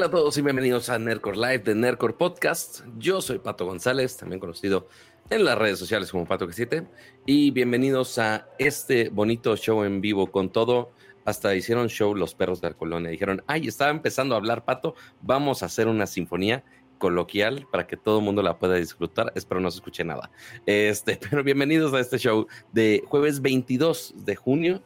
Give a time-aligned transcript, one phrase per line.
[0.00, 2.80] Hola a todos y bienvenidos a Nerdcore Live de Nerdcore Podcast.
[2.96, 4.88] Yo soy Pato González, también conocido
[5.28, 6.88] en las redes sociales como Pato Q7.
[7.26, 10.92] Y bienvenidos a este bonito show en vivo con todo.
[11.26, 13.10] Hasta hicieron show los perros de Arcolonia.
[13.10, 16.64] Dijeron, ay, estaba empezando a hablar Pato, vamos a hacer una sinfonía
[16.96, 19.34] coloquial para que todo el mundo la pueda disfrutar.
[19.34, 20.30] Espero no se escuche nada.
[20.64, 24.82] Este, pero bienvenidos a este show de jueves 22 de junio.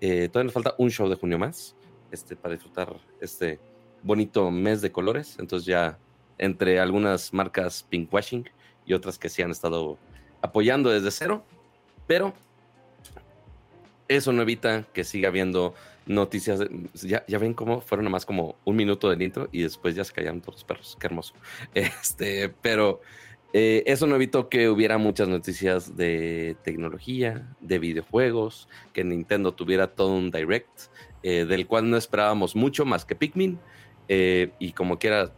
[0.00, 1.76] Eh, todavía nos falta un show de junio más
[2.10, 3.60] este, para disfrutar este
[4.02, 5.36] bonito mes de colores.
[5.38, 5.98] Entonces ya
[6.38, 8.48] entre algunas marcas pinkwashing
[8.86, 9.98] y otras que sí han estado
[10.40, 11.44] apoyando desde cero.
[12.06, 12.32] Pero
[14.08, 15.74] eso no evita que siga habiendo
[16.06, 16.60] noticias.
[16.94, 20.12] ya, ya, ven cómo fueron nomás como un minuto del intro y después ya se
[20.12, 20.96] callaron todos los perros.
[20.98, 21.34] Qué hermoso.
[21.74, 23.00] Este, pero
[23.52, 29.88] eh, eso no evitó que hubiera muchas noticias de tecnología, de videojuegos, que Nintendo tuviera
[29.88, 30.68] todo un direct,
[31.22, 33.58] eh, del cual no esperábamos mucho más que Pikmin.
[34.08, 35.32] Eh, y como quiera,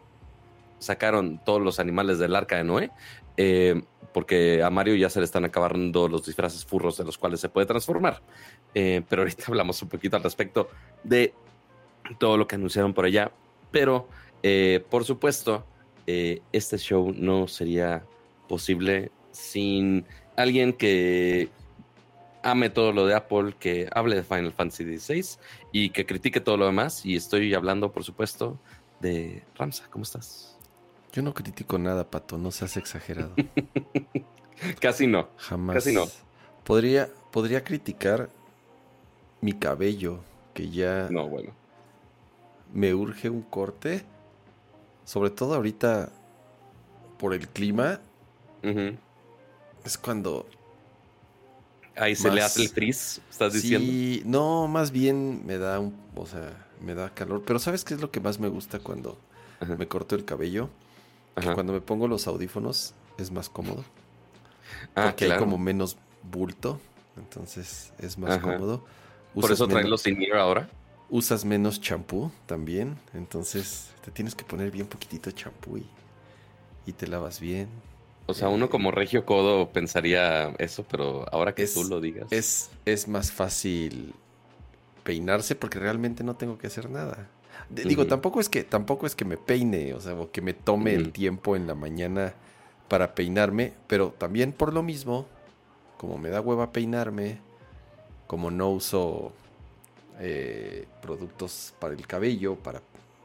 [0.78, 2.90] sacaron todos los animales del arca de Noé.
[3.36, 7.40] Eh, porque a Mario ya se le están acabando los disfraces furros de los cuales
[7.40, 8.20] se puede transformar.
[8.74, 10.68] Eh, pero ahorita hablamos un poquito al respecto
[11.04, 11.32] de
[12.18, 13.30] todo lo que anunciaron por allá.
[13.70, 14.08] Pero,
[14.90, 15.64] por supuesto,
[16.06, 18.02] este show no sería
[18.48, 20.04] posible sin
[20.36, 21.48] alguien que
[22.42, 25.38] ame todo lo de Apple, que hable de Final Fantasy XVI
[25.72, 27.04] y que critique todo lo demás.
[27.04, 28.58] Y estoy hablando, por supuesto,
[29.00, 29.88] de Ramsa.
[29.90, 30.56] ¿Cómo estás?
[31.12, 33.34] Yo no critico nada, Pato, no seas exagerado.
[34.80, 35.28] Casi no.
[35.36, 35.74] Jamás.
[35.74, 36.06] Casi no.
[36.64, 38.30] Podría, podría criticar
[39.40, 40.20] mi cabello,
[40.54, 41.08] que ya.
[41.10, 41.52] No, bueno.
[42.72, 44.04] Me urge un corte.
[45.04, 46.12] Sobre todo ahorita
[47.18, 48.00] por el clima.
[49.84, 50.46] Es cuando
[52.00, 53.86] Ahí se le hace el frizz, estás diciendo.
[53.86, 57.42] Sí, no, más bien me da un, o sea, me da calor.
[57.46, 59.18] Pero ¿sabes qué es lo que más me gusta cuando
[59.78, 60.70] me corto el cabello?
[61.38, 63.84] Que cuando me pongo los audífonos es más cómodo.
[64.94, 66.80] Ah, porque hay como menos bulto.
[67.18, 68.82] Entonces es más cómodo.
[69.34, 70.70] Por eso traen los sin ahora.
[71.10, 72.96] Usas menos champú también.
[73.12, 75.86] Entonces te tienes que poner bien poquitito champú y,
[76.86, 77.68] y te lavas bien.
[78.30, 82.32] O sea, uno como regio codo pensaría eso, pero ahora que tú lo digas.
[82.32, 84.14] Es, es más fácil
[85.02, 87.28] peinarse porque realmente no tengo que hacer nada.
[87.68, 90.94] Digo, tampoco es que tampoco es que me peine, o sea, o que me tome
[90.94, 92.34] el tiempo en la mañana
[92.88, 95.26] para peinarme, pero también por lo mismo,
[95.96, 97.38] como me da hueva peinarme,
[98.26, 99.32] como no uso
[100.18, 102.80] eh, productos para el cabello, para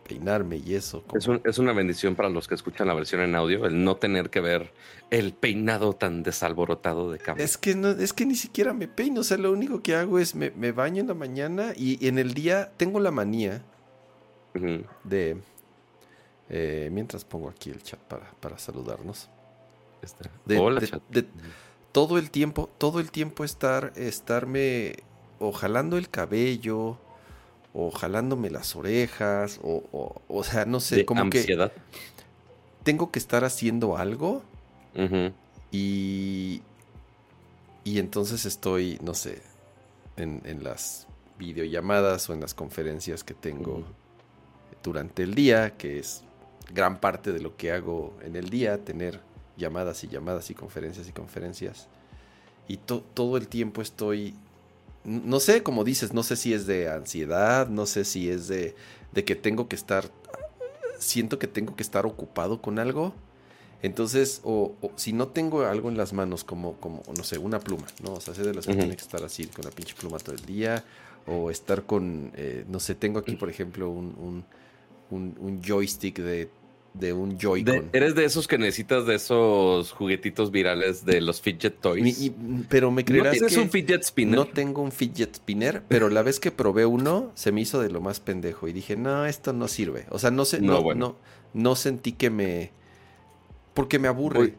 [0.07, 1.03] peinarme y eso.
[1.43, 4.39] Es, una bendición para los que escuchan la versión en audio, el no tener que
[4.39, 4.71] ver
[5.09, 7.43] el peinado tan desalborotado de cámara.
[7.43, 10.19] Es que, no, es que ni siquiera me peino, o sea, lo único que hago
[10.19, 13.63] es me, baño en la mañana y, en el día tengo la manía
[15.03, 15.37] de...
[16.47, 19.29] Eh, mientras pongo aquí el chat para, para saludarnos.
[20.55, 21.01] Hola, chat.
[21.91, 24.97] todo el tiempo, todo el tiempo estar, estarme
[25.39, 26.99] o jalando el cabello,
[27.77, 31.73] o jalándome las orejas, o, o, o sea, no sé, de como ansiedad.
[31.73, 31.81] que
[32.83, 34.43] tengo que estar haciendo algo
[35.71, 36.61] y,
[37.83, 39.41] y entonces estoy, no sé,
[40.15, 43.83] en, en, las videollamadas o en las conferencias que tengo
[44.81, 46.23] durante el día, que es
[46.73, 49.19] gran parte de lo que hago en el día, tener
[49.57, 51.89] llamadas y llamadas y conferencias y conferencias.
[52.69, 54.33] Y todo el tiempo estoy
[55.05, 58.75] no sé, como dices, no sé si es de ansiedad, no sé si es de,
[59.13, 60.09] de que tengo que estar,
[60.97, 63.13] siento que tengo que estar ocupado con algo.
[63.81, 67.85] Entonces, o, si no tengo algo en las manos, como, como, no sé, una pluma,
[68.03, 68.13] ¿no?
[68.13, 70.35] O sea, sé de las que tiene que estar así con la pinche pluma todo
[70.35, 70.83] el día,
[71.27, 74.43] o estar con, eh, no sé, tengo aquí, por ejemplo, un,
[75.11, 76.49] un, un joystick de
[76.99, 77.89] de un Joy-Con.
[77.93, 82.31] eres de esos que necesitas de esos juguetitos virales de los fidget toys.
[82.69, 84.35] pero me creerás ¿No tienes un fidget spinner?
[84.35, 87.89] No tengo un fidget spinner, pero la vez que probé uno se me hizo de
[87.89, 91.17] lo más pendejo y dije, "No, esto no sirve." O sea, no sé no no,
[91.53, 92.71] no, sentí que me
[93.73, 94.55] porque me aburre.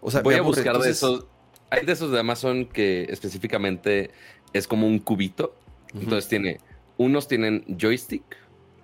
[0.00, 1.26] o sea, voy a buscar de esos
[1.70, 4.10] hay de esos de Amazon que específicamente
[4.52, 5.54] es como un cubito.
[5.94, 6.58] Entonces tiene
[6.98, 8.24] unos tienen joystick,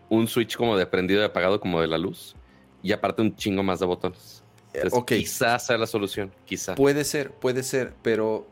[0.09, 2.35] un switch como de prendido y apagado como de la luz
[2.85, 4.45] y aparte un chingo más de botones.
[5.07, 6.75] Quizás sea la solución, quizá.
[6.75, 8.47] Puede ser, puede ser, pero,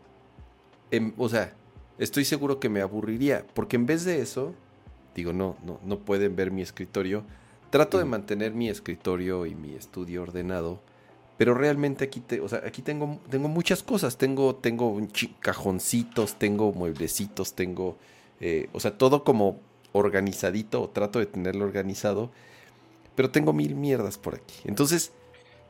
[0.91, 1.53] em, o sea,
[1.99, 4.55] estoy seguro que me aburriría, porque en vez de eso,
[5.15, 7.25] digo, no, no, no pueden ver mi escritorio.
[7.69, 10.81] Trato de mantener mi escritorio y mi estudio ordenado,
[11.37, 14.17] pero realmente aquí, te, o sea, aquí tengo, tengo muchas cosas.
[14.17, 14.99] Tengo, tengo
[15.41, 17.99] cajoncitos, tengo mueblecitos, tengo,
[18.41, 19.61] eh, o sea, todo como
[19.93, 22.31] organizadito, o trato de tenerlo organizado
[23.15, 24.55] pero tengo mil mierdas por aquí.
[24.65, 25.13] Entonces,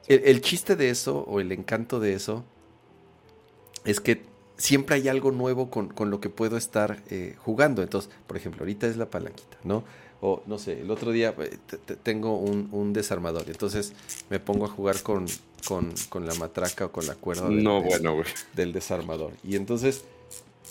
[0.08, 2.44] el, chiste de eso, o el encanto de eso,
[3.84, 4.22] es que
[4.56, 7.82] siempre hay algo nuevo con, lo que puedo estar eh, jugando.
[7.82, 9.84] Entonces, por ejemplo, ahorita es la palanquita, ¿no?
[10.20, 11.58] O no sé, el otro día eh,
[12.02, 13.44] tengo un, desarmador.
[13.48, 13.92] Entonces
[14.30, 15.26] me pongo a jugar con,
[15.66, 18.22] con, la matraca o con la cuerda no, bueno,
[18.54, 19.32] del desarmador.
[19.42, 20.04] Y entonces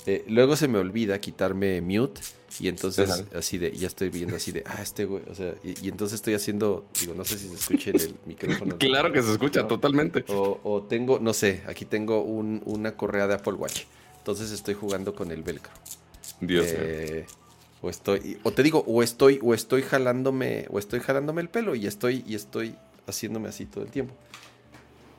[0.06, 2.22] eh, luego se me olvida quitarme mute.
[2.60, 5.88] Y entonces así de, ya estoy viendo así de, ah, este güey, o sea, y,
[5.88, 8.78] entonces estoy haciendo, digo, no sé si se escucha en el micrófono.
[8.78, 10.26] claro que se escucha, totalmente.
[10.28, 13.84] O, tengo, no sé, aquí tengo una correa de Apple Watch.
[14.18, 15.72] Entonces estoy jugando con el velcro.
[16.42, 17.26] Dios eh,
[17.82, 21.74] o estoy, o te digo, o estoy, o estoy jalándome, o estoy jalándome el pelo
[21.74, 22.76] y estoy, y estoy
[23.08, 24.14] haciéndome así todo el tiempo.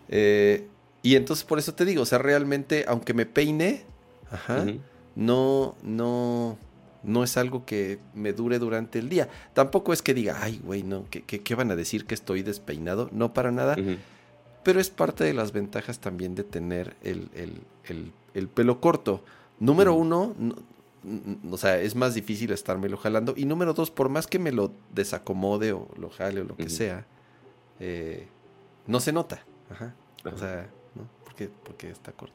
[0.08, 0.66] Eh,
[1.02, 3.84] y entonces por eso te digo, o sea, realmente, aunque me peine,
[4.32, 4.66] ajá,
[5.14, 6.58] no, no,
[7.02, 9.28] no es algo que me dure durante el día.
[9.54, 13.08] Tampoco es que diga, ay, güey, no, ¿qué, ¿qué, van a decir que estoy despeinado?
[13.12, 13.76] No para nada.
[14.62, 17.30] Pero es parte de las ventajas también de tener el,
[18.34, 19.22] el pelo corto.
[19.58, 20.34] Número uno,
[21.50, 23.34] o sea, es más difícil estármelo jalando.
[23.36, 26.68] Y número dos, por más que me lo desacomode o lo jale o lo que
[26.68, 27.06] sea,
[27.80, 28.28] eh,
[28.86, 29.44] no se nota.
[29.70, 29.94] Ajá.
[30.24, 31.08] O sea, ¿no?
[31.24, 32.34] Porque, porque está corto.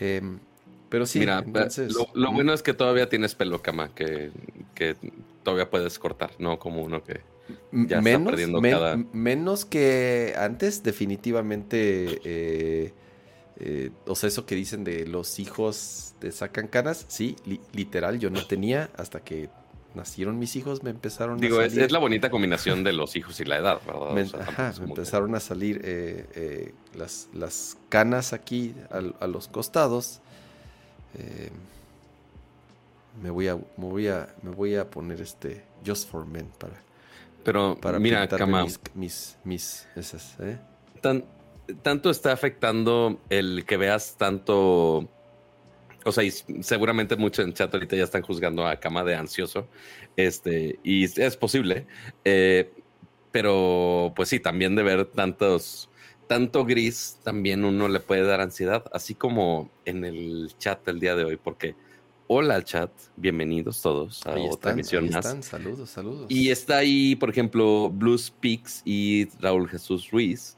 [0.00, 0.38] Em,
[0.88, 1.44] pero sí, Mira,
[2.14, 4.30] lo, bueno es que todavía tienes pelo cama, que,
[4.74, 4.96] que
[5.42, 7.20] todavía puedes cortar, no como uno que
[7.72, 8.96] ya menos, está perdiendo cada...
[9.12, 12.20] Menos que antes, definitivamente...
[12.24, 12.92] Eh,
[13.60, 17.34] eh, o sea, eso que dicen de los hijos te sacan canas, sí,
[17.72, 19.48] literal, yo no tenía hasta que
[19.94, 21.82] nacieron mis hijos, me empezaron a salir.
[21.82, 24.12] Es, la bonita combinación de los hijos y la edad, ¿verdad?
[24.12, 30.20] Me, ajá, me empezaron a salir eh, eh, las, las, canas aquí a, los costados.
[33.22, 36.80] Me voy a, me voy a, me voy a poner este Just for Men para.
[37.44, 40.58] Pero para mira, Kama, mis, mis, mis esas, ¿eh?
[41.00, 41.24] Tan,
[41.82, 45.08] tanto está afectando el que veas tanto.
[46.04, 49.68] O sea, y seguramente muchos en chat ahorita ya están juzgando a Cama de ansioso.
[50.16, 51.86] Este, y es posible.
[52.24, 52.72] Eh,
[53.30, 55.90] pero, pues sí, también de ver tantos,
[56.28, 61.16] tanto gris, también uno le puede dar ansiedad, así como en el chat del día
[61.16, 61.74] de hoy, porque
[62.28, 65.36] hola chat, bienvenidos todos a otra emisión más.
[65.44, 66.26] Saludos, saludos.
[66.28, 70.56] Y está ahí, por ejemplo, Blues Peaks y Raúl Jesús Ruiz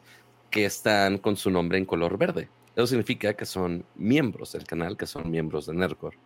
[0.50, 2.48] que están con su nombre en color verde.
[2.74, 6.18] Eso significa que son miembros del canal, que son miembros de Nerdcore,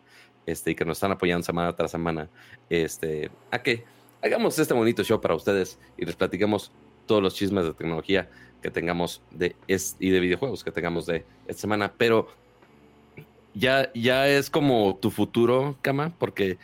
[0.47, 2.31] este, y que nos están apoyando semana tras semana,
[2.71, 3.85] este, a que
[4.23, 6.73] hagamos este bonito show para ustedes y les platiquemos
[7.05, 8.31] todos los chismes de tecnología
[8.65, 9.55] que tengamos de
[9.99, 11.93] y de videojuegos que tengamos de esta semana.
[11.99, 12.29] Pero
[13.53, 16.57] ya, ya es como tu futuro, Kama, porque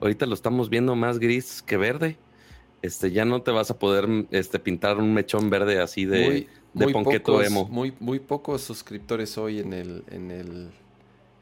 [0.00, 2.16] ahorita lo estamos viendo más gris que verde.
[2.80, 6.86] Este, ya no te vas a poder este, pintar un mechón verde así de de
[6.86, 7.68] muy pocos, emo.
[7.68, 10.70] Muy, muy pocos suscriptores hoy en el, en el,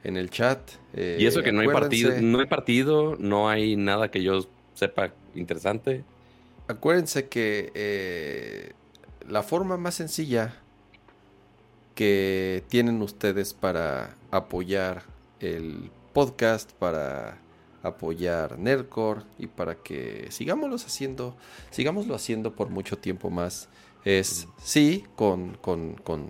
[0.02, 0.58] en el chat.
[0.92, 5.14] y eso que no hay partido, no hay partido, no hay nada que yo sepa
[5.36, 6.02] interesante.
[6.66, 8.72] Acuérdense que eh,
[9.28, 10.54] la forma más sencilla
[11.94, 15.02] que tienen ustedes para apoyar
[15.40, 17.38] el podcast, para
[17.82, 21.36] apoyar Nerdcore y para que sigámoslo haciendo,
[21.70, 23.68] sigámoslo haciendo por mucho tiempo más
[24.04, 25.58] es sí, con,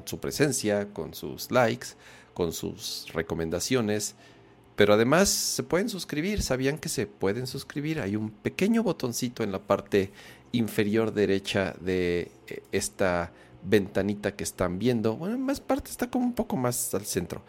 [0.05, 1.89] su presencia, con sus likes,
[2.35, 4.17] con sus recomendaciones,
[4.77, 6.43] pero además se pueden suscribir.
[6.43, 8.01] ¿Sabían que se pueden suscribir?
[8.01, 10.11] Hay un pequeño botoncito en la parte
[10.53, 15.17] inferior derecha de eh, esta ventanita que están viendo.
[15.17, 17.43] Bueno, en más parte está como un poco más al centro.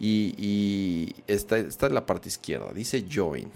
[0.00, 2.72] Y, está en la parte izquierda.
[2.72, 3.48] Dice Join.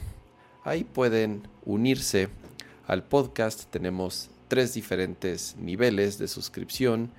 [0.63, 2.29] Ahí pueden unirse
[2.87, 3.65] al podcast.
[3.71, 7.11] Tenemos tres diferentes niveles de suscripción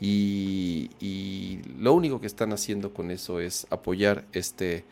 [0.00, 4.84] y, lo único que están haciendo con eso es apoyar este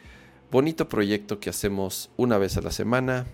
[0.50, 3.26] bonito proyecto que hacemos una vez a la semana,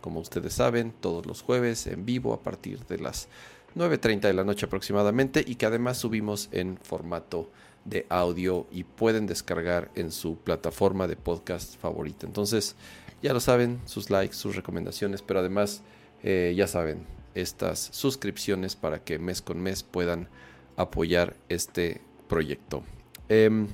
[0.00, 3.28] como ustedes saben, todos los jueves en vivo a partir de las
[3.76, 7.50] 9.30 de la noche aproximadamente y que además subimos en formato
[7.84, 12.26] de audio y pueden descargar en su plataforma de podcast favorita.
[12.26, 12.76] Entonces,
[13.22, 15.82] ya lo saben, sus likes, sus recomendaciones, pero además,
[16.22, 20.28] eh, ya saben, estas suscripciones para que mes con mes puedan
[20.76, 22.82] apoyar este proyecto.
[23.28, 23.68] Em,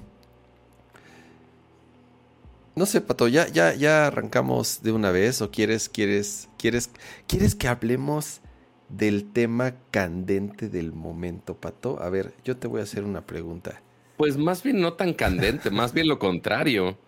[2.77, 6.91] no sé, Pato, ya, ya, ya arrancamos de una vez o quieres, quieres, quieres,
[7.27, 8.43] quieres que hablemos
[8.91, 12.01] del tema candente del momento, Pato.
[12.03, 13.81] A ver, yo te voy a hacer una pregunta.
[14.19, 16.99] Pues más bien no tan candente, más bien lo contrario,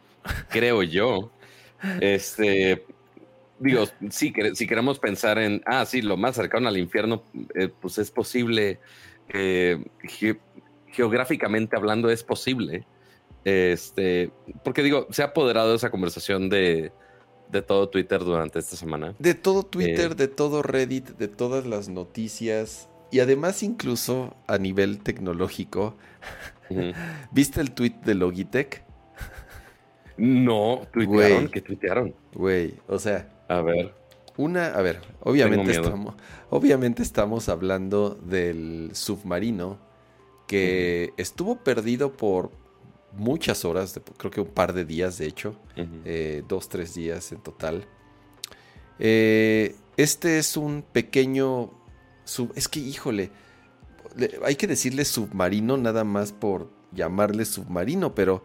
[0.49, 1.31] creo yo.
[2.01, 2.87] Este,
[3.59, 7.99] digo, sí, si queremos pensar en, ah, sí, lo más cercano al infierno, eh, pues
[7.99, 8.81] es posible,
[9.29, 9.85] eh,
[10.87, 12.87] geográficamente hablando es posible.
[13.45, 14.31] Este,
[14.65, 16.93] porque digo, se ha apoderado esa conversación de,
[17.51, 19.15] de todo Twitter durante esta semana.
[19.19, 24.59] De todo Twitter, eh, de todo Reddit, de todas las noticias y además incluso a
[24.59, 25.97] nivel tecnológico.
[27.33, 28.85] ¿Viste el tweet de Logitech?
[30.17, 32.15] No, tuitearon, ¿qué tuitearon?
[32.35, 33.29] Güey, o sea.
[33.49, 33.95] A ver.
[34.37, 36.15] Una, a ver, obviamente estamos,
[36.51, 39.81] obviamente estamos hablando del submarino
[40.47, 42.53] que estuvo perdido por
[43.13, 45.57] muchas horas, creo que un par de días de hecho,
[46.05, 47.87] eh, dos, tres días en total.
[48.99, 51.71] Eh, este es un pequeño,
[52.55, 53.31] es que híjole,
[54.45, 58.43] hay que decirle submarino nada más por llamarle submarino, pero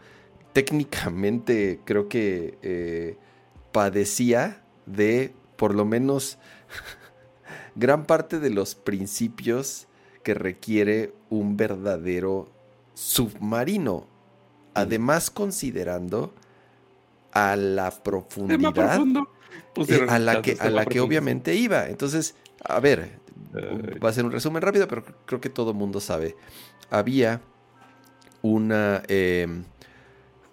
[0.54, 3.18] técnicamente creo que eh,
[3.72, 6.38] padecía de por lo menos
[7.76, 9.88] gran parte de los principios
[10.24, 12.50] que requiere un verdadero
[12.94, 14.13] submarino.
[14.74, 16.34] Además, considerando
[17.32, 19.02] a la profundidad
[19.76, 21.88] eh, a la que, a la que obviamente iba.
[21.88, 23.20] Entonces, a ver,
[24.04, 26.36] va a ser un resumen rápido, pero creo que todo el mundo sabe.
[26.90, 27.42] Había
[28.42, 29.64] una, em,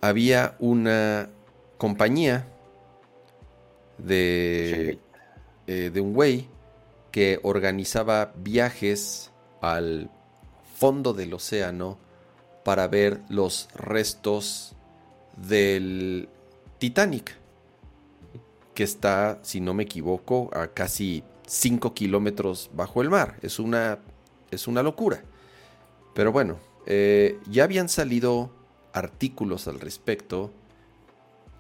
[0.00, 1.28] había una
[1.76, 2.46] compañía
[3.98, 4.98] de,
[5.66, 6.48] eh, de un güey
[7.10, 10.10] que organizaba viajes al
[10.76, 11.98] fondo del océano
[12.70, 14.76] para ver los restos
[15.36, 16.28] del
[16.78, 17.36] Titanic,
[18.74, 23.40] que está, si no me equivoco, a casi 5 kilómetros bajo el mar.
[23.42, 23.98] Es una,
[24.52, 25.24] es una locura.
[26.14, 28.52] Pero bueno, eh, ya habían salido
[28.92, 30.52] artículos al respecto,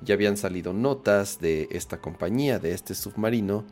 [0.02, 3.64] ya habían salido notas de esta compañía, de este submarino,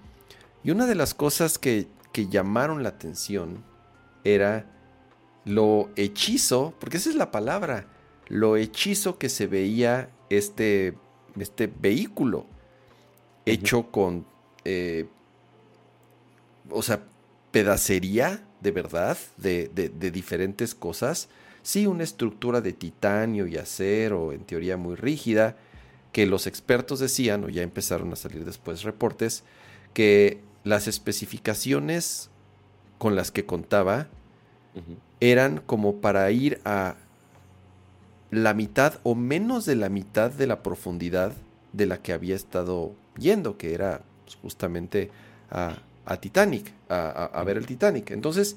[0.64, 3.62] y una de las cosas que, que llamaron la atención
[4.24, 4.77] era
[5.48, 7.86] lo hechizo, porque esa es la palabra,
[8.28, 10.94] lo hechizo que se veía este,
[11.38, 12.46] este vehículo
[13.46, 14.26] hecho con,
[14.64, 15.06] eh,
[16.70, 17.02] o sea,
[17.50, 21.28] pedacería de verdad, de, de, diferentes cosas.
[21.62, 25.56] Sí, una estructura de titanio y acero, en teoría muy rígida,
[26.12, 29.44] que los expertos decían, o ya empezaron a salir después reportes,
[29.94, 32.30] que las especificaciones
[32.98, 34.08] con las que contaba
[35.20, 36.96] eran como para ir a
[38.30, 41.32] la mitad o menos de la mitad de la profundidad
[41.72, 45.10] de la que había estado yendo, que era pues, justamente
[45.50, 45.78] a,
[46.20, 48.10] Titanic, a, ver el Titanic.
[48.10, 48.56] Entonces,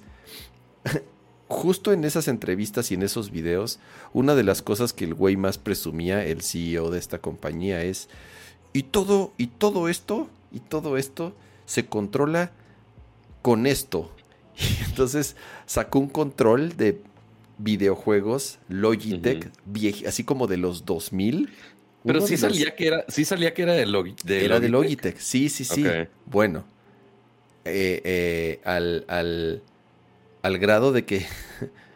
[1.47, 3.79] justo en esas entrevistas y en esos videos,
[4.13, 8.07] una de las cosas que el güey más presumía, el CEO de esta compañía, es,
[8.73, 11.33] y todo, y todo esto, y todo esto
[11.65, 12.51] se controla
[13.41, 14.11] con esto,
[14.57, 17.01] y entonces sacó un control de
[17.57, 19.51] videojuegos Logitech,
[20.07, 21.49] así como de los 2000.
[22.03, 24.43] Pero sí salía, que era, sí salía que era de, Logitech.
[24.43, 25.85] Era de Logitech, sí, sí, sí.
[26.25, 26.65] Bueno,
[27.63, 29.61] eh, eh, al, al,
[30.41, 31.25] al grado de que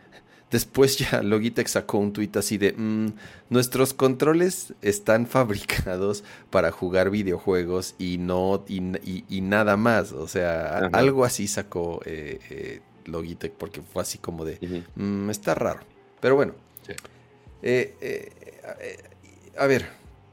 [0.51, 3.13] Después ya Logitech sacó un tuit así de, mm,
[3.49, 10.11] nuestros controles están fabricados para jugar videojuegos y no y, nada más.
[10.11, 15.55] O sea, algo así sacó eh, eh, Logitech porque fue así como de, mm, está
[15.55, 15.81] raro.
[16.21, 16.53] Pero bueno,
[17.61, 18.51] eh,
[19.57, 19.87] a ver,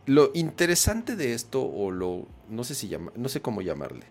[0.06, 4.06] lo interesante de esto o lo, no sé si llama, no sé cómo llamarle,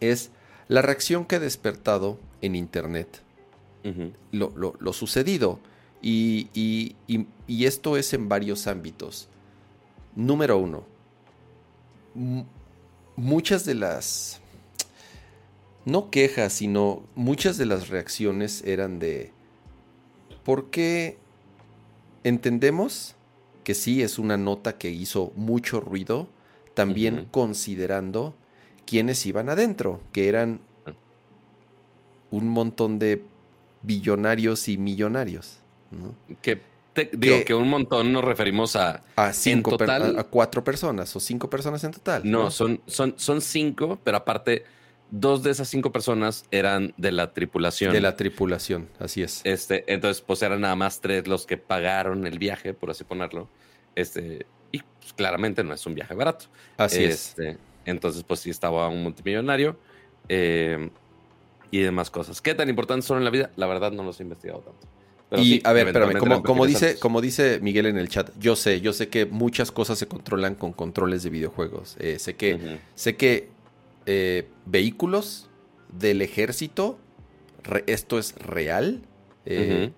[0.00, 0.30] es
[0.68, 3.22] la reacción que ha despertado en Internet
[4.32, 5.58] lo, sucedido.
[6.02, 6.96] Y,
[7.48, 9.28] esto es en varios ámbitos.
[10.16, 10.84] Número uno,
[13.16, 14.40] muchas de las,
[15.84, 19.32] no quejas, sino muchas de las reacciones eran de,
[20.44, 21.16] ¿por qué
[22.24, 23.14] entendemos
[23.64, 26.28] que sí es una nota que hizo mucho ruido,
[26.74, 28.34] también considerando
[28.86, 30.92] quienes iban adentro, que eran ah.
[32.30, 33.22] un montón de
[33.82, 35.58] billonarios y millonarios.
[36.42, 36.60] Que
[37.12, 41.82] digo que un montón nos referimos a a cinco a, cuatro personas o cinco personas
[41.84, 42.22] en total.
[42.24, 44.64] No, Son, son, son cinco, pero aparte
[45.10, 47.92] dos de esas cinco personas eran de la tripulación.
[47.92, 49.40] De la tripulación, así es.
[49.44, 53.48] Este, entonces, pues eran nada más tres los que pagaron el viaje, por así ponerlo.
[53.94, 56.46] Este, y pues, claramente no es un viaje barato.
[56.76, 59.76] Así este, Entonces, pues sí estaba un multimillonario.
[60.28, 60.90] Eh,
[61.70, 62.40] y demás cosas.
[62.40, 63.50] ¿Qué tan importantes son en la vida?
[63.56, 65.42] La verdad no los he investigado tanto.
[65.42, 68.80] y a ver, espérame, como, como dice, como dice Miguel en el chat, yo sé,
[68.80, 71.96] yo sé que muchas cosas se controlan con controles de videojuegos.
[72.00, 73.48] Eh, sé que, sé que
[74.06, 75.48] eh, vehículos
[75.92, 76.98] del ejército,
[77.86, 79.02] esto es real,
[79.46, 79.92] eh,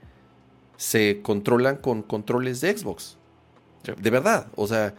[0.77, 3.17] se controlan con controles de Xbox.
[4.01, 4.95] De verdad, o sea,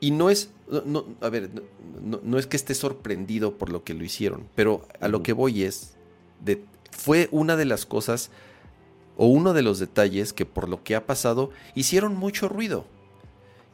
[0.00, 0.50] y no es,
[0.86, 1.50] no, a ver,
[2.02, 5.64] no, es que esté sorprendido por lo que lo hicieron, pero a lo que voy
[5.64, 5.91] es,
[6.44, 8.30] de, fue una de las cosas
[9.16, 12.86] o uno de los detalles que por lo que ha pasado hicieron mucho ruido.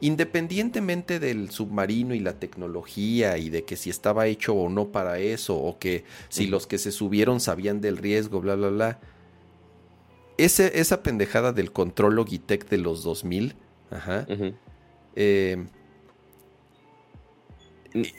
[0.01, 5.19] Independientemente del submarino y la tecnología y de que si estaba hecho o no para
[5.19, 9.01] eso, o que si los que se subieron sabían del riesgo, bla, bla, bla.
[10.37, 13.57] Ese, esa pendejada del control Logitech de los 2000,
[13.91, 14.25] ajá,
[15.17, 15.67] eh,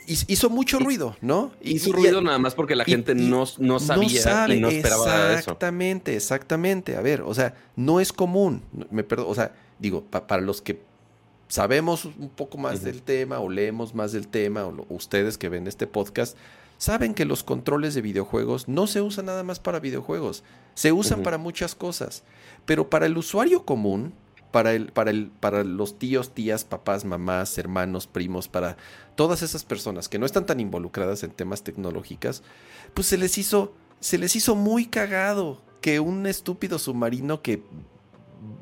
[0.06, 1.52] hizo mucho ruido, ¿no?
[1.62, 5.38] Hizo ruido nada más porque la gente no, no, sabía y no esperaba eso.
[5.38, 6.96] Exactamente, exactamente.
[6.96, 8.62] A ver, o sea, no es común.
[8.90, 10.80] Me o sea, digo, para los que
[11.48, 15.66] sabemos un poco más del tema o leemos más del tema o ustedes que ven
[15.66, 16.36] este podcast,
[16.78, 20.42] saben que los controles de videojuegos no se usan nada más para videojuegos,
[20.74, 22.22] se usan para muchas cosas.
[22.66, 24.14] Pero para el usuario común,
[24.50, 28.76] para, el, para, el, para los tíos, tías, papás, mamás, hermanos, primos, para
[29.14, 32.42] todas esas personas que no están tan involucradas en temas tecnológicas,
[32.94, 37.62] pues se les hizo, se les hizo muy cagado que un estúpido submarino que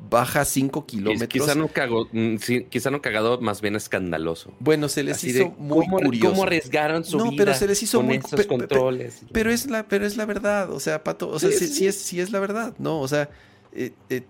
[0.09, 1.29] baja 5 kilómetros.
[1.29, 2.35] Quizá no, cagó, mm,
[2.69, 4.51] quizá no cagado, más bien escandaloso.
[4.59, 6.31] Bueno, se les hizo muy curioso.
[6.31, 9.21] ¿Cómo arriesgaron su no, pero se les hizo muy esos controles?
[9.31, 12.19] Pero es la, pero es la verdad, o sea, Pato, o sea, sí, es, sí
[12.19, 12.99] es la verdad, ¿no?
[12.99, 13.29] O sea,
[13.71, 14.23] eh, eh,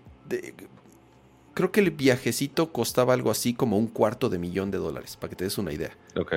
[1.54, 5.30] creo que el viajecito costaba algo así como un cuarto de millón de dólares, para
[5.30, 5.96] que te des una idea.
[6.16, 6.32] Ok.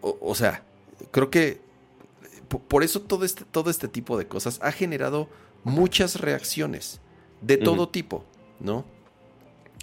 [0.00, 0.62] O, sea,
[1.10, 1.60] creo que
[2.68, 5.28] por eso todo este, todo este tipo de cosas ha generado
[5.64, 7.00] muchas reacciones
[7.40, 8.24] de todo tipo,
[8.60, 8.84] ¿no?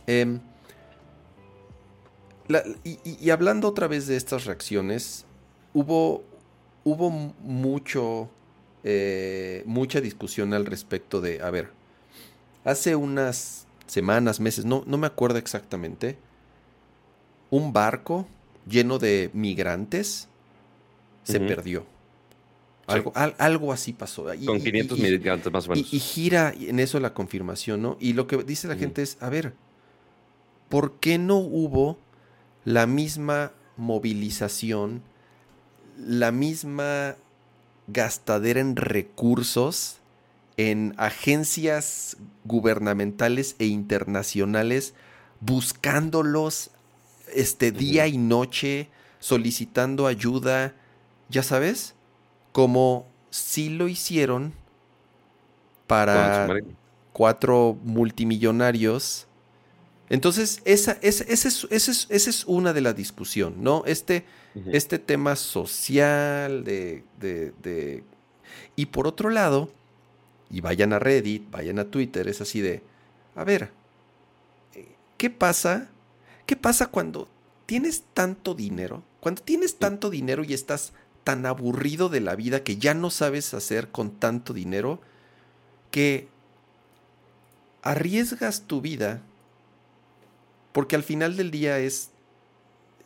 [0.08, 0.40] Em,
[2.84, 5.26] y, hablando otra vez de estas reacciones,
[5.74, 6.24] hubo,
[6.86, 8.30] hubo mucho,
[8.84, 11.72] eh, mucha discusión al respecto de, a ver,
[12.64, 16.18] hace unas semanas, meses, no, no me acuerdo exactamente,
[17.50, 18.28] un barco
[18.68, 20.28] lleno de migrantes
[21.24, 21.86] se perdió.
[22.88, 24.26] Algo, algo así pasó.
[24.46, 25.94] Con 500 migrantes más o menos.
[25.94, 27.98] Y, gira en eso la confirmación, ¿no?
[28.00, 29.54] Y lo que dice la gente es, a ver,
[30.68, 31.98] ¿por qué no hubo
[32.66, 35.02] la misma movilización,
[35.98, 37.16] la misma
[37.88, 39.98] gastadera en recursos
[40.58, 44.94] en agencias gubernamentales e internacionales
[45.40, 46.72] buscándolos
[47.34, 48.90] este día y noche,
[49.20, 50.76] solicitando ayuda,
[51.30, 51.96] ya sabes,
[52.52, 54.54] como si lo hicieron
[55.88, 56.48] para
[57.12, 59.28] cuatro multimillonarios.
[60.10, 63.84] Entonces, esa, esa, es, es, una de la discusión, ¿no?
[63.86, 64.26] Este,
[64.72, 68.04] este tema social de, de...
[68.76, 69.72] Y por otro lado,
[70.54, 72.84] y vayan a Reddit, vayan a Twitter, es así de,
[73.36, 73.72] a ver,
[75.18, 75.90] ¿qué pasa?
[76.46, 77.28] ¿Qué pasa cuando
[77.66, 79.02] tienes tanto dinero?
[79.20, 83.56] Cuando tienes tanto dinero y estás tan aburrido de la vida que ya no sabes
[83.56, 85.02] hacer con tanto dinero,
[85.90, 86.28] que
[87.82, 89.24] arriesgas tu vida,
[90.72, 92.12] porque al final del día es,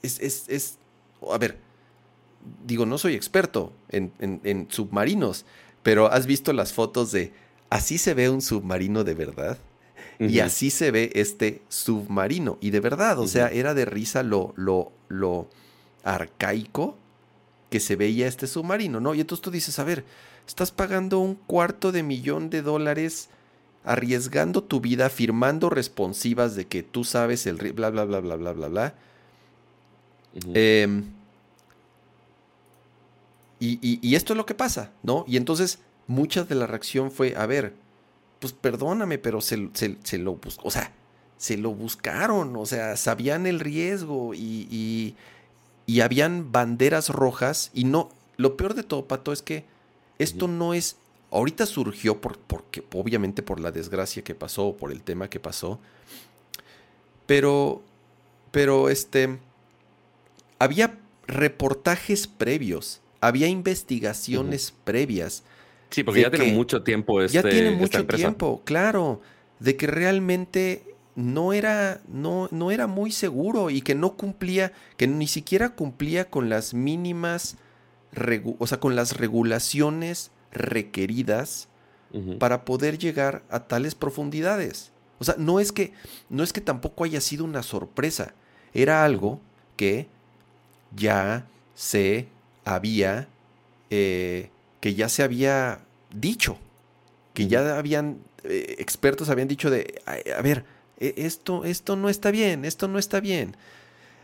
[0.01, 0.77] es, es, es
[1.31, 1.59] a ver,
[2.65, 5.45] digo, no soy experto en, en submarinos,
[5.87, 7.31] pero has visto las fotos de
[7.69, 9.57] así se ve un submarino de verdad.
[10.19, 12.57] Y así se ve este submarino.
[12.59, 15.47] Y de verdad, o sea, era de risa lo, lo, lo
[16.03, 16.97] arcaico
[17.69, 19.13] que se veía este submarino, ¿no?
[19.15, 20.03] Y entonces tú dices, a ver,
[20.45, 23.29] estás pagando un cuarto de millón de dólares
[23.85, 28.51] arriesgando tu vida, firmando responsivas de que tú sabes el bla, bla, bla, bla, bla,
[28.51, 28.93] bla, bla.
[30.53, 31.05] Em,
[33.59, 35.25] y, esto es lo que pasa, ¿no?
[35.27, 37.73] Y entonces mucha de la reacción fue, a ver,
[38.39, 40.91] pues perdóname, pero se, se, lo buscó, o sea,
[41.37, 45.15] se lo buscaron, o sea, sabían el riesgo y,
[45.87, 49.65] y, habían banderas rojas y no, lo peor de todo, Pato, es que
[50.19, 50.97] esto no es,
[51.31, 55.79] ahorita surgió por, porque, obviamente por la desgracia que pasó, por el tema que pasó,
[57.25, 57.81] pero,
[58.51, 59.39] pero este,
[60.59, 65.43] había reportajes previos había investigaciones previas.
[65.89, 69.21] Sí, porque ya tiene mucho tiempo este, Ya tiene mucho tiempo, claro,
[69.59, 70.83] de que realmente
[71.15, 76.29] no era, no, no era muy seguro y que no cumplía, que ni siquiera cumplía
[76.29, 77.57] con las mínimas,
[78.59, 81.69] o sea, con las regulaciones requeridas
[82.39, 84.91] para poder llegar a tales profundidades.
[85.19, 85.93] O sea, no es que
[86.29, 88.33] no es que tampoco haya sido una sorpresa,
[88.73, 89.39] era algo
[89.75, 90.07] que
[90.95, 92.27] ya se
[92.75, 93.27] había
[93.89, 94.49] eh,
[94.79, 95.79] que ya se había
[96.13, 96.57] dicho,
[97.33, 100.65] que ya habían eh, expertos habían dicho de a, ver
[100.99, 103.55] e, esto esto no está bien, esto no está bien.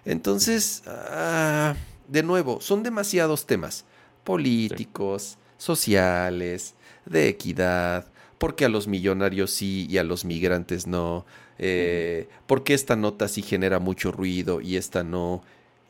[0.05, 1.75] Entonces, ah,
[2.07, 3.85] de nuevo, son demasiados temas
[4.23, 6.75] políticos, sociales,
[7.05, 11.25] de equidad, porque a los millonarios sí y a los migrantes no,
[11.57, 15.41] eh, porque esta nota sí genera mucho ruido y esta no.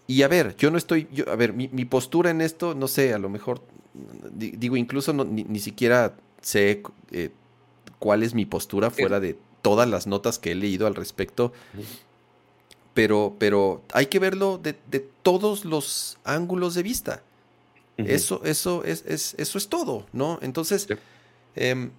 [0.08, 3.13] Y a ver, yo no estoy, yo, a ver, mi, postura en esto, no sé,
[3.13, 3.62] a lo mejor,
[4.34, 7.30] digo, incluso ni, siquiera sé eh,
[8.00, 11.54] cuál es mi postura fuera de todas las notas que he leído al respecto.
[12.94, 14.74] Pero, pero hay que verlo de,
[15.24, 17.24] todos los ángulos de vista.
[17.98, 20.39] Eso, eso, es, eso es todo, ¿no?
[20.42, 20.88] Entonces,
[21.56, 21.92] em,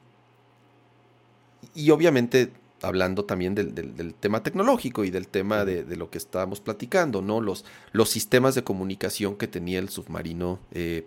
[1.75, 2.53] y obviamente
[2.85, 7.41] hablando también del, tema tecnológico y del tema de, lo que estábamos platicando, ¿no?
[7.41, 11.07] Los, los sistemas de comunicación que tenía el submarino, eh,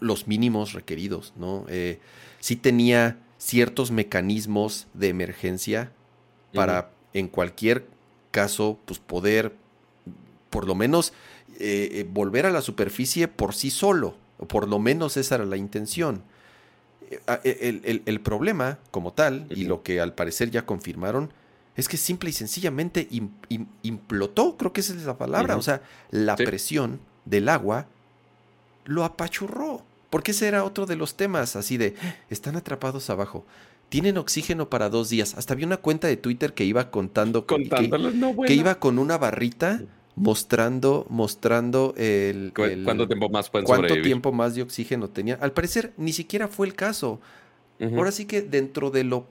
[0.00, 1.64] los mínimos requeridos, ¿no?
[1.68, 2.00] Eh,
[2.40, 5.92] sí tenía ciertos mecanismos de emergencia
[6.54, 7.86] para en cualquier
[8.30, 9.54] caso, pues poder
[10.50, 11.12] por lo menos
[11.58, 15.56] eh, volver a la superficie por sí solo, o por lo menos esa era la
[15.56, 16.22] intención.
[17.08, 21.30] E, el, problema como tal, y lo que al parecer ya confirmaron,
[21.76, 23.08] es que simple y sencillamente
[23.82, 27.86] implotó, creo que esa es la palabra, o sea, la presión del agua
[28.84, 29.84] lo apachurró.
[30.10, 31.94] Porque ese era otro de los temas, así de,
[32.30, 33.44] están atrapados abajo.
[33.88, 35.34] Tienen oxígeno para dos días.
[35.36, 37.68] Hasta había una cuenta de Twitter que iba contando que,
[38.46, 39.82] que, iba con una barrita
[40.16, 45.34] mostrando, mostrando el, ¿Cuánto tiempo más pueden cuánto tiempo más de oxígeno tenía.
[45.40, 47.20] Al parecer ni siquiera fue el caso.
[47.78, 49.26] Ahora sí que dentro de lo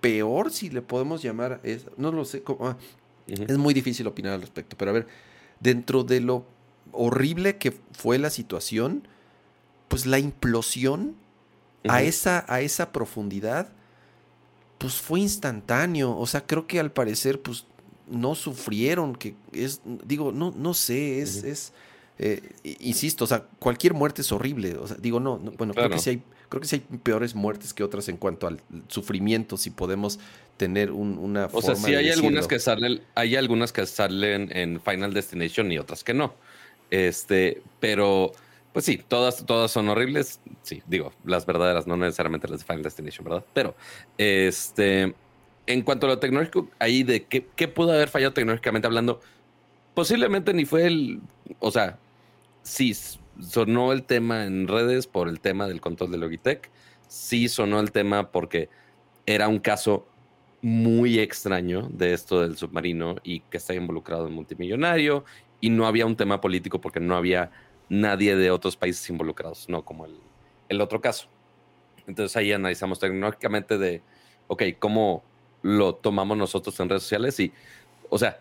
[0.00, 2.78] peor, si le podemos llamar, es, no lo sé, cómo, ah,
[3.26, 5.06] es muy difícil opinar al respecto, pero a ver,
[5.60, 6.46] dentro de lo
[6.92, 9.06] horrible que fue la situación,
[9.88, 11.14] pues la implosión
[11.86, 13.70] a, esa, a esa profundidad,
[14.78, 16.16] pues fue instantáneo.
[16.16, 17.66] O sea, creo que al parecer, pues
[18.08, 21.72] no sufrieron, que es, digo, no, no sé, es, es
[22.18, 22.40] eh,
[22.80, 26.10] insisto, o sea, cualquier muerte es horrible, o sea, digo, no, bueno, creo que sí
[26.10, 30.18] hay, creo que sí hay peores muertes que otras en cuanto al sufrimiento, si podemos
[30.56, 35.14] tener una O sea, sí hay algunas que salen, hay algunas que salen en Final
[35.14, 36.34] Destination y otras que no.
[36.90, 38.32] Este, pero
[38.72, 40.40] pues sí, todas, todas son horribles.
[40.62, 43.44] Sí, digo, las verdaderas, no necesariamente las de Final Destination, ¿verdad?
[43.52, 43.74] Pero,
[44.16, 45.14] este,
[45.66, 49.20] en cuanto a lo tecnológico, ahí de qué, qué pudo haber fallado tecnológicamente hablando,
[49.94, 51.20] posiblemente ni fue el,
[51.60, 51.98] o sea,
[52.62, 52.94] sí
[53.40, 56.70] sonó el tema en redes por el tema del control de Logitech,
[57.08, 58.68] sí sonó el tema porque
[59.26, 60.06] era un caso
[60.62, 65.24] muy extraño de esto del submarino y que está involucrado en multimillonario
[65.60, 67.50] y no había un tema político porque no había
[67.88, 70.18] nadie de otros países involucrados, no como el,
[70.68, 71.28] el otro caso.
[72.06, 74.02] Entonces ahí analizamos tecnológicamente de,
[74.46, 75.22] ok, cómo
[75.62, 77.52] lo tomamos nosotros en redes sociales y,
[78.10, 78.38] o sea,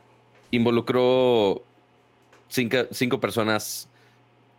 [0.51, 1.63] involucró
[2.47, 3.87] cinco, personas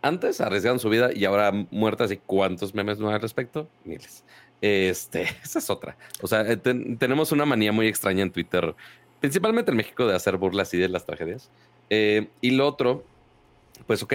[0.01, 4.23] antes, arriesgaron su vida y ahora muertas y cuántos memes no hay al respecto, miles.
[4.61, 5.97] Este, esa es otra.
[6.21, 8.75] O sea, eh, tenemos una manía muy extraña en Twitter,
[9.19, 11.49] principalmente en México, de hacer burlas y de las tragedias.
[11.89, 13.03] Eh, y lo otro,
[13.87, 14.13] pues ok,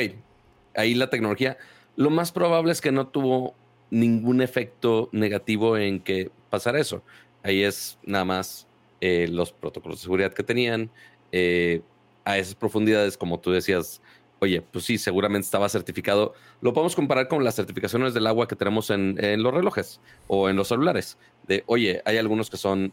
[0.75, 1.59] ahí la tecnología,
[1.97, 3.55] lo más probable es que no tuvo
[3.91, 7.03] ningún efecto negativo en que pasara eso.
[7.43, 8.67] Ahí es nada más
[9.01, 10.91] eh, los protocolos de seguridad que tenían.
[11.33, 11.83] Eh,
[12.25, 14.03] a esas profundidades, como tú decías,
[14.41, 16.35] oye, pues sí, seguramente estaba certificado.
[16.61, 20.57] Lo podemos comparar con las certificaciones del agua que tenemos en, los relojes o en
[20.57, 21.17] los celulares.
[21.47, 22.93] De, oye, hay algunos que son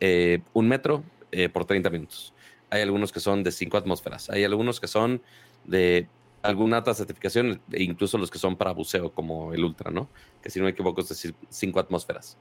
[0.00, 1.04] eh, un metro
[1.52, 2.34] por 30 minutos.
[2.70, 4.28] Hay algunos que son de 5 atmósferas.
[4.30, 5.22] Hay algunos que son
[5.64, 6.08] de
[6.42, 10.08] alguna otra certificación, e incluso los que son para buceo, como el Ultra, ¿no?
[10.42, 12.36] Que si no me equivoco es de 5 atmósferas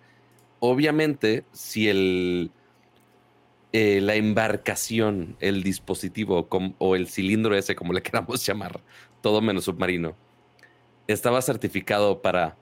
[0.62, 2.52] obviamente, si el,
[3.74, 6.47] eh, la embarcación, el dispositivo
[6.78, 8.80] o el cilindro ese, como le queramos llamar,
[9.21, 10.15] todo menos submarino,
[11.08, 12.56] estaba certificado para,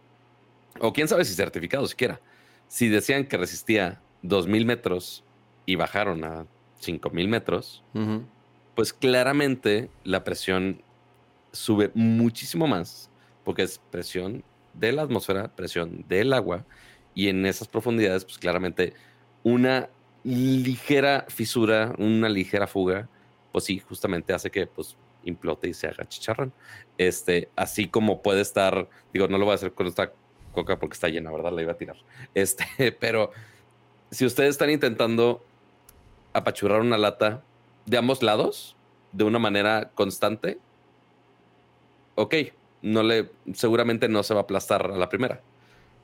[0.80, 2.20] o quién sabe si certificado siquiera,
[2.68, 5.24] si decían que resistía 2.000 metros
[5.66, 6.46] y bajaron a
[6.82, 7.84] 5.000 metros,
[8.76, 10.82] pues claramente la presión
[11.52, 13.10] sube muchísimo más,
[13.44, 16.66] porque es presión de la atmósfera, presión del agua,
[17.16, 18.94] y en esas profundidades, pues claramente
[19.44, 19.90] una
[20.24, 23.10] ligera fisura, una ligera fuga,
[23.52, 26.54] pues sí, justamente hace que pues implote y se haga chicharrón.
[26.98, 30.12] Este, así como puede estar, digo, no lo voy a hacer con esta
[30.54, 31.52] coca porque está llena, ¿verdad?
[31.52, 31.98] La iba a tirar.
[32.34, 33.32] Este, pero
[34.12, 35.44] si ustedes están intentando
[36.34, 37.44] apachurrar una lata
[37.86, 38.76] de ambos lados
[39.12, 40.60] de una manera constante,
[42.16, 42.36] ok,
[42.82, 45.42] no le, seguramente no se va a aplastar a la primera.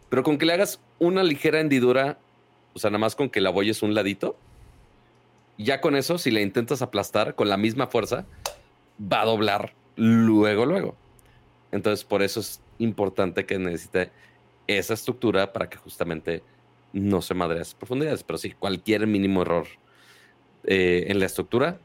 [0.10, 2.18] Pero con que le hagas una ligera hendidura,
[2.74, 4.38] o sea, nada más con que la es un ladito,
[5.58, 8.26] ya con eso, si le intentas aplastar con la misma fuerza,
[9.02, 10.96] va a doblar luego, luego.
[11.72, 14.12] Entonces, por eso es importante que necesite
[14.68, 16.44] esa estructura para que justamente
[16.94, 18.24] no se madre esas profundidades.
[18.24, 19.68] Pero sí, cualquier mínimo error
[20.64, 21.80] eh, en la estructura,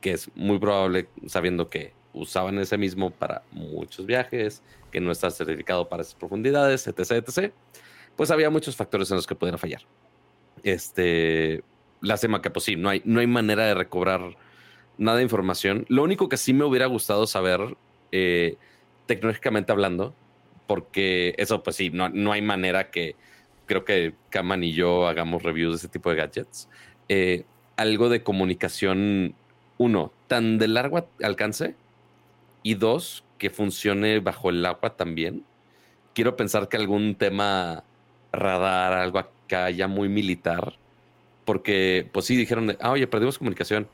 [0.00, 5.30] que es muy probable sabiendo que usaban ese mismo para muchos viajes, que no está
[5.30, 7.52] certificado para esas profundidades, etc., etc.,
[8.16, 9.82] pues había muchos factores en los que pudieran fallar.
[10.62, 11.62] Este,
[12.00, 14.36] lástima que pues sí, no hay, no hay manera de recobrar
[14.98, 15.86] nada de información.
[15.88, 17.76] Lo único que sí me hubiera gustado saber,
[18.12, 18.56] eh,
[19.06, 20.14] tecnológicamente hablando,
[20.66, 23.16] porque eso pues sí, no, no hay manera que
[23.66, 26.68] creo que Kaman y yo hagamos reviews de ese tipo de gadgets.
[27.08, 27.44] Eh,
[27.76, 29.34] algo de comunicación,
[29.78, 31.74] uno, tan de largo alcance
[32.62, 35.44] y dos, que funcione bajo el agua también.
[36.14, 37.82] Quiero pensar que algún tema
[38.32, 40.74] radar, algo acá ya muy militar,
[41.44, 43.88] porque pues sí dijeron, de, ah, oye, perdimos comunicación.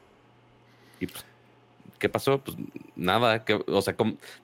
[1.00, 1.24] Y pues,
[1.98, 2.42] ¿qué pasó?
[2.42, 2.56] Pues
[2.96, 3.94] nada, que, o sea,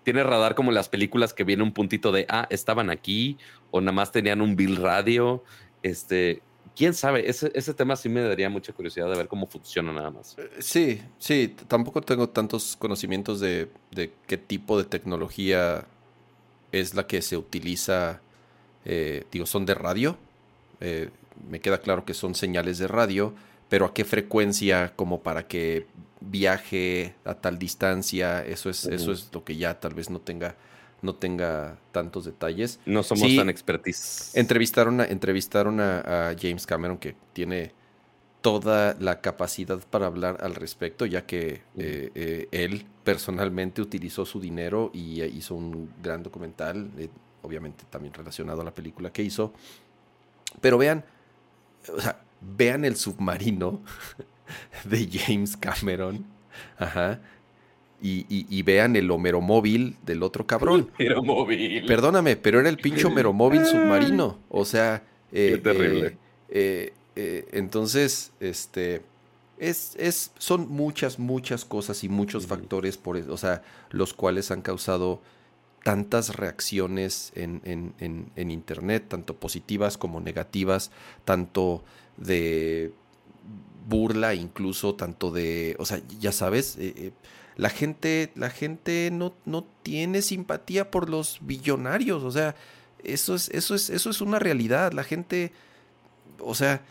[0.02, 3.38] tiene radar como las películas que viene un puntito de, ah, estaban aquí,
[3.70, 5.42] o nada más tenían un bill radio,
[5.82, 6.42] este,
[6.76, 10.10] quién sabe, ese, ese tema sí me daría mucha curiosidad de ver cómo funciona nada
[10.10, 10.36] más.
[10.38, 13.70] Eh, sí, sí, tampoco tengo tantos conocimientos de,
[14.26, 15.86] qué tipo de tecnología
[16.72, 18.20] es la que se utiliza,
[18.84, 20.16] eh, digo, son de radio.
[20.80, 21.10] Eh,
[21.48, 23.34] me queda claro que son señales de radio,
[23.68, 25.86] pero a qué frecuencia como para que
[26.20, 30.56] viaje a tal distancia, eso es, eso es lo que ya tal vez no tenga
[31.04, 32.80] no tenga tantos detalles.
[32.86, 34.32] No somos tan expertis.
[34.34, 37.72] Entrevistaron, a, entrevistaron a, James Cameron, que tiene
[38.40, 44.40] toda la capacidad para hablar al respecto, ya que eh, eh, él personalmente utilizó su
[44.40, 47.08] dinero y hizo un gran documental, eh,
[47.44, 49.52] obviamente también relacionado a la película que hizo.
[50.60, 51.04] Pero vean,
[51.94, 53.82] o sea, vean el submarino
[54.84, 56.24] de James Cameron.
[56.78, 57.20] Ajá
[58.06, 60.90] y, vean el Homero móvil del otro cabrón.
[61.24, 61.86] móvil.
[61.86, 64.38] Perdóname, pero era el pincho Homero móvil submarino.
[64.50, 65.02] O sea.
[65.32, 66.16] Eh, Qué terrible.
[66.50, 69.02] Eh, eh, entonces, este.
[69.56, 74.62] Es, es, son muchas, muchas cosas y muchos factores, por, o sea, los cuales han
[74.62, 75.22] causado
[75.84, 80.90] tantas reacciones en, en, en, Internet, tanto positivas como negativas,
[81.24, 81.84] tanto
[82.16, 82.92] de
[83.86, 86.78] burla, incluso tanto de, o sea, ya sabes,
[87.56, 92.24] la gente, la gente no, no tiene simpatía por los billonarios.
[92.24, 92.56] O sea,
[93.02, 94.92] eso es, eso es, eso es una realidad.
[94.92, 95.52] La gente,
[96.40, 96.82] o sea,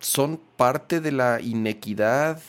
[0.00, 2.40] son parte de la inequidad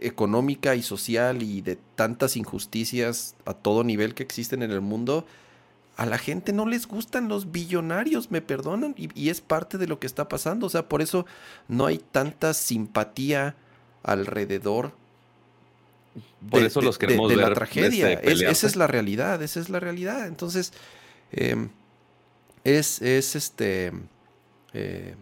[0.00, 5.26] económica y social y de tantas injusticias a todo nivel que existen en el mundo.
[5.96, 9.88] A la gente no les gustan los billonarios, me perdonan, y, y es parte de
[9.88, 10.66] lo que está pasando.
[10.66, 11.26] O sea, por eso
[11.66, 13.56] no hay tanta simpatía
[14.02, 14.92] alrededor
[16.50, 18.12] por eso los queremos de, la tragedia.
[18.12, 20.26] esa es la realidad, esa es la realidad.
[20.26, 20.72] Entonces,
[21.32, 21.70] em,
[22.64, 23.92] es, es este.
[24.72, 25.14] Eh,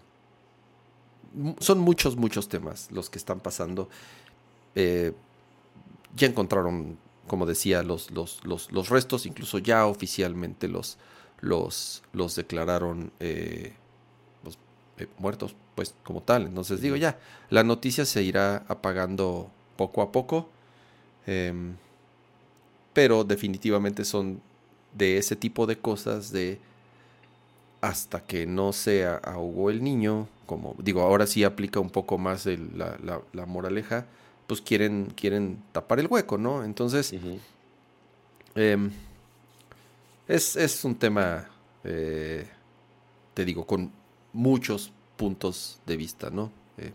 [1.58, 3.88] son muchos, muchos temas los que están pasando.
[4.76, 5.12] Eh,
[6.14, 10.98] ya encontraron, como decía, los, los, los, restos, incluso ya oficialmente los,
[11.40, 13.72] los, los declararon eh,
[14.44, 14.58] pues,
[15.18, 16.46] muertos, pues como tal.
[16.46, 17.18] Entonces digo, ya,
[17.50, 20.48] la noticia se irá apagando poco a poco.
[21.26, 21.74] Em,
[22.92, 24.40] pero definitivamente son
[24.94, 26.58] de ese tipo de cosas de
[27.82, 32.46] hasta que no se ahogó el niño, como digo, ahora sí aplica un poco más
[32.46, 34.06] la, moraleja,
[34.46, 36.64] pues quieren, quieren tapar el hueco, ¿no?
[36.64, 37.14] Entonces,
[38.54, 38.90] em,
[40.28, 41.48] es, un tema,
[41.84, 42.46] eh,
[43.34, 43.90] te digo, con
[44.32, 46.52] muchos puntos de vista, ¿no?
[46.78, 46.92] Eh,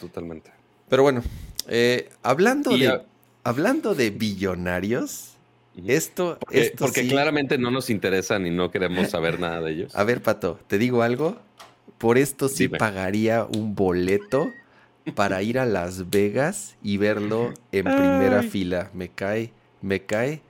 [0.00, 0.50] Totalmente.
[0.88, 1.22] Pero bueno,
[1.68, 3.02] eh, hablando de
[3.44, 5.32] hablando de billonarios,
[5.86, 9.92] esto, porque, porque claramente no nos interesan y no queremos saber nada de ellos.
[9.96, 11.38] A ver, Pato, ¿te digo algo?
[11.98, 14.52] Por esto sí pagaría un boleto
[15.14, 18.90] para ir a Las Vegas y verlo en primera fila.
[18.94, 20.42] Me cae, me cae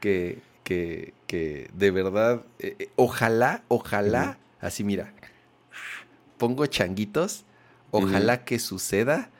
[0.00, 5.12] que, que, que de verdad, eh, eh, ojalá, ojalá, así mira,
[6.38, 7.44] pongo changuitos,
[7.90, 9.30] ojalá que suceda,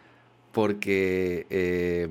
[0.53, 2.09] porque eh,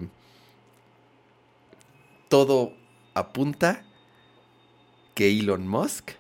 [2.27, 2.73] todo
[3.13, 3.83] apunta
[5.13, 6.11] que Elon Musk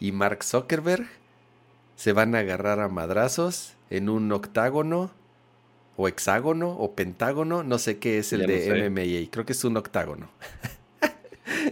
[0.00, 1.06] y Mark Zuckerberg
[1.96, 5.10] se van a agarrar a madrazos en un octágono
[5.98, 9.76] o hexágono o pentágono, no sé qué es el de MMA, creo que es un
[9.76, 10.30] octágono.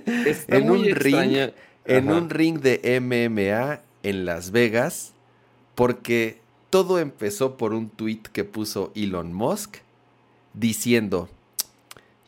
[0.06, 1.50] en un ring,
[1.87, 5.14] en un ring de MMA en Las Vegas,
[5.74, 9.78] porque todo empezó por un tweet que puso Elon Musk
[10.52, 11.30] diciendo,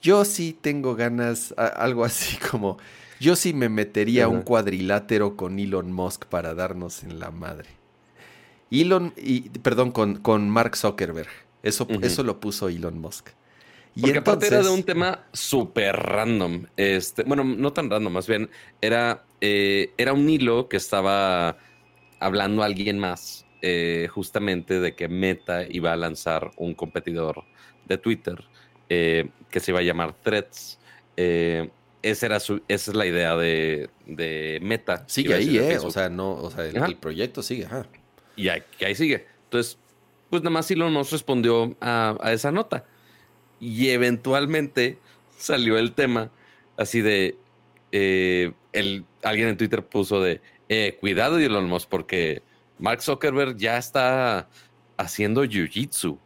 [0.01, 2.79] yo sí tengo ganas, algo así como,
[3.21, 7.82] yo sí me metería un cuadrilátero con Elon Musk para darnos en la madre.
[8.81, 11.29] Elon, y, perdón, con, con Mark Zuckerberg.
[11.63, 13.29] Eso, eso lo puso Elon Musk.
[13.95, 16.67] Y Porque aparte era de un tema súper random.
[16.77, 18.49] Este, bueno, no tan random, más bien
[18.81, 21.59] era, eh, era un hilo que estaba
[22.19, 27.45] hablando a alguien más, eh, justamente de que Meta iba a lanzar un competidor
[27.87, 28.43] de Twitter
[28.89, 30.79] eh, que se iba a llamar Threads.
[31.17, 35.05] esa, era su, esa es la idea de, de Meta.
[35.07, 35.79] Sigue ahí, ¿eh?
[35.79, 37.87] O sea, no, o sea, el, proyecto sigue, ajá.
[38.37, 39.27] Y ahí, sigue.
[39.45, 39.79] Entonces,
[40.31, 42.85] pues nada más Elon nos respondió a, esa nota.
[43.61, 44.99] Y eventualmente
[45.37, 46.31] salió el tema
[46.77, 47.37] así de,
[47.93, 52.43] eh, el, alguien en Twitter puso de, eh, cuidado Elon Musk porque
[52.79, 54.49] Mark Zuckerberg ya está
[54.97, 56.19] haciendo jiu-jitsu.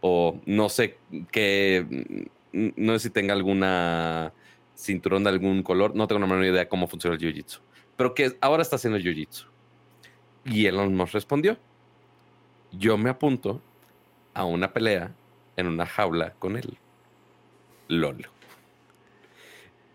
[0.00, 0.98] O no sé
[1.30, 4.32] qué, no sé si tenga alguna
[4.74, 7.60] cinturón de algún color, no tengo una menor idea cómo funciona el jiu-jitsu.
[7.96, 9.51] Pero que ahora está haciendo jiu-jitsu.
[10.44, 11.56] Y Elon Musk respondió
[12.72, 13.60] yo me apunto
[14.34, 15.14] a una pelea
[15.56, 16.78] en una jaula con él.
[17.88, 18.30] Lolo.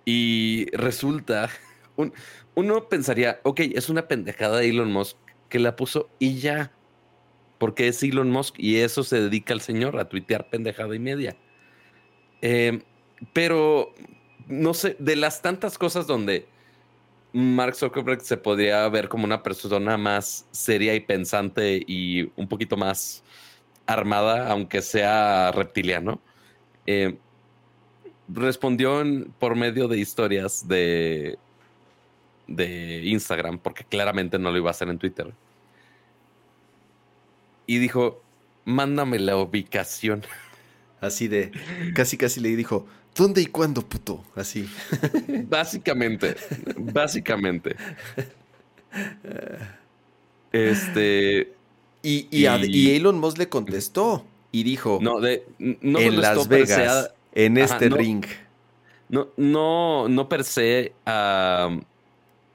[0.06, 1.50] Y resulta,
[2.56, 5.18] uno pensaría, ok, es una pendejada de Elon Musk
[5.50, 6.72] que la puso y ya.
[7.58, 11.36] Porque es Elon Musk y eso se dedica al señor, a tuitear pendejada y media.
[12.42, 12.84] Em,
[13.34, 13.96] pero,
[14.48, 16.48] no sé, de las tantas cosas donde
[17.38, 22.78] Mark Zuckerberg se podría ver como una persona más seria y pensante y un poquito
[22.78, 23.24] más
[23.86, 26.20] armada, aunque sea reptiliano.
[26.88, 27.16] Eh,
[28.28, 29.04] respondió
[29.38, 31.38] por medio de historias de,
[32.48, 35.32] de Instagram, porque claramente no lo iba a hacer en Twitter.
[37.68, 38.20] Y dijo,
[38.66, 40.24] mándame la ubicación.
[41.02, 41.52] Así de,
[41.94, 44.24] casi casi le dijo, ¿Dónde y cuándo, puto?
[44.36, 44.70] Así.
[45.50, 46.36] Básicamente.
[46.78, 47.76] básicamente.
[50.52, 51.54] Este.
[52.04, 57.58] Y, y, Elon Musk le contestó y dijo: No, de, no en Las Vegas, en
[57.58, 58.24] este ring.
[59.10, 61.70] No, no, no per se a,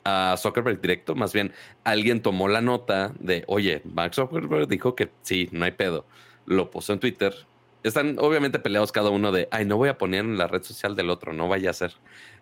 [0.05, 5.11] a Zuckerberg directo, más bien alguien tomó la nota de: Oye, Mark Zuckerberg dijo que
[5.23, 6.07] sí, no hay pedo.
[6.47, 7.35] Lo puso en Twitter
[7.83, 10.95] están obviamente peleados cada uno de, ay, no voy a poner en la red social
[10.95, 11.93] del otro, no vaya a ser.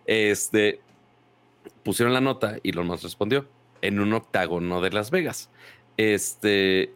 [0.07, 0.81] Este,
[1.83, 3.47] pusieron la nota y lo más respondió
[3.83, 5.51] en un octágono de Las Vegas.
[5.97, 6.93] Este,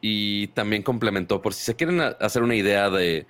[0.00, 3.26] y también complementó, por si se quieren hacer una idea de,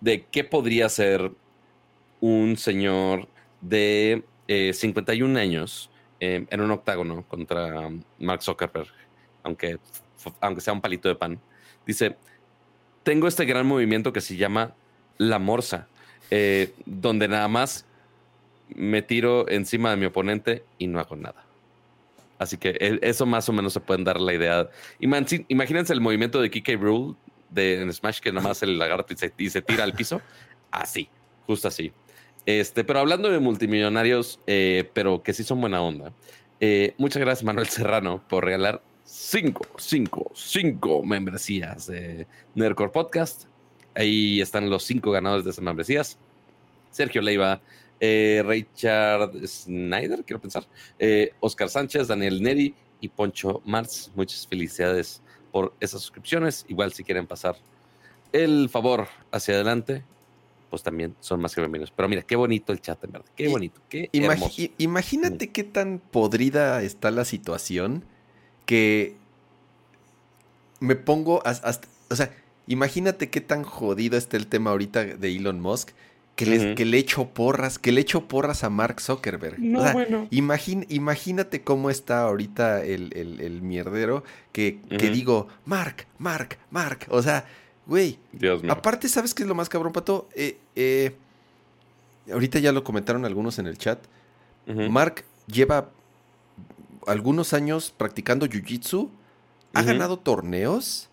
[0.00, 1.32] de qué podría ser
[2.20, 3.28] un señor
[3.60, 8.88] de 51 eh, años eh, en un octágono contra Mark Zuckerberg,
[9.42, 9.78] aunque,
[10.40, 11.40] aunque sea un palito de pan.
[11.86, 12.16] Dice,
[13.04, 14.74] tengo este gran movimiento que se llama
[15.18, 15.86] la morsa,
[16.30, 17.86] eh, donde nada más
[18.74, 21.44] me tiro encima de mi oponente y no hago nada.
[22.38, 24.68] Así que eso más o menos se pueden dar la idea.
[24.98, 27.14] Imagínense el movimiento de Kike Rule
[27.50, 30.20] de en Smash que nada más el lagarto y se, tira al piso.
[30.70, 31.08] Así,
[31.46, 31.92] justo así.
[32.46, 36.12] Este, pero hablando de multimillonarios, eh, pero que sí son buena onda.
[36.60, 38.82] Eh, muchas gracias, Manuel Serrano, por regalar
[39.14, 43.44] cinco, cinco, cinco membresías de Nerdcore Podcast.
[43.94, 46.18] Ahí están los cinco ganadores de esas membresías.
[46.90, 47.60] Sergio Leiva,
[48.00, 50.66] eh, Richard Snyder, quiero pensar,
[50.98, 54.10] eh, Oscar Sánchez, Daniel Neri y Poncho Marx.
[54.16, 55.22] Muchas felicidades
[55.52, 56.66] por esas suscripciones.
[56.68, 57.54] Igual si quieren pasar
[58.32, 60.02] el favor hacia adelante,
[60.70, 61.92] pues también son más que bienvenidos.
[61.94, 63.30] Pero mira, qué bonito el chat, en verdad.
[63.36, 64.10] Qué bonito, qué
[64.78, 68.04] Imagínate qué tan podrida está la situación
[68.66, 69.16] que
[70.80, 72.30] me pongo hasta, o sea,
[72.66, 75.90] imagínate qué tan jodido está el tema ahorita de Elon Musk
[76.36, 79.58] que, le, que le echo porras, que le echo porras a Mark Zuckerberg.
[79.60, 80.26] No, bueno.
[80.30, 87.06] imagínate cómo está ahorita el, mierdero que, digo, Mark, Mark, Mark.
[87.10, 87.44] O sea,
[87.86, 88.18] güey.
[88.68, 90.28] Aparte, ¿sabes qué es lo más cabrón, Pato?
[90.34, 91.14] Eh, eh,
[92.32, 94.00] ahorita ya lo comentaron algunos en el chat.
[94.66, 95.90] Mark lleva
[97.06, 99.10] algunos años practicando jiu-jitsu.
[99.72, 101.08] Ha ganado torneos.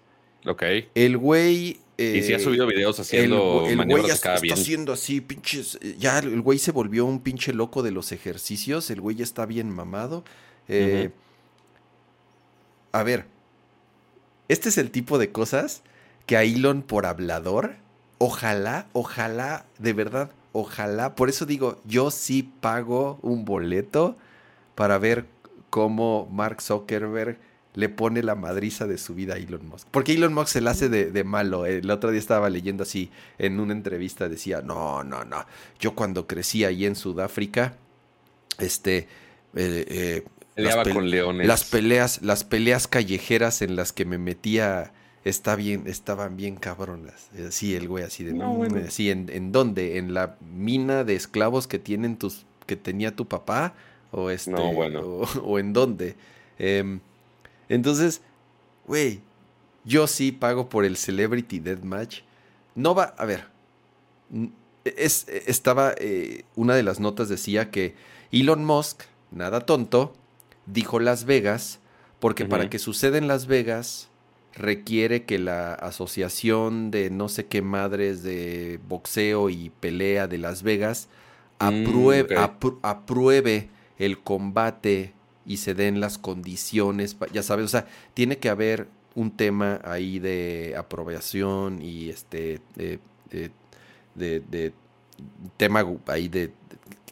[0.45, 0.63] Ok.
[0.93, 5.21] El güey y si ha subido videos haciendo el, el güey ya está, haciendo así,
[5.21, 5.79] pinches.
[5.99, 8.89] Ya el güey se volvió un pinche loco de los ejercicios.
[8.89, 10.23] El güey ya está bien mamado.
[10.67, 11.11] Eh,
[12.91, 13.25] a ver,
[14.47, 15.83] este es el tipo de cosas
[16.25, 17.75] que a Elon por hablador,
[18.17, 21.15] ojalá, ojalá, de verdad, ojalá.
[21.15, 24.17] Por eso digo, yo sí pago un boleto
[24.75, 25.25] para ver
[25.71, 27.39] cómo Mark Zuckerberg
[27.73, 29.87] le pone la madriza de su vida a Elon Musk.
[29.89, 31.65] Porque Elon Musk se la hace de, malo.
[31.65, 33.09] El otro día estaba leyendo así
[33.39, 35.45] en una entrevista, decía, no, no, no.
[35.79, 37.75] Yo cuando crecí ahí en Sudáfrica,
[38.59, 39.07] este...
[39.55, 40.23] Eh, eh,
[40.55, 41.47] las, con leones.
[41.47, 44.91] las peleas, las peleas callejeras en las que me metía
[45.23, 47.29] está bien, estaban bien cabronas.
[47.47, 51.15] Así el güey, así de no, mm, así en, en dónde, en la mina de
[51.15, 53.73] esclavos que tienen tus, que tenía tu papá,
[54.11, 56.15] o este, o, en dónde.
[56.59, 56.99] Em,
[57.69, 58.21] entonces,
[58.85, 59.21] güey,
[59.83, 62.21] yo sí pago por el Celebrity Deathmatch.
[62.75, 63.47] No va, a ver,
[64.85, 67.95] es, estaba, eh, una de las notas decía que
[68.31, 70.13] Elon Musk, nada tonto,
[70.65, 71.79] dijo Las Vegas,
[72.19, 74.09] porque para que suceda en Las Vegas
[74.53, 80.61] requiere que la asociación de no sé qué madres de boxeo y pelea de Las
[80.61, 81.07] Vegas
[81.59, 81.85] mm,
[82.83, 83.69] apruebe
[84.05, 85.13] el combate
[85.45, 90.19] y se den las condiciones, ya sabes, o sea, tiene que haber un tema ahí
[90.19, 92.99] de aprobación y este de,
[94.15, 94.73] de,
[95.57, 96.51] tema ahí de,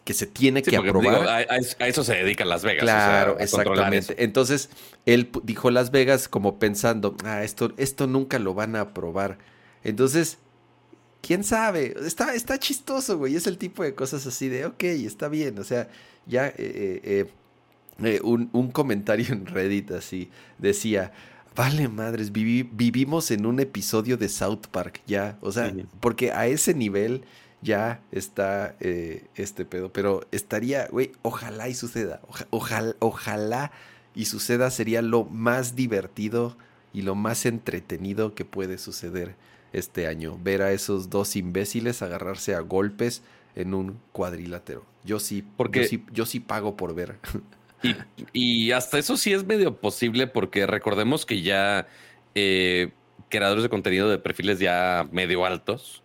[0.03, 1.27] que se tiene que aprobar.
[1.27, 2.81] a, eso se dedica Las Vegas.
[2.81, 4.23] Claro, exactamente.
[4.23, 4.69] Entonces,
[5.05, 9.37] él dijo Las Vegas como pensando, ah, esto, esto nunca lo van a aprobar.
[9.83, 10.39] Entonces,
[11.21, 13.35] quién sabe, está, está chistoso, güey.
[13.35, 15.59] Es el tipo de cosas así de, ok, está bien.
[15.59, 15.89] O sea,
[16.29, 17.31] ya eh, eh, eh
[18.03, 21.11] eh, un, un, comentario en Reddit así, decía,
[21.55, 26.73] vale madres, vivimos en un episodio de South Park ya, o sea, porque a ese
[26.73, 27.23] nivel
[27.61, 32.21] ya está eh, este pedo, pero estaría, güey, ojalá y suceda,
[32.51, 33.71] ojalá, ojalá
[34.15, 36.55] y suceda, sería lo más divertido
[36.93, 39.35] y lo más entretenido que puede suceder
[39.73, 43.23] este año, ver a esos dos imbéciles agarrarse a golpes
[43.55, 44.85] en un cuadrilátero.
[45.03, 47.17] Yo sí, porque yo sí, yo sí pago por ver.
[48.33, 51.87] Y, hasta eso sí es medio posible porque recordemos que ya
[52.35, 52.91] eh,
[53.29, 56.03] creadores de contenido de perfiles ya medio altos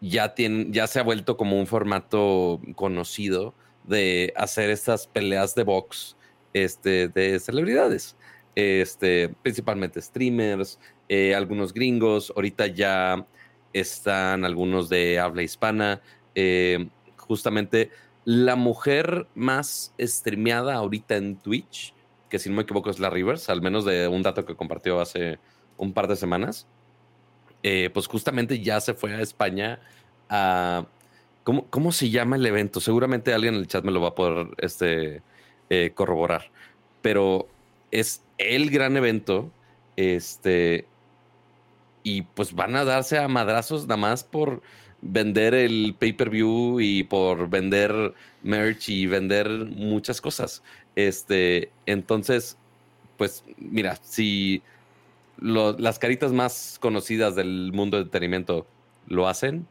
[0.00, 5.64] ya, tienen, ya se ha vuelto como un formato conocido de hacer estas peleas de
[5.64, 6.16] box
[6.52, 8.16] este, de celebridades.
[8.54, 10.78] Este, principalmente streamers,
[11.08, 13.26] eh, algunos gringos, ahorita ya
[13.72, 16.00] están algunos de habla hispana.
[16.34, 17.90] Eh, justamente
[18.28, 21.94] la mujer más streameada ahorita en Twitch,
[22.28, 25.00] que si no me equivoco es la Rivers, al menos de un dato que compartió
[25.00, 25.38] hace
[25.78, 26.66] un par de semanas,
[27.62, 29.80] eh, pues justamente ya se fue a España
[30.28, 30.84] a...
[31.42, 32.80] ¿cómo, ¿Cómo, se llama el evento?
[32.80, 35.22] Seguramente alguien en el chat me lo va a poder este,
[35.70, 36.50] eh, corroborar,
[37.00, 37.48] pero
[37.90, 39.50] es el gran evento,
[39.96, 40.86] este,
[42.02, 44.60] y pues van a darse a madrazos nada más por
[45.00, 50.62] vender el pay-per-view y por vender merch y vender muchas cosas.
[50.96, 52.56] Este, entonces,
[53.16, 54.62] pues mira, si
[55.40, 58.66] las caritas más conocidas del mundo del entretenimiento
[59.06, 59.66] lo hacen,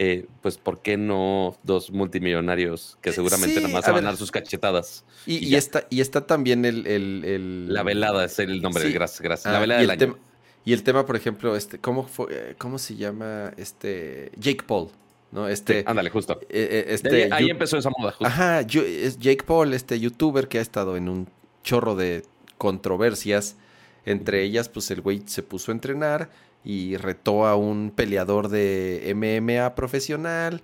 [0.00, 4.16] eh, pues ¿por qué no dos multimillonarios que eh, seguramente nada más van a dar
[4.16, 5.04] sus cachetadas?
[5.26, 9.50] Y, está, y está también el, La velada es el nombre, gracias, gracias.
[9.50, 10.18] la ah, velada del año.
[10.64, 14.90] Y el tema, por ejemplo, este, ¿cómo fue, eh, cómo se llama este Jake Paul?
[15.30, 15.48] ¿no?
[15.48, 16.38] Este, ándale, justo.
[16.42, 18.26] Eh, eh, este, ahí, empezó esa moda, justo.
[18.26, 21.28] Ajá, es Jake Paul, este youtuber que ha estado en un
[21.62, 22.24] chorro de
[22.56, 23.56] controversias.
[24.04, 26.30] Entre ellas, pues el güey se puso a entrenar
[26.64, 30.62] y retó a un peleador de MMA profesional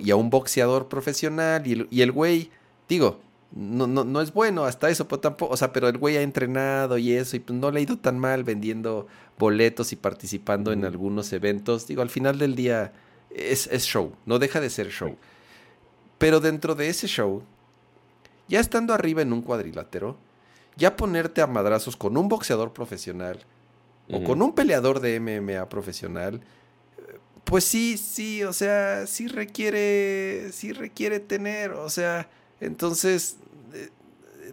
[0.00, 1.66] y a un boxeador profesional.
[1.66, 2.50] Y y el güey,
[2.88, 3.20] digo,
[3.52, 6.22] no, no, no es bueno hasta eso, pero tampoco, o sea, pero el güey ha
[6.22, 9.06] entrenado y eso, y pues no le ha ido tan mal vendiendo
[9.38, 11.86] boletos y participando en algunos eventos.
[11.86, 12.92] Digo, al final del día
[13.30, 15.16] es, es show, no deja de ser show.
[16.18, 17.42] Pero dentro de ese show,
[18.48, 20.16] ya estando arriba en un cuadrilátero,
[20.76, 23.38] ya ponerte a madrazos con un boxeador profesional
[24.10, 26.40] o con un peleador de MMA profesional,
[27.44, 32.28] pues sí, sí, o sea, sí requiere, sí requiere tener, o sea,
[32.60, 33.36] entonces,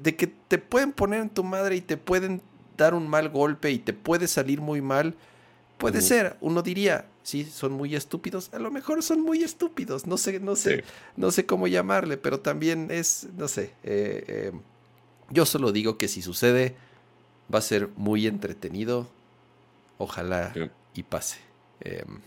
[0.01, 2.41] de, que te pueden poner en tu madre y te pueden
[2.78, 5.16] dar un mal golpe y te puede salir muy mal,
[5.78, 6.38] puede ser.
[6.41, 8.49] Uno diría, sí, son muy estúpidos.
[8.54, 10.06] A lo mejor son muy estúpidos.
[10.08, 10.84] No sé, no sé,
[11.16, 13.74] no sé cómo llamarle, pero también es, no sé.
[13.84, 14.51] Eh, eh,
[15.30, 16.76] yo solo digo que si sucede,
[17.54, 19.08] va a ser muy entretenido.
[19.97, 20.54] Ojalá
[20.93, 21.39] y pase.
[21.82, 22.20] Em,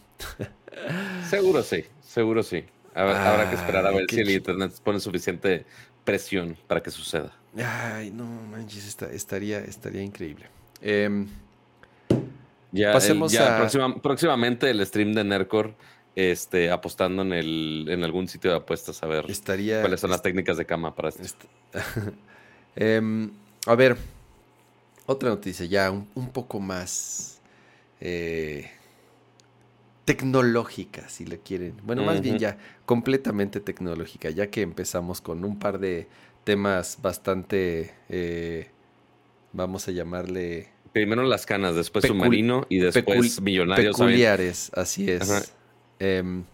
[1.28, 2.64] seguro sí, seguro sí.
[2.96, 5.66] Habrá, que esperar a ver si el Internet pone suficiente
[6.04, 7.32] presión para que suceda.
[7.56, 10.46] Ay, no manches, estaría, estaría increíble.
[10.80, 11.26] Em,
[12.72, 13.68] ya, pasemos a...
[14.02, 15.74] próximamente el stream de Nercor
[16.16, 20.22] este, apostando en, el, en algún sitio de apuestas a ver estaría, cuáles son las
[20.22, 21.46] técnicas de cama para esto.
[22.78, 23.30] Em,
[23.66, 23.96] a ver,
[25.06, 27.40] otra noticia ya un, poco más
[28.02, 28.70] eh,
[30.06, 31.74] tecnológica, si le quieren.
[31.82, 36.06] Bueno, más bien ya completamente tecnológica, ya que empezamos con un par de
[36.44, 38.70] temas bastante, eh,
[39.52, 40.68] vamos a llamarle...
[40.92, 43.96] Primero las canas, después submarino y después millonarios.
[43.96, 45.52] Peculiares, así es.
[45.98, 46.44] Em,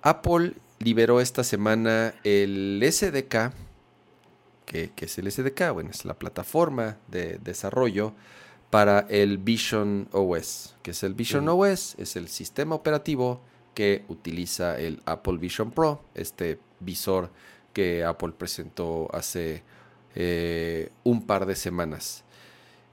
[0.00, 3.52] Apple liberó esta semana el SDK,
[4.64, 8.14] que, es el SDK, bueno, es la plataforma de desarrollo
[8.70, 13.40] para el Vision OS, que es el Vision OS, es el sistema operativo
[13.74, 17.30] que utiliza el Apple Vision Pro, este visor
[17.72, 19.62] que Apple presentó hace
[20.14, 22.24] eh, un par de semanas.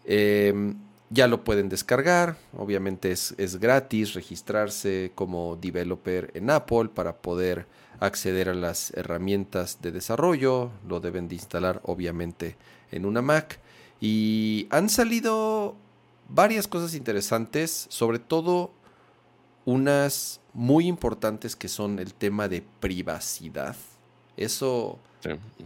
[0.05, 0.77] Em,
[1.09, 7.65] ya lo pueden descargar, obviamente es, es, gratis registrarse como developer en Apple para poder
[7.99, 12.57] acceder a las herramientas de desarrollo, lo deben de instalar obviamente
[12.91, 13.59] en una Mac
[13.99, 15.75] y han salido
[16.29, 18.71] varias cosas interesantes, sobre todo
[19.65, 23.75] unas muy importantes que son el tema de privacidad.
[24.37, 24.99] Eso,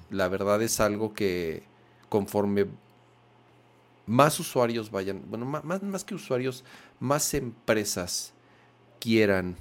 [0.10, 1.64] la verdad, es algo que
[2.10, 2.68] conforme
[4.06, 6.64] más usuarios vayan, bueno, más, más que usuarios,
[7.00, 8.34] más empresas
[9.00, 9.56] quieran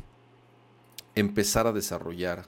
[1.14, 2.47] empezar a desarrollar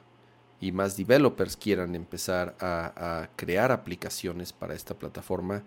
[0.61, 5.65] y más developers quieran empezar a, crear aplicaciones para esta plataforma,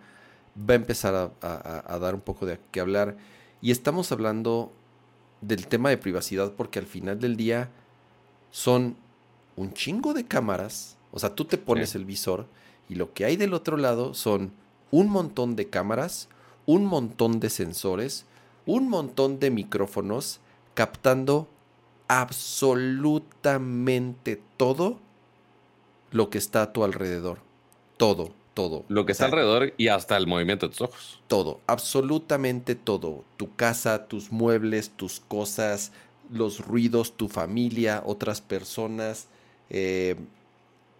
[0.58, 3.18] va a empezar a, dar un poco de qué hablar.
[3.62, 4.72] Y estamos hablando
[5.41, 7.70] del tema de privacidad porque al final del día
[8.51, 8.95] son
[9.56, 10.97] un chingo de cámaras.
[11.12, 12.45] O sea, tú te pones el visor
[12.89, 14.51] y lo que hay del otro lado son
[14.91, 16.28] un montón de cámaras,
[16.66, 18.26] un montón de sensores,
[18.66, 20.41] un montón de micrófonos
[20.74, 21.47] captando
[22.08, 24.99] absolutamente todo
[26.12, 27.39] lo que está a tu alrededor.
[27.97, 28.86] Todo todo.
[28.88, 31.22] Lo que está alrededor y hasta el movimiento de tus ojos.
[31.28, 33.24] Todo, absolutamente todo.
[33.38, 35.91] Tu casa, tus muebles, tus cosas,
[36.32, 39.28] los ruidos, tu familia, otras personas,
[39.70, 40.16] eh,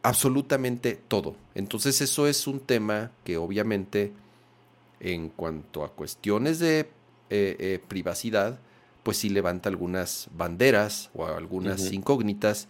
[0.04, 1.36] absolutamente todo.
[1.56, 4.12] Entonces eso es un tema que obviamente
[5.00, 6.88] en cuanto a cuestiones de eh,
[7.30, 8.60] eh, privacidad,
[9.02, 12.68] pues sí levanta algunas banderas o algunas incógnitas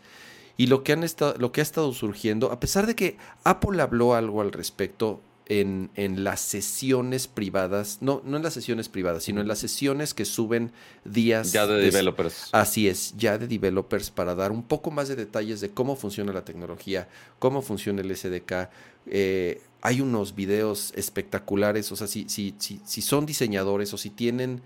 [0.58, 3.82] y lo que, han estado, lo que ha estado surgiendo, a pesar de que Apple
[3.82, 9.24] habló algo al respecto en, en, las sesiones privadas, no, no en las sesiones privadas,
[9.24, 10.72] sino en las sesiones que suben
[11.03, 11.51] días.
[11.51, 12.49] Ya de, developers.
[12.51, 16.34] Así es, ya de developers para dar un poco más de detalles de cómo funciona
[16.34, 18.70] la tecnología, cómo funciona el SDK.
[19.08, 24.10] Eh, hay unos videos espectaculares, o sea, si, si, si, si son diseñadores o si
[24.10, 24.62] tienen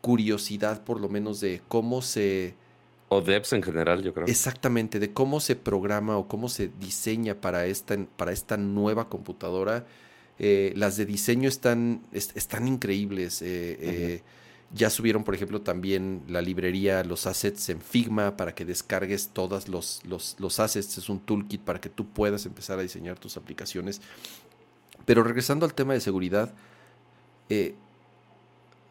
[0.00, 2.54] curiosidad por lo menos de cómo se
[3.08, 4.26] o devs en general, yo creo.
[4.26, 9.86] Exactamente, de cómo se programa o cómo se diseña para esta, para esta nueva computadora.
[10.38, 13.42] Eh, las de diseño están, están increíbles.
[13.42, 14.22] Eh, eh,
[14.74, 19.68] ya subieron, por ejemplo, también la librería, los assets en Figma para que descargues todos
[19.68, 20.98] los, los, assets.
[20.98, 24.00] Es un toolkit para que tú puedas empezar a diseñar tus aplicaciones.
[25.04, 26.52] Pero regresando al tema de seguridad,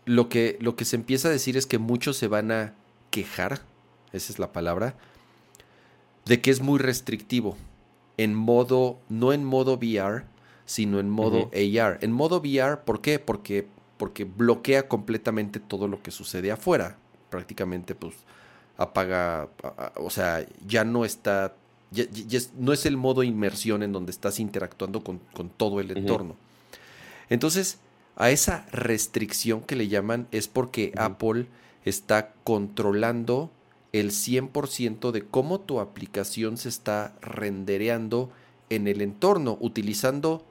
[0.05, 2.73] lo, que, lo que se empieza a decir es que muchos se van a
[3.11, 3.59] quejar
[4.13, 4.95] esa es la palabra,
[6.25, 7.57] de que es muy restrictivo.
[8.17, 10.23] En modo, no en modo VR,
[10.65, 11.99] sino en modo AR.
[12.01, 13.19] En modo VR, ¿por qué?
[13.19, 16.97] Porque, porque bloquea completamente todo lo que sucede afuera.
[17.29, 18.15] Prácticamente, pues,
[18.77, 19.49] apaga,
[19.95, 21.55] o sea, ya no está,
[21.91, 22.05] ya,
[22.57, 25.19] no es el modo inmersión en donde estás interactuando con,
[25.57, 26.35] todo el entorno.
[27.29, 27.79] Entonces,
[28.15, 31.47] a esa restricción que le llaman es porque Apple
[31.83, 33.51] está controlando
[33.99, 38.29] el 100% de cómo tu aplicación se está rendereando
[38.69, 40.43] en el entorno, utilizando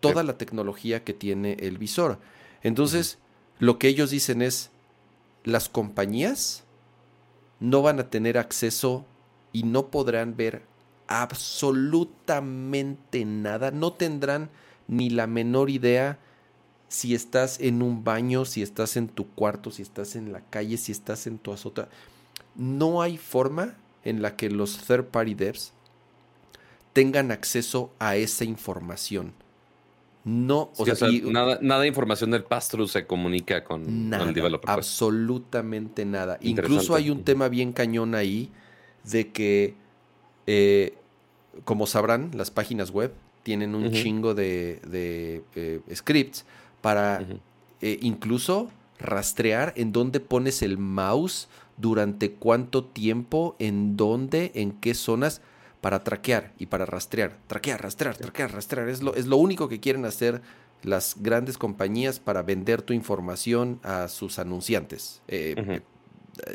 [0.00, 2.18] toda la tecnología que tiene el visor.
[2.62, 3.16] Entonces,
[3.58, 4.68] lo que ellos dicen es,
[5.44, 6.64] las compañías
[7.58, 9.06] no van a tener acceso
[9.50, 10.60] y no podrán ver
[11.06, 14.50] absolutamente nada, no tendrán
[14.88, 16.18] ni la menor idea
[16.88, 20.76] si estás en un baño, si estás en tu cuarto, si estás en la calle,
[20.76, 21.88] si estás en tu azota
[22.56, 25.72] no hay forma en la que los third party devs
[26.92, 29.32] tengan acceso a esa información.
[30.22, 34.66] No, o, sea, nada, nada, de información del pass-through se comunica con, nada, el developer.
[34.66, 34.76] Pues.
[34.76, 36.38] Absolutamente nada.
[36.42, 38.50] Incluso hay un tema bien cañón ahí
[39.04, 39.74] de que,
[40.46, 40.94] eh,
[41.64, 46.44] como sabrán, las páginas web tienen un chingo de, eh, scripts
[46.82, 47.24] para
[47.80, 48.70] eh, incluso
[49.00, 51.48] rastrear en dónde pones el mouse,
[51.80, 55.40] durante cuánto tiempo, en dónde, en qué zonas
[55.80, 57.38] para traquear y para rastrear.
[57.46, 58.88] Traquear, rastrear, traquear, rastrear.
[58.88, 60.42] Es lo, es lo único que quieren hacer
[60.82, 65.22] las grandes compañías para vender tu información a sus anunciantes.
[65.28, 65.80] Eh, eh,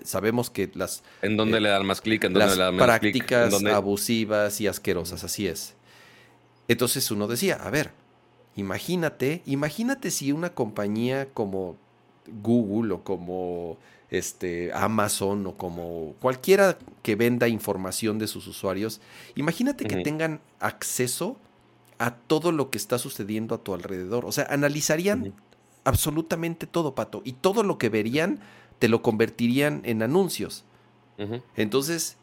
[0.04, 1.04] sabemos que las...
[1.22, 2.24] ¿En dónde eh, le dan más clic?
[2.24, 5.76] ¿En dónde le dan menos prácticas abusivas y asquerosas, así es.
[6.68, 7.92] Entonces uno decía, a ver,
[8.56, 11.78] imagínate, imagínate si una compañía como
[12.28, 13.78] Google o como
[14.10, 19.02] este, Amazon o como cualquiera que venda información de sus usuarios,
[19.36, 21.38] imagínate que tengan acceso
[21.98, 24.26] a todo lo que está sucediendo a tu alrededor.
[24.26, 25.34] O sea, analizarían
[25.84, 28.40] absolutamente todo, Pato, y todo lo que verían
[28.80, 30.66] te lo convertirían en anuncios.
[31.56, 32.18] Entonces,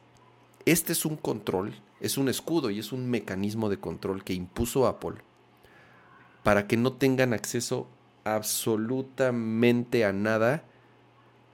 [0.67, 4.87] este es un control, es un escudo y es un mecanismo de control que impuso
[4.87, 5.17] Apple
[6.43, 7.87] para que no tengan acceso
[8.25, 10.64] absolutamente a nada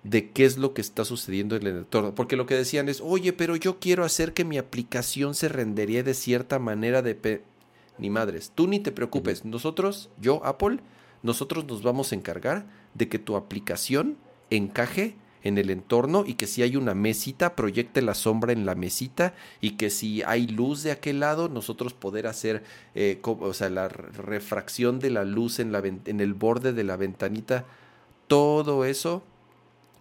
[0.03, 2.14] de qué es lo que está sucediendo en el entorno.
[2.14, 6.03] Porque lo que decían es, oye, pero yo quiero hacer que mi aplicación se rendería
[6.03, 7.43] de cierta manera de...
[7.99, 9.45] Ni madres, tú ni te preocupes.
[9.45, 10.79] Nosotros, yo, Apple,
[11.23, 14.16] nosotros nos vamos a encargar de que tu aplicación
[14.51, 18.74] encaje en el entorno y que si hay una mesita, proyecte la sombra en la
[18.74, 22.62] mesita y que si hay luz de aquel lado, nosotros poder hacer,
[22.95, 26.97] eh, o sea, la refracción de la luz en, la, en el borde de la
[26.97, 27.64] ventanita,
[28.26, 29.22] todo eso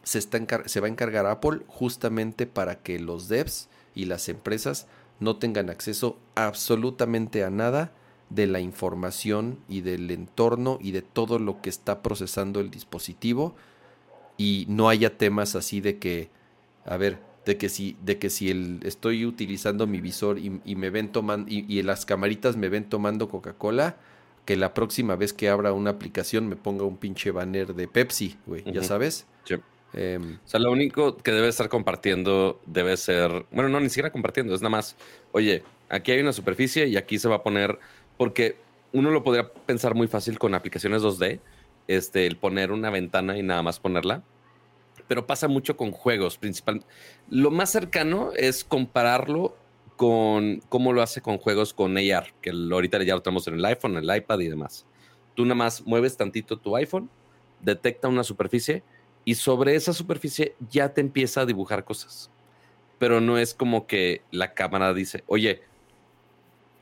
[0.04, 4.88] se, se va a encargar Apple justamente para que los devs y las empresas
[5.20, 7.92] no tengan acceso absolutamente a nada
[8.30, 13.56] de la información y del entorno y de todo lo que está procesando el dispositivo
[14.38, 16.30] y no haya temas así de que,
[16.86, 20.90] a ver, de que si, de que si el, estoy utilizando mi visor y, me
[20.90, 23.98] ven tomando, y, las camaritas me ven tomando Coca-Cola,
[24.46, 28.38] que la próxima vez que abra una aplicación me ponga un pinche banner de Pepsi,
[28.46, 29.26] güey, ya sabes.
[29.94, 34.12] Em, o sea, lo único que debe estar compartiendo debe ser, bueno, no, ni siquiera
[34.12, 34.98] compartiendo, es nada más,
[35.32, 37.80] oye, aquí hay una superficie y aquí se va a poner,
[38.18, 38.58] porque
[38.92, 41.40] uno lo podría pensar muy fácil con aplicaciones 2D,
[41.88, 44.24] este, el poner una ventana y nada más ponerla,
[45.08, 46.84] pero pasa mucho con juegos, principal.
[47.30, 49.56] Lo más cercano es compararlo
[49.96, 53.66] con cómo lo hace con juegos con AR, que ahorita ya lo tenemos en el
[53.66, 54.86] iPhone, el iPad y demás.
[55.34, 57.10] Tú nada más mueves tantito tu iPhone,
[57.62, 58.84] detecta una superficie
[59.26, 62.30] y sobre esa superficie ya te empieza a dibujar cosas.
[63.00, 65.62] Pero no es como que la cámara dice, oye,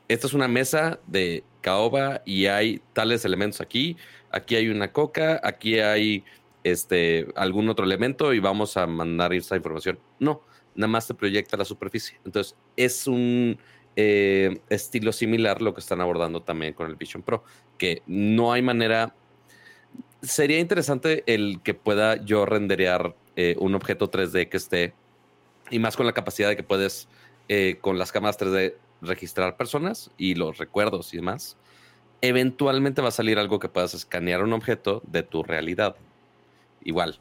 [0.08, 3.96] esta es una mesa de caoba y hay tales elementos aquí,
[4.36, 6.24] aquí hay una coca, aquí hay
[6.64, 9.98] este, algún otro elemento y vamos a mandar esa información.
[10.18, 10.42] No,
[10.74, 12.18] nada más te proyecta la superficie.
[12.24, 13.58] Entonces, es un
[13.96, 17.44] eh, estilo similar lo que están abordando también con el Vision Pro,
[17.78, 19.14] que no hay manera
[20.22, 24.94] sería interesante el que pueda yo renderear eh, un objeto 3D que esté,
[25.70, 27.08] y más con la capacidad de que puedes
[27.48, 31.56] eh, con las cámaras 3D registrar personas y los recuerdos y demás.
[32.20, 35.96] Eventualmente va a salir algo que puedas escanear un objeto de tu realidad.
[36.82, 37.18] Igual,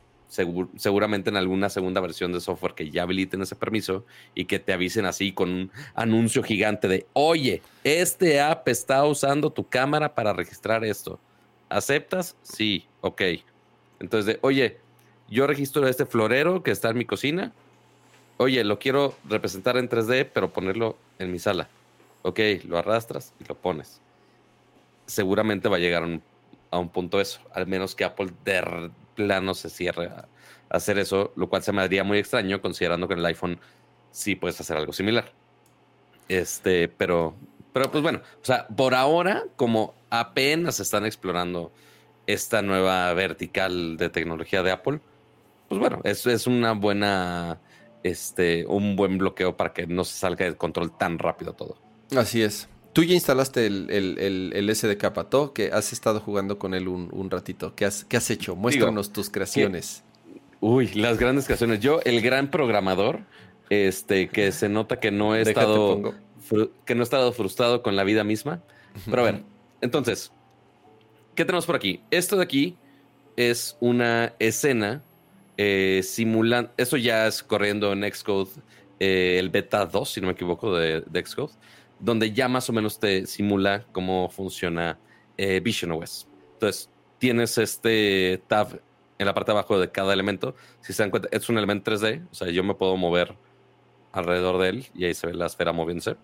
[0.77, 4.73] seguramente en alguna segunda versión de software que ya habiliten ese permiso y que te
[4.73, 10.33] avisen así con un anuncio gigante de, oye, este app está usando tu cámara para
[10.33, 11.19] registrar esto
[11.69, 12.35] ¿Aceptas?
[12.43, 13.21] Sí, ok.
[13.99, 14.77] Entonces, oye,
[15.29, 17.51] yo registro este florero que está en mi cocina.
[18.37, 21.69] Oye, lo quiero representar en 3D, pero ponerlo en mi sala.
[22.21, 24.01] Ok, lo arrastras y lo pones.
[25.05, 26.03] Seguramente va a llegar
[26.71, 30.27] a un, punto eso, al menos que Apple de plano se cierre a,
[30.69, 33.59] hacer eso, lo cual se me haría muy extraño considerando que en el iPhone
[34.11, 35.31] sí puedes hacer algo similar.
[36.27, 37.35] Este, pero
[37.75, 41.73] pero pues bueno, o sea, por ahora, como apenas están explorando
[42.25, 45.01] esta nueva vertical de tecnología de Apple,
[45.67, 47.59] pues bueno, eso es una buena,
[48.01, 51.75] este, un buen bloqueo para que no se salga de control tan rápido todo.
[52.15, 52.69] Así es.
[52.95, 57.29] Tú ya instalaste el, el, el, SDK Pato, que has estado jugando con él un,
[57.29, 57.75] ratito.
[57.75, 58.55] ¿Qué has, has hecho?
[58.55, 60.01] Muéstranos tus creaciones.
[60.61, 61.81] uy, las grandes creaciones.
[61.81, 63.19] Yo, el gran programador,
[63.69, 66.13] este, que se nota que no he estado
[66.85, 68.61] que no he estado frustrado con la vida misma.
[69.09, 69.43] Pero a ver,
[69.81, 70.31] entonces,
[71.35, 71.99] ¿qué tenemos por aquí?
[72.11, 72.77] Esto de aquí
[73.35, 75.03] es una escena
[75.57, 76.71] eh, simulando.
[76.77, 78.51] Eso ya es corriendo en Xcode,
[79.01, 81.51] eh, el beta 2, si no me equivoco, de, Xcode,
[81.99, 84.99] donde ya más o menos te simula cómo funciona
[85.37, 86.27] eh, Vision OS.
[86.53, 88.79] Entonces, tienes este tab
[89.17, 90.55] en la parte de abajo de cada elemento.
[90.81, 93.35] Si se dan cuenta, es un elemento 3D, o sea, yo me puedo mover
[94.11, 96.17] alrededor de él y ahí se ve la esfera moviéndose.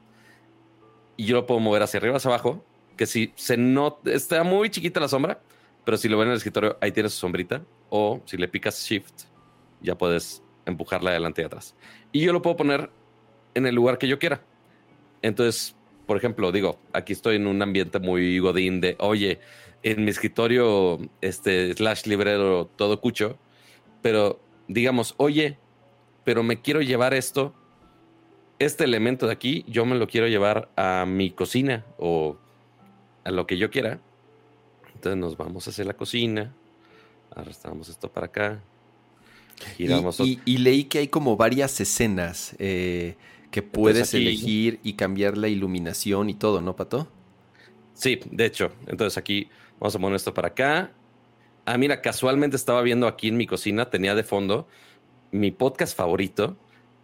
[1.18, 2.64] Y yo lo puedo mover hacia arriba, hacia abajo,
[2.98, 5.42] que si se nota, está muy chiquita la sombra,
[5.84, 7.64] pero si lo ven en el escritorio, ahí tiene su sombrita.
[7.90, 9.24] O si le picas Shift,
[9.82, 11.76] ya puedes empujarla adelante y atrás.
[12.12, 12.90] Y yo lo puedo poner
[13.54, 14.44] en el lugar que yo quiera.
[15.22, 19.40] Entonces, por ejemplo, digo, aquí estoy en un ambiente muy godín de, oye,
[19.84, 23.38] en mi escritorio, este, slash librero, todo cucho,
[24.02, 25.58] pero digamos, oye,
[26.24, 27.54] pero me quiero llevar esto,
[28.60, 32.38] este elemento de aquí, yo me lo quiero llevar a mi cocina o
[33.24, 34.00] a lo que yo quiera.
[34.94, 36.54] Entonces nos vamos a hacer la cocina,
[37.36, 38.62] arrastramos esto para acá.
[39.78, 43.16] Y, leí que hay como varias escenas eh,
[43.52, 47.08] que puedes elegir y cambiar la iluminación y todo, ¿no, Pato?
[47.93, 48.72] Sí, de hecho.
[48.88, 49.49] Entonces aquí
[49.80, 50.91] vamos a poner esto para acá.
[51.66, 54.68] Ah, mira, casualmente estaba viendo aquí en mi cocina, tenía de fondo
[55.32, 56.58] mi podcast favorito,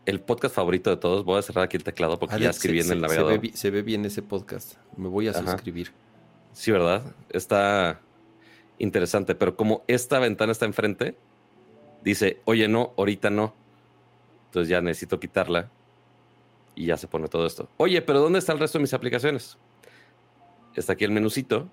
[0.05, 1.25] el podcast favorito de todos.
[1.25, 3.41] Voy a cerrar aquí el teclado porque ya escribí en el navegador.
[3.53, 4.75] Se ve, bien ese podcast.
[4.95, 5.91] Me voy a suscribir.
[6.53, 7.13] Sí, ¿verdad?
[7.29, 8.01] Está
[8.79, 11.17] interesante, pero como esta ventana está enfrente,
[12.03, 13.53] dice, oye, no, ahorita no.
[14.45, 15.69] Entonces ya necesito quitarla
[16.77, 17.67] y ya se pone todo esto.
[17.77, 19.57] Oye, pero ¿dónde está el resto de mis aplicaciones?
[20.75, 21.67] Está aquí el menucito.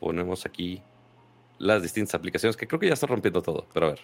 [0.00, 0.82] Ponemos aquí
[1.58, 4.00] las distintas aplicaciones, que creo que ya está rompiendo todo, pero a ver.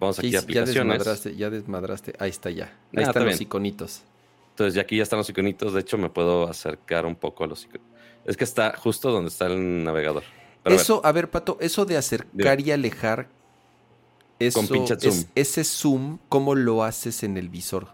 [0.00, 0.74] Vamos aquí a aplicaciones.
[0.74, 2.14] Ya desmadraste, ya desmadraste.
[2.18, 2.72] Ahí está ya.
[2.96, 4.02] Ahí ah, están los iconitos.
[4.50, 5.74] Entonces ya aquí ya están los iconitos.
[5.74, 7.86] De hecho, me puedo acercar un poco a los iconitos.
[8.24, 10.22] Es que está justo donde está el navegador.
[10.64, 11.30] eso, a ver.
[11.30, 13.28] Pato, eso de acercar y alejar,
[14.38, 15.24] eso, Con zoom.
[15.34, 17.88] ese zoom, ¿cómo lo haces en el visor?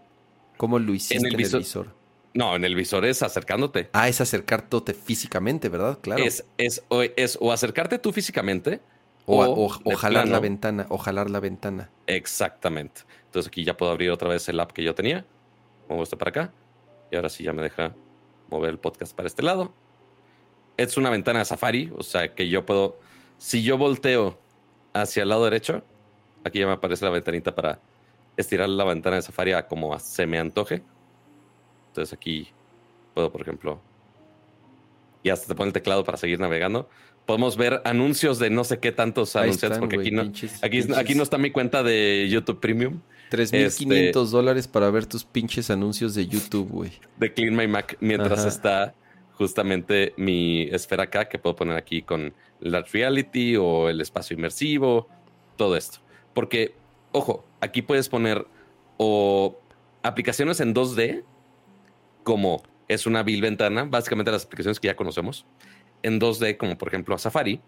[0.57, 1.95] ¿Cómo lo hiciste en el, visor?
[2.35, 3.91] No, en el visor es acercándote.
[3.93, 5.99] Ah, es acercarte físicamente, ¿verdad?
[6.01, 6.25] Claro.
[6.25, 8.81] Es, es, o, es o acercarte tú físicamente.
[9.25, 11.91] O, jalar la ventana, o jalar la ventana.
[12.07, 13.03] Exactamente.
[13.27, 15.25] Entonces aquí ya puedo abrir otra vez el app que yo tenía.
[15.89, 16.53] Muevo esto para acá.
[17.11, 17.95] Y ahora sí ya me deja
[18.51, 19.73] mover el podcast para este lado.
[20.77, 22.99] Es una ventana de Safari, o sea que yo puedo.
[23.39, 24.39] Si yo volteo
[24.93, 25.85] hacia el lado derecho,
[26.45, 27.81] aquí ya me aparece la ventanita para
[28.37, 30.83] estirar la ventana de Safari a como se me antoje.
[31.89, 32.49] Entonces aquí
[33.15, 33.81] puedo, por ejemplo,
[35.23, 36.89] y hasta te pone el teclado para seguir navegando.
[37.27, 40.33] Podemos ver anuncios de no sé qué tantos anuncios, porque aquí, no,
[40.63, 43.01] aquí, no está mi cuenta de YouTube Premium.
[43.31, 46.93] 3.500 este, dólares para ver tus pinches anuncios de YouTube, güey.
[47.17, 48.95] De Clean My Mac, mientras está
[49.35, 55.09] justamente mi esfera acá, que puedo poner aquí con la reality o el espacio inmersivo,
[55.57, 56.01] todo esto.
[56.35, 56.75] Porque,
[57.13, 58.47] ojo, aquí puedes poner
[58.97, 59.59] o
[60.03, 61.25] aplicaciones en 2D,
[62.23, 65.47] como es una vil ventana, básicamente las aplicaciones que ya conocemos,
[66.03, 67.61] en 2D, como por ejemplo a Safari,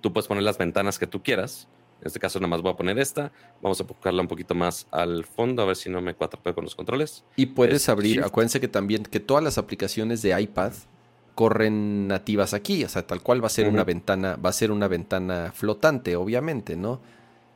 [0.00, 1.68] tú puedes poner las ventanas que tú quieras.
[2.00, 3.30] En este caso, nada más voy a poner esta.
[3.60, 6.64] Vamos a buscarla un poquito más al fondo, a ver si no me 4P con
[6.64, 7.24] los controles.
[7.36, 10.72] Y puedes abrir, acuérdense que también que todas las aplicaciones de iPad
[11.34, 12.84] corren nativas aquí.
[12.84, 16.16] O sea, tal cual va a ser una ventana, va a ser una ventana flotante,
[16.16, 17.02] obviamente, ¿no?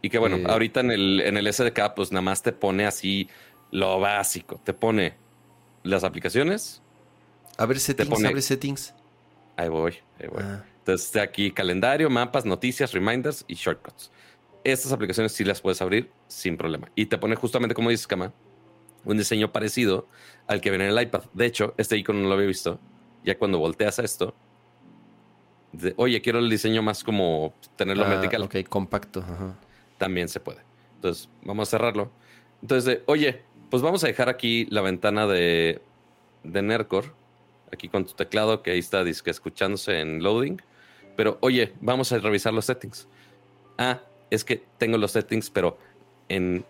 [0.05, 2.85] Y que bueno, eh, ahorita en el, en el SDK, pues nada más te pone
[2.85, 3.27] así
[3.71, 4.61] lo básico.
[4.63, 5.15] Te pone
[5.83, 6.83] las aplicaciones.
[7.57, 8.95] A ver settings, abre settings.
[9.57, 10.43] Ahí voy, ahí voy.
[10.43, 10.63] Ah.
[10.81, 14.11] Entonces, aquí calendario, mapas, noticias, reminders y shortcuts.
[14.63, 16.91] Estas aplicaciones sí las puedes abrir sin problema.
[16.95, 18.35] Y te pone justamente, como dices, Kama,
[19.07, 20.07] un diseño parecido
[20.47, 21.23] al que viene en el iPad.
[21.33, 22.79] De hecho, este icono no lo había visto.
[23.25, 24.35] Ya cuando volteas a esto,
[25.97, 28.43] oye, quiero el diseño más como tenerlo ah, vertical.
[28.43, 29.25] Ok, compacto.
[29.99, 30.61] También se puede.
[30.97, 32.11] Entonces, vamos a cerrarlo.
[32.63, 35.81] Entonces, oye, pues vamos a dejar aquí la ventana de,
[36.45, 37.15] de Nercor,
[37.73, 40.61] aquí con tu teclado, que ahí está disque escuchándose en loading.
[41.17, 43.07] Pero oye, vamos a revisar los settings.
[43.79, 45.79] Ah, es que tengo los settings, pero
[46.29, 46.65] en.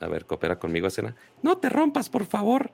[0.00, 1.14] A ver, coopera conmigo, escena.
[1.42, 2.70] No te rompas, por favor.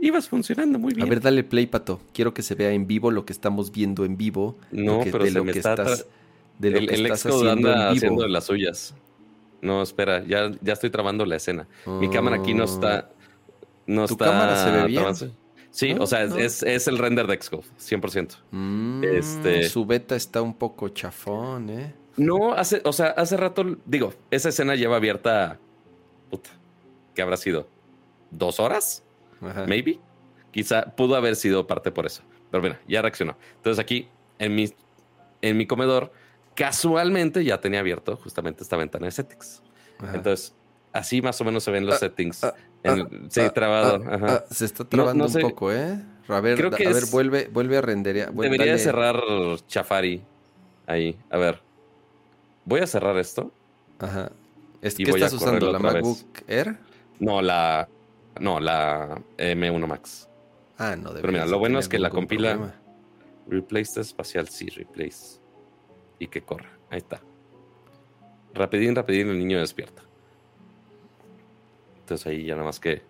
[0.00, 1.06] Ibas funcionando muy bien.
[1.06, 2.00] A ver, dale play, pato.
[2.12, 4.56] Quiero que se vea en vivo lo que estamos viendo en vivo.
[4.72, 6.06] No, pero de lo que estás,
[6.70, 7.90] de lo que estás haciendo en vivo.
[7.90, 8.94] haciendo las suyas.
[9.60, 11.66] No, espera, ya, ya estoy trabando la escena.
[11.86, 13.10] Mi cámara aquí no está.
[13.86, 15.04] No ¿Tu cámara se ve bien?
[15.70, 18.36] Sí, o sea, es, es, el render de Xcode, 100%.
[18.50, 19.68] Mm, este...
[19.70, 21.94] Su beta está un poco chafón, ¿eh?
[22.18, 25.58] No, hace, o sea, hace rato, digo, esa escena lleva abierta.
[26.30, 26.50] Puta,
[27.14, 27.68] ¿qué habrá sido?
[28.30, 29.02] ¿Dos horas?
[29.40, 29.98] Maybe.
[30.50, 32.22] Quizá pudo haber sido parte por eso.
[32.50, 33.38] Pero mira, ya reaccionó.
[33.56, 34.08] Entonces aquí,
[34.38, 34.70] en mi,
[35.40, 36.12] en mi comedor,
[36.54, 39.62] Casualmente ya tenía abierto justamente esta ventana de settings.
[40.12, 40.54] Entonces,
[40.92, 42.44] así más o menos se ven los ah, settings.
[42.44, 42.96] Ah, ah,
[43.28, 44.02] sí, trabado.
[44.50, 45.98] se está trabando un poco, ¿eh?
[46.28, 48.32] A ver, Creo que a ver vuelve, vuelve a renderear.
[48.32, 48.82] Bueno, Debería dale.
[48.84, 49.16] cerrar
[49.66, 50.22] Chafari
[50.86, 51.18] ahí.
[51.30, 51.60] A ver.
[52.64, 53.52] Voy a cerrar esto.
[53.98, 54.30] Ajá.
[54.80, 55.70] Es- ¿Qué estás usando?
[55.72, 55.92] ¿La vez.
[55.94, 56.76] MacBook Air?
[57.18, 57.88] No, la.
[58.40, 60.28] No, la M1 Max.
[60.78, 62.74] Ah, no, Pero mira, lo bueno es que la compila- problema.
[63.48, 65.38] Replace espacial, sí, replace.
[66.22, 66.70] Y que corra.
[66.90, 67.20] Ahí está.
[68.54, 70.02] Rapidín, rapidín, el niño despierta.
[72.00, 73.02] Entonces ahí ya nada más que.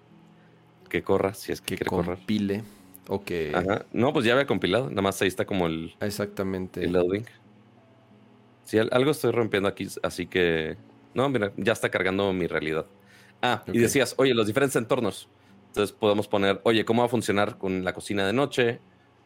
[0.88, 2.16] Que corra, si es que, Que quiere correr.
[2.16, 2.62] compile.
[3.08, 3.52] O que...
[3.54, 3.84] Ajá.
[3.92, 4.88] No, pues ya había compilado.
[4.88, 6.84] Nada más ahí está como el, Exactamente.
[6.84, 7.24] el loading.
[8.64, 10.76] Sí, al- algo estoy rompiendo aquí, así que.
[11.14, 12.86] No, mira, ya está cargando mi realidad.
[13.42, 15.28] Ah, y decías, oye, los diferentes entornos.
[15.68, 18.78] Entonces podemos poner, oye, ¿cómo va a funcionar con la cocina de noche?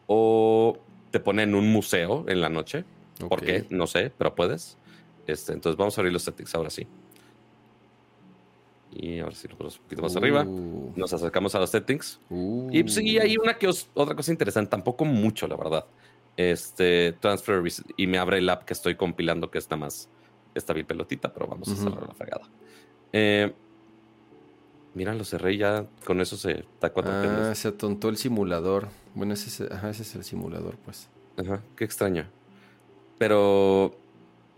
[0.07, 0.77] O
[1.11, 2.83] te pone en un museo en la noche.
[3.19, 3.65] ¿Por qué?
[3.69, 4.77] No sé, pero puedes.
[5.25, 6.87] Este, entonces vamos a abrir los settings ahora sí.
[8.91, 10.43] Y ahora sí lo ponemos un poquito más arriba.
[10.43, 12.19] Uh, Nos acercamos a los settings.
[12.29, 12.69] uh.
[12.71, 15.85] Y pues, sí, hay una que os- otra cosa interesante, tampoco mucho, la verdad.
[16.35, 17.61] Este, transfer
[17.97, 20.09] y me abre el app que estoy compilando, que está más
[20.55, 22.47] esta bien pelotita, pero vamos a cerrar la fregada.
[23.13, 23.53] Eh,
[24.93, 28.89] mira, lo cerré y ya con eso se cuatro Ah, se atontó el simulador.
[29.13, 31.09] Bueno, ese es, ajá, ese es el simulador, pues.
[31.37, 32.27] Ajá, qué extraño.
[33.17, 33.97] Pero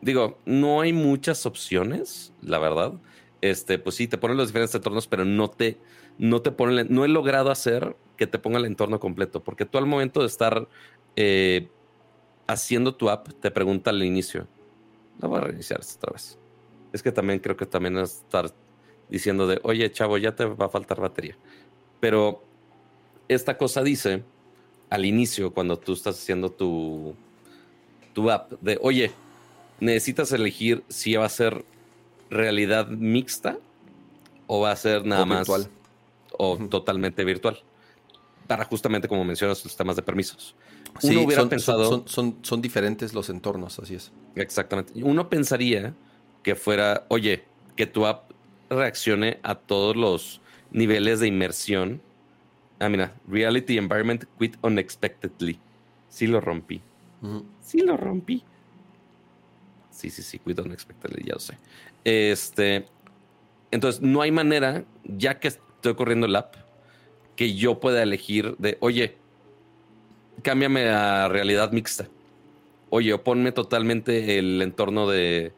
[0.01, 2.93] digo, no hay muchas opciones, la verdad.
[3.41, 5.77] Este, pues sí, te ponen los diferentes entornos, pero no te,
[6.17, 9.77] no te ponen, no he logrado hacer que te ponga el entorno completo, porque tú
[9.77, 10.67] al momento de estar
[11.15, 11.69] eh,
[12.47, 14.47] haciendo tu app, te pregunta al inicio.
[15.19, 16.37] La voy a reiniciar otra vez.
[16.91, 18.51] Es que también creo que también es estar
[19.09, 21.37] diciendo de, oye, chavo, ya te va a faltar batería.
[21.99, 22.43] Pero
[23.27, 24.23] esta cosa dice
[24.89, 27.15] al inicio, cuando tú estás haciendo tu,
[28.13, 29.11] tu app, de, oye,
[29.79, 31.63] necesitas elegir si va a ser
[32.29, 33.57] realidad mixta
[34.47, 35.67] o va a ser nada O más virtual.
[36.37, 37.59] o totalmente virtual.
[38.47, 40.55] Para justamente como mencionas los temas de permisos.
[40.99, 44.11] Sí, Uno hubiera son, pensado, son, son, son diferentes los entornos, así es.
[44.35, 45.93] exactamente, uno pensaría
[46.41, 47.43] que fuera, oye,
[47.75, 48.31] que tu app
[48.69, 50.41] reaccione a todos los
[50.71, 52.01] niveles de inmersión.
[52.79, 55.59] Ah, mira, reality environment quit unexpectedly.
[56.09, 56.81] Sí lo rompí.
[57.61, 58.43] Sí lo rompí.
[59.91, 61.57] Sí, sí, sí, cuidado unexpectedly, ya lo sé.
[62.03, 62.85] Este,
[63.71, 66.55] entonces, no hay manera, ya que estoy corriendo el app,
[67.35, 69.17] que yo pueda elegir de, oye,
[70.41, 72.07] cámbiame a realidad mixta.
[72.89, 75.53] Oye, o ponme totalmente el entorno de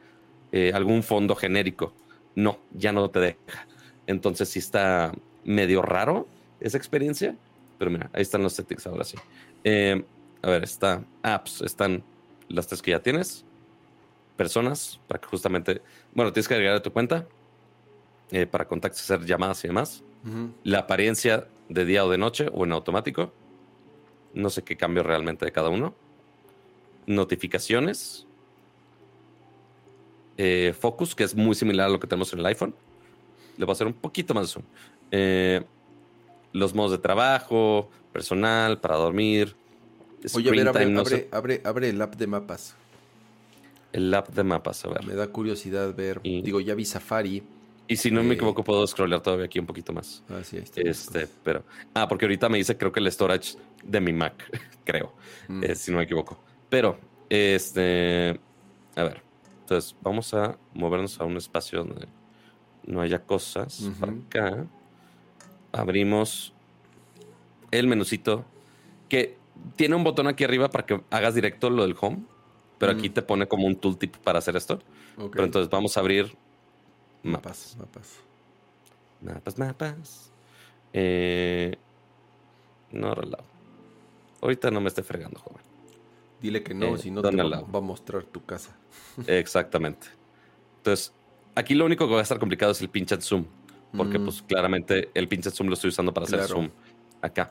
[0.51, 1.93] eh, algún fondo genérico.
[2.36, 3.68] No, ya no te deja.
[4.07, 6.28] Entonces sí está medio raro
[6.59, 7.36] esa experiencia.
[7.78, 9.18] Pero mira, ahí están los settings ahora sí.
[9.64, 10.03] Eh,
[10.42, 12.04] a ver, está apps, están
[12.50, 13.46] las tres que ya tienes.
[14.38, 15.82] Personas, para que justamente,
[16.14, 17.28] bueno, tienes que agregar a tu cuenta
[18.32, 20.04] eh, para contactos, hacer llamadas y demás.
[20.64, 23.34] La apariencia de día o de noche o en automático.
[24.34, 25.96] No sé qué cambio realmente de cada uno.
[27.08, 28.28] Notificaciones.
[30.38, 32.76] Eh, focus, que es muy similar a lo que tenemos en el iPhone.
[33.58, 34.64] Le voy a hacer un poquito más zoom.
[35.12, 35.64] Eh,
[36.54, 39.56] los modos de trabajo, personal, para dormir.
[40.34, 41.30] Oye, a ver, abre, time, no abre, sé.
[41.32, 42.76] abre, abre el app de mapas.
[43.93, 45.05] El app de mapas, a ver.
[45.05, 46.19] Me da curiosidad ver.
[46.24, 47.43] Y- Digo, ya vi Safari.
[47.88, 50.24] Y si no me Eh, equivoco, puedo scrollear todavía aquí un poquito más.
[50.30, 50.80] Ah, sí, ahí está.
[50.82, 51.63] Este, pero.
[51.93, 54.34] Ah, porque ahorita me dice, creo que el storage de mi Mac,
[54.86, 55.13] creo.
[55.49, 55.63] Mm.
[55.63, 56.39] eh, si no me equivoco.
[56.69, 56.97] Pero,
[57.30, 58.39] este.
[58.95, 59.22] A ver.
[59.61, 62.07] Entonces, vamos a movernos a un espacio donde
[62.86, 63.89] no haya cosas.
[63.99, 64.65] Para acá.
[65.74, 66.53] Abrimos
[67.72, 68.45] el menucito
[69.09, 69.38] que
[69.76, 72.20] tiene un botón aquí arriba para que hagas directo lo del home.
[72.78, 73.14] Pero aquí Mm.
[73.14, 74.80] te pone como un tooltip para hacer esto.
[75.18, 75.32] Ok.
[75.34, 76.36] Pero entonces vamos a abrir
[77.24, 77.76] mapas.
[77.78, 78.20] mapas, mapas.
[79.22, 80.32] Mapas, mapas.
[80.93, 81.76] Eh,
[82.91, 83.14] no.
[84.41, 85.62] Ahorita no me esté fregando, joven.
[86.41, 88.76] Dile que no, Eh, si no te ¿dónde va, va a mostrar tu casa.
[89.28, 90.07] Exactamente.
[90.78, 91.14] Entonces,
[91.53, 93.45] aquí lo único que va a estar complicado es el pinche zoom.
[93.95, 94.24] Porque, Mm.
[94.26, 96.70] pues, claramente el pinche zoom lo estoy usando para hacer zoom
[97.22, 97.49] acá.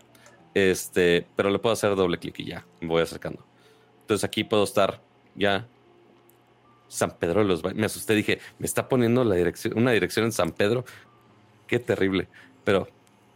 [0.54, 3.44] Este, pero le puedo hacer doble clic y ya, me voy acercando.
[4.02, 5.00] Entonces, aquí puedo estar
[5.34, 5.66] ya.
[6.88, 10.24] San Pedro de los Ba- Me asusté, dije, me está poniendo la dirección, una dirección
[10.26, 10.84] en San Pedro.
[11.68, 12.26] Qué terrible.
[12.64, 12.88] Pero,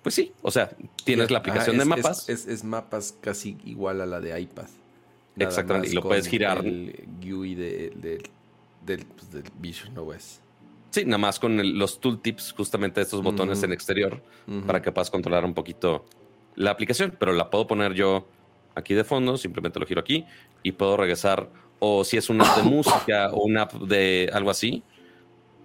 [0.03, 0.71] pues sí, o sea,
[1.05, 2.29] tienes la Ajá, aplicación de mapas.
[2.29, 4.67] Es, es- es mapas casi igual a la de iPad.
[5.37, 6.65] Nada Exactamente, y lo puedes girar.
[6.67, 8.23] El GUI de- del,
[8.85, 10.41] del, pues, del Vision OS.
[10.91, 14.21] Sí, nada más con el- los tooltips, justamente estos botones en exterior,
[14.67, 16.05] para que puedas controlar un poquito
[16.57, 17.15] la aplicación.
[17.19, 18.27] Pero la puedo poner yo
[18.75, 20.25] aquí de fondo, simplemente lo giro aquí
[20.63, 21.49] y puedo regresar.
[21.79, 24.83] O si es una app de música o una app de algo así,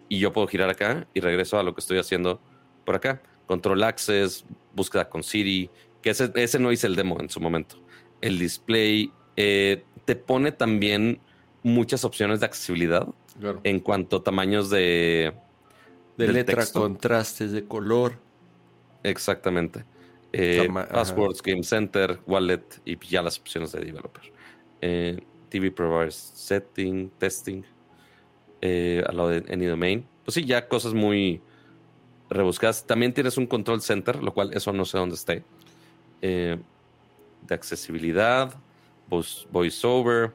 [0.09, 2.39] y yo puedo girar acá y regreso a lo que estoy haciendo
[2.85, 3.21] por acá.
[3.45, 5.69] Control Access, búsqueda con Siri,
[6.01, 7.75] que ese, ese no hice el demo en su momento.
[8.21, 11.19] El display eh, te pone también
[11.63, 13.07] muchas opciones de accesibilidad
[13.39, 13.61] Claro.
[13.63, 15.33] en cuanto a tamaños de,
[16.17, 16.81] De letra, texto.
[16.81, 18.15] contrastes, de color.
[19.03, 19.85] Exactamente.
[20.31, 24.23] Eh, passwords, Game Center, Wallet y ya las opciones de developer.
[24.81, 25.19] Eh,
[25.49, 27.63] TV providers, setting, testing,
[28.61, 30.05] eh, a lo de Any Domain.
[30.23, 31.41] Pues sí, ya cosas muy
[32.29, 32.85] rebuscadas.
[32.85, 35.43] También tienes un control center, lo cual eso no sé dónde esté.
[36.21, 36.57] Eh,
[37.47, 38.53] de accesibilidad,
[39.09, 40.33] voice- voiceover,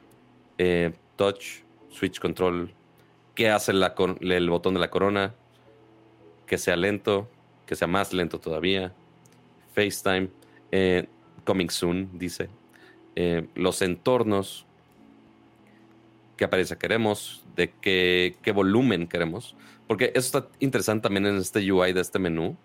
[0.59, 2.73] eh, touch, switch control,
[3.37, 5.35] qué hace la el botón de la corona,
[6.47, 7.29] que sea lento,
[7.67, 8.93] que sea más lento todavía,
[9.75, 10.29] FaceTime,
[10.73, 11.07] eh,
[11.45, 12.49] coming soon, dice,
[13.17, 14.67] Eh, los entornos,
[16.37, 19.55] qué apariencia queremos, de qué, qué volumen queremos,
[19.87, 22.57] porque eso está interesante también en este UI de este menú,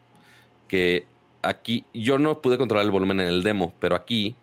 [0.68, 1.06] que
[1.44, 4.36] aquí yo no pude controlar el volumen en el demo, pero aquí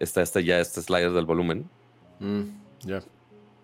[0.00, 1.68] está este ya este slider del volumen
[2.18, 2.42] Mm,
[2.80, 3.02] ya.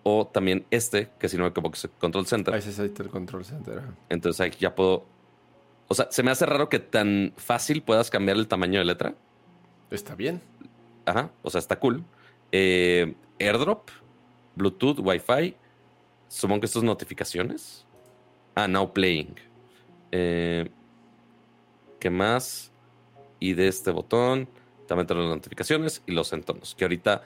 [0.03, 2.53] o también este que si no me equivoco es el control center.
[2.53, 3.81] Ahí se está el control center.
[4.09, 5.05] Entonces ahí ya puedo
[5.87, 9.15] o sea, se me hace raro que tan fácil puedas cambiar el tamaño de letra.
[9.91, 10.41] Está bien.
[11.05, 12.03] Ajá, o sea, está cool.
[12.51, 13.89] Eh, AirDrop,
[14.55, 15.55] Bluetooth, Wi-Fi.
[16.27, 17.85] Supongo que esto es notificaciones.
[18.55, 19.35] Ah, Now Playing.
[20.11, 20.69] Eh,
[21.99, 22.71] ¿Qué más?
[23.39, 24.47] Y de este botón
[24.87, 26.75] también tengo las notificaciones y los entornos.
[26.75, 27.23] Que ahorita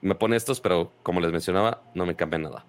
[0.00, 2.64] me pone estos, pero como les mencionaba, no me cambia nada.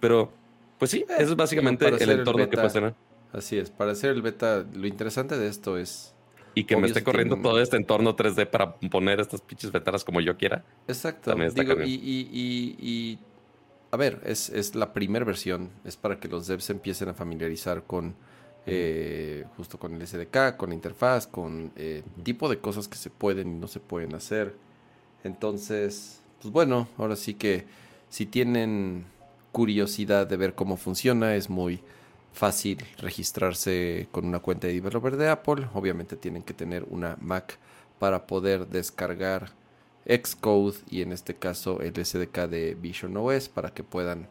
[0.00, 0.32] Pero,
[0.78, 2.94] pues sí, Eh, eso es básicamente el entorno que puedes tener.
[3.32, 3.70] Así es.
[3.70, 6.14] Para hacer el beta, lo interesante de esto es.
[6.54, 10.04] Y que me esté corriendo tiene todo este entorno 3D para poner estas pinches ventanas
[10.04, 10.64] como yo quiera.
[10.88, 11.32] Exacto.
[11.54, 13.18] Digo, y, y, y, y-
[13.92, 15.70] A ver, es, es la primera versión.
[15.84, 18.14] Es para que los devs se empiecen a familiarizar con.
[18.66, 23.10] eh, justo con el SDK, con la interfaz, con eh, tipo de cosas que se
[23.10, 24.54] pueden y no se pueden hacer.
[25.24, 27.66] Entonces, pues bueno, ahora sí que
[28.08, 29.06] si tienen
[29.52, 31.80] curiosidad de ver cómo funciona, es muy
[32.32, 35.68] fácil registrarse con una cuenta de developer de Apple.
[35.74, 37.58] Obviamente tienen que tener una Mac
[37.98, 39.50] para poder descargar
[40.06, 44.28] Xcode y en este caso el SDK de Vision OS para que puedan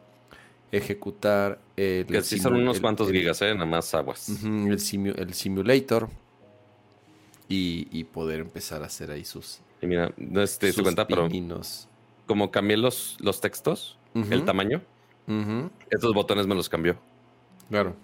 [0.72, 3.54] ejecutar el, Que sí son unos el- cuantos el- gigas, ¿eh?
[3.54, 4.30] Nada más aguas.
[4.30, 6.10] El, simu- el simulator
[7.48, 10.72] y, y poder empezar a hacer ahí sus, Y mira, no sé si te diste
[10.82, 11.28] sus cuenta, pero
[12.28, 13.98] como cambié los, los textos,
[14.30, 14.82] el tamaño,
[15.28, 16.98] ujú, estos botones me los cambió.
[17.70, 17.96] Claro.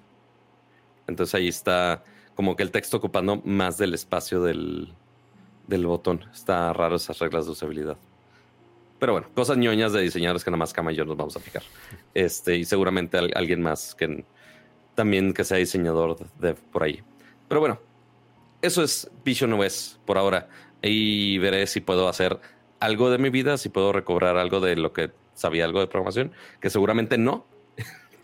[1.07, 2.03] Entonces ahí está
[2.35, 4.93] como que el texto ocupando más del espacio del,
[5.67, 6.25] del botón.
[6.33, 7.97] Está raro esas reglas de usabilidad.
[8.99, 11.39] Pero bueno, cosas ñoñas de diseñadores que nada más Cama y yo nos vamos a
[11.39, 11.63] fijar.
[12.13, 14.25] Este, y seguramente al- alguien más que
[14.95, 17.01] también que sea diseñador de, por ahí.
[17.47, 17.79] Pero bueno,
[18.61, 20.47] eso es Vision OS por ahora.
[20.81, 22.39] Y veré si puedo hacer
[22.79, 26.31] algo de mi vida, si puedo recobrar algo de lo que sabía algo de programación,
[26.61, 27.45] que seguramente no.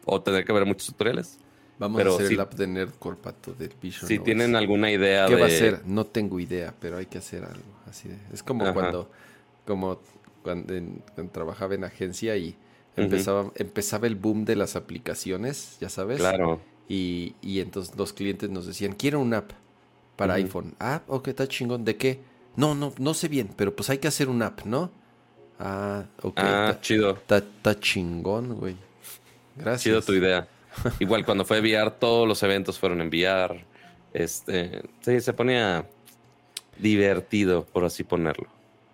[0.06, 1.38] O tener que ver muchos tutoriales.
[1.80, 5.26] Vamos Pero a hacer el app de Nerdcore, pato, del Vision Si tienen alguna idea
[5.26, 5.42] ¿Qué de...
[5.42, 5.82] va a ser?
[5.86, 7.64] No tengo idea, pero hay que hacer algo.
[7.90, 8.74] Así de- es como Ajá.
[8.74, 9.10] cuando,
[9.66, 10.00] como
[10.44, 12.56] cuando, en- cuando trabajaba en agencia y
[12.96, 16.20] empezaba, empezaba el boom de las aplicaciones, ya sabes.
[16.20, 16.62] Claro.
[16.88, 19.52] Y, y entonces los clientes nos decían, quiero una app
[20.18, 20.76] para iPhone.
[20.80, 21.84] Ah, ok, está chingón.
[21.84, 22.20] ¿De qué?
[22.58, 24.92] No, no, no sé bien, pero pues hay que hacer una app, ¿no?
[25.58, 26.34] Ah, ok.
[26.38, 27.12] Ah, está- chido.
[27.12, 28.76] Está chingón, güey.
[29.62, 29.84] Gracias.
[29.84, 30.48] Chido tu idea.
[31.00, 33.64] Igual cuando fue VR, todos los eventos fueron en VR.
[34.14, 35.86] Este, sí, se ponía
[36.78, 38.48] divertido, por así ponerlo.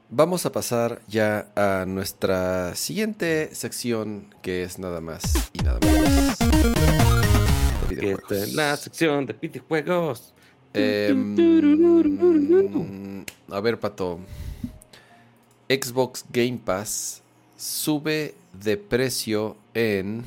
[0.10, 6.38] Vamos a pasar ya a nuestra siguiente sección, que es nada más y nada menos.
[8.54, 10.34] la sección de videojuegos.
[13.50, 14.20] A ver, Pato.
[15.70, 17.22] Xbox Game Pass
[17.58, 20.24] sube de precio en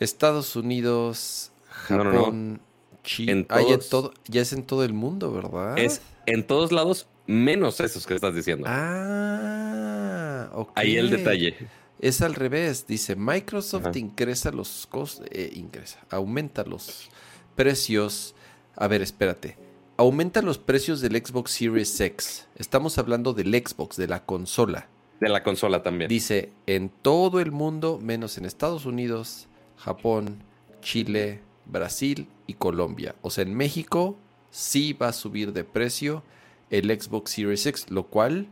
[0.00, 1.50] Estados Unidos,
[1.88, 2.10] No, no, no.
[2.18, 2.60] Japón,
[3.04, 3.32] China.
[3.32, 5.78] En Ah, ya, todo- ya es en todo el mundo, ¿verdad?
[5.78, 8.66] Es en todos lados, menos esos que estás diciendo.
[8.68, 10.70] Ah, ok.
[10.74, 11.54] Ahí el detalle.
[12.00, 13.98] Es al revés, dice Microsoft Ajá.
[13.98, 17.08] ingresa los costos, ingresa, aumenta los
[17.56, 18.34] precios.
[18.76, 19.56] A ver, espérate.
[19.96, 22.46] Aumenta los precios del Xbox Series X.
[22.54, 24.86] Estamos hablando del Xbox, de la consola.
[25.18, 26.08] De la consola también.
[26.08, 29.47] Dice en todo el mundo, menos en Estados Unidos,
[29.78, 30.42] Japón,
[30.80, 33.14] Chile, Brasil y Colombia.
[33.22, 34.16] O sea, en México
[34.50, 36.22] sí va a subir de precio
[36.70, 38.48] el Xbox Series X, lo cual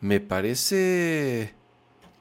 [0.00, 1.54] me parece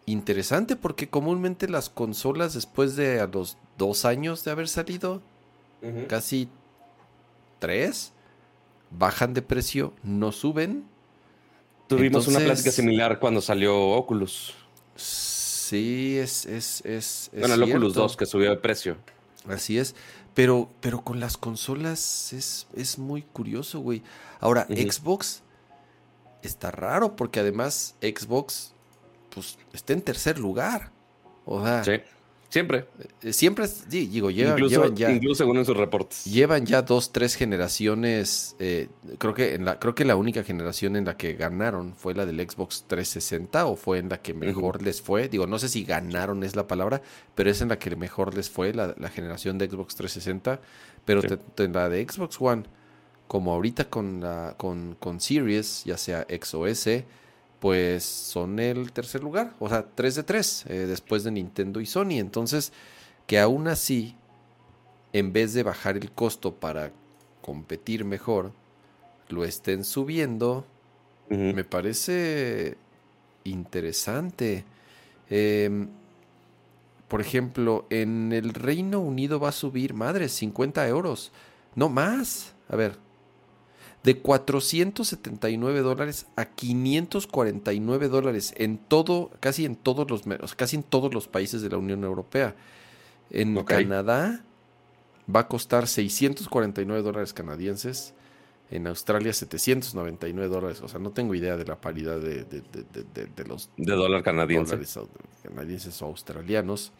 [0.05, 5.21] interesante porque comúnmente las consolas después de a los dos años de haber salido,
[6.07, 6.49] casi
[7.59, 8.13] tres,
[8.91, 10.85] bajan de precio, no suben.
[11.87, 14.53] Tuvimos una plática similar cuando salió Oculus.
[14.95, 15.32] Sí,
[15.77, 16.45] es.
[16.45, 18.97] es, es, bueno, el Oculus 2 que subió de precio.
[19.47, 19.95] Así es.
[20.33, 24.01] Pero, pero con las consolas es, es muy curioso, güey.
[24.39, 25.43] Ahora, Xbox
[26.41, 28.73] está raro porque además Xbox
[29.29, 30.91] pues está en tercer lugar.
[31.45, 31.91] O sea, sí.
[32.53, 32.85] Siempre.
[33.23, 35.09] Eh, siempre, digo, llevan, ya.
[35.09, 36.23] Incluso según en sus reportes.
[36.25, 38.55] Llevan ya dos, tres generaciones.
[38.59, 42.13] Eh, creo, que en la, creo que la única generación en la que ganaron fue
[42.13, 45.29] la del Xbox 360 o fue en la que mejor les fue.
[45.29, 47.01] Digo, no sé si ganaron es la palabra,
[47.33, 50.61] pero es en la que mejor les fue la, generación de Xbox 360.
[51.05, 51.21] Pero
[51.57, 52.65] en la de Xbox One,
[53.27, 57.03] como ahorita con, la, con, con Series, ya sea X o S
[57.63, 61.85] pues son el tercer lugar, o sea, 3 de 3, eh, después de Nintendo y
[61.85, 62.19] Sony.
[62.19, 62.73] Entonces,
[63.25, 64.17] que aún así,
[65.13, 66.91] en vez de bajar el costo para
[67.41, 68.51] competir mejor,
[69.29, 70.65] lo estén subiendo,
[71.29, 72.75] me parece
[73.45, 74.65] interesante.
[75.29, 75.87] Em,
[77.07, 81.31] por ejemplo, en el Reino Unido va a subir, madre, 50 euros.
[81.75, 82.55] No más.
[82.67, 82.97] A ver,
[84.03, 90.23] de 479 dólares a 549 dólares en todo, casi en todos los,
[90.55, 92.55] casi en todos los países de la Unión Europea.
[93.29, 94.43] En Canadá
[95.33, 98.13] va a costar 649 dólares canadienses.
[98.71, 100.81] En Australia 799 dólares.
[100.81, 102.45] O sea, no tengo idea de la paridad de,
[103.47, 103.69] los...
[103.77, 104.79] De dólar canadiense.
[105.43, 106.91] canadienses o australianos.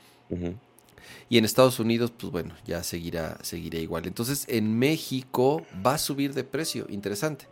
[1.30, 4.06] Y en Estados Unidos, pues bueno, ya seguirá, seguirá igual.
[4.06, 6.86] Entonces, en México va a subir de precio.
[6.89, 7.47] Interesante.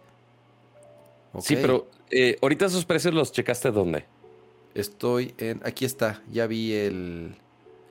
[1.40, 4.06] Sí, pero eh, ahorita esos precios los checaste dónde?
[4.76, 5.62] Estoy en.
[5.64, 6.22] Aquí está.
[6.32, 7.36] Ya vi el.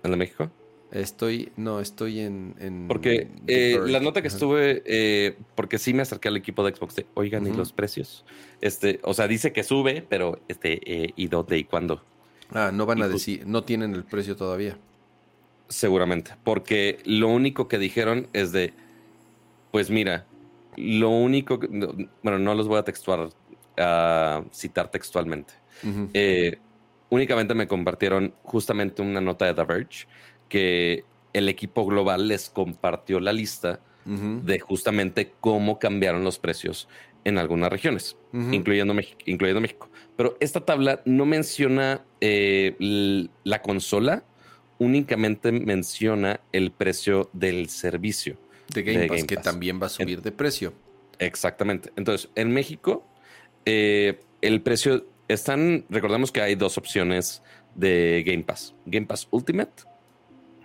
[0.03, 0.51] ¿En México?
[0.93, 1.51] Estoy.
[1.57, 2.87] No, estoy en.
[2.89, 4.83] porque eh, la nota que estuve.
[4.85, 7.07] Eh, porque sí me acerqué al equipo de Xbox de.
[7.15, 8.25] Oigan, ¿y los precios?
[8.61, 12.03] Este, o sea, dice que sube, pero este, ¿y dónde y cuándo?
[12.53, 13.47] Ah, no van a pues decir.
[13.47, 14.77] No tienen el precio todavía.
[15.71, 18.75] Seguramente, porque lo único que dijeron es de,
[19.71, 20.27] pues mira,
[20.77, 23.29] lo único, que, bueno, no los voy a textuar,
[23.79, 25.55] a citar textualmente.
[26.12, 26.59] Eh,
[27.09, 30.07] únicamente me compartieron justamente una nota de The Verge
[30.49, 36.89] que el equipo global les compartió la lista de justamente cómo cambiaron los precios
[37.23, 39.89] en algunas regiones, incluyendo, México, incluyendo México.
[40.16, 44.25] Pero esta tabla no menciona eh, la consola
[44.81, 48.37] únicamente menciona el precio del servicio.
[48.74, 50.72] De Game, Pass, que también va a subir de precio.
[51.18, 51.93] Exactamente.
[51.97, 53.07] Entonces, en México,
[53.66, 57.43] eh, el precio, están, recordemos que hay dos opciones
[57.74, 58.74] de Game Pass.
[58.87, 59.83] Game Pass Ultimate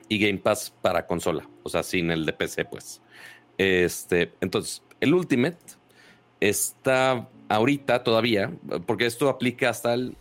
[0.07, 3.01] y Game Pass para consola, o sea, sin el de PC, pues.
[3.57, 5.57] Este, entonces, el Ultimate
[6.39, 8.53] está ahorita todavía,
[8.85, 10.15] porque esto aplica hasta el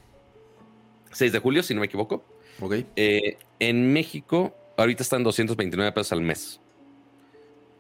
[1.12, 2.24] 6 de julio, si no me equivoco.
[2.61, 2.74] Ok.
[2.96, 6.61] Eh, en México, ahorita están 229 pesos al mes.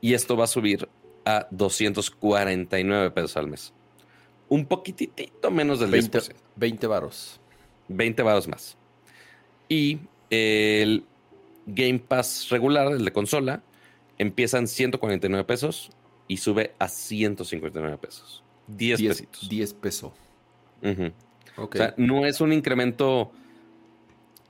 [0.00, 0.88] Y esto va a subir
[1.24, 3.72] a 249 pesos al mes.
[4.48, 6.18] Un poquitito menos del 20,
[6.56, 7.40] 20 varos.
[7.88, 8.76] 20 varos más.
[9.68, 10.00] Y
[10.30, 11.04] el
[11.66, 13.62] Game Pass regular, el de consola,
[14.18, 15.90] empieza en 149 pesos
[16.28, 18.42] y sube a 159 pesos.
[18.68, 19.48] 10, 10 pesitos.
[19.48, 20.12] 10 pesos.
[21.56, 23.32] O sea, no es un incremento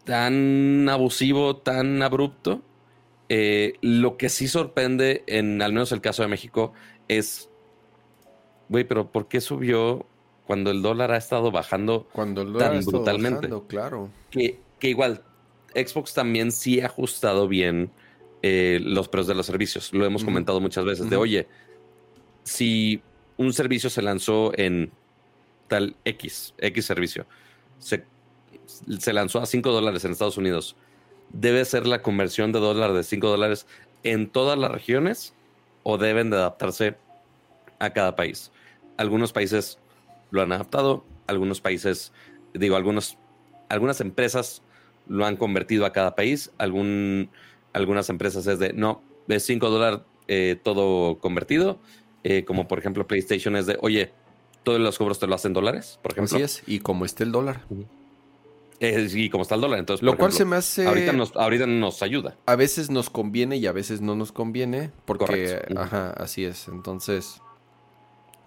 [0.04, 2.62] tan abusivo, tan abrupto.
[3.28, 6.72] Eh, lo que sí sorprende, en al menos el caso de México,
[7.08, 7.48] es,
[8.68, 10.06] güey, pero ¿por qué subió
[10.46, 13.48] cuando el dólar ha estado bajando cuando el dólar tan brutalmente?
[13.66, 14.10] claro.
[14.30, 15.22] Que, que, igual,
[15.74, 17.90] Xbox también sí ha ajustado bien
[18.42, 19.92] eh, los precios de los servicios.
[19.92, 21.48] Lo hemos comentado muchas veces, de oye,
[22.42, 23.02] si
[23.38, 24.92] un servicio se lanzó en
[25.66, 27.26] tal X, X servicio,
[27.78, 28.04] se
[28.98, 30.76] se lanzó a 5 dólares en Estados Unidos,
[31.32, 33.66] ¿debe ser la conversión de dólar de 5 dólares
[34.02, 35.34] en todas las regiones
[35.82, 36.96] o deben de adaptarse
[37.78, 38.50] a cada país?
[38.96, 39.78] Algunos países
[40.30, 42.12] lo han adaptado, algunos países,
[42.52, 43.18] digo, algunos,
[43.68, 44.62] algunas empresas
[45.06, 47.30] lo han convertido a cada país, algún,
[47.72, 51.78] algunas empresas es de, no, es 5 dólares eh, todo convertido,
[52.22, 54.12] eh, como por ejemplo PlayStation es de, oye,
[54.62, 56.36] todos los cobros te lo hacen dólares, por ejemplo.
[56.36, 57.60] Así es, y como esté el dólar
[59.14, 59.78] y como está el dólar.
[59.78, 60.86] Entonces, Lo cual se me hace.
[60.86, 62.36] Ahorita nos, ahorita nos ayuda.
[62.46, 64.90] A veces nos conviene y a veces no nos conviene.
[65.04, 66.68] Porque, ajá, así es.
[66.68, 67.40] Entonces.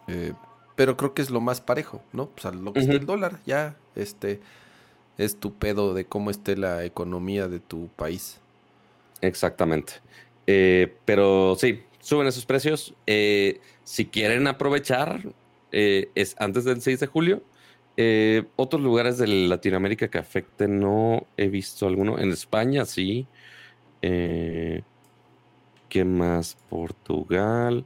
[0.07, 0.33] Eh,
[0.75, 2.29] pero creo que es lo más parejo, ¿no?
[2.29, 4.39] Pues lo que está el dólar, ya, este.
[5.17, 8.39] Es tu pedo de cómo esté la economía de tu país.
[9.21, 9.93] Exactamente.
[10.45, 12.93] Eh, pero sí, suben esos precios.
[13.05, 15.21] Eh, si quieren aprovechar,
[15.71, 17.43] eh, es antes del 6 de julio.
[17.97, 22.19] Eh, otros lugares de Latinoamérica que afecten, no he visto alguno.
[22.19, 23.27] En España, sí.
[24.01, 24.83] ¿Qué
[26.05, 26.57] más?
[26.69, 27.85] Portugal.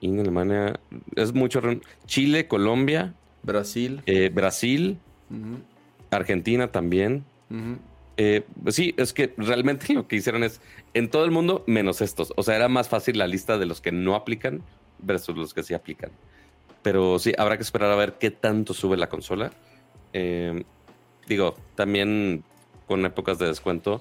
[0.00, 0.78] Y en Alemania.
[1.16, 1.60] Es mucho.
[2.06, 3.14] Chile, Colombia.
[3.42, 4.02] Brasil.
[4.32, 4.98] Brasil.
[6.10, 7.24] Argentina también.
[8.68, 10.60] sí, es que realmente lo que hicieron es
[10.94, 12.32] en todo el mundo menos estos.
[12.36, 14.62] O sea, era más fácil la lista de los que no aplican
[15.00, 16.10] versus los que sí aplican.
[16.88, 19.52] Pero sí, habrá que esperar a ver qué tanto sube la consola.
[20.14, 20.64] Eh,
[21.26, 22.44] digo, también
[22.86, 24.00] con épocas de descuento,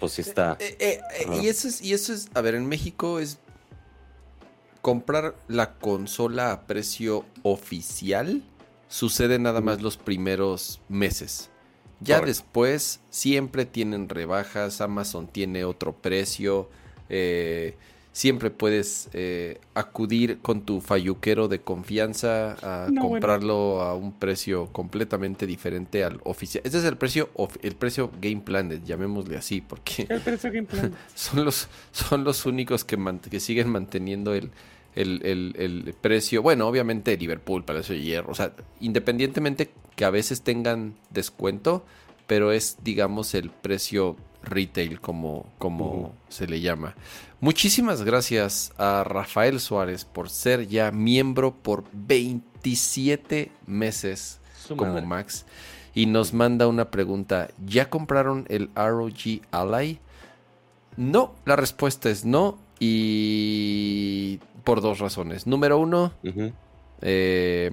[0.00, 0.58] pues sí está.
[0.60, 1.00] Eh, eh,
[1.40, 3.38] y, eso es, y eso es, a ver, en México es
[4.82, 8.42] comprar la consola a precio oficial.
[8.88, 11.48] Sucede nada más los primeros meses.
[12.00, 16.68] Ya después siempre tienen rebajas, Amazon tiene otro precio,
[17.08, 17.78] eh,
[18.14, 25.48] siempre puedes eh, acudir con tu falluquero de confianza a comprarlo a un precio completamente
[25.48, 26.62] diferente al oficial.
[26.64, 27.28] Este es el precio,
[27.60, 30.06] el precio Game Planet, llamémosle así, porque
[31.16, 32.96] son, los, son los únicos que,
[33.28, 34.52] que siguen manteniendo el,
[34.94, 36.40] el, precio.
[36.40, 38.30] Bueno, obviamente Liverpool, Palacio de Hierro.
[38.30, 41.84] O sea, independientemente que a veces tengan descuento,
[42.28, 44.14] pero es, digamos, el precio
[44.44, 46.94] retail, como, como se le llama.
[47.40, 55.44] Muchísimas gracias a Rafael Suárez por ser ya miembro por 27 meses como Max.
[55.94, 57.48] Y nos manda una pregunta.
[57.64, 60.00] ¿Ya compraron el ROG Ally?
[60.96, 62.58] No, la respuesta es no.
[62.80, 65.46] Y por dos razones.
[65.46, 66.12] Número uno,
[67.00, 67.70] eh,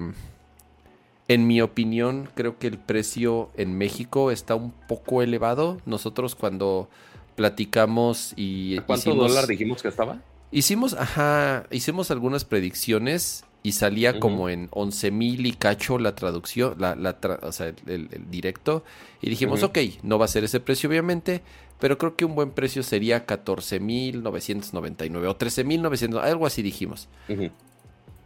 [1.33, 5.77] en mi opinión, creo que el precio en México está un poco elevado.
[5.85, 6.89] Nosotros cuando
[7.35, 8.77] platicamos y...
[8.77, 10.19] ¿A ¿Cuánto dólar dijimos que estaba?
[10.51, 16.75] Hicimos, ajá, hicimos algunas predicciones y salía como en 11 mil y cacho la traducción,
[16.79, 18.83] la, la o sea, el, directo.
[19.21, 21.41] Y dijimos, ok, no va a ser ese precio obviamente,
[21.79, 26.45] pero creo que un buen precio sería 14 mil 999 o 13 mil 900, algo
[26.45, 27.07] así dijimos.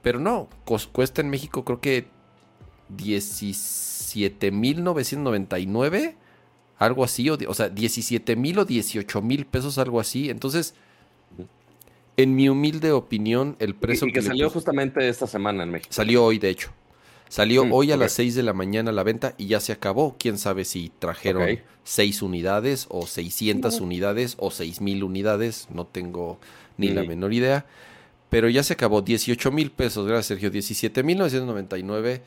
[0.02, 0.48] Pero no,
[0.92, 2.15] cuesta en México creo que
[2.90, 6.16] 17 mil 999,
[6.78, 10.30] algo así, o, o sea, 17 mil o 18 mil pesos, algo así.
[10.30, 10.76] Entonces
[12.18, 14.08] en mi humilde opinión, el precio...
[14.08, 15.92] Y, que, salió justamente esta semana en México.
[15.92, 16.72] Salió hoy, de hecho.
[17.28, 20.16] Salió mm, hoy a las 6 de la mañana la venta y ya se acabó.
[20.18, 25.68] Quién sabe si trajeron 6 unidades o 600 unidades o 6000 unidades.
[25.74, 26.40] No tengo
[26.78, 27.66] ni la menor idea.
[28.30, 29.02] Pero ya se acabó.
[29.02, 30.52] 18 mil pesos, gracias Sergio.
[30.52, 32.22] 17 mil 999.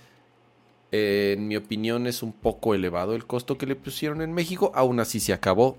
[0.91, 4.73] En mi opinión es un poco elevado el costo que le pusieron en México.
[4.75, 5.77] Aún así se acabó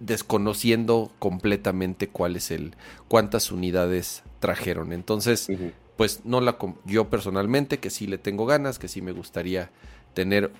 [0.00, 2.74] desconociendo completamente cuál es el
[3.08, 4.92] cuántas unidades trajeron.
[4.92, 5.48] Entonces,
[5.96, 9.70] pues no la yo personalmente que sí le tengo ganas, que sí me gustaría
[10.14, 10.50] tener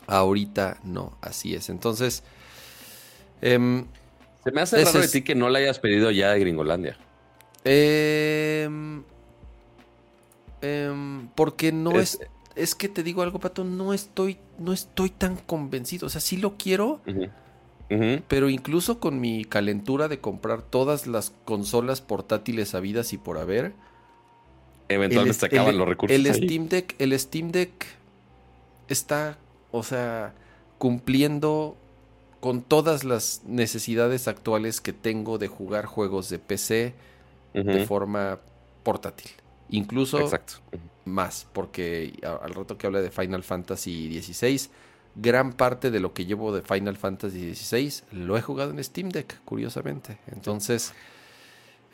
[0.06, 1.70] Ahorita no, así es.
[1.70, 2.23] Entonces.
[3.43, 3.85] Em,
[4.44, 6.97] Se me hace raro de ti que no la hayas pedido ya de Gringolandia.
[7.64, 9.02] Em,
[10.62, 12.20] em, porque no es,
[12.55, 16.06] es, que te digo algo, Pato, no estoy, no estoy tan convencido.
[16.06, 17.01] O sea, sí lo quiero,
[18.28, 23.74] pero incluso con mi calentura de comprar todas las consolas portátiles habidas y por haber.
[24.89, 26.16] Eventualmente se acaban los recursos.
[26.16, 27.86] El Steam Deck, el Steam Deck
[28.89, 29.39] está,
[29.70, 30.35] o sea,
[30.78, 31.77] cumpliendo
[32.43, 36.93] con todas las necesidades actuales que tengo de jugar juegos de PC
[37.55, 38.40] de forma
[38.82, 39.31] portátil.
[39.70, 40.28] Incluso
[41.05, 44.69] más, porque al rato que habla de Final Fantasy XVI,
[45.14, 49.10] gran parte de lo que llevo de Final Fantasy XVI lo he jugado en Steam
[49.10, 50.19] Deck, curiosamente.
[50.27, 50.93] Entonces,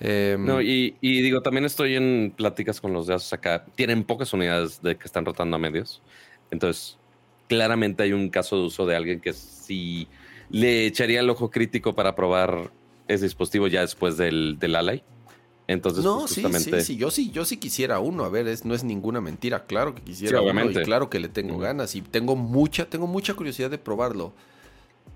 [0.00, 3.66] Em, No, y, y digo, también estoy en pláticas con los de Asus acá.
[3.74, 6.00] Tienen pocas unidades de que están rotando a medios.
[6.50, 6.96] Entonces,
[7.48, 10.08] claramente hay un caso de uso de alguien que sí
[10.50, 12.70] le echaría el ojo crítico para probar
[13.06, 15.02] ese dispositivo ya después del, del Ally.
[15.66, 18.24] Entonces, no, pues, sí, justamente, sí, sí, yo sí, yo sí quisiera uno.
[18.24, 21.18] A ver, es, no es ninguna mentira, claro que quisiera Sí, uno y claro que
[21.18, 24.32] le tengo ganas y tengo mucha, tengo mucha curiosidad de probarlo.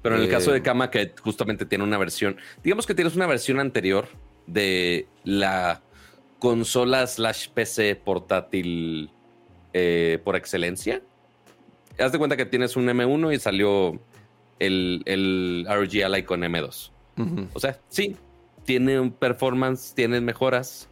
[0.02, 3.16] Pero en el caso Eh, de Kama, que justamente tiene una versión, digamos que tienes
[3.16, 4.08] una versión anterior
[4.46, 5.80] de la
[6.38, 9.10] consola slash PC portátil
[9.72, 11.02] eh, por excelencia.
[11.98, 13.98] Haz de cuenta que tienes un M1 y salió
[14.58, 16.90] el, el RG Ally con M2.
[17.18, 17.48] Ujú.
[17.52, 18.16] O sea, sí,
[18.64, 20.88] tiene un performance, tiene mejoras,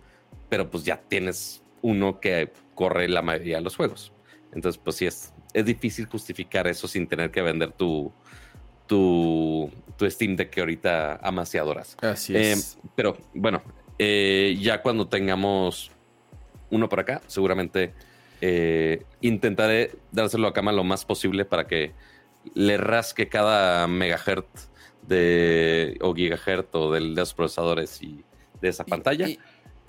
[0.49, 4.13] pero pues ya tienes uno que corre la mayoría de los juegos.
[4.53, 8.13] Entonces, pues sí, es, es difícil justificar eso sin tener que vender tu,
[8.87, 11.97] tu, tu Steam Deck que ahorita amas y adoras.
[12.03, 12.79] Así Eh, es.
[12.95, 13.63] pero bueno,
[13.99, 15.91] eh, ya cuando tengamos
[16.71, 17.93] uno por acá, seguramente
[18.41, 21.93] eh, intentaré dárselo a cama lo más posible para que
[22.55, 24.69] le rasque cada megahertz
[25.07, 28.23] de, o gigahertz o de los procesadores y
[28.61, 29.29] de esa pantalla.
[29.29, 29.39] y-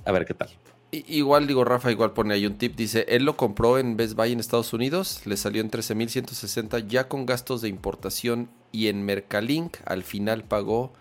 [0.05, 0.49] a ver qué tal.
[0.91, 2.75] Igual, digo, Rafa, igual pone ahí un tip.
[2.75, 7.07] Dice, él lo compró en Best Buy en Estados Unidos, le salió en 13.160 ya
[7.07, 10.91] con gastos de importación y en Mercalink al final pagó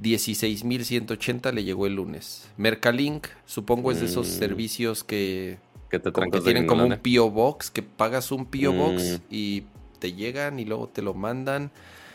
[0.00, 2.48] 16.180, le llegó el lunes.
[2.56, 4.38] Mercalink, supongo es de esos Mm.
[4.38, 5.58] servicios que,
[5.90, 6.98] Que te como que tienen como un.
[6.98, 7.30] P.O.
[7.30, 8.72] Box, que pagas un P.O.
[8.72, 9.34] Box Mm.
[9.34, 9.62] y
[10.04, 11.70] te llegan y luego te lo mandan.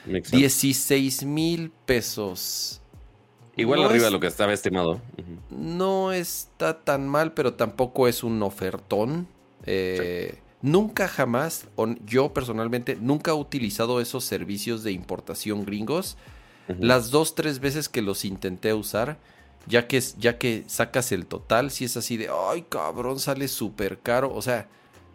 [0.06, 0.38] Makes sense.
[0.38, 2.82] 16 mil pesos.
[3.57, 5.02] Igual No arriba es- de lo que estaba estimado.
[5.49, 9.28] No está tan mal, pero tampoco es un ofertón.
[9.66, 11.68] Eh, Nunca jamás,
[12.06, 16.18] yo personalmente, nunca he utilizado esos servicios de importación gringos.
[16.68, 19.18] Las dos, tres veces que los intenté usar,
[19.68, 23.99] ya que, ya que sacas el total, si es así de, ay cabrón, sale súper
[23.99, 24.34] caro.
[24.36, 24.68] O sea,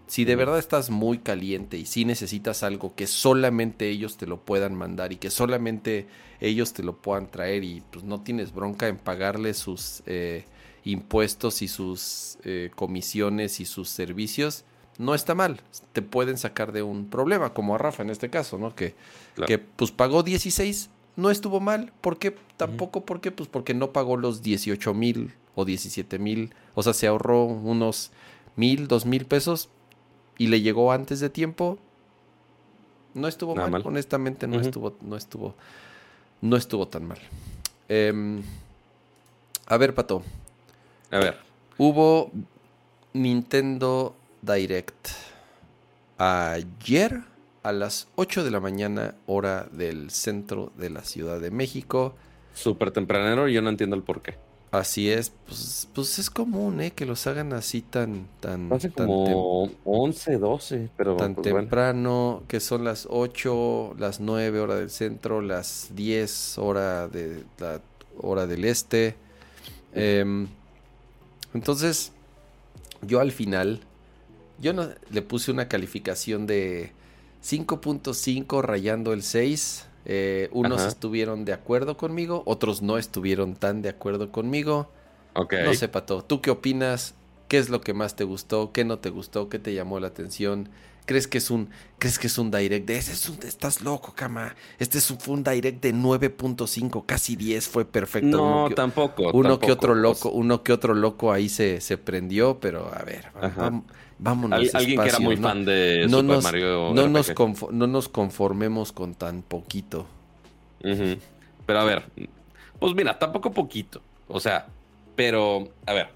[0.06, 4.40] si de verdad estás muy caliente y si necesitas algo que solamente ellos te lo
[4.40, 6.06] puedan mandar y que solamente
[6.40, 10.44] ellos te lo puedan traer y pues no tienes bronca en pagarle sus eh,
[10.84, 14.64] impuestos y sus eh, comisiones y sus servicios,
[14.98, 15.60] no está mal.
[15.92, 18.74] Te pueden sacar de un problema, como a Rafa en este caso, ¿no?
[18.74, 18.94] Que,
[19.34, 19.48] Claro.
[19.48, 21.92] que pues pagó 16, no estuvo mal.
[22.00, 22.36] ¿Por qué?
[22.56, 23.32] Tampoco, ¿por qué?
[23.32, 26.54] Pues porque no pagó los 18 mil o 17 mil.
[26.74, 28.12] O sea, se ahorró unos
[28.54, 29.70] mil, dos mil pesos
[30.38, 31.78] y le llegó antes de tiempo.
[33.14, 33.70] No estuvo mal.
[33.70, 33.82] mal.
[33.84, 35.54] Honestamente, no estuvo, no estuvo,
[36.40, 37.18] no estuvo tan mal.
[37.88, 38.42] Em,
[39.66, 40.22] a ver, Pato.
[41.10, 41.38] A ver.
[41.78, 42.30] Hubo
[43.12, 45.08] Nintendo Direct
[46.18, 47.22] ayer
[47.62, 52.14] a las 8 de la mañana, hora del centro de la Ciudad de México.
[52.52, 54.36] Súper tempranero, yo no entiendo el por qué.
[54.74, 56.90] Así es, pues, pues es común, ¿eh?
[56.90, 61.60] Que los hagan así tan, tan, Hace tan, como 11, 12, pero tan pues, bueno.
[61.60, 67.80] temprano, que son las 8, las 9 hora del centro, las 10 hora de la
[68.20, 69.14] hora del este.
[69.92, 70.48] Em,
[71.54, 72.10] entonces,
[73.00, 73.78] yo al final,
[74.60, 76.90] yo no, le puse una calificación de
[77.44, 79.86] 5.5 rayando el 6.
[80.06, 80.88] Eh, unos Ajá.
[80.88, 84.90] estuvieron de acuerdo conmigo, otros no estuvieron tan de acuerdo conmigo.
[85.34, 85.54] Ok.
[85.64, 87.14] No sé, Pato, ¿tú qué opinas?
[87.48, 88.72] ¿Qué es lo que más te gustó?
[88.72, 89.48] ¿Qué no te gustó?
[89.48, 90.68] ¿Qué te llamó la atención?
[91.06, 91.68] ¿Crees que es un,
[91.98, 94.54] crees que es un direct de ese es un, estás loco, cama?
[94.78, 98.38] Este es un, fue un direct de 9.5, casi 10, fue perfecto.
[98.38, 99.30] No, uno que, tampoco.
[99.32, 103.26] uno que otro loco, uno que otro loco ahí se, se prendió, pero a ver,
[103.36, 103.68] va- Ajá.
[103.70, 103.84] vam-
[104.18, 104.58] vámonos.
[104.58, 105.48] Al- alguien que era muy ¿no?
[105.48, 106.92] fan de no Super nos- Mario.
[106.94, 107.32] No nos,
[107.72, 110.06] no nos conformemos con tan poquito.
[110.80, 112.04] Pero a ver,
[112.78, 114.02] pues mira, tampoco poquito.
[114.28, 114.66] O sea,
[115.16, 116.08] pero a ver,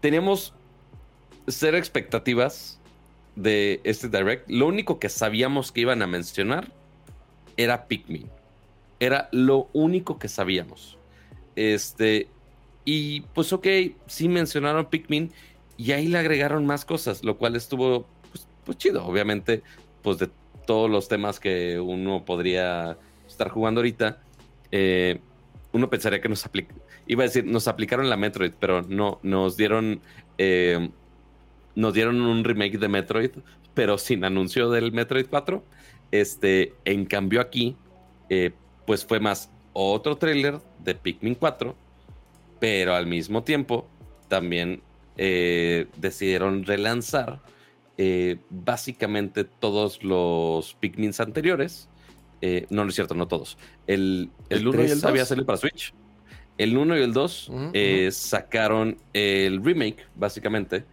[0.00, 0.54] teníamos
[1.46, 2.80] cero expectativas
[3.36, 4.48] de este direct.
[4.50, 6.72] Lo único que sabíamos que iban a mencionar
[7.56, 8.28] era Pikmin.
[9.00, 10.98] Era lo único que sabíamos.
[11.56, 12.28] Este,
[12.84, 13.66] y pues ok,
[14.06, 15.32] sí mencionaron Pikmin
[15.76, 19.04] y ahí le agregaron más cosas, lo cual estuvo pues, pues chido.
[19.04, 19.62] Obviamente,
[20.02, 20.30] pues de
[20.66, 22.96] todos los temas que uno podría
[23.26, 24.20] estar jugando ahorita,
[24.70, 25.20] eh,
[25.72, 26.48] uno pensaría que nos.
[27.06, 30.00] Iba a decir, nos aplicaron la Metroid, pero no, nos dieron.
[30.38, 30.90] eh,
[31.74, 33.30] nos dieron un remake de Metroid,
[33.74, 35.64] pero sin anuncio del Metroid 4.
[36.10, 37.76] Este, en cambio, aquí,
[38.28, 38.52] eh,
[38.86, 41.74] pues fue más otro tráiler de Pikmin 4,
[42.60, 43.88] pero al mismo tiempo
[44.28, 44.82] también
[45.16, 47.40] eh, decidieron relanzar
[47.98, 51.88] eh, básicamente todos los Pikmins anteriores.
[52.40, 53.56] Eh, no, no es cierto, no todos.
[53.86, 55.94] El, el ¿El 1 y el 2 había salido para Switch.
[56.58, 58.12] el 1 y el 2 Ujú, eh, ujú.
[58.12, 60.84] sacaron el remake, básicamente,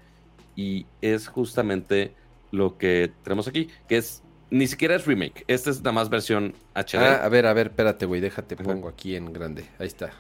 [0.56, 2.16] y es justamente
[2.52, 6.54] lo que tenemos aquí, que es, ni siquiera es remake, esta es nada más versión
[6.74, 6.98] HD.
[6.98, 8.64] Ah, a ver, a ver, espérate, güey, déjate, Ajá.
[8.64, 9.66] pongo aquí en grande.
[9.80, 10.12] Ahí está.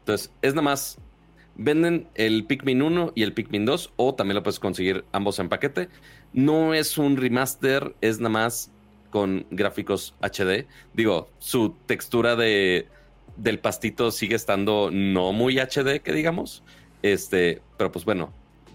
[0.00, 0.98] Entonces, es nada más,
[1.56, 5.48] venden el Pikmin 1 y el Pikmin 2, o también lo puedes conseguir ambos en
[5.48, 5.88] paquete.
[6.32, 8.70] No es un remaster, es nada más
[9.10, 10.66] con gráficos HD.
[10.92, 12.88] Digo, su textura de,
[13.36, 16.62] del pastito sigue estando no muy HD, que digamos.
[17.02, 18.32] Este, pero pues bueno,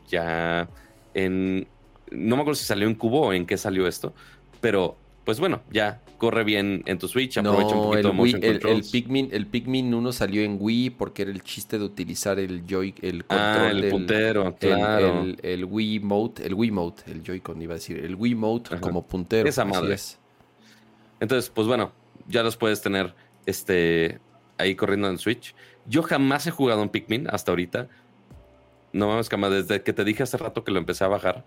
[0.08, 0.70] ya
[1.14, 1.68] en...
[2.12, 4.14] No me acuerdo si salió en cubo o en qué salió esto,
[4.62, 4.98] pero
[5.30, 8.16] pues bueno, ya corre bien en tu Switch, aprovecha un No, poquito el, de Wii-
[8.16, 8.84] motion el, el.
[8.92, 12.96] Pikmin, el Pikmin 1 salió en Wii porque era el chiste de utilizar el Joy,
[13.04, 15.22] el control ah, el del- puntero, el, claro.
[15.22, 18.64] el, el Wii Mode, el Wii Mode, el Joy-Con iba a decir, el Wii Mode
[18.72, 18.82] Ajá.
[18.82, 19.48] como puntero.
[19.48, 19.94] Esa madre.
[19.94, 20.18] es.
[21.20, 21.92] Entonces, pues bueno,
[22.28, 23.14] ya los puedes tener
[23.46, 24.18] este,
[24.58, 25.54] ahí corriendo en Switch.
[25.86, 27.88] Yo jamás he jugado un Pikmin hasta ahorita.
[28.92, 31.46] No mames, cama, desde que te dije hace rato que lo empecé a bajar,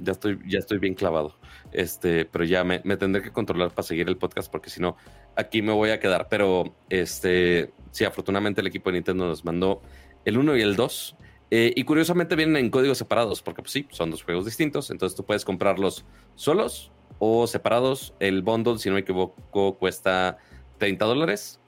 [0.00, 1.36] ya estoy, ya estoy bien clavado.
[1.72, 4.96] Este, pero ya me, me tendré que controlar para seguir el podcast, porque si no,
[5.36, 6.28] aquí me voy a quedar.
[6.28, 9.82] Pero este, sí, afortunadamente el equipo de Nintendo nos mandó
[10.24, 11.16] el 1 y el 2.
[11.50, 14.90] Eh, y curiosamente vienen en códigos separados, porque pues sí, son dos juegos distintos.
[14.90, 18.14] Entonces tú puedes comprarlos solos o separados.
[18.20, 20.38] El bundle, si no me equivoco, cuesta
[20.78, 21.60] 30 dólares.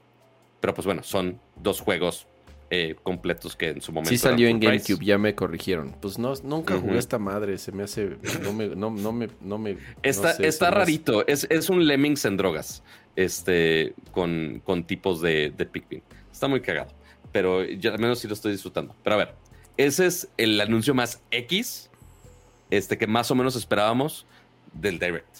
[0.60, 2.26] Pero pues bueno, son dos juegos
[2.70, 4.10] eh, completos que en su momento.
[4.10, 4.72] Sí salió en price.
[4.92, 5.94] GameCube, ya me corrigieron.
[6.00, 9.58] Pues no, nunca jugué esta madre, se me hace, no me, no, no me, no
[9.58, 9.76] me.
[10.02, 11.26] Está, sé, está hace- rarito.
[11.26, 12.82] Es, es un Lemmings en drogas.
[13.16, 16.02] Este, con, con tipos de, de Pikmin.
[16.32, 16.88] Está muy cagado.
[17.32, 18.94] Pero ya al menos sí lo estoy disfrutando.
[19.02, 19.34] Pero a ver,
[19.76, 21.90] ese es el anuncio más X.
[22.70, 24.26] Este que más o menos esperábamos
[24.72, 25.38] del Direct.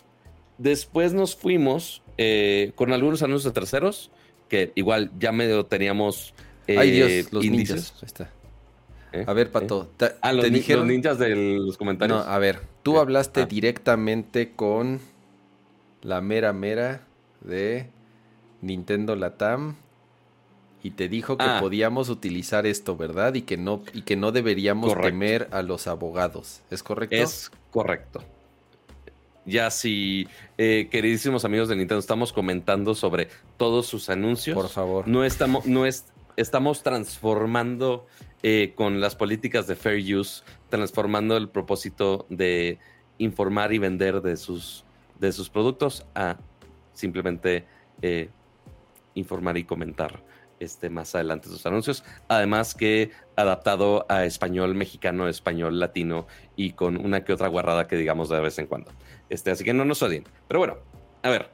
[0.59, 4.11] Después nos fuimos eh, con algunos anuncios de terceros.
[4.49, 6.35] Que igual ya medio teníamos.
[6.75, 7.93] Eh, Ay Dios, los ninjas.
[7.97, 8.31] Ahí está.
[9.13, 9.25] ¿Eh?
[9.27, 10.87] A ver, Pato, te, Ah, los, te ni- dijeron.
[10.87, 12.25] los ninjas de los comentarios.
[12.25, 13.47] No, a ver, tú hablaste Ah.
[13.47, 15.01] directamente con
[16.03, 17.03] la mera mera
[17.41, 17.87] de
[18.63, 19.75] Nintendo Latam
[20.83, 21.59] y te dijo que Ah.
[21.61, 23.35] podíamos utilizar esto, ¿verdad?
[23.35, 25.09] Y que no y que no deberíamos Correcto.
[25.09, 26.61] temer a los abogados.
[26.71, 27.17] ¿Es correcto?
[27.17, 28.23] Es correcto.
[29.47, 30.29] Ya si,
[30.59, 34.55] eh, queridísimos amigos de Nintendo, estamos comentando sobre todos sus anuncios.
[34.55, 35.09] Por favor.
[35.09, 36.05] No estamos, no es,
[36.37, 38.07] estamos transformando
[38.43, 42.79] eh, con las políticas de fair use, transformando el propósito de
[43.19, 44.85] informar y vender de sus,
[45.19, 46.39] de sus productos a
[46.95, 47.67] simplemente
[48.03, 48.31] eh,
[49.15, 50.23] informar y comentar
[50.59, 52.05] este, más adelante sus anuncios.
[52.29, 56.27] Además que adaptado a español mexicano, español latino
[56.57, 58.93] y con una que otra guarrada que digamos de vez en cuando.
[59.29, 60.25] Este, así que no nos odien.
[60.49, 60.77] Pero bueno,
[61.23, 61.51] a ver.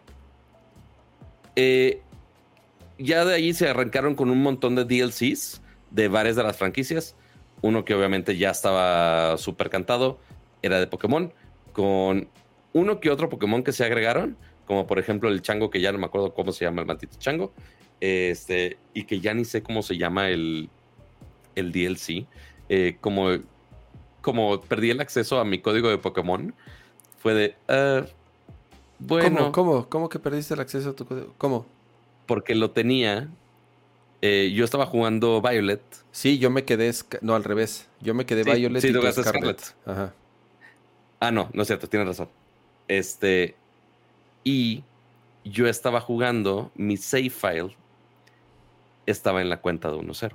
[1.54, 2.02] Eh,
[2.98, 7.16] ya de ahí se arrancaron con un montón de DLCs de varias de las franquicias.
[7.62, 10.18] Uno que obviamente ya estaba súper cantado,
[10.62, 11.32] era de Pokémon,
[11.72, 12.28] con
[12.72, 14.36] uno que otro Pokémon que se agregaron,
[14.66, 17.16] como por ejemplo el chango, que ya no me acuerdo cómo se llama el maldito
[17.18, 17.52] chango,
[18.00, 20.68] este, y que ya ni sé cómo se llama el,
[21.54, 22.26] el DLC.
[22.68, 23.30] Eh, como,
[24.20, 26.54] como perdí el acceso a mi código de Pokémon,
[27.18, 28.04] fue de, ah,
[28.98, 31.34] bueno, ¿Cómo, cómo, cómo que perdiste el acceso a tu código?
[31.38, 31.66] ¿Cómo?
[32.26, 33.28] Porque lo tenía.
[34.22, 35.82] eh, yo estaba jugando Violet.
[36.10, 37.88] Sí, yo me quedé, no al revés.
[38.00, 39.24] Yo me quedé Sí, Violet sí, y tú Scarlet.
[39.24, 39.74] Scarlet.
[39.86, 40.14] Ajá.
[41.20, 42.28] Ah, no, no es cierto, tienes razón.
[42.88, 43.54] Este.
[44.44, 44.82] Y
[45.44, 47.76] yo estaba jugando, mi save file
[49.06, 50.32] estaba en la cuenta de 1.0.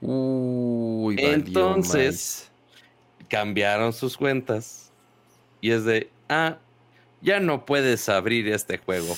[0.00, 2.50] Uy, valió Entonces-
[3.28, 4.90] Cambiaron sus cuentas.
[5.60, 6.58] Y es de, ah,
[7.20, 9.14] ya no puedes abrir este juego.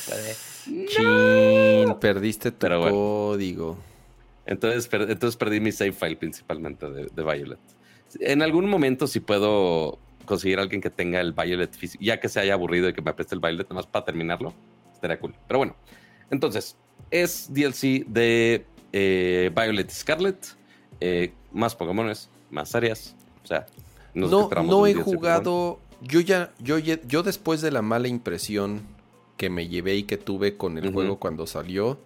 [0.65, 2.97] Chin, perdiste tu Pero bueno.
[2.97, 3.79] código.
[4.47, 7.59] Entonces, per- entonces perdí mi save file principalmente de, de Violet.
[8.21, 12.29] En algún momento, si puedo conseguir a alguien que tenga el Violet físico, ya que
[12.29, 14.53] se haya aburrido y que me preste el Violet, nada más para terminarlo,
[14.93, 15.35] estaría cool.
[15.47, 15.77] Pero bueno,
[16.31, 16.77] entonces,
[17.11, 20.57] es DLC de eh, Violet Scarlet,
[21.01, 23.15] eh, más Pokémones, más áreas.
[23.45, 23.67] O sea,
[24.15, 25.79] nos No, no he jugado.
[26.03, 28.81] Yo ya, yo, yo después de la mala impresión
[29.41, 31.99] que me llevé y que tuve con el juego cuando salió,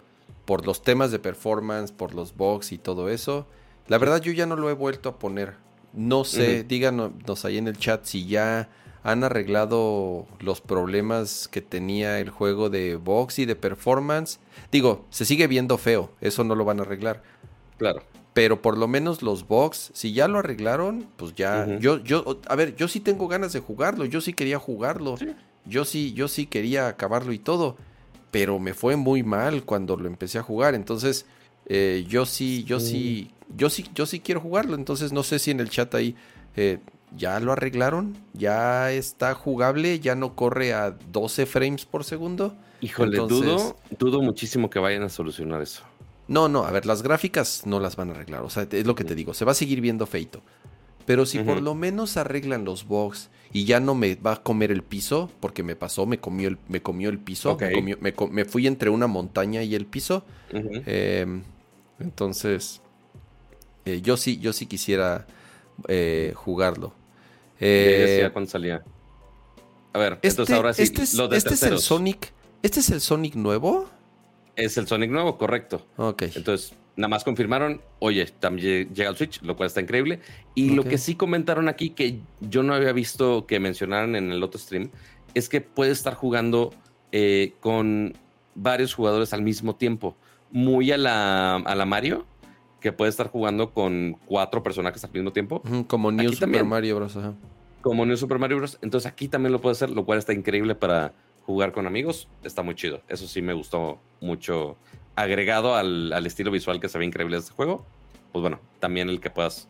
[0.44, 3.48] por los temas de performance, por los bugs y todo eso,
[3.88, 5.54] la verdad yo ya no lo he vuelto a poner.
[5.92, 6.68] No sé, Ujú.
[6.68, 8.68] díganos ahí en el chat si ya
[9.02, 14.38] han arreglado los problemas que tenía el juego de box y de performance.
[14.70, 17.24] Digo, se sigue viendo feo, eso no lo van a arreglar.
[17.78, 18.04] Claro.
[18.32, 21.66] Pero por lo menos los box, si ya lo arreglaron, pues ya.
[21.80, 24.04] Yo, yo, a ver, yo sí tengo ganas de jugarlo.
[24.04, 25.16] Yo sí quería jugarlo.
[25.16, 25.34] Sí.
[25.64, 27.76] Yo sí, yo sí quería acabarlo y todo.
[28.30, 30.74] Pero me fue muy mal cuando lo empecé a jugar.
[30.74, 31.26] Entonces,
[31.66, 34.74] Eh, yo sí, yo sí, yo sí, yo sí quiero jugarlo.
[34.76, 36.14] Entonces no sé si en el chat ahí
[36.56, 36.78] eh,
[37.10, 42.54] ya lo arreglaron, ya está jugable, ya no corre a 12 frames por segundo.
[42.80, 45.84] Híjole, dudo, dudo muchísimo que vayan a solucionar eso.
[46.28, 48.42] No, no, a ver, las gráficas no las van a arreglar.
[48.42, 50.42] O sea, es lo que te digo, se va a seguir viendo feito.
[51.06, 54.72] Pero si por lo menos arreglan los bugs y ya no me va a comer
[54.72, 58.90] el piso, porque me pasó, me comió el, me comió el piso, me, fui entre
[58.90, 60.24] una montaña y el piso.
[60.50, 61.44] Em,
[62.00, 62.82] entonces,
[63.84, 65.28] eh, yo sí, yo sí quisiera
[65.86, 66.94] eh, jugarlo.
[67.60, 68.82] Eh, cuándo salía.
[69.92, 72.32] A ver, este, entonces ahora sí, este es, este es el Sonic.
[72.60, 73.88] ¿Este es el Sonic nuevo?
[74.56, 75.86] Es el Sonic nuevo, correcto.
[75.96, 76.22] Ok.
[76.34, 80.20] Entonces, nada más confirmaron, oye, también llega el Switch, lo cual está increíble.
[80.54, 84.42] Y lo que sí comentaron aquí, que yo no había visto que mencionaran en el
[84.42, 84.90] otro stream,
[85.34, 86.72] es que puede estar jugando
[87.12, 88.14] eh, con
[88.54, 90.16] varios jugadores al mismo tiempo.
[90.50, 92.26] Muy a la, a la Mario,
[92.80, 95.62] que puede estar jugando con cuatro personajes al mismo tiempo.
[95.88, 97.18] como New Super Mario Bros.
[97.80, 98.78] Como New Super Mario Bros.
[98.82, 101.12] Entonces aquí también lo puede hacer, lo cual está increíble para
[101.46, 102.28] jugar con amigos.
[102.42, 103.02] Está muy chido.
[103.08, 104.76] Eso sí me gustó mucho
[105.16, 107.84] agregado al, estilo visual que se ve increíble de este juego,
[108.32, 109.68] pues bueno, también el que puedas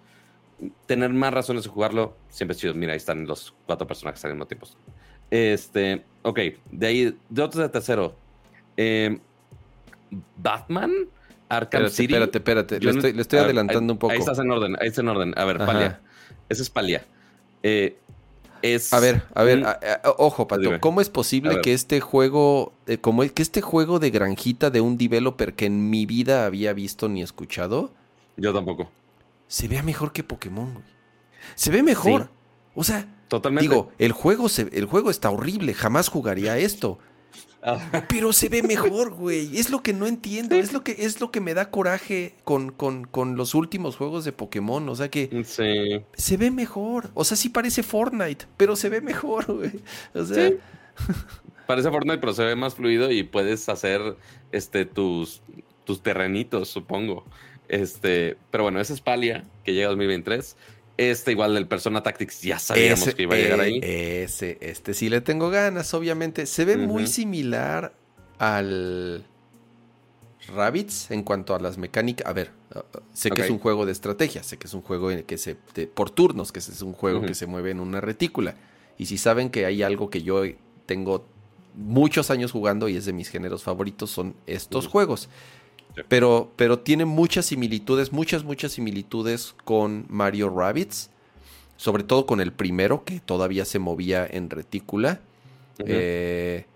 [0.86, 2.74] tener más razones de jugarlo, siempre es chido.
[2.74, 4.66] Mira, ahí están los cuatro personajes al mismo tiempo.
[5.30, 6.38] Este, ok,
[6.70, 8.16] de ahí, de otro de tercero.
[8.76, 9.18] Eh,
[10.36, 10.92] Batman,
[11.48, 12.14] Arkham City.
[12.14, 14.12] Espérate, espérate, le estoy, le estoy adelantando un poco.
[14.12, 15.34] Ahí estás en orden, ahí está en orden.
[15.36, 16.00] A ver, Palia.
[16.48, 17.04] Ese es Palia.
[17.62, 17.96] Eh,
[18.90, 19.64] a ver, a ver,
[20.16, 24.70] ojo, Pato, ¿cómo es posible que este juego, eh, como que este juego de granjita
[24.70, 27.92] de un developer que en mi vida había visto ni escuchado?
[28.36, 28.90] Yo tampoco.
[29.48, 30.84] Se vea mejor que Pokémon, güey.
[31.54, 32.30] Se ve mejor.
[32.74, 33.68] O sea, Totalmente.
[33.68, 36.98] digo, el juego, se, el juego está horrible, jamás jugaría esto.
[38.08, 39.56] Pero se ve mejor, güey.
[39.58, 40.56] Es lo que no entiendo.
[40.56, 44.32] Es lo que, es lo que me da coraje con, con, los últimos juegos de
[44.32, 44.88] Pokémon.
[44.88, 47.10] O sea que se ve mejor.
[47.14, 49.72] O sea, sí parece Fortnite, pero se ve mejor, güey.
[50.14, 50.52] O sea.
[51.66, 54.16] Parece Fortnite, pero se ve más fluido y puedes hacer
[54.52, 55.42] este tus,
[55.84, 57.24] tus terrenitos, supongo.
[57.68, 60.56] Este, pero bueno, esa es Palia, que llega a 2023.
[60.96, 63.80] Este igual del Persona Tactics ya sabíamos que iba a llegar ahí.
[63.82, 66.46] Eh, ese, este sí le tengo ganas, obviamente.
[66.46, 67.92] Se ve muy similar
[68.38, 69.24] al
[70.48, 72.26] Rabbits en cuanto a las mecánicas.
[72.26, 74.82] A ver, uh, uh, sé que es un juego de estrategia, sé que es un
[74.82, 75.56] juego que se
[75.94, 78.54] por turnos, que es un juego que se mueve en una retícula.
[78.96, 80.42] Y si saben que hay algo que yo
[80.86, 81.26] tengo
[81.74, 85.28] muchos años jugando y es de mis géneros favoritos, son estos juegos.
[86.08, 91.10] Pero, pero tiene muchas similitudes, muchas, muchas similitudes con Mario Rabbits.
[91.76, 95.20] Sobre todo con el primero, que todavía se movía en retícula.
[95.78, 96.66] Eh,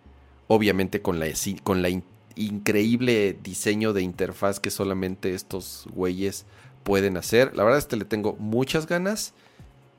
[0.49, 1.27] obviamente con la,
[1.63, 1.89] con la
[2.35, 6.47] increíble diseño de interfaz que solamente estos güeyes
[6.83, 7.55] pueden hacer.
[7.57, 9.35] La verdad es que le tengo muchas ganas.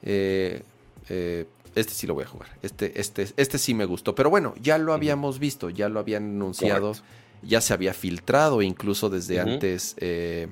[0.02, 0.64] Eh,
[1.10, 2.50] eh, este sí lo voy a jugar.
[2.62, 4.16] Este, este, este sí me gustó.
[4.16, 6.94] Pero bueno, ya lo habíamos visto, ya lo habían anunciado
[7.41, 10.48] ya se había filtrado incluso desde antes eh,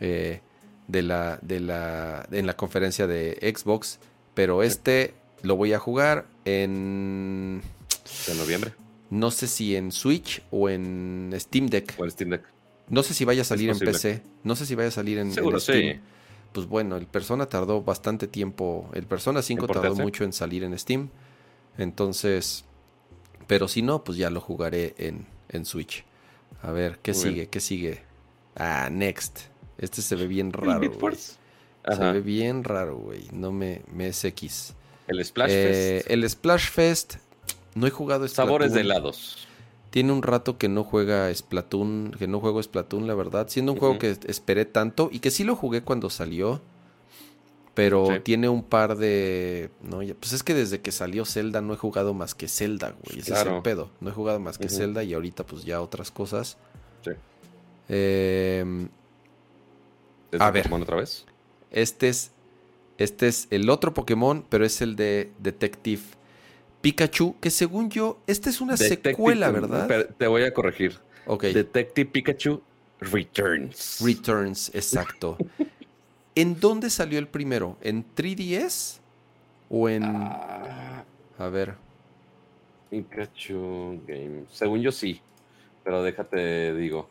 [0.00, 0.40] eh,
[0.88, 3.98] de la, de la, en la conferencia de Xbox.
[4.34, 7.62] Pero este lo voy a jugar en...
[8.28, 8.72] En noviembre.
[9.10, 11.94] No sé si en Switch o en Steam Deck.
[11.98, 12.44] O en Steam Deck.
[12.88, 14.22] No sé si vaya a salir en PC.
[14.42, 16.00] No sé si vaya a salir en, Seguro, Steam.
[16.52, 18.90] Pues bueno, el Persona tardó bastante tiempo.
[18.94, 21.10] El Persona 5 tardó mucho en salir en Steam.
[21.78, 22.64] Entonces,
[23.46, 26.04] pero si no, pues ya lo jugaré en, en Switch.
[26.62, 27.48] A ver, ¿qué sigue?
[27.48, 28.02] ¿Qué sigue?
[28.56, 29.40] Ah, Next.
[29.78, 30.92] Este se ve bien raro.
[31.88, 33.28] Se ve bien raro, güey.
[33.32, 34.74] No me, me es X.
[35.08, 35.64] El Splash eh,
[35.98, 36.10] Fest.
[36.10, 37.14] El Splash Fest.
[37.74, 38.46] No he jugado Splatoon.
[38.46, 39.48] Sabores de helados.
[39.90, 43.48] Tiene un rato que no juega Splatoon, que no juego Splatoon, la verdad.
[43.48, 46.62] Siendo un juego que esperé tanto y que sí lo jugué cuando salió.
[47.74, 49.70] Pero tiene un par de.
[49.82, 53.20] No, pues es que desde que salió Zelda no he jugado más que Zelda, güey.
[53.20, 53.90] Ese es el pedo.
[54.00, 56.58] No he jugado más que Zelda y ahorita, pues ya otras cosas.
[57.02, 57.12] Sí.
[57.88, 58.88] Eh,
[60.38, 60.64] a ver.
[60.64, 61.24] Pokémon otra vez?
[61.70, 62.32] Este es.
[62.98, 66.02] Este es el otro Pokémon, pero es el de Detective
[66.82, 70.10] Pikachu, que según yo, esta es una secuela, ¿verdad?
[70.16, 70.98] te voy a corregir.
[71.26, 71.44] Ok.
[71.44, 72.62] Detective Pikachu
[73.00, 74.00] Returns.
[74.00, 75.38] Returns, exacto.
[76.34, 77.76] ¿En dónde salió el primero?
[77.82, 78.98] ¿En 3DS?
[79.68, 80.04] ¿O en.?
[80.04, 81.04] Ah.
[81.38, 81.74] a ver.
[82.90, 84.44] Pikachu Game.
[84.50, 85.20] Según yo sí.
[85.84, 87.08] Pero déjate, digo.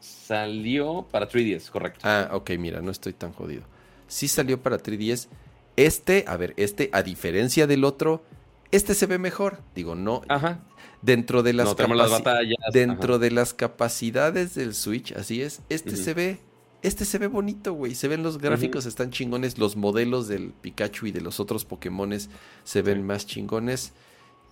[0.00, 2.00] Salió para 3DS, correcto.
[2.04, 3.62] Ah, ok, mira, no estoy tan jodido.
[4.08, 5.28] Sí salió para 3DS.
[5.76, 8.22] Este, a ver, este, a diferencia del otro,
[8.70, 9.60] este se ve mejor.
[9.74, 10.22] Digo, no.
[10.28, 10.60] Ajá.
[11.02, 12.56] dentro de las, No las batallas.
[12.72, 13.22] dentro ajá.
[13.22, 16.40] de las capacidades del Switch, así es, este se ve,
[16.82, 17.94] este se ve bonito, güey.
[17.94, 19.58] Se ven los gráficos, están chingones.
[19.58, 22.30] Los modelos del Pikachu y de los otros Pokémones
[22.64, 23.02] se ven Sí.
[23.02, 23.92] más chingones.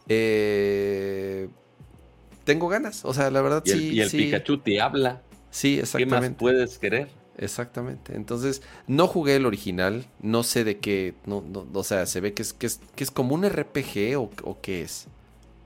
[0.08, 1.48] Eh,
[2.44, 3.88] tengo ganas, o sea, la verdad Y el, sí.
[3.94, 5.22] y el sí, Pikachu te habla.
[5.50, 6.38] Sí, ¿Qué más exactamente.
[6.38, 7.08] puedes querer?
[7.36, 8.14] Exactamente.
[8.16, 12.32] Entonces, no jugué el original, no sé de qué, no, no, o sea, se ve
[12.34, 15.08] que es, que es, que es como un RPG o, o qué es.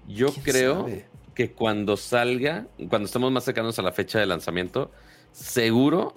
[0.06, 1.06] Yo ¿Quién creo sabe?
[1.34, 4.90] que cuando salga, cuando estemos más cercanos a la fecha de lanzamiento,
[5.32, 6.14] seguro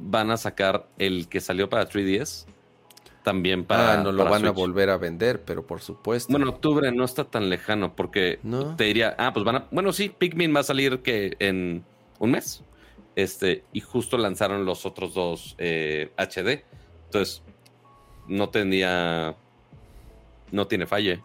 [0.00, 2.46] van a sacar el que salió para 3DS
[3.22, 3.94] también para.
[3.94, 6.32] ah, no lo para van a volver a vender, pero por supuesto.
[6.32, 8.76] Bueno, octubre no está tan lejano porque ¿No?
[8.76, 9.66] te diría, ah, pues van a.
[9.70, 11.84] Bueno, sí, Pikmin va a salir que en
[12.18, 12.62] un mes.
[13.16, 16.64] Este, y justo lanzaron los otros dos eh, HD.
[17.06, 17.42] Entonces,
[18.26, 19.36] no tenía.
[20.50, 21.22] No tiene falle.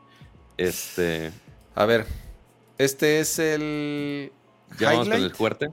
[0.57, 1.31] Este.
[1.75, 2.05] A ver,
[2.77, 4.31] este es el
[4.79, 5.69] Ya vamos con el fuerte.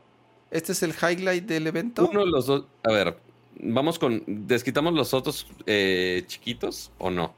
[0.53, 2.09] Este es el highlight del evento.
[2.09, 2.67] Uno de los dos.
[2.85, 3.17] A ver,
[3.61, 4.23] vamos con.
[4.27, 7.35] ¿Desquitamos los otros eh, chiquitos o no?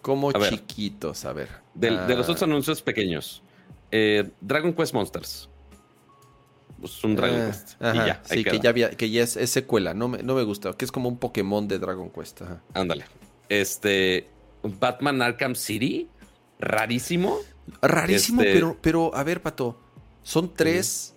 [0.00, 0.50] como a ver.
[0.50, 1.48] chiquitos, a ver.
[1.74, 3.42] De, los Ah, otros anuncios pequeños.
[3.90, 5.48] Eh, Dragon Quest Monsters.
[6.78, 7.82] Pues un Dragon ah, Quest.
[7.82, 10.34] ajá, y ya, sí, que ya, había- que ya es, es secuela, no me, no
[10.34, 12.42] me gusta, que es como un Pokémon de Dragon Quest.
[12.42, 12.62] Ajá.
[12.74, 13.06] Ándale.
[13.48, 14.28] Este.
[14.62, 16.08] Batman Arkham City.
[16.58, 17.38] Rarísimo.
[17.80, 19.80] Rarísimo, Este- pero, pero a ver, Pato,
[20.22, 21.13] son tres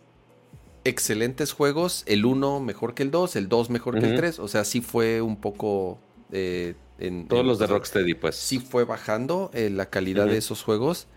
[0.87, 4.15] excelentes juegos, el uno mejor que el dos, el dos mejor que el Ujú.
[4.15, 5.99] tres, o sea, sí fue un poco...
[6.31, 8.35] eh, en, Todos en- los de Rocksteady, pues.
[8.35, 11.07] sí fue bajando eh, la calidad de esos juegos,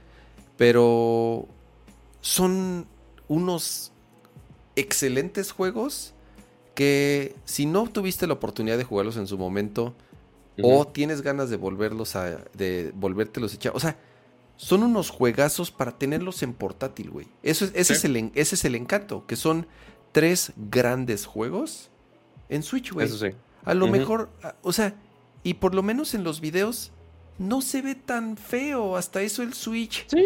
[0.56, 1.48] pero
[2.20, 2.86] son
[3.28, 3.92] unos
[4.76, 6.14] excelentes juegos
[6.74, 9.94] que si no tuviste la oportunidad de jugarlos en su momento
[10.60, 13.96] o tienes ganas de volverlos a de volvértelos a echar, o sea,
[14.62, 17.26] son unos juegazos para tenerlos en portátil, güey.
[17.42, 17.98] Eso es, ese, Sí.
[18.00, 19.66] es el, ese es el encanto, que son
[20.12, 21.88] tres grandes juegos
[22.50, 23.06] en Switch, güey.
[23.06, 23.34] Eso sí.
[23.64, 24.28] A lo mejor,
[24.62, 24.94] o sea,
[25.42, 26.92] y por lo menos en los videos
[27.38, 28.96] no se ve tan feo.
[28.96, 30.24] Hasta eso el Switch Sí.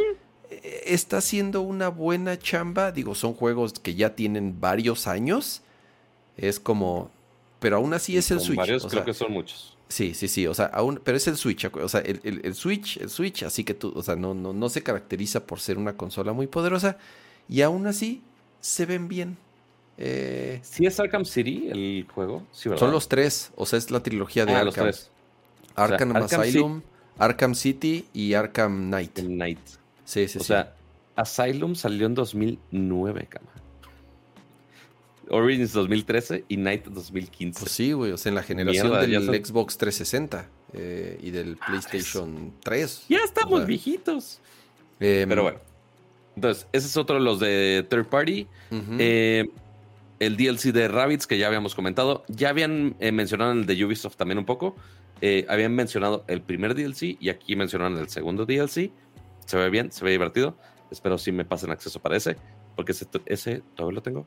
[0.50, 2.90] eh, está haciendo una buena chamba.
[2.90, 5.62] Digo, son juegos que ya tienen varios años.
[6.36, 7.10] Es como,
[7.60, 8.56] pero aún así es el Switch.
[8.58, 9.73] Varios, o creo sea, que son muchos.
[9.88, 10.46] Sí, sí, sí.
[10.46, 11.64] O sea, aún, pero es el Switch.
[11.66, 14.52] O sea, el, el- el Switch, el Switch, así que tú, o sea, no, no,
[14.52, 16.96] no se caracteriza por ser una consola muy poderosa.
[17.48, 18.22] Y aún así
[18.60, 19.36] se ven bien.
[19.98, 22.44] Eh, ¿Sí es Arkham City el juego?
[22.50, 22.80] Sí, ¿verdad?
[22.80, 23.52] son los tres.
[23.56, 24.90] O sea, es la trilogía de Ah, los Arkham.
[24.92, 25.10] tres.
[25.60, 26.82] O sea, Arkham, Arkham Asylum,
[27.18, 29.20] Arkham City y Arkham Knight.
[29.20, 29.58] Knight.
[30.04, 30.46] Sí, sí, o sí.
[30.48, 30.74] sea,
[31.14, 33.46] Asylum salió en 2009, cama.
[35.30, 37.60] Origins 2013 y Night 2015.
[37.60, 38.12] Pues sí, güey.
[38.12, 43.06] O sea, en la generación Mierda, del son- Xbox 360 eh, y del PlayStation 3.
[43.08, 44.40] ya estamos O sea, viejitos.
[45.00, 45.58] em, Pero bueno.
[46.36, 48.46] Entonces, ese es otro de los de third party.
[48.98, 49.46] Eh,
[50.18, 52.24] el DLC de Rabbids, que ya habíamos comentado.
[52.28, 54.74] Ya habían eh, mencionado el de Ubisoft también un poco.
[55.20, 58.90] Eh, habían mencionado el primer DLC y aquí mencionaron el segundo DLC.
[59.46, 60.56] Se ve bien, se ve divertido.
[60.90, 62.36] Espero si me pasen acceso para ese.
[62.74, 64.26] Porque ese, ese todavía lo tengo.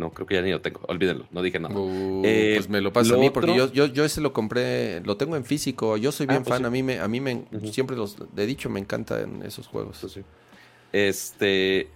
[0.00, 0.80] No, creo que ya ni lo tengo.
[0.88, 1.74] Olvídenlo, no dije nada.
[1.78, 4.20] Uh, Eh, pues me lo pasa a lo mí porque otro- yo, yo, yo ese
[4.22, 5.96] lo compré, lo tengo en físico.
[5.98, 6.62] Yo soy Ah, bien pues fan.
[6.62, 6.66] sí.
[6.66, 9.98] A mí me, a mí me, siempre los he dicho, me encantan esos juegos.
[10.12, 10.22] Sí.
[10.92, 11.88] Este.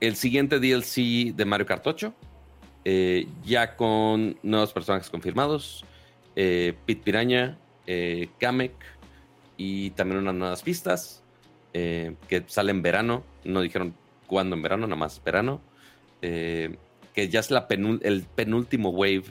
[0.00, 2.12] El siguiente DLC de Mario Kart 8.
[2.86, 5.84] eh, ya con nuevos personajes confirmados.
[6.34, 8.72] Eh, Pit Piraña, eh, Kamek
[9.58, 11.22] y también unas nuevas pistas.
[11.72, 13.22] eh, que sale en verano.
[13.44, 13.94] No dijeron
[14.26, 15.60] cuándo en verano, nada más verano.
[16.22, 16.76] eh,
[17.20, 19.24] que ya es la penul- el penúltimo wave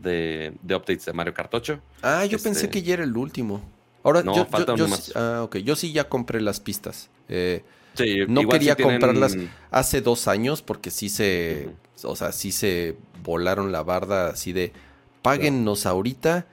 [0.00, 1.80] de, de updates de Mario Kart 8.
[2.02, 3.62] Ah, yo Este- pensé que ya era el último.
[4.04, 5.12] Ahora, No, yo, falta yo- uno más.
[5.14, 5.56] ah, ok.
[5.58, 7.08] Yo sí ya compré las pistas.
[7.28, 7.64] Eh,
[7.94, 9.36] Sí, No quería sí tienen- comprarlas
[9.70, 11.68] hace dos años porque sí se,
[12.04, 14.72] o sea, sí se volaron la barda así de
[15.20, 16.46] páguennos ahorita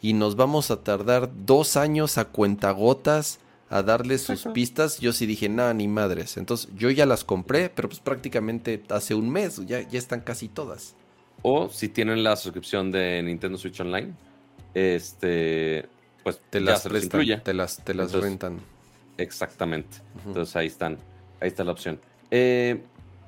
[0.00, 4.52] y nos vamos a tardar dos años a cuentagotas a darles sus Ajá.
[4.52, 5.00] pistas.
[5.00, 6.36] Yo sí dije, nada, ni madres.
[6.36, 10.48] Entonces yo ya las compré, pero pues prácticamente hace un mes, ya, ya están casi
[10.48, 10.94] todas.
[11.42, 14.14] O si tienen la suscripción de Nintendo Switch Online,
[14.74, 15.88] este,
[16.22, 17.40] pues Te ya las se los prestan, incluye.
[17.40, 18.60] te las, te las Entonces, rentan.
[19.18, 19.98] Exactamente.
[20.26, 20.98] Entonces ahí están,
[21.40, 22.00] ahí está la opción.
[22.30, 22.82] Eh,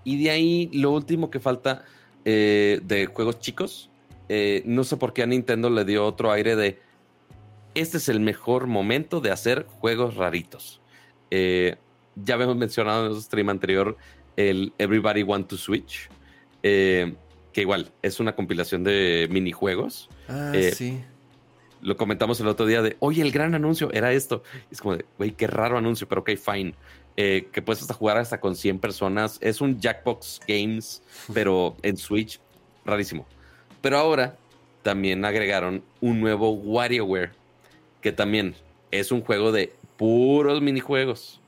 [0.04, 1.84] y de ahí lo último que falta
[2.24, 3.90] eh, de juegos chicos,
[4.28, 6.78] eh, no sé por qué a Nintendo le dio otro aire de
[7.80, 10.80] este es el mejor momento de hacer juegos raritos.
[11.30, 11.76] Eh,
[12.14, 13.96] ya habíamos mencionado en nuestro stream anterior
[14.36, 16.08] el Everybody Want to Switch,
[16.62, 17.14] eh,
[17.52, 20.08] que igual es una compilación de minijuegos.
[20.28, 21.00] Ah, eh, sí.
[21.80, 24.42] Lo comentamos el otro día de, oye, el gran anuncio era esto.
[24.70, 26.74] Y es como de, güey, qué raro anuncio, pero ok, fine.
[27.16, 29.38] eh, que puedes hasta jugar hasta con 100 personas.
[29.40, 31.02] Es un Jackbox Games,
[31.34, 32.40] pero en Switch,
[32.84, 33.26] rarísimo.
[33.80, 34.36] Pero ahora
[34.82, 37.32] también agregaron un nuevo WarioWare,
[38.00, 38.54] que también
[38.90, 41.40] es un juego de puros minijuegos.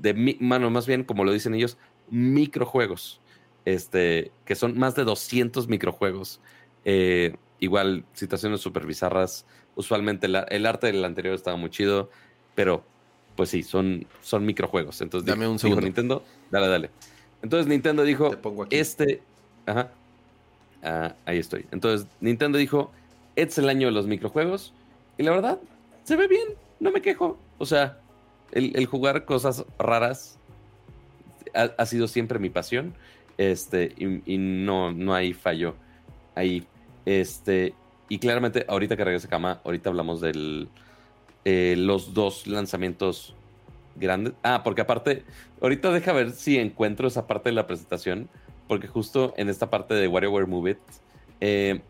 [0.00, 1.78] De mano, más bien, como lo dicen ellos,
[2.10, 3.20] microjuegos.
[3.64, 6.40] Este, que son más de 200 microjuegos.
[6.84, 9.46] Eh, igual, situaciones súper bizarras.
[9.74, 12.10] Usualmente el arte del anterior estaba muy chido,
[12.54, 12.84] pero
[13.36, 15.00] pues sí, son, son microjuegos.
[15.00, 15.82] Entonces, Dame un segundo.
[15.82, 16.90] Nintendo, dale, dale.
[17.42, 18.34] Entonces Nintendo dijo,
[18.70, 19.22] este,
[19.66, 19.92] ajá,
[20.82, 21.66] ah, ahí estoy.
[21.70, 22.90] Entonces Nintendo dijo,
[23.36, 24.72] este es el año de los microjuegos.
[25.18, 25.58] Y la verdad,
[26.06, 26.46] se ve bien,
[26.78, 27.36] no me quejo.
[27.58, 27.98] O sea,
[28.52, 30.38] el, jugar cosas raras
[31.52, 32.94] ha, sido siempre mi pasión.
[33.38, 35.74] Este, y, no, no hay fallo
[36.36, 36.64] ahí.
[37.06, 37.74] Este,
[38.08, 40.68] y claramente, ahorita que regrese Cama, ahorita hablamos del
[41.44, 43.34] eh, los dos lanzamientos
[43.96, 44.34] grandes.
[44.44, 45.24] Ah, porque aparte,
[45.60, 48.28] ahorita deja ver si encuentro esa parte de la presentación,
[48.68, 50.78] porque justo en esta parte de WarioWare Move It,
[51.40, 51.80] eh,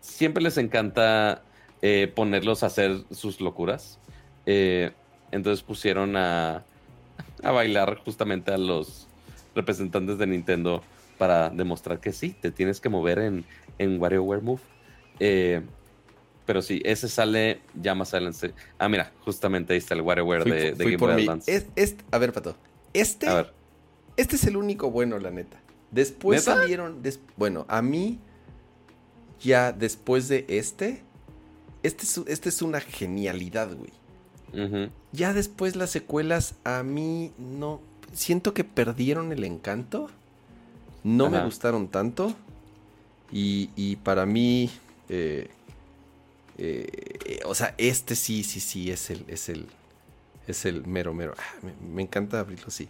[0.00, 1.42] siempre les encanta
[1.88, 3.98] eh, ponerlos a hacer sus locuras.
[4.44, 6.64] entonces pusieron a,
[7.42, 9.06] a bailar justamente a los
[9.54, 10.82] representantes de Nintendo
[11.18, 13.44] para demostrar que sí, te tienes que mover en,
[13.78, 14.60] en WarioWare Move.
[16.46, 18.54] Pero sí, ese sale ya más adelante.
[18.78, 21.66] Ah, mira, justamente ahí está el WarioWare de, Game Boy Advance.
[22.12, 22.56] a ver, Pato.
[22.92, 23.26] Este,
[24.16, 25.58] este es el único bueno, la neta.
[25.90, 27.02] Después salieron.
[27.36, 28.20] bueno, a mí,
[29.40, 31.02] ya después de este,
[31.86, 33.92] este es, este es una genialidad, güey.
[35.12, 37.80] Ya después las secuelas, a mí no.
[38.12, 40.08] Siento que perdieron el encanto.
[41.04, 42.34] No me gustaron tanto.
[43.30, 44.70] Y, y para mí,
[45.08, 45.50] eh,
[46.58, 49.66] eh, o sea, este sí, sí, sí, es el, es el,
[50.46, 51.34] es el mero, mero.
[51.36, 52.88] Ah, me, encanta abrirlo así.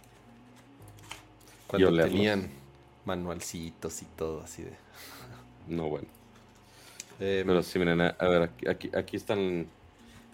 [1.67, 2.49] Cuando tenían
[3.05, 4.73] manualcitos y todo así de.
[5.67, 6.07] No, bueno.
[7.19, 9.67] Em, Pero sí, miren, a, ver, aquí, aquí, están,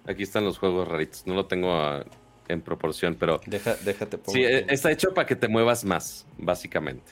[0.05, 1.25] aquí están los juegos raritos.
[1.25, 2.03] No lo tengo
[2.47, 3.41] en proporción, pero.
[3.45, 7.11] Deja, déjate Sí, eh, está hecho para que te muevas más, básicamente.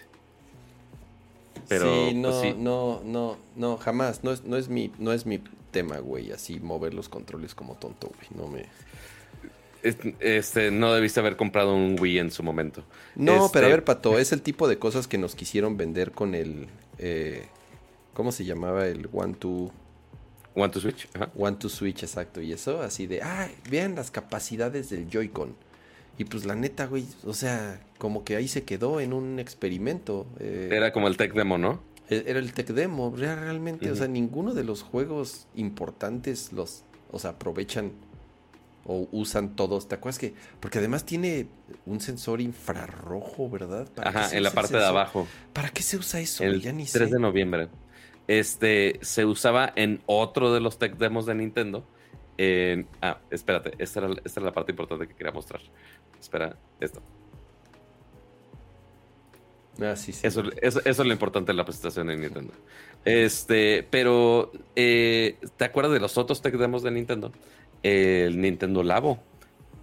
[1.68, 4.24] Pero, sí, no, pues no, no, no, jamás.
[4.24, 5.42] No es, no es mi, no es mi
[5.72, 8.28] tema, güey, así mover los controles como tonto, güey.
[8.36, 8.66] No me.
[9.84, 12.84] Este, no debiste haber comprado un Wii en su momento.
[13.16, 16.12] No, pero a este, ver, Pato, es el tipo de cosas que nos quisieron vender
[16.12, 16.68] con el.
[17.00, 17.48] Eh,
[18.14, 18.88] ¿Cómo se llamaba?
[18.88, 19.72] El One to.
[20.54, 21.08] One to Switch.
[21.36, 22.42] One to Switch, exacto.
[22.42, 23.22] Y eso, así de.
[23.22, 25.56] Ah, vean las capacidades del Joy-Con.
[26.18, 30.28] Y pues la neta, güey, o sea, como que ahí se quedó en un experimento.
[30.40, 30.70] Eh.
[30.72, 31.82] Era como el tech demo, ¿no?
[32.10, 37.18] E-, era el tech demo, realmente, o sea, ninguno de los juegos importantes los, o
[37.18, 37.94] sea, aprovechan
[38.86, 39.88] o usan todos.
[39.88, 40.34] ¿Te acuerdas que?
[40.60, 41.48] Porque además tiene
[41.86, 43.88] un sensor infrarrojo, ¿verdad?
[43.98, 45.28] Ajá, en la parte de abajo.
[45.54, 46.44] ¿Para qué se usa eso?
[46.44, 47.70] El ya ni 3 de noviembre.
[48.40, 51.84] Este se usaba en otro de los tech demos de Nintendo.
[53.02, 55.60] ah, espérate, esta era, esta era la parte importante que quería mostrar.
[56.18, 57.02] Espera, esto.
[59.82, 62.54] Ah, sí, Eso, es lo importante de la presentación de Nintendo.
[63.04, 67.34] Este, pero, eh, ¿te acuerdas de los otros tech demos de Nintendo?
[67.84, 69.22] El Nintendo Labo.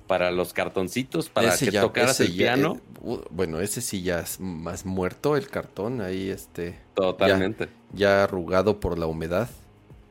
[0.08, 2.80] Para los cartoncitos, para que tocaras el piano.
[3.04, 6.78] Eh, bueno, ese sí ya es más muerto el cartón, ahí este.
[6.94, 7.68] Totalmente.
[7.92, 9.48] Ya, arrugado por la humedad.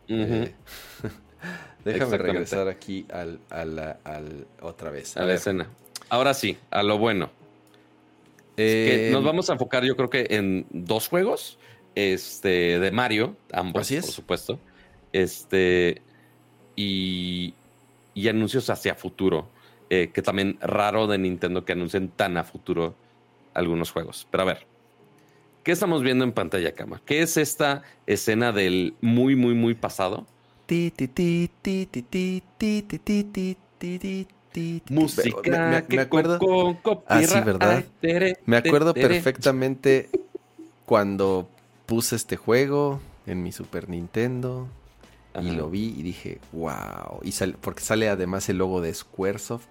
[0.07, 0.53] Eh,
[1.84, 5.18] déjame regresar aquí al, al, otra vez.
[5.18, 5.68] A, la escena.
[6.10, 7.32] Ahora sí, a lo bueno.
[8.56, 11.57] Eh, nos vamos a enfocar, yo creo que en dos juegos.
[11.95, 14.60] Este, de Mario, ambos, por supuesto.
[15.11, 16.03] Este.
[16.76, 17.56] Y,
[18.14, 19.49] y anuncios hacia futuro.
[19.90, 22.96] Que también raro de Nintendo que anuncien tan a futuro
[23.54, 24.28] algunos juegos.
[24.30, 24.68] Pero a ver,
[25.64, 27.02] ¿qué estamos viendo en pantalla, Cama?
[27.06, 30.26] ¿Qué es esta escena del muy, muy, muy pasado?
[34.90, 36.40] Música, me.
[36.40, 37.02] Con,
[37.46, 37.86] ¿verdad?
[38.46, 40.10] Me acuerdo perfectamente
[40.86, 41.50] cuando
[41.86, 44.68] puse este juego en mi Super Nintendo
[45.42, 47.20] y lo vi y dije, wow.
[47.24, 47.32] Y
[47.62, 49.68] porque sale además el logo de Squaresoft,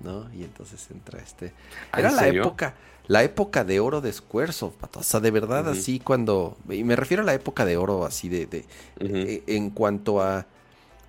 [0.00, 0.32] ¿no?
[0.34, 1.52] Y entonces entra este.
[1.92, 2.74] ¿Ah, Era la época,
[3.06, 6.56] la época de oro de Squaresoft, o sea, de verdad, así cuando.
[6.68, 8.46] Y me refiero a la época de oro, así de.
[8.46, 8.64] de
[9.00, 10.46] eh, en cuanto a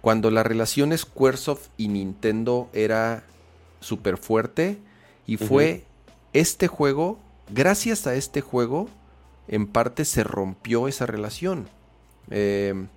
[0.02, 3.24] cuando la relación Squaresoft y Nintendo era
[3.82, 4.78] súper fuerte
[5.26, 5.84] y fue
[6.34, 7.20] este juego,
[7.50, 8.88] gracias a este juego,
[9.48, 11.68] en parte se rompió esa relación.
[12.30, 12.88] Em,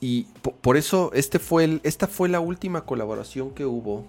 [0.00, 0.24] y
[0.62, 4.06] por eso este fue el, esta fue la última colaboración que hubo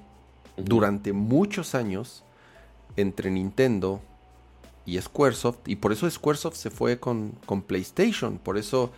[0.56, 2.24] durante muchos años
[2.96, 4.02] entre Nintendo
[4.86, 5.60] y Squaresoft.
[5.68, 8.38] Y por eso Squaresoft se fue con, con PlayStation.
[8.38, 8.92] Por eso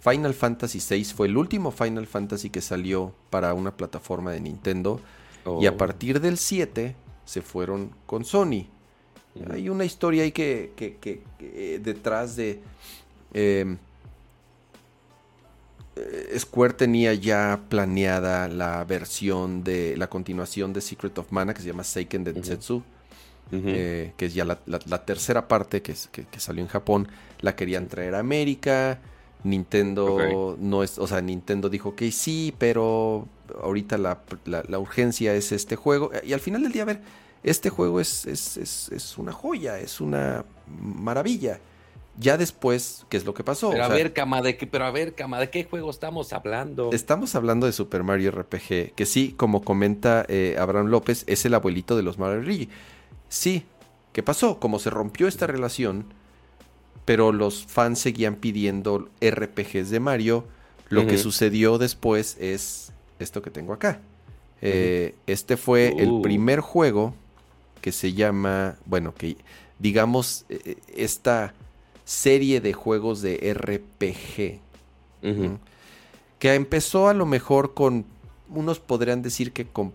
[0.00, 5.00] Final Fantasy VI fue el último Final Fantasy que salió para una plataforma de Nintendo.
[5.60, 5.76] Y a oh.
[5.76, 8.66] partir del 7 se fueron con Sony.
[9.50, 12.60] Hay una historia ahí que, que, eh, detrás de...
[13.32, 13.76] Em, eh,
[16.38, 21.68] Square tenía ya planeada la versión de la continuación de Secret of Mana que se
[21.68, 22.82] llama Seiken Densetsu.
[23.50, 24.56] Eh, que es ya la,
[25.06, 27.08] tercera parte que, que, salió en Japón,
[27.40, 29.00] la querían traer a América.
[29.44, 33.26] Nintendo no es, o sea, Nintendo dijo que sí, pero
[33.62, 36.10] ahorita la, urgencia es este juego.
[36.24, 37.00] Y al final del día, a ver,
[37.42, 41.60] este juego es, es, una joya, es una maravilla.
[42.18, 43.70] Ya después, ¿qué es lo que pasó?
[43.70, 46.90] Pero a ver, Cama, ¿de qué, pero a ver, Cama, ¿de qué juego estamos hablando?
[46.92, 51.54] Estamos hablando de Super Mario RPG, que sí, como comenta eh, Abraham López, es el
[51.54, 52.68] abuelito de los Mario RPG.
[53.28, 53.64] Sí,
[54.12, 54.58] ¿qué pasó?
[54.58, 56.06] Como se rompió esta relación,
[57.04, 60.44] pero los fans seguían pidiendo RPGs de Mario,
[60.88, 64.00] lo que sucedió después es esto que tengo acá.
[64.60, 66.22] Eh, este fue el uh.
[66.22, 67.14] primer juego
[67.80, 69.36] que se llama, bueno, que
[69.78, 71.54] digamos, eh, eh, esta
[72.08, 74.60] serie de juegos de RPG.
[76.38, 78.06] Que empezó a lo mejor con,
[78.48, 79.92] unos podrían decir que con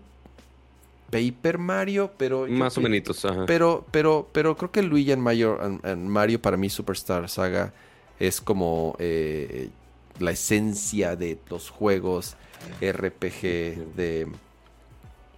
[1.10, 2.46] Paper Mario, pero...
[2.46, 5.58] Más o menos, Pero, pero, pero creo que Luigi en Mario,
[5.96, 7.74] Mario para mí Superstar Saga
[8.20, 12.36] es como la esencia de los juegos
[12.80, 14.28] RPG de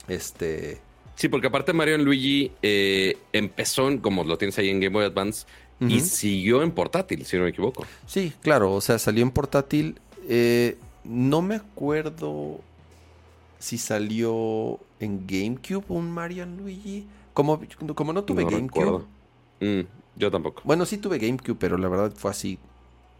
[0.09, 0.79] este.
[1.15, 5.47] Sí, porque aparte Mario Luigi eh, empezó, como lo tienes ahí en Game Boy Advance,
[5.81, 7.85] y siguió en portátil, si no me equivoco.
[8.07, 10.01] Sí, claro, o sea, salió en portátil.
[10.29, 12.61] Eh, no me acuerdo
[13.59, 17.07] si salió en GameCube un Mario Luigi.
[17.35, 17.61] Como,
[17.95, 19.05] como no tuve GameCube.
[19.61, 19.81] Mm,
[20.17, 20.63] yo tampoco.
[20.65, 22.59] Bueno, sí tuve GameCube, pero la verdad fue así.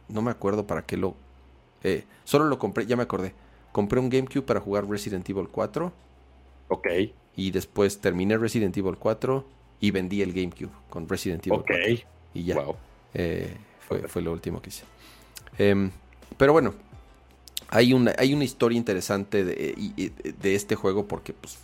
[0.09, 1.15] No me acuerdo para qué lo.
[1.83, 3.35] Eh, solo lo compré, ya me acordé.
[3.73, 5.93] Compré un GameCube para jugar Resident Evil 4
[6.69, 6.87] Ok.
[7.37, 9.45] Y después terminé Resident Evil 4
[9.81, 12.16] y vendí el GameCube con Resident Evil 4.
[12.37, 12.57] Y ya.
[13.15, 13.57] Eh,
[14.09, 14.85] fue, lo último que hice.
[15.59, 15.91] Em,
[16.37, 16.75] pero bueno,
[17.69, 21.57] hay una, hay una historia interesante de, de este juego porque pues,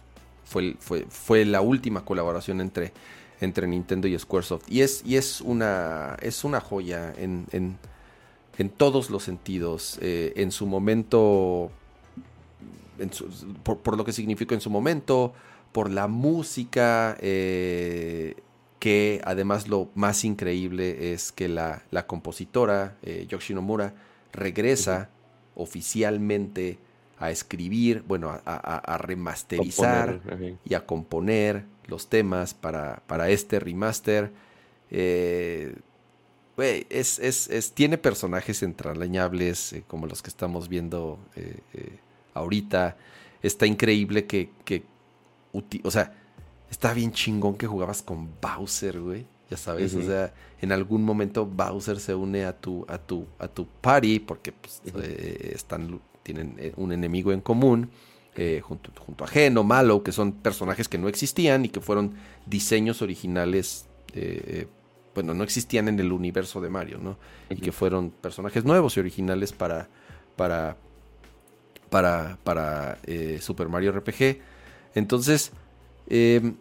[0.45, 2.93] fue, fue, fue, la última colaboración entre,
[3.41, 4.65] entre Nintendo y Squaresoft.
[4.69, 7.77] Y es, y es, una, es una joya en, en,
[8.59, 9.99] en todos los sentidos.
[10.01, 11.71] Eh, en su momento
[13.63, 15.33] por, lo que significó en su momento,
[15.73, 18.37] por la música, eh,
[18.83, 23.95] que además lo más increíble es que la, compositora, eh, Nomura,
[24.33, 25.09] regresa
[25.55, 26.79] oficialmente
[27.17, 30.19] a escribir, bueno, a, remasterizar
[30.65, 34.33] y a componer los temas para, para este remaster.
[34.91, 35.77] Eh,
[36.59, 41.21] es, es, tiene personajes entrañables eh, como los que estamos viendo
[42.35, 42.97] ahorita.
[43.45, 44.83] Está increíble que, que
[45.85, 46.17] o sea,
[46.73, 49.27] está bien chingón que jugabas con Bowser, güey.
[49.51, 50.33] Ya sabes, o sea,
[50.63, 54.81] en algún momento Bowser se une a tu, a tu, a tu party porque pues,
[54.97, 57.91] eh, están, tienen eh, un enemigo en común.
[58.35, 62.15] Eh, junto, junto, a Geno, Malo, que son personajes que no existían y que fueron
[62.47, 63.89] diseños originales,
[65.15, 67.19] bueno, no existían en el universo de Mario, ¿no?
[67.51, 69.91] Y que fueron personajes nuevos y originales para,
[70.37, 70.79] para,
[71.91, 74.39] para, para eh, Super Mario RPG.
[74.95, 75.53] Entonces,
[76.13, 76.55] em,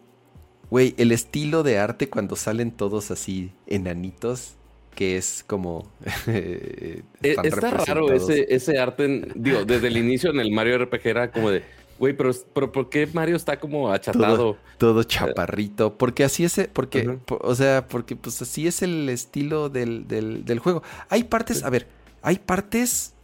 [0.70, 4.54] güey, el estilo de arte cuando salen todos así enanitos,
[4.94, 5.90] que es como...
[6.26, 11.30] Eh, está raro ese, ese arte, digo, desde el inicio en el Mario RPG era
[11.30, 11.62] como de...
[11.98, 14.56] Güey, pero, pero, ¿por qué Mario está como achatado?
[14.78, 15.96] Todo, chaparrito.
[15.96, 20.58] Porque así es, porque, o sea, porque pues así es el estilo del, del, del
[20.58, 20.82] juego.
[21.10, 21.86] Hay partes, a ver,
[22.22, 23.14] hay partes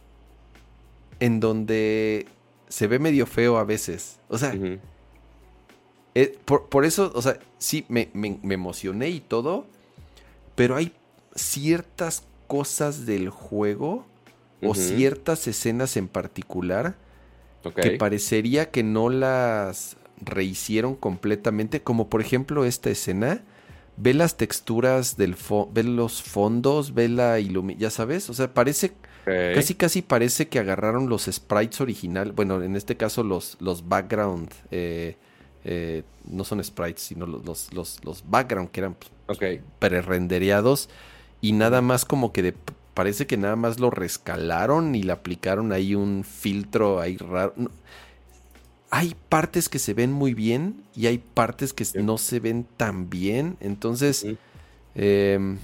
[1.19, 2.27] en donde
[2.69, 4.19] se ve medio feo a veces.
[4.29, 4.53] O sea,
[6.15, 9.67] eh, por, eso, o sea, sí, me, emocioné y todo,
[10.55, 10.91] pero hay
[11.35, 14.05] ciertas cosas del juego
[14.61, 16.95] o ciertas escenas en particular
[17.81, 23.43] que parecería que no las rehicieron completamente, como por ejemplo esta escena.
[24.01, 25.35] Ve las texturas del
[25.71, 28.93] ve los fondos, ve la iluminación, ya sabes, o sea, parece
[29.53, 32.31] Casi, casi parece que agarraron los sprites original.
[32.31, 34.51] Bueno, en este caso los, los background.
[34.71, 35.17] Eh,
[35.63, 38.95] eh, no son sprites, sino los, los, los, background que eran
[39.27, 39.61] okay.
[39.79, 40.89] pre-rendereados.
[41.41, 42.53] Y nada más como que de,
[42.93, 47.53] parece que nada más lo rescalaron y le aplicaron ahí un filtro ahí raro.
[48.89, 53.09] hay partes que se ven muy bien y hay partes que no se ven tan
[53.09, 53.57] bien.
[53.61, 54.25] Entonces,
[54.95, 55.57] em,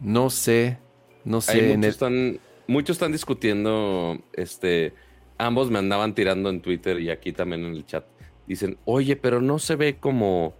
[0.00, 0.78] no sé,
[1.24, 1.74] no sé.
[1.76, 4.92] muchos, están, muchos están discutiendo, este,
[5.38, 8.04] ambos me andaban tirando en Twitter y aquí también en el chat.
[8.46, 10.54] Dicen, oye, pero no se ve como,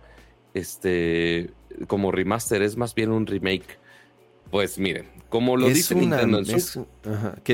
[0.55, 1.51] este,
[1.87, 3.79] como remaster, es más bien un remake.
[4.51, 6.87] Pues miren, como lo dice Nintendo en su,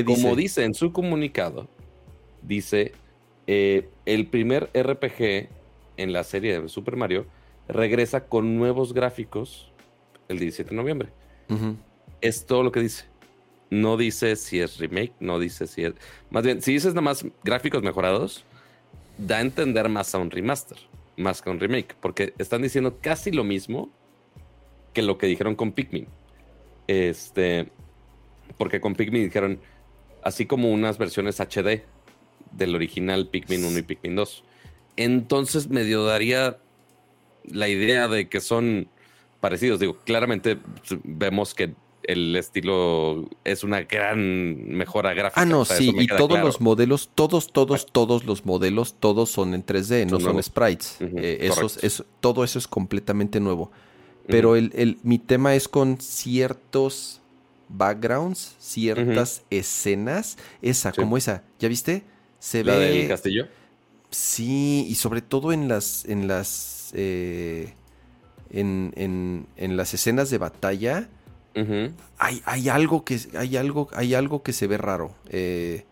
[0.05, 1.67] como dice en su comunicado,
[2.43, 2.93] dice
[3.47, 5.49] eh, el primer RPG
[5.97, 7.25] en la serie de Super Mario
[7.67, 9.71] regresa con nuevos gráficos
[10.27, 11.09] el 17 de noviembre.
[12.21, 13.05] Es todo lo que dice.
[13.69, 15.93] No dice si es remake, no dice si es.
[16.29, 18.45] Más bien, si dices nada más gráficos mejorados,
[19.17, 20.77] da a entender más a un remaster,
[21.17, 23.89] más que a un remake, porque están diciendo casi lo mismo
[24.93, 26.07] que lo que dijeron con Pikmin.
[26.87, 27.69] Este,
[28.57, 29.59] porque con Pikmin dijeron
[30.23, 31.83] así como unas versiones HD
[32.51, 34.43] del original Pikmin 1 y Pikmin 2.
[34.95, 36.57] Entonces medio daría
[37.45, 38.87] la idea de que son
[39.39, 39.79] parecidos.
[39.79, 40.57] Digo, claramente
[41.03, 41.73] vemos que
[42.03, 45.41] el estilo es una gran mejora gráfica.
[45.41, 49.65] Ah, no, sí, y todos los modelos, todos, todos, todos los modelos, todos son en
[49.65, 50.97] 3D, no son sprites.
[50.99, 51.49] Eh,
[52.19, 53.71] todo eso es completamente nuevo.
[54.27, 57.21] Pero el, mi tema es con ciertos
[57.69, 60.37] backgrounds, ciertas escenas.
[60.61, 62.03] Esa, como esa, ¿ya viste?
[62.39, 63.47] Se ¿La del castillo?
[64.09, 66.05] Sí, y sobre todo en las.
[66.05, 66.91] en las.
[66.93, 67.73] Eh,
[68.51, 71.09] en, en, en, las escenas de batalla.
[72.17, 73.19] Hay, hay, algo que.
[73.35, 73.89] Hay algo.
[73.93, 75.15] Hay algo que se ve raro.
[75.29, 75.85] Eh,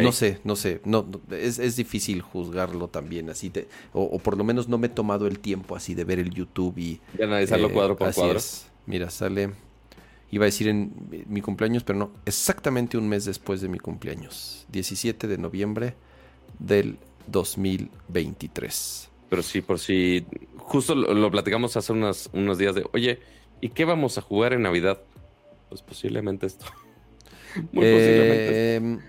[0.00, 0.80] no sé, no sé.
[0.84, 3.52] No, es, difícil juzgarlo también así.
[3.92, 6.78] o, por lo menos no me he tomado el tiempo así de ver el YouTube
[6.78, 7.00] y.
[7.16, 8.40] De analizarlo cuadro por cuadro.
[8.86, 9.50] Mira, sale.
[10.30, 10.92] Iba a decir en
[11.28, 12.10] mi cumpleaños, pero no.
[12.24, 14.66] Exactamente un mes después de mi cumpleaños.
[14.72, 15.94] 17 de noviembre
[16.58, 19.10] del 2023.
[19.28, 20.24] Pero sí, por si.
[20.56, 22.84] Justo lo, platicamos hace unos días de.
[22.92, 23.20] Oye,
[23.60, 25.00] ¿y qué vamos a jugar en Navidad?
[25.68, 26.66] Pues posiblemente esto.
[27.72, 28.86] Muy posiblemente esto.
[28.86, 29.00] Em,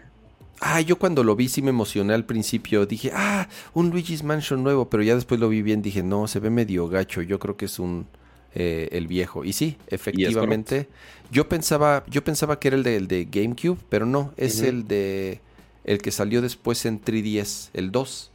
[0.60, 2.86] Ah, yo cuando lo vi sí me emocioné al principio.
[2.86, 5.82] Dije, ah, un Luigi's Mansion nuevo, pero ya después lo vi bien.
[5.82, 7.22] Dije, no, se ve medio gacho.
[7.22, 8.08] Yo creo que es un
[8.56, 9.46] eh, el viejo.
[9.46, 10.88] Y sí, efectivamente.
[11.32, 15.42] yo pensaba, yo pensaba que era el de, de GameCube, pero no, es el de
[15.84, 18.32] el que salió después en 3DS, el 2.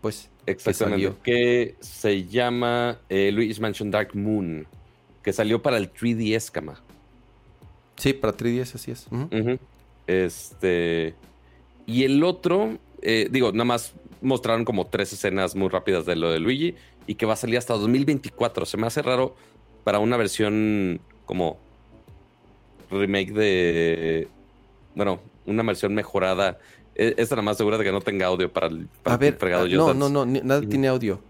[0.00, 0.30] Pues.
[0.46, 1.12] Exactamente.
[1.24, 4.66] Que, se llama eh, Luigi's Mansion Dark Moon.
[5.26, 6.80] Que salió para el 3DS, cama.
[7.96, 9.08] Sí, para 3DS, así es.
[10.06, 11.16] Este.
[11.84, 13.92] Y el otro, eh, digo, nada más
[14.22, 16.76] mostraron como tres escenas muy rápidas de lo de Luigi
[17.08, 18.66] y que va a salir hasta 2024.
[18.66, 19.34] Se me hace raro
[19.82, 21.58] para una versión como
[22.88, 24.28] remake de.
[24.94, 26.60] Bueno, una versión mejorada.
[26.94, 29.64] E, esta nada más segura de que no tenga audio para el, a ver, fregado
[29.64, 31.20] ah, No, no, no, nada tiene audio.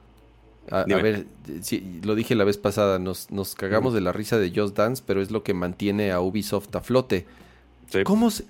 [0.70, 1.26] A, ver,
[1.62, 5.02] sí, lo dije la vez pasada, nos, nos cagamos de la risa de Just Dance,
[5.06, 7.26] pero es lo que mantiene a Ubisoft a flote.
[8.04, 8.44] ¿Cómo se,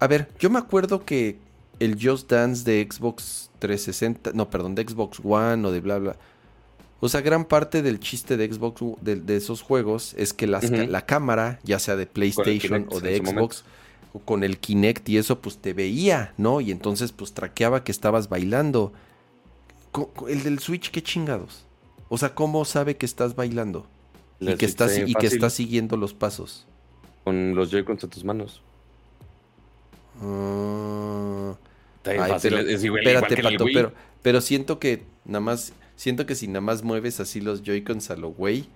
[0.00, 1.38] a ver, yo me acuerdo que
[1.80, 6.16] el Just Dance de Xbox 360, no, perdón, de Xbox One o de bla bla.
[7.00, 11.60] O sea, gran parte del chiste de Xbox, de, esos juegos, es que la cámara,
[11.62, 13.64] ya sea de PlayStation o de Xbox,
[14.12, 16.60] o con el Kinect y eso, pues te veía, ¿no?
[16.60, 18.92] Y entonces, pues traqueaba que estabas bailando.
[20.28, 21.64] El del Switch, qué chingados.
[22.08, 23.86] O sea, ¿cómo sabe que estás bailando?
[24.40, 26.66] Y que, estás, y que estás siguiendo los pasos.
[27.24, 28.62] Con los Joy-Cons en tus manos.
[30.22, 31.54] Uh,
[32.04, 33.92] espérate, Pato, pero,
[34.22, 38.16] pero siento que nada más, siento que si nada más mueves así los Joy-Cons a
[38.16, 38.68] lo güey.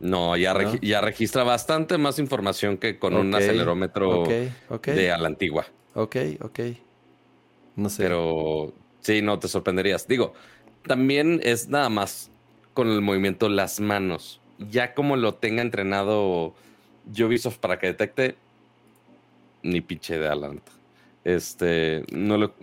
[0.00, 5.66] No, ya, ya registra bastante más información que con un acelerómetro de a la antigua.
[5.94, 6.60] Ok, ok.
[7.74, 8.04] No sé.
[8.04, 8.72] Pero
[9.08, 10.06] sí, no te sorprenderías.
[10.06, 10.34] Digo,
[10.86, 12.30] también es nada más
[12.74, 14.38] con el movimiento las manos.
[14.58, 16.54] Ya como lo tenga entrenado
[17.06, 18.36] Ubisoft para que detecte,
[19.62, 20.70] ni pinche de adelante.
[21.24, 22.54] Este, no lo,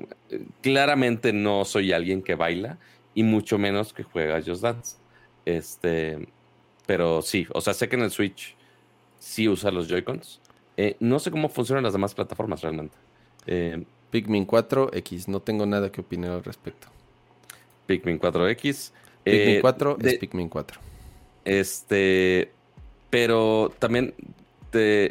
[0.62, 2.78] claramente no soy alguien que baila
[3.16, 4.98] y mucho menos que juega Just Dance.
[5.46, 6.28] Este,
[6.86, 8.56] pero sí, o sea, sé que en el Switch
[9.18, 10.42] sí usa los Joy-Cons.
[10.78, 12.96] Eh, no sé cómo funcionan las demás plataformas realmente.
[13.48, 13.84] Eh,
[14.16, 16.88] Pikmin 4X, no tengo nada que opinar al respecto.
[17.86, 18.92] Pikmin 4X.
[19.26, 20.80] Pikmin 4 eh, es Pikmin 4.
[21.44, 22.54] Este,
[23.10, 24.14] pero también,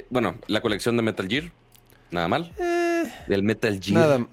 [0.09, 1.52] bueno, la colección de Metal Gear
[2.10, 2.51] Nada mal.
[2.59, 4.01] Eh, Del Metal Gear.
[4.01, 4.26] Nada,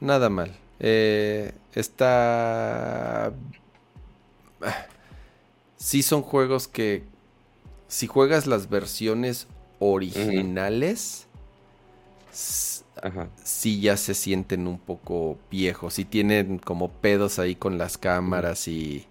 [0.00, 0.56] nada mal.
[0.80, 3.32] Eh, está.
[5.76, 7.04] Sí, son juegos que.
[7.86, 9.46] Si juegas las versiones
[9.78, 11.28] originales.
[13.42, 18.68] Sí ya se sienten un poco viejos y tienen como pedos ahí con las cámaras
[18.68, 19.06] y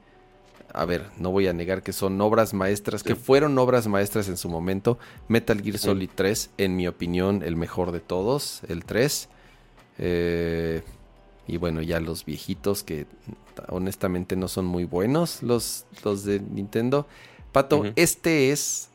[0.76, 4.36] a ver, no voy a negar que son obras maestras, que fueron obras maestras en
[4.36, 5.00] su momento.
[5.30, 9.30] Metal Gear Solid 3, en mi opinión, el mejor de todos, el 3.
[10.00, 10.82] Eh,
[11.48, 13.06] y bueno, ya los viejitos que
[13.70, 17.08] honestamente no son muy buenos, los, los de Nintendo.
[17.54, 18.90] Pato, este es.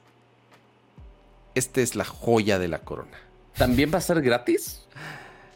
[1.55, 3.19] Este es la joya de la corona.
[3.57, 4.80] ¿También va a ser gratis?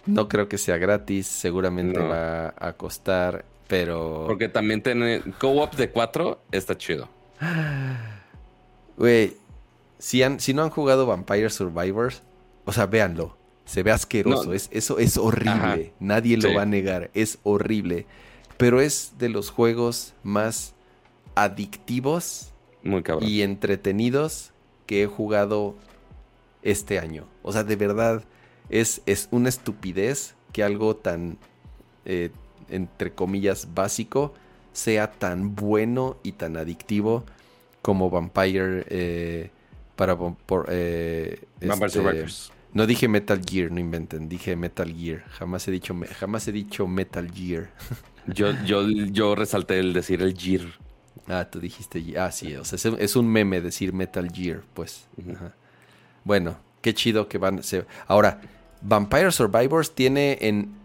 [0.07, 4.25] No creo que sea gratis, seguramente va a costar pero.
[4.27, 5.23] Porque también tiene.
[5.39, 7.09] Co-op de 4 está chido.
[8.97, 9.37] Güey.
[9.99, 12.23] Si, si no han jugado Vampire Survivors,
[12.65, 13.37] o sea, véanlo.
[13.65, 14.53] Se ve asqueroso.
[14.53, 15.95] Es, eso es horrible.
[15.99, 17.11] Nadie lo va a negar.
[17.15, 18.07] Es horrible.
[18.59, 20.75] Pero es de los juegos más
[21.35, 22.53] adictivos
[22.83, 24.53] Muy y entretenidos
[24.87, 25.75] que he jugado
[26.63, 27.27] este año.
[27.43, 28.23] O sea, de verdad,
[28.69, 31.39] es, es una estupidez que algo tan
[32.05, 32.31] eh,
[32.69, 34.35] entre comillas, básico,
[34.73, 37.25] sea tan bueno y tan adictivo
[37.83, 39.51] como Vampire eh,
[39.97, 42.27] para por, eh, este,
[42.73, 45.25] No dije Metal Gear, no inventen, dije Metal Gear.
[45.29, 47.71] Jamás he dicho, jamás he dicho Metal Gear.
[48.27, 50.63] yo, yo, yo resalté el decir el Gear.
[51.29, 55.07] Ah, tú dijiste, ah, sí, o sea, es, un meme decir Metal Gear, pues.
[56.25, 57.61] Bueno, qué chido que van.
[58.09, 58.41] Ahora,
[58.85, 60.85] Vampire Survivors tiene en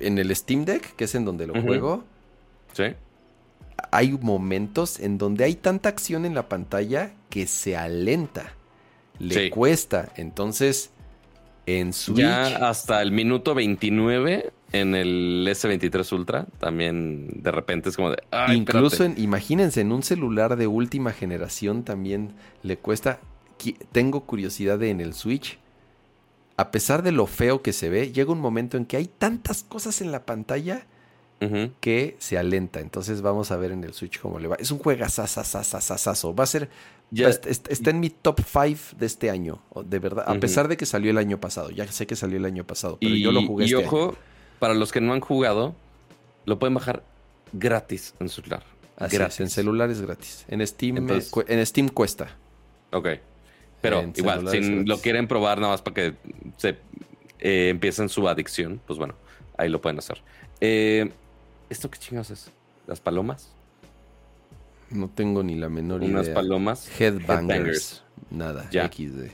[0.00, 2.04] en el Steam Deck, que es en donde lo juego,
[2.72, 2.84] sí.
[3.90, 8.52] hay momentos en donde hay tanta acción en la pantalla que se alenta.
[9.18, 10.10] Le cuesta.
[10.16, 10.90] Entonces,
[11.66, 12.18] en Switch.
[12.18, 18.22] Ya hasta el minuto 29 en el S23 Ultra también de repente es como de.
[18.54, 23.18] Incluso, en, imagínense, en un celular de última generación también le cuesta.
[23.90, 25.58] Tengo curiosidad de en el Switch
[26.58, 29.62] a pesar de lo feo que se ve, llega un momento en que hay tantas
[29.62, 30.86] cosas en la pantalla
[31.78, 32.80] que se alenta.
[32.80, 34.56] Entonces vamos a ver en el Switch cómo le va.
[34.56, 36.34] Es un juegazazazazazazo.
[36.34, 36.68] Va a ser...
[37.12, 40.24] está, en mi top 5 de este año, de verdad.
[40.26, 41.70] A pesar de que salió el año pasado.
[41.70, 44.16] Ya sé que salió el año pasado, pero yo lo jugué y este ojo,
[44.58, 45.76] para los que no han jugado,
[46.44, 47.04] lo pueden bajar
[47.52, 48.64] gratis en su celular.
[48.98, 49.38] gratis.
[49.38, 50.44] en celular es gratis.
[50.48, 52.36] En Steam, en Steam cuesta.
[52.90, 53.10] Ok.
[53.80, 56.14] Pero igual, si lo quieren probar nada más para que
[56.56, 56.76] se
[57.38, 59.14] eh, empiecen su adicción, pues bueno,
[59.56, 60.20] ahí lo pueden hacer.
[60.60, 61.10] Eh,
[61.70, 62.50] ¿Esto qué chingados es?
[62.86, 63.52] ¿Las palomas?
[64.90, 66.14] No tengo ni la menor idea.
[66.14, 66.88] Unas palomas.
[67.00, 68.02] Headbangers.
[68.30, 69.30] Nada, XD.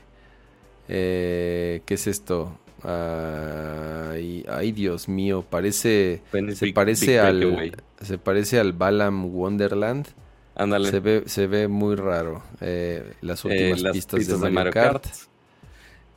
[0.88, 2.58] Eh, ¿Qué es esto?
[2.82, 6.20] Ay, ay, Dios mío, parece.
[6.54, 7.72] Se parece al.
[8.02, 10.06] Se parece al Balam Wonderland.
[10.56, 12.42] Se ve, se ve muy raro.
[12.60, 15.06] Eh, las eh, últimas pistas, de Mario, Kart.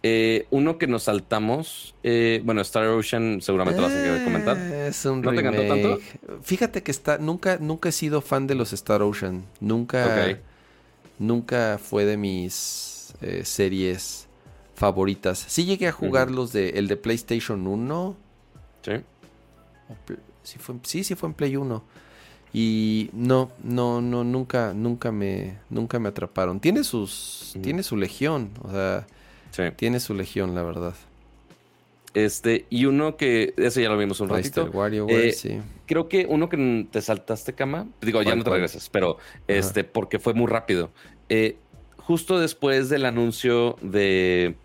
[0.04, 1.96] Eh, uno que nos saltamos,
[2.44, 4.58] bueno, Star Ocean seguramente lo vas a comentar.
[4.58, 6.00] Es un ¿No te encantó tanto?
[6.44, 9.46] Fíjate que está, nunca, nunca he sido fan de los Star Ocean.
[9.60, 10.38] Nunca,
[11.18, 14.28] nunca fue de mis series
[14.76, 15.44] favoritas.
[15.48, 18.16] Sí llegué a jugar los de el de PlayStation 1.
[18.84, 18.92] Sí.
[20.44, 21.84] Sí, fue, sí, sí fue en Play 1.
[22.54, 26.60] Y no, no, no, nunca, nunca me, nunca me atraparon.
[26.60, 29.06] Tiene sus, tiene su legión, o sea,
[29.76, 30.96] tiene su legión, la verdad.
[32.14, 34.66] Este, y uno que, ese ya lo vimos un ratito.
[34.74, 35.62] WarioWare, eh, sí.
[35.86, 39.18] Creo que uno que te saltaste, cama, digo, ya no te regresas, pero
[39.48, 40.90] este, porque fue muy rápido.
[41.30, 41.58] Eh,
[41.98, 44.56] justo después del anuncio de,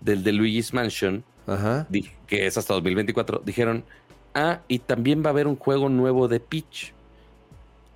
[0.00, 1.24] del de Luigi's Mansion,
[2.26, 3.84] que es hasta 2024, dijeron,
[4.32, 6.93] ah, y también va a haber un juego nuevo de Peach.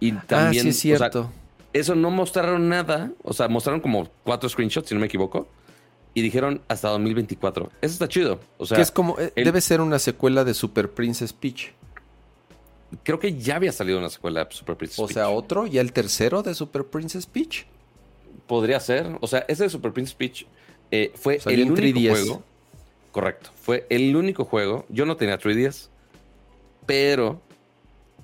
[0.00, 1.30] Y ah, también, sí es cierto.
[1.72, 3.12] eso no mostraron nada.
[3.22, 5.48] O sea, mostraron como cuatro screenshots, si no me equivoco.
[6.14, 7.70] Y dijeron hasta 2024.
[7.80, 8.40] Eso está chido.
[8.56, 9.18] O sea, que es como.
[9.18, 11.72] Eh, debe ser una secuela de Super Princess Peach.
[13.02, 15.10] Creo que ya había salido una secuela de Super Princess Peach.
[15.10, 17.66] O sea, otro, ya el tercero de Super Princess Peach.
[18.46, 19.18] Podría ser.
[19.20, 20.46] O sea, ese de Super Princess Peach
[20.90, 22.42] eh, fue el único juego.
[23.12, 23.50] Correcto.
[23.60, 24.86] Fue el único juego.
[24.88, 25.88] Yo no tenía 3DS,
[26.86, 27.40] pero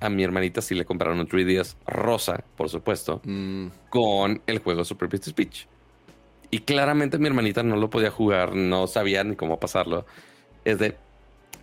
[0.05, 3.67] a mi hermanita sí le compraron un 3DS rosa, por supuesto, mm.
[3.89, 5.67] con el juego Super Princess Peach.
[6.51, 10.05] Y claramente mi hermanita no lo podía jugar, no sabía ni cómo pasarlo.
[10.65, 10.97] Es de,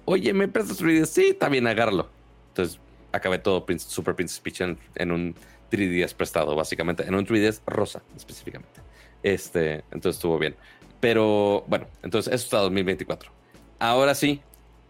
[0.05, 1.05] oye, ¿me prestas 3DS?
[1.05, 2.09] Sí, bien, agárralo.
[2.49, 2.79] Entonces
[3.11, 5.35] acabé todo Super Princess Peach en, un
[5.71, 8.81] 3DS prestado, básicamente, en un 3DS rosa específicamente.
[9.23, 10.55] Este, entonces estuvo bien.
[10.99, 13.31] Pero bueno, entonces eso está 2024.
[13.79, 14.41] Ahora sí,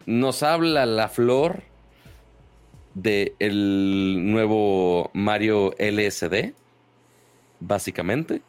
[0.05, 1.63] nos habla la flor
[2.93, 6.53] de el nuevo Mario LSD,
[7.59, 8.41] básicamente.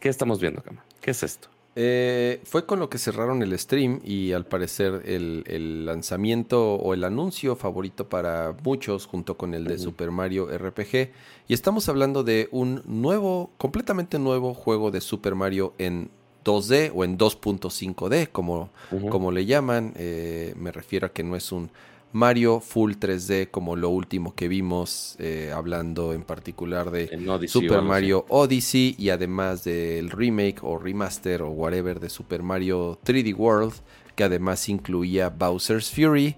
[0.00, 0.84] ¿Qué estamos viendo, Cama?
[1.00, 1.48] ¿Qué es esto?
[1.74, 7.02] Eh, fue con lo que cerraron el stream y al parecer el, lanzamiento o el
[7.02, 11.12] anuncio favorito para muchos junto con el de Super Mario RPG.
[11.48, 16.10] Y estamos hablando de un nuevo, completamente nuevo juego de Super Mario en
[16.44, 18.68] 2D o en 2.5D, como,
[19.08, 19.94] como le llaman.
[19.96, 21.70] Eh, me refiero a que no es un
[22.12, 27.08] Mario Full 3D como lo último que vimos, eh, hablando en particular de
[27.48, 33.34] Super Mario Odyssey y además del remake o remaster o whatever de Super Mario 3D
[33.34, 33.74] World,
[34.14, 36.36] que además incluía Bowser's Fury.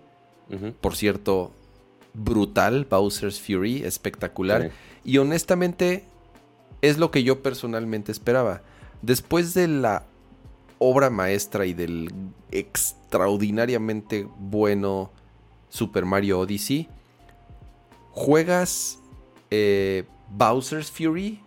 [0.81, 1.53] Por cierto,
[2.13, 4.71] brutal Bowser's Fury, espectacular.
[5.05, 6.05] Y honestamente
[6.83, 8.63] es lo que yo personalmente esperaba.
[9.03, 10.05] Después de la
[10.79, 12.11] obra maestra y del
[12.51, 15.11] extraordinariamente bueno
[15.75, 16.87] Super Mario Odyssey,
[18.13, 19.01] juegas
[19.51, 21.41] eh, Bowser's Fury,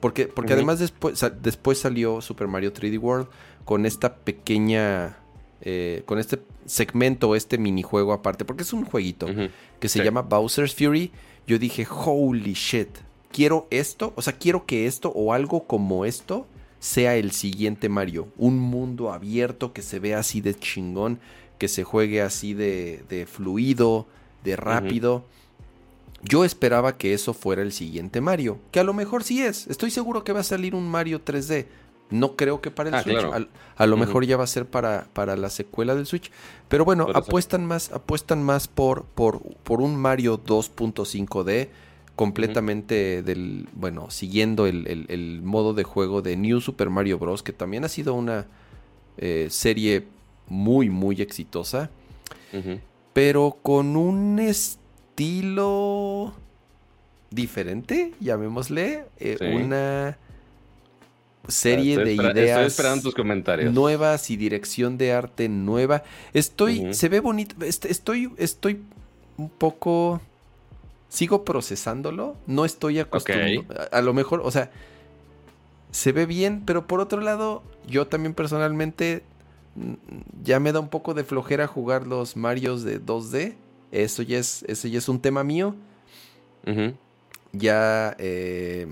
[0.00, 3.28] porque, porque además después, después salió Super Mario 3D World
[3.64, 5.18] con esta pequeña,
[5.60, 9.28] eh, con este segmento, este minijuego aparte, porque es un jueguito
[9.78, 11.12] que se llama Bowser's Fury.
[11.46, 12.88] Yo dije, holy shit,
[13.30, 16.48] quiero esto, o sea, quiero que esto o algo como esto
[16.80, 18.26] sea el siguiente Mario.
[18.38, 21.20] Un mundo abierto que se vea así de chingón
[21.58, 24.06] que se juegue así de, fluido,
[24.44, 25.24] de rápido.
[26.22, 29.66] Yo esperaba que eso fuera el siguiente Mario, que a lo mejor sí es.
[29.68, 31.66] Estoy seguro que va a salir un Mario 3D.
[32.10, 33.48] No creo que para el ah, Switch.
[33.76, 36.30] A, lo mejor ya va a ser para, para, la secuela del Switch.
[36.68, 41.68] Pero bueno, apuestan más, apuestan más por, por, por un Mario 2.5D
[42.16, 47.42] completamente del, bueno, siguiendo el, modo de juego de New Super Mario Bros.
[47.42, 48.46] Que también ha sido una
[49.18, 50.06] eh, serie
[50.48, 51.90] muy, muy exitosa.
[53.12, 56.32] Pero con un estilo
[57.30, 59.04] diferente, llamémosle.
[59.18, 60.16] Eh, una
[61.46, 63.72] serie de ideas esperando tus comentarios.
[63.72, 66.02] nuevas y dirección de arte nueva.
[66.32, 67.64] Estoy, se ve bonito.
[67.64, 68.82] Estoy, estoy
[69.36, 70.20] un poco.
[71.08, 72.36] Sigo procesándolo.
[72.46, 73.64] No estoy acostumbrado.
[73.92, 74.70] A, a, lo mejor, o sea,
[75.90, 79.22] se ve bien, pero por otro lado, yo también personalmente
[80.42, 83.54] ya me da un poco de flojera jugar los Marios de 2D.
[83.90, 85.74] Eso ya es, eso ya es un tema mío.
[87.52, 88.14] Ya.
[88.18, 88.88] Eh,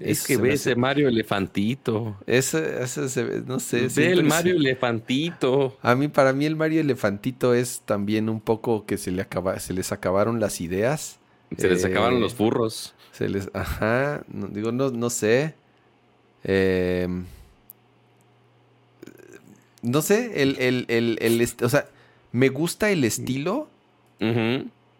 [0.00, 2.16] es que ve ese Mario elefantito.
[2.26, 3.88] Ese, ese, no sé.
[3.94, 5.76] Ve el Mario elefantito.
[5.82, 9.58] A mí, para mí, el Mario elefantito es también un poco que se, le acaba,
[9.60, 11.18] se les acabaron las ideas.
[11.56, 12.94] Se les acabaron los furros.
[13.12, 13.50] Se les.
[13.54, 14.22] Ajá.
[14.28, 15.54] digo, no, no sé.
[16.44, 17.08] Eh
[19.82, 21.88] no sé, el, el, el, o sea,
[22.32, 23.68] me gusta el estilo,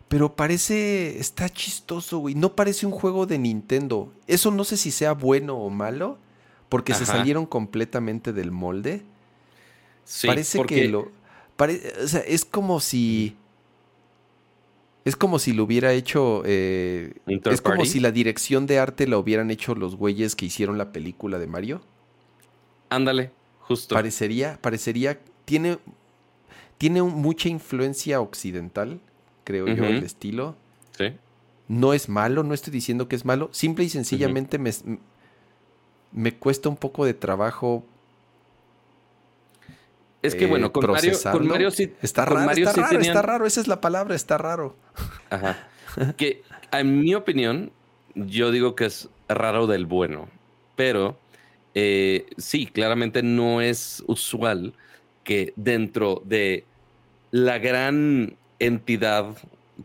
[0.08, 2.34] pero parece, está chistoso, güey.
[2.34, 4.12] No parece un juego de Nintendo.
[4.26, 6.18] Eso no sé si sea bueno o malo,
[6.68, 9.02] porque se salieron completamente del molde.
[10.04, 11.00] Sí, parece que lo...
[11.58, 13.36] o sea, es como si...
[15.04, 16.42] Es como si lo hubiera hecho.
[16.44, 20.76] Eh, es como si la dirección de arte la hubieran hecho los güeyes que hicieron
[20.76, 21.80] la película de Mario.
[22.90, 23.30] Ándale.
[23.90, 25.78] Parecería, parecería, tiene,
[26.78, 29.00] tiene mucha influencia occidental,
[29.44, 30.56] creo yo, el estilo.
[30.96, 31.12] Sí.
[31.68, 33.50] No es malo, no estoy diciendo que es malo.
[33.52, 34.70] Simple y sencillamente me,
[36.12, 37.84] me cuesta un poco de trabajo
[40.22, 41.94] es que bueno, con Mario, con Mario, sí.
[42.02, 44.76] Está raro, está, raro está raro, esa es la palabra, está raro.
[45.30, 45.68] Ajá.
[46.16, 46.42] que
[46.72, 47.70] en mi opinión,
[48.14, 50.28] yo digo que es raro del bueno.
[50.74, 51.16] Pero
[51.80, 54.74] eh, sí, claramente no es usual
[55.22, 56.64] que dentro de
[57.30, 59.36] la gran entidad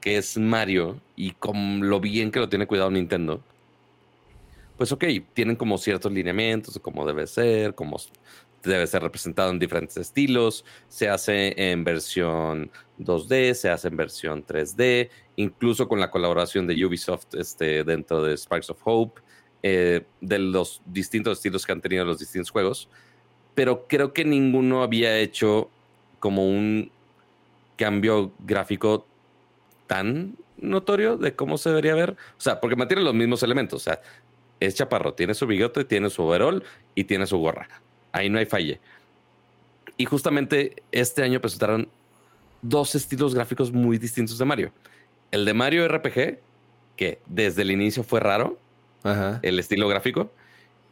[0.02, 3.44] que es Mario y con lo bien que lo tiene cuidado Nintendo,
[4.76, 5.04] pues ok,
[5.36, 7.98] tienen como ciertos lineamientos de cómo debe ser, cómo
[8.64, 14.44] debe ser representado en diferentes estilos, se hace en versión 2D, se hace en versión
[14.44, 19.22] 3D, incluso con la colaboración de Ubisoft este, dentro de Sparks of Hope,
[19.64, 22.90] eh, de los distintos estilos que han tenido los distintos juegos,
[23.56, 25.70] pero creo que ninguno había hecho
[26.20, 26.92] como un
[27.78, 29.06] cambio gráfico
[29.88, 32.12] tan notorio de cómo se debería ver.
[32.38, 33.82] O sea, porque mantiene los mismos elementos.
[33.82, 34.02] O sea,
[34.60, 36.64] es chaparro, tiene su bigote, tiene su overall
[36.96, 37.68] y tiene su gorra.
[38.12, 38.80] Ahí no hay falle.
[39.98, 41.88] Y justamente este año presentaron
[42.62, 44.74] dos estilos gráficos muy distintos de Mario.
[45.32, 46.40] El de Mario RPG,
[46.96, 48.58] que desde el inicio fue raro,
[49.42, 50.32] el estilo gráfico.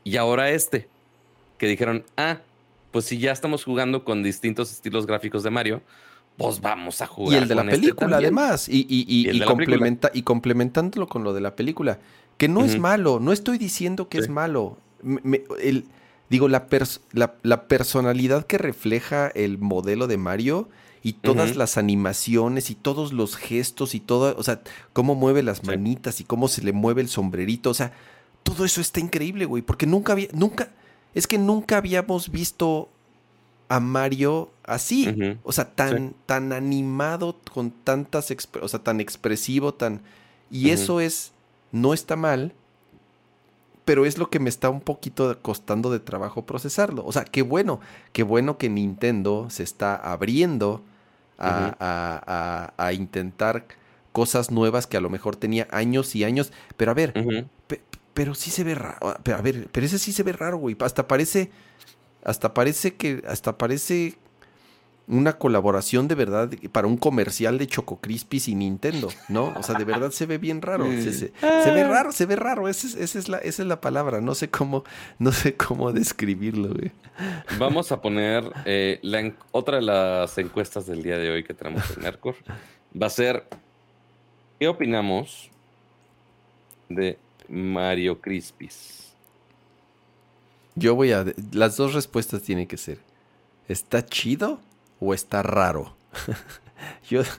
[0.03, 0.88] Y ahora este,
[1.57, 2.39] que dijeron, ah,
[2.91, 5.81] pues si ya estamos jugando con distintos estilos gráficos de Mario,
[6.38, 7.33] pues vamos a jugar.
[7.33, 8.67] Y el de la este película, además.
[8.67, 11.99] Y, y, complementa, y complementándolo con lo de la película.
[12.38, 14.77] Que no es malo, no estoy diciendo que es malo.
[16.29, 16.67] digo, la,
[17.43, 20.67] la, personalidad que refleja el modelo de Mario
[21.03, 24.61] y todas las animaciones y todos los gestos y todo, o sea,
[24.94, 27.94] cómo mueve las manitas y cómo se le mueve el sombrerito, o sea,
[28.44, 30.69] todo eso está increíble, güey, porque nunca había, nunca,
[31.14, 32.90] es que nunca habíamos visto
[33.68, 40.02] a Mario así, o sea, tan, tan animado, con tantas, o sea, tan expresivo, tan...
[40.49, 41.32] Y eso es,
[41.72, 42.53] no está mal,
[43.86, 47.06] pero es lo que me está un poquito costando de trabajo procesarlo.
[47.06, 47.80] O sea, qué bueno,
[48.11, 50.84] qué bueno que Nintendo se está abriendo
[51.41, 53.65] a, a, intentar
[54.11, 56.51] cosas nuevas que a lo mejor tenía años y años.
[56.77, 57.13] Pero a ver,
[58.13, 59.09] pero sí se ve raro.
[59.09, 60.76] A ver, pero ese sí se ve raro, güey.
[60.80, 61.51] Hasta parece,
[62.23, 64.18] hasta parece que, hasta parece
[65.11, 69.53] una colaboración de verdad para un comercial de Choco Crispis y Nintendo, ¿no?
[69.57, 70.85] O sea, de verdad se ve bien raro.
[70.85, 72.69] Se, ve raro, se ve raro.
[72.69, 74.21] Esa es, la, esa es la palabra.
[74.21, 74.85] No sé cómo,
[75.19, 76.91] no sé cómo describirlo, güey.
[77.59, 81.83] Vamos a poner eh, la, otra de las encuestas del día de hoy que tenemos
[81.97, 82.35] en Mercur.
[82.99, 83.45] Va a ser,
[84.59, 85.51] ¿qué opinamos
[86.88, 87.19] de
[87.49, 89.11] Mario Crispis?
[90.75, 91.25] Yo voy a...
[91.51, 92.99] Las dos respuestas tienen que ser,
[93.67, 94.61] ¿está chido?
[95.02, 95.98] O está raro?
[97.10, 97.23] Yo.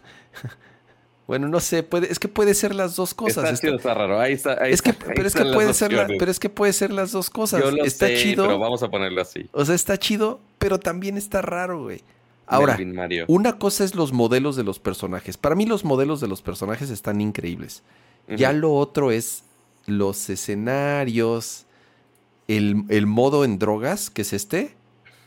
[1.25, 3.45] Bueno, no sé, puede, es que puede ser las dos cosas.
[3.45, 4.21] Está, chido, está raro.
[4.21, 4.55] Ahí está.
[4.69, 7.63] es que, pero, es que puede ser pero es que puede ser las dos cosas.
[7.85, 8.45] está chido.
[8.45, 9.49] Pero vamos a ponerlo así.
[9.53, 12.03] O sea, está chido, pero también está raro, güey.
[12.47, 12.77] Ahora,
[13.29, 15.39] una cosa es los modelos de los personajes.
[15.39, 17.83] Para mí, los modelos de los personajes están increíbles.
[18.29, 19.45] Ya lo otro es
[19.87, 21.67] los escenarios,
[22.47, 24.75] el, el modo en drogas, que es este.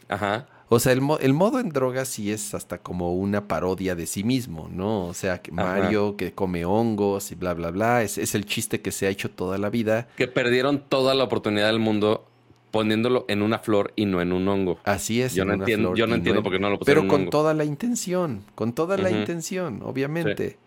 [0.08, 0.46] Ajá.
[0.68, 4.68] O sea, el, modo en drogas sí es hasta como una parodia de sí mismo,
[4.72, 5.06] ¿no?
[5.06, 8.02] O sea, que Mario que come hongos y bla, bla, bla.
[8.02, 10.08] Es, es, el chiste que se ha hecho toda la vida.
[10.18, 12.28] Que perdieron toda la oportunidad del mundo
[12.76, 14.80] poniéndolo en una flor y no en un hongo.
[14.84, 15.34] Así es.
[15.34, 17.04] Yo no entiendo, yo no entiendo por qué no lo pusieron.
[17.04, 20.58] Pero con toda la intención, con toda la intención, obviamente.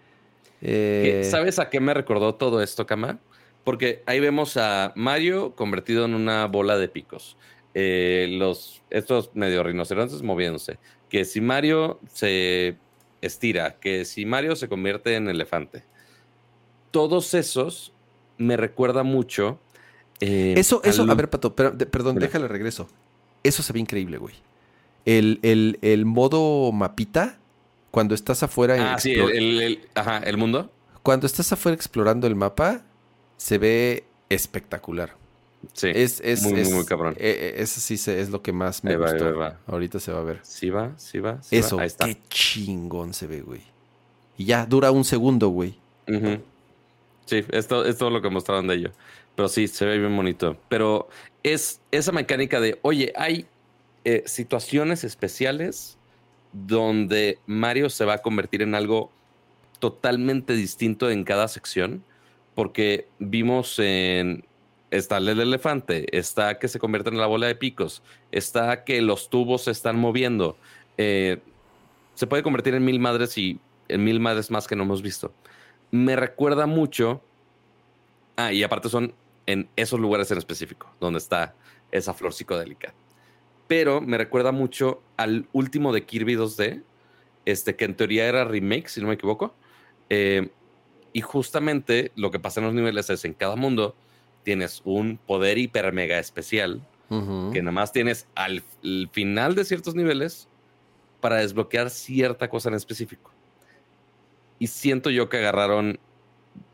[0.62, 3.18] Eh, ¿Sabes a qué me recordó todo esto, Kama?
[3.62, 7.36] Porque ahí vemos a Mario convertido en una bola de picos.
[7.80, 10.80] Eh, los, estos medio rinocerontes moviéndose.
[11.08, 12.76] Que si Mario se
[13.20, 15.84] estira, que si Mario se convierte en elefante.
[16.90, 17.92] Todos esos
[18.36, 19.60] me recuerda mucho.
[20.18, 22.88] Eh, eso, eso, a ver, Pato, perdón, déjale regreso.
[23.44, 24.34] Eso se ve increíble, güey.
[25.04, 27.38] El, el, el, modo mapita,
[27.92, 28.94] cuando estás afuera.
[28.94, 30.72] Ah, sí, el, ajá, el mundo.
[31.04, 32.82] Cuando estás afuera explorando el mapa,
[33.36, 35.14] se ve espectacular.
[35.72, 37.14] Sí, es, es, muy, muy, cabrón.
[37.18, 39.56] Eh, eh, eso sí es lo que más me gustó.
[39.66, 40.40] Ahorita se va a ver.
[40.42, 41.40] Sí va, sí va.
[41.50, 43.62] eso, qué chingón se ve, güey.
[44.36, 45.76] Y ya, dura un segundo, güey.
[47.26, 48.92] Sí, esto es todo lo que mostraron de ello.
[49.34, 50.56] Pero sí, se ve bien bonito.
[50.68, 51.08] Pero
[51.42, 53.46] es esa mecánica de, oye, hay
[54.04, 55.98] eh, situaciones especiales
[56.52, 59.10] donde Mario se va a convertir en algo
[59.80, 62.02] totalmente distinto en cada sección.
[62.54, 64.44] Porque vimos en
[64.90, 68.02] está el elefante, está que se convierte en la bola de picos,
[68.32, 70.56] está que los tubos se están moviendo.
[70.96, 71.38] Eh,
[72.14, 75.32] se puede convertir en mil madres y en mil madres más que no hemos visto.
[75.90, 77.22] Me recuerda mucho.
[78.36, 79.14] Ah, y aparte son
[79.46, 81.54] en esos lugares en específico, donde está
[81.90, 82.92] esa flor psicodélica.
[83.66, 86.82] Pero me recuerda mucho al último de Kirby 2D,
[87.44, 89.54] este, que en teoría era remake, si no me equivoco.
[90.10, 90.50] Eh,
[91.12, 93.94] y justamente lo que pasa en los niveles es en cada mundo
[94.48, 96.80] tienes un poder hiper mega especial
[97.10, 98.62] que nada más tienes al,
[99.12, 100.48] final de ciertos niveles
[101.20, 103.30] para desbloquear cierta cosa en específico.
[104.58, 105.98] Y siento yo que agarraron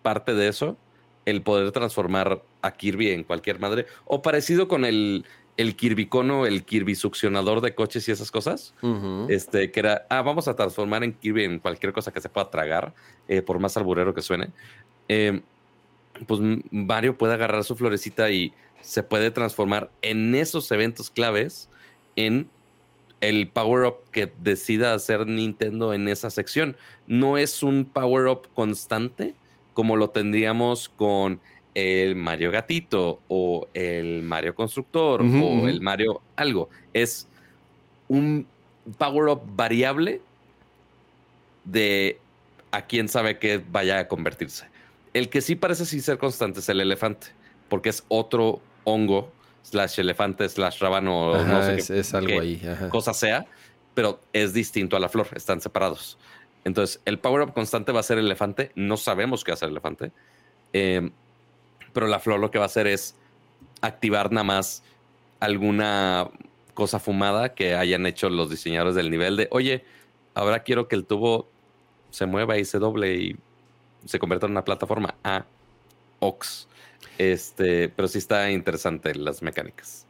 [0.03, 0.77] parte de eso,
[1.25, 5.25] el poder transformar a Kirby en cualquier madre, o parecido con el,
[5.57, 8.73] el Kirby Cono, el Kirby succionador de coches y esas cosas.
[9.29, 12.51] Este, que era, ah, vamos a transformar en Kirby en cualquier cosa que se pueda
[12.51, 12.95] tragar,
[13.27, 14.51] eh, por más alburero que suene.
[15.09, 15.43] Eh,
[16.27, 21.69] pues Mario puede agarrar su florecita y se puede transformar en esos eventos claves
[22.17, 22.49] en
[23.21, 26.77] el power-up que decida hacer Nintendo en esa sección.
[27.07, 29.35] No es un power-up constante
[29.73, 31.41] como lo tendríamos con
[31.75, 36.69] el Mario Gatito o el Mario Constructor o el Mario algo.
[36.93, 37.27] Es
[38.09, 38.47] un
[38.99, 40.21] power-up variable
[41.65, 42.19] de
[42.71, 44.67] a quién sabe qué vaya a convertirse.
[45.15, 47.29] El que sí parece sí ser constante es el elefante,
[47.69, 49.33] porque es otro hongo,
[49.63, 52.61] slash elefante, slash rábano, no sé es, es algo ahí.
[52.91, 53.47] cosa sea,
[53.95, 56.19] pero es distinto a la flor, están separados.
[56.65, 60.13] Entonces, el power-up constante va a ser elefante, no sabemos qué a ser elefante,
[60.73, 61.13] em,
[61.93, 63.17] pero la flor lo que va a hacer es
[63.81, 64.83] activar nada más
[65.41, 66.29] alguna
[66.73, 69.85] cosa fumada que hayan hecho los diseñadores del nivel de, oye,
[70.35, 71.49] ahora quiero que el tubo
[72.11, 73.37] se mueva y se doble y
[74.07, 75.45] se convierta en una plataforma a
[76.21, 76.69] OX.
[77.19, 80.07] Este, pero sí está interesante las mecánicas.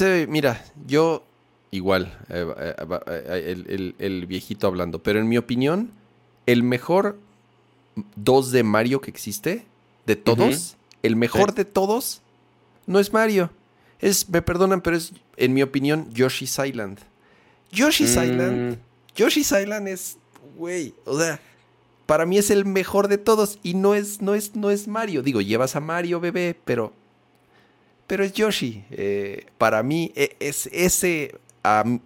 [0.00, 1.24] Eh, mira, yo
[1.70, 2.46] igual, eh,
[3.06, 5.90] eh, el, el, viejito hablando, pero en mi opinión,
[6.46, 7.18] el mejor
[8.16, 9.66] 2 de Mario que existe,
[10.06, 12.22] de todos, el mejor de todos,
[12.86, 13.50] no es Mario.
[13.98, 17.00] Es, me perdonan, pero es, en mi opinión, Yoshi's Island.
[17.72, 18.22] Yoshi's mm.
[18.22, 18.78] Island.
[19.16, 20.18] Yoshi's Island es,
[20.56, 21.40] güey, o sea,
[22.06, 25.22] para mí es el mejor de todos y no es, no es, no es Mario.
[25.22, 26.92] Digo, llevas a Mario, bebé, pero,
[28.06, 28.84] pero es Yoshi.
[28.90, 31.36] Eh, para mí e, es ese,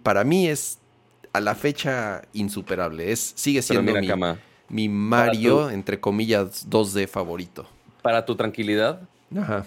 [0.03, 0.79] para mí es
[1.33, 3.11] a la fecha insuperable.
[3.11, 4.09] Es, sigue siendo mi,
[4.69, 7.67] mi, Mario, entre comillas, 2D favorito.
[8.01, 9.01] Para tu tranquilidad,
[9.37, 9.65] Ajá.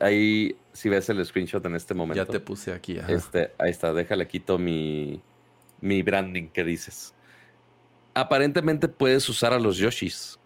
[0.00, 2.24] Ahí, si ves el screenshot en este momento.
[2.24, 2.98] Ya te puse aquí.
[3.08, 5.20] Este, ahí está, déjale quito mi,
[5.80, 7.12] mi branding que dices.
[8.16, 10.38] Aparentemente puedes usar a los Yoshis.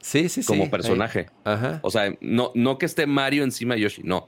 [0.00, 1.28] Sí, sí, como personaje.
[1.44, 1.80] Ajá.
[1.82, 4.26] O sea, no, no que esté Mario encima de Yoshi, no.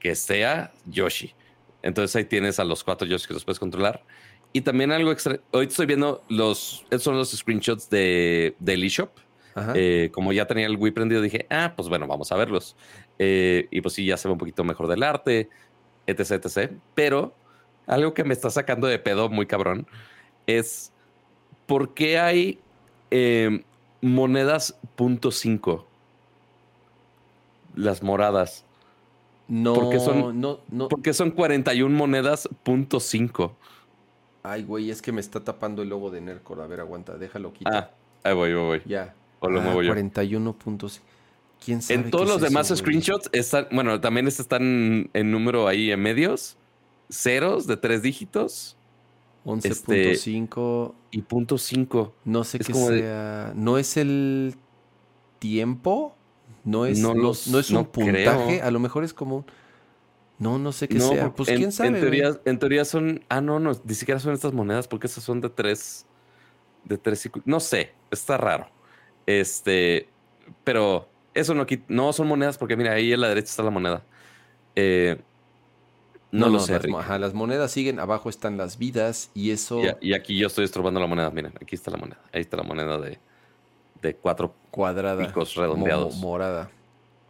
[0.00, 1.34] Que sea Yoshi.
[1.82, 4.02] Entonces ahí tienes a los cuatro Yoshi que los puedes controlar.
[4.54, 5.38] Y también algo extra.
[5.50, 6.84] Hoy estoy viendo los.
[6.84, 9.10] Estos son los screenshots de, de eShop.
[9.74, 12.76] Eh, como ya tenía el Wii prendido, dije, ah, pues bueno, vamos a verlos.
[13.18, 15.50] Eh, y pues sí, ya se ve un poquito mejor del arte,
[16.06, 16.72] etc, etc.
[16.94, 17.34] Pero
[17.86, 19.86] algo que me está sacando de pedo muy cabrón
[20.46, 20.92] es
[21.66, 22.58] por qué hay
[23.10, 23.62] em,
[24.00, 25.84] monedas punto .5
[27.76, 28.64] las moradas.
[29.48, 30.88] No, porque son, no, no.
[30.88, 33.52] Porque son 41 monedas punto .5.
[34.42, 36.60] Ay, güey, es que me está tapando el logo de Nercor.
[36.60, 37.94] A ver, aguanta, déjalo quitar.
[38.24, 38.82] Ah, ahí voy, ahí voy.
[38.86, 39.14] Ya.
[39.38, 39.90] O lo muevo yo.
[39.90, 41.00] 41 puntos.
[41.64, 46.00] ¿Quién sabe en todos los demás screenshots están, bueno, también están en número ahí en
[46.00, 46.56] medios,
[47.10, 48.75] ceros de tres dígitos.
[49.46, 52.14] 11.5 y punto 5.
[52.24, 53.52] No sé qué sea.
[53.54, 54.56] ¿No es el
[55.38, 56.16] tiempo?
[56.64, 58.60] ¿No es, no, no, es un puntaje?
[58.60, 59.46] A lo mejor es como
[60.40, 61.32] No, no sé qué sea.
[61.32, 61.90] Pues quién sabe.
[61.90, 63.24] En teoría, en teoría son.
[63.28, 66.06] Ah, no, no, ni siquiera son estas monedas porque esas son de tres.
[66.84, 67.30] De tres.
[67.44, 68.68] No sé, está raro.
[69.26, 70.08] Este.
[70.64, 74.02] Pero eso no, no son monedas porque mira, ahí a la derecha está la moneda.
[74.74, 75.18] Eh,
[76.38, 76.78] no, lo sé.
[76.88, 79.80] Las, las monedas siguen, abajo están las vidas y eso.
[80.00, 81.30] Y, aquí yo estoy estorbando la moneda.
[81.30, 82.20] Miren, aquí está la moneda.
[82.32, 83.18] Ahí está la moneda de,
[84.02, 86.16] de cuatro cuadrada, picos redondeados.
[86.16, 86.70] morada.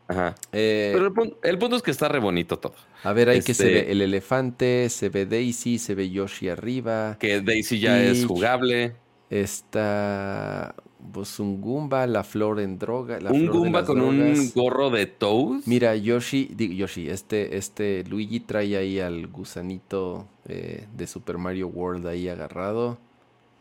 [0.08, 0.34] Ajá.
[0.52, 1.06] Eh, Pero
[1.42, 2.74] el punto, es que está re bonito todo.
[3.02, 6.48] A ver, ahí que se este ve el elefante, se ve Daisy, se ve Yoshi
[6.48, 7.16] arriba.
[7.18, 8.94] Que Daisy ya es jugable.
[9.30, 10.74] Está
[11.12, 13.18] pues un Goomba, la flor en droga.
[13.30, 15.62] un Goomba con un gorro de Toad.
[15.66, 22.06] Mira, Yoshi, Yoshi, este, este Luigi trae ahí al gusanito eh, de Super Mario World
[22.06, 22.98] ahí agarrado.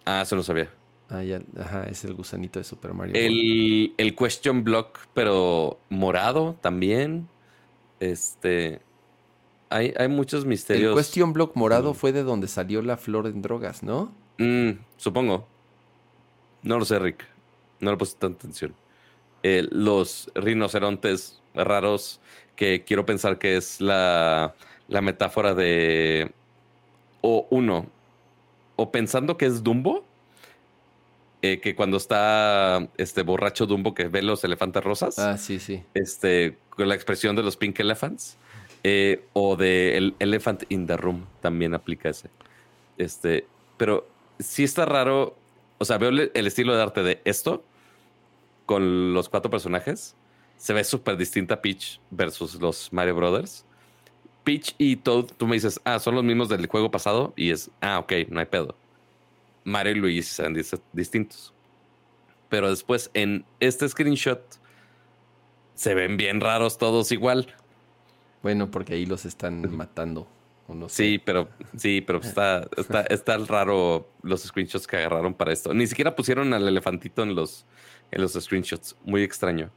[0.05, 0.69] Ah, eso no sabía.
[1.09, 3.93] Ah, ya, ajá, es el gusanito de Super Mario el, World.
[3.97, 7.27] El Question Block, pero morado también.
[7.99, 8.81] Este.
[9.69, 10.91] Hay, hay muchos misterios.
[10.91, 11.95] El Question Block morado mm.
[11.95, 14.11] fue de donde salió la flor en drogas, ¿no?
[14.37, 15.47] Mm, supongo.
[16.63, 17.34] No lo sé, Rick.
[17.79, 18.73] No le puse tanta atención.
[19.43, 22.19] Eh, los rinocerontes raros,
[22.55, 24.55] que quiero pensar que es la,
[24.87, 26.31] la metáfora de.
[27.21, 27.87] O uno.
[28.75, 30.03] O pensando que es Dumbo.
[31.41, 35.19] Eh, que cuando está este borracho Dumbo que ve los elefantes rosas.
[35.19, 35.83] Ah, sí, sí.
[35.93, 38.37] Este, con la expresión de los Pink Elephants.
[38.83, 42.29] Eh, o de el Elephant in the Room también aplica ese.
[42.97, 43.45] Este,
[43.77, 44.07] pero
[44.39, 45.35] sí está raro
[45.77, 47.63] o sea, veo el estilo de arte de esto
[48.65, 50.15] con los cuatro personajes.
[50.57, 53.65] Se ve súper distinta Peach versus los Mario Brothers.
[54.43, 57.33] Peach y Toad, tú me dices, ah, son los mismos del juego pasado.
[57.35, 58.75] Y es, ah, ok, no hay pedo.
[59.63, 60.61] Mario y Luigi se ven
[60.93, 61.53] distintos.
[62.49, 64.41] Pero después en este screenshot
[65.73, 67.53] se ven bien raros todos igual.
[68.43, 70.27] Bueno, porque ahí los están matando.
[70.87, 71.47] Sí, pero
[71.77, 75.73] sí, pero está, está, está raro los screenshots que agarraron para esto.
[75.73, 77.65] Ni siquiera pusieron al elefantito en los,
[78.11, 78.95] en los screenshots.
[79.03, 79.69] Muy extraño.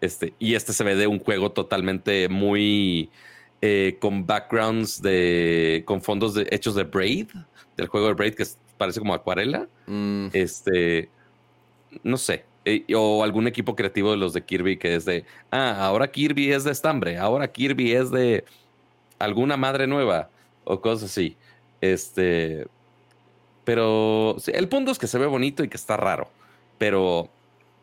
[0.00, 3.10] Este, y este se ve de un juego totalmente muy
[3.62, 5.82] eh, con backgrounds de.
[5.86, 7.28] con fondos de, hechos de Braid,
[7.76, 8.44] del juego de Braid, que
[8.76, 9.66] parece como acuarela.
[9.86, 10.28] Mm.
[10.34, 11.08] Este.
[12.02, 12.44] No sé.
[12.66, 15.24] Eh, o algún equipo creativo de los de Kirby que es de.
[15.50, 17.16] Ah, ahora Kirby es de estambre.
[17.16, 18.44] Ahora Kirby es de
[19.18, 20.30] alguna madre nueva
[20.64, 21.36] o cosas así.
[21.80, 22.66] Este,
[23.64, 26.30] pero el punto es que se ve bonito y que está raro,
[26.78, 27.28] pero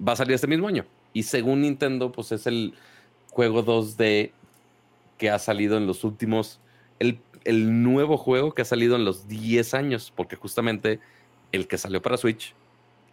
[0.05, 0.85] va a salir este mismo año.
[1.13, 2.73] Y según Nintendo, pues es el
[3.29, 4.31] juego 2D
[5.17, 6.59] que ha salido en los últimos,
[6.99, 10.99] el, el nuevo juego que ha salido en los 10 años, porque justamente
[11.51, 12.53] el que salió para Switch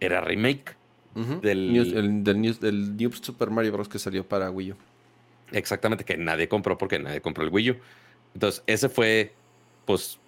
[0.00, 0.76] era remake
[1.14, 3.88] del, el, del, New Super Mario Bros.
[3.88, 4.76] que salió para Wii U.
[5.52, 7.76] Exactamente, que nadie compró porque nadie compró el Wii U.
[8.34, 9.32] Entonces, ese fue,
[9.84, 10.18] pues,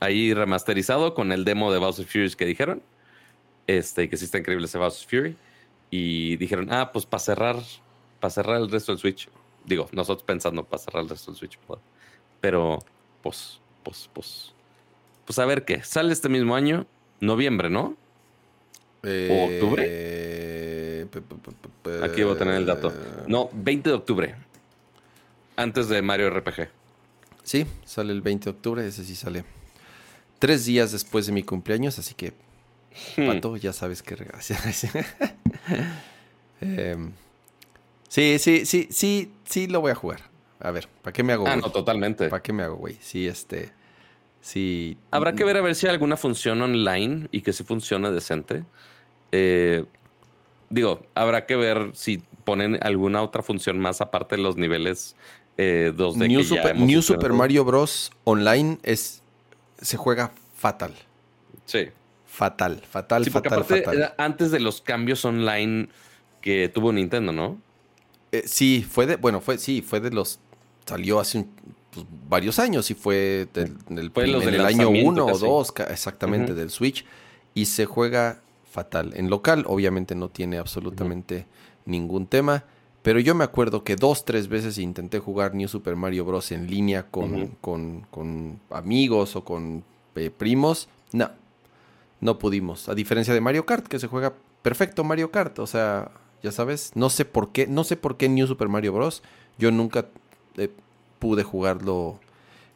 [0.00, 2.82] ahí remasterizado con el demo de Bowser Fury que dijeron.
[3.66, 5.36] Este, que sí está increíble ese Bowser Fury.
[5.90, 7.56] Y dijeron, ah, pues para cerrar,
[8.20, 9.28] para cerrar el resto del Switch.
[9.64, 11.58] Digo, nosotros pensando para cerrar el resto del Switch.
[11.66, 11.80] Pues,
[12.40, 12.78] pero,
[13.22, 14.52] pues, pues, pues.
[15.24, 15.82] Pues a ver qué.
[15.84, 16.86] Sale este mismo año,
[17.20, 17.96] noviembre, ¿no?
[19.04, 19.84] ¿O octubre?
[19.86, 21.06] Eh,
[22.02, 22.92] Aquí voy a tener el dato.
[23.26, 24.34] No, 20 de octubre.
[25.56, 26.68] Antes de Mario RPG.
[27.42, 29.44] Sí, sale el 20 de octubre, ese sí sale.
[30.38, 32.32] Tres días después de mi cumpleaños, así que,
[33.16, 33.26] hmm.
[33.26, 34.42] Pato, ya sabes qué regalar.
[36.64, 37.10] Em,
[38.08, 40.20] sí, sí, sí, sí, sí lo voy a jugar.
[40.60, 41.44] A ver, ¿para qué me hago?
[41.48, 42.28] Ah, no, totalmente.
[42.28, 42.96] ¿Para qué me hago, güey?
[43.00, 43.72] Sí, este,
[44.40, 44.96] sí.
[45.10, 48.62] Habrá que ver a ver si hay alguna función online y que sí funciona decente.
[49.32, 49.84] Eh,
[50.70, 55.16] digo, habrá que ver si ponen alguna otra función más aparte de los niveles
[55.56, 56.28] eh, 2D.
[56.28, 58.10] New, Super, New Super, Mario Bros.
[58.24, 59.22] Online es
[59.80, 60.94] se juega fatal.
[61.66, 61.88] Sí.
[62.26, 64.14] Fatal, fatal, fatal, fatal.
[64.16, 65.88] antes de los cambios online
[66.40, 67.60] que tuvo Nintendo, ¿no?
[68.30, 70.40] Eh, sí, fue de, bueno, fue, sí, fue de los,
[70.86, 71.46] salió hace
[71.92, 77.04] pues, varios años y fue del, en el año 1 o 2, exactamente, del Switch.
[77.52, 79.12] Y se juega fatal.
[79.14, 81.46] En local, obviamente no tiene absolutamente
[81.84, 82.64] ningún tema.
[83.02, 86.52] Pero yo me acuerdo que dos, tres veces intenté jugar New Super Mario Bros.
[86.52, 89.82] en línea con, con, amigos o con
[90.14, 90.88] eh, primos.
[91.12, 91.30] No,
[92.20, 92.88] no pudimos.
[92.88, 95.58] A diferencia de Mario Kart, que se juega perfecto Mario Kart.
[95.58, 96.12] O sea,
[96.44, 99.24] ya sabes, no sé por qué, no sé por qué New Super Mario Bros.
[99.58, 100.06] Yo nunca
[100.56, 100.70] eh,
[101.18, 102.20] pude jugarlo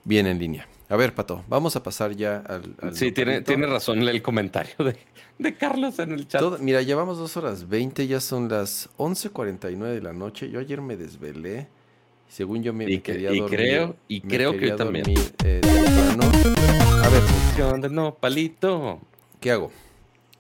[0.05, 0.69] bien en línea.
[0.89, 2.95] A ver, Pato, vamos a pasar ya al...
[2.95, 4.97] sí, tiene, tiene razón el comentario de,
[5.39, 6.61] de Carlos en el chat.
[6.61, 10.49] mira, llevamos dos horas 20, ya son las 11.49 de la noche.
[10.49, 11.67] Yo ayer me desvelé.
[12.29, 13.59] Según yo me, quería y dormir.
[13.59, 15.07] Creo, y creo que también.
[15.45, 15.61] Eh,
[17.03, 17.23] a ver.
[17.81, 19.01] ¿Qué No, palito.
[19.41, 19.71] ¿Qué hago?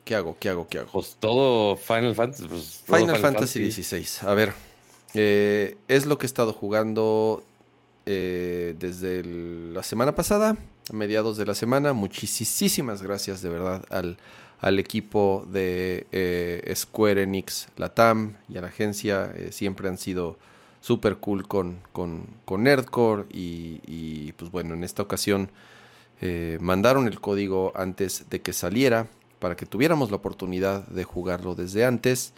[0.04, 0.36] ¿Qué hago?
[0.38, 0.68] ¿Qué hago?
[0.68, 0.90] ¿Qué hago?
[0.92, 2.46] Pues todo Final Fantasy.
[2.48, 4.28] Pues, Final, Fantasy XVI.
[4.28, 4.52] A ver.
[5.14, 7.42] Eh, es lo que he estado jugando
[8.06, 10.56] eh, desde la semana pasada,
[10.92, 11.92] mediados de la semana.
[11.92, 14.16] Muchísimas gracias de verdad al
[14.60, 19.32] al equipo de eh, Square Enix Latam y a la agencia.
[19.34, 20.36] Eh, siempre han sido
[20.80, 25.50] súper cool con, con, con Nerdcore y, pues bueno, en esta ocasión
[26.20, 29.08] eh, mandaron el código antes de que saliera
[29.38, 32.32] para que tuviéramos la oportunidad de jugarlo desde antes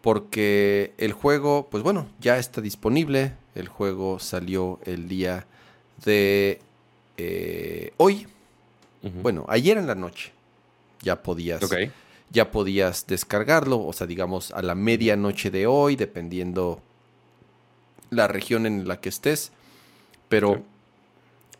[0.00, 3.34] porque el juego, pues bueno, ya está disponible.
[3.54, 5.46] El juego salió el día
[6.04, 6.60] de
[7.96, 8.26] hoy.
[9.22, 10.32] Bueno, ayer en la noche
[11.02, 11.60] ya podías,
[12.30, 16.80] ya podías descargarlo, o sea, digamos a la medianoche de hoy, dependiendo
[18.10, 19.52] la región en la que estés.
[20.28, 20.62] Pero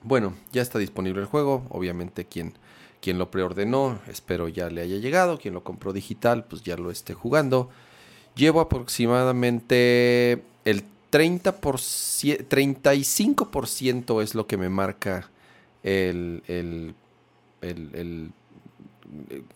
[0.02, 1.66] bueno, ya está disponible el juego.
[1.70, 2.54] Obviamente quien,
[3.00, 5.38] quien lo preordenó, espero ya le haya llegado.
[5.38, 7.68] Quien lo compró digital, pues ya lo esté jugando.
[8.40, 15.30] Llevo aproximadamente el 30%, 35% es lo que me marca
[15.82, 16.94] el, el,
[17.60, 18.30] el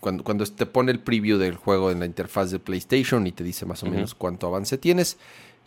[0.01, 3.43] cuando, cuando te pone el preview del juego en la interfaz de PlayStation y te
[3.43, 5.16] dice más o menos cuánto avance tienes.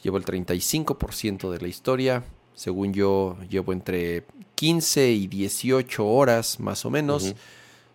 [0.04, 2.24] Llevo el 35% de la historia.
[2.54, 7.34] Según yo, llevo entre 15 y 18 horas más o menos.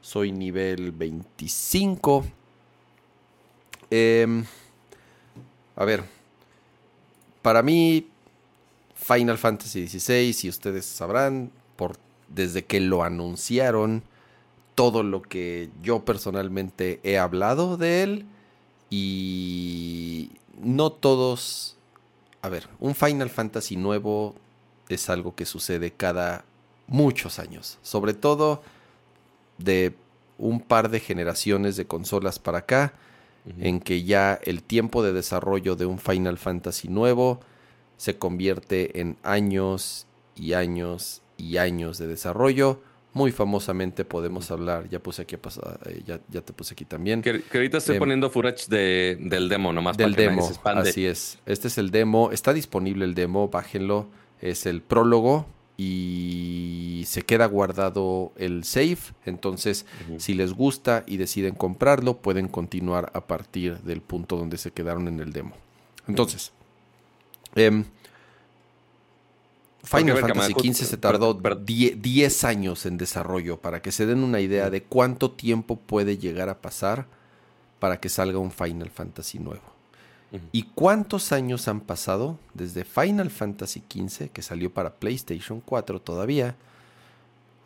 [0.00, 2.24] Soy nivel 25.
[3.88, 4.44] Em,
[5.76, 6.04] a ver,
[7.42, 8.08] para mí,
[8.94, 11.96] Final Fantasy XVI, si ustedes sabrán, por,
[12.28, 14.02] desde que lo anunciaron,
[14.74, 18.26] todo lo que yo personalmente he hablado de él
[18.90, 20.30] y
[20.60, 21.76] no todos...
[22.42, 24.34] A ver, un Final Fantasy nuevo
[24.88, 26.44] es algo que sucede cada
[26.88, 28.62] muchos años, sobre todo
[29.58, 29.94] de
[30.38, 32.94] un par de generaciones de consolas para acá,
[33.58, 37.40] en que ya el tiempo de desarrollo de un Final Fantasy nuevo
[37.96, 40.06] se convierte en años
[40.36, 42.80] y años y años de desarrollo
[43.14, 47.20] muy famosamente podemos hablar, ya puse aquí, eh, ya, ya te puse aquí también.
[47.20, 51.06] Que, ahorita estoy em, poniendo footage de, del demo, nomás del para que demo, Así
[51.06, 51.38] es.
[51.44, 54.08] Este es el demo, está disponible el demo, bájenlo.
[54.40, 58.98] Es el prólogo y se queda guardado el save.
[59.24, 59.86] Entonces,
[60.18, 65.08] si les gusta y deciden comprarlo, pueden continuar a partir del punto donde se quedaron
[65.08, 65.52] en el demo.
[66.06, 66.52] Entonces,
[67.54, 67.84] eh,
[69.84, 74.70] Final Fantasy XV se tardó 10 años en desarrollo para que se den una idea
[74.70, 77.06] de cuánto tiempo puede llegar a pasar
[77.80, 79.71] para que salga un Final Fantasy nuevo.
[80.50, 86.56] ¿Y cuántos años han pasado desde Final Fantasy XV, que salió para PlayStation 4 todavía,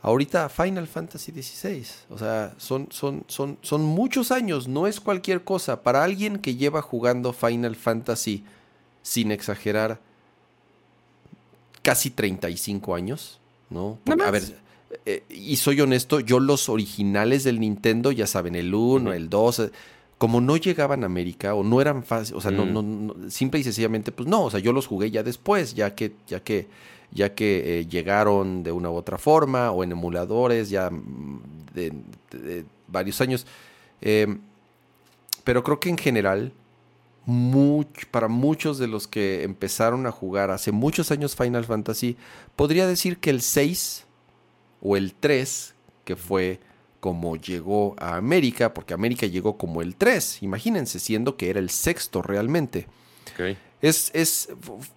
[0.03, 1.87] ahorita Final Fantasy XVI?
[2.11, 5.83] O sea, son, son, son, son muchos años, no es cualquier cosa.
[5.83, 8.43] Para alguien que lleva jugando Final Fantasy,
[9.03, 10.01] sin exagerar,
[11.83, 13.39] casi 35 años,
[13.71, 13.99] ¿no?
[14.07, 14.43] a ver,
[15.05, 19.71] eh, y soy honesto, yo los originales del Nintendo, ya saben, el 1, el 2,
[20.19, 23.07] como no llegaban a América o no eran fáciles, o sea, no, mm.
[23.07, 26.13] no, simple y sencillamente, pues no, o sea, yo los jugué ya después, ya que,
[26.27, 26.69] ya que,
[27.13, 31.43] ya que eh, llegaron de una u otra forma o en emuladores ya mm,
[31.75, 33.47] de, varios años.
[34.01, 34.41] Em,
[35.45, 36.53] pero creo que en general,
[38.11, 42.17] para muchos de los que empezaron a jugar hace muchos años Final Fantasy,
[42.55, 44.07] podría decir que el 6
[44.81, 45.75] o el 3,
[46.05, 46.61] que fue
[47.01, 51.71] como llegó a América, porque América llegó como el 3, imagínense, siendo que era el
[51.71, 52.87] sexto realmente.
[53.83, 54.49] Es, es,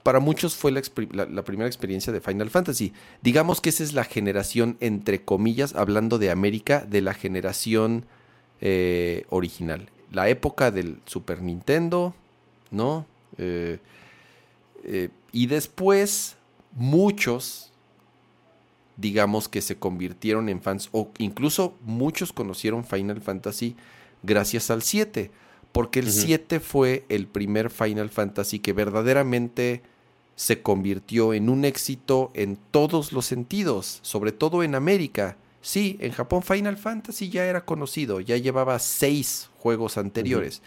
[0.04, 2.94] para muchos fue la, primera experiencia de Final Fantasy.
[3.22, 8.06] Digamos que esa es la generación, entre comillas, hablando de América, de la generación
[8.62, 9.90] eh, original.
[10.12, 12.16] La época del Super Nintendo,
[12.72, 13.06] ¿no?
[13.38, 13.80] Eh,
[14.86, 16.38] eh, y después,
[16.72, 17.69] muchos
[19.00, 23.76] digamos que se convirtieron en fans o incluso muchos conocieron Final Fantasy
[24.24, 25.32] gracias al 7,
[25.72, 29.84] porque el 7 fue el primer Final Fantasy que verdaderamente
[30.36, 35.38] se convirtió en un éxito en todos los sentidos, sobre todo en América.
[35.62, 40.62] Sí, en Japón Final Fantasy ya era conocido, ya llevaba seis juegos anteriores,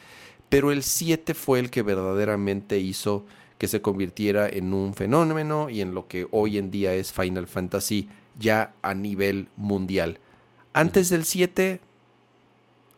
[0.49, 3.25] pero el 7 fue el que verdaderamente hizo
[3.57, 7.47] que se convirtiera en un fenómeno y en lo que hoy en día es Final
[7.47, 10.19] Fantasy ya a nivel mundial.
[10.73, 11.81] Antes del 7,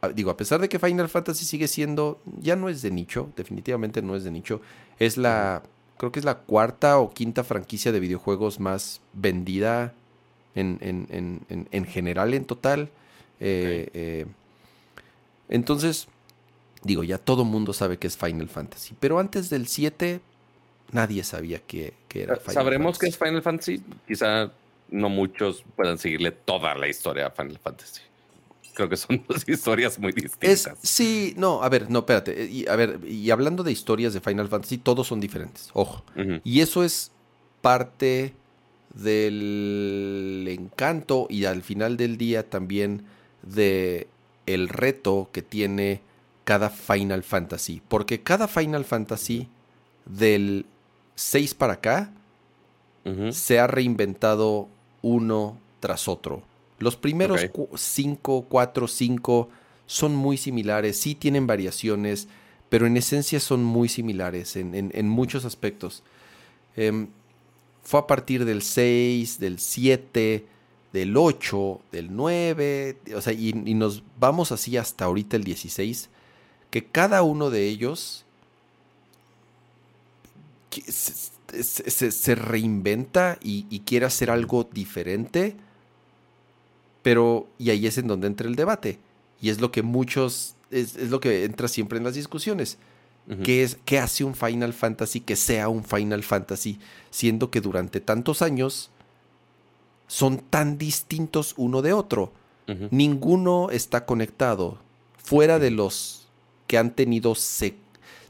[0.01, 3.31] ah, digo, a pesar de que Final Fantasy sigue siendo, ya no es de nicho,
[3.36, 4.61] definitivamente no es de nicho,
[4.98, 5.62] es la,
[5.97, 9.92] creo que es la cuarta o quinta franquicia de videojuegos más vendida
[10.55, 12.91] en, en, general, en total.
[13.41, 14.26] Eh, eh,
[15.49, 16.07] entonces,
[16.84, 20.20] digo, ya todo mundo sabe que es Final Fantasy, pero antes del 7
[20.92, 23.83] nadie sabía que, que era Final ¿Sabremos que es Final Fantasy?
[24.07, 24.52] Quizá
[24.90, 28.00] no muchos puedan seguirle toda la historia a Final Fantasy.
[28.74, 30.76] Creo que son dos historias muy distintas.
[30.82, 32.44] sí, no, a ver, no, espérate.
[32.44, 36.04] Y, a ver, y hablando de historias de Final Fantasy, todos son diferentes, ojo.
[36.42, 37.12] Y eso es
[37.60, 38.34] parte
[38.94, 43.04] del encanto y al final del día también
[43.42, 44.06] de
[44.46, 46.00] el reto que tiene
[46.44, 47.82] cada Final Fantasy.
[47.88, 49.48] Porque cada Final Fantasy
[50.06, 50.66] del
[51.16, 52.12] 6 para acá
[53.33, 54.68] se ha reinventado
[55.02, 56.42] uno tras otro.
[56.78, 59.49] Los primeros 5, 4, 5
[59.86, 62.28] son muy similares, sí tienen variaciones,
[62.68, 66.02] pero en esencia son muy similares en, muchos aspectos.
[66.76, 67.08] Em,
[67.83, 70.47] fue a partir del 6, del 7,
[70.92, 76.08] del 8, del 9, o sea, y, nos vamos así hasta ahorita el 16,
[76.70, 78.24] que cada uno de ellos
[81.62, 85.57] se, reinventa y, quiere hacer algo diferente,
[87.02, 88.99] pero, y ahí es en donde entra el debate,
[89.41, 92.78] y es lo que muchos, es, lo que entra siempre en las discusiones.
[93.42, 96.78] ¿Qué, es, ¿Qué hace un Final Fantasy que sea un Final Fantasy,
[97.10, 98.91] siendo que durante tantos años
[100.08, 102.33] son tan distintos uno de otro?
[102.91, 104.78] Ninguno está conectado,
[105.16, 106.28] fuera de los
[106.66, 107.83] que han tenido secuelas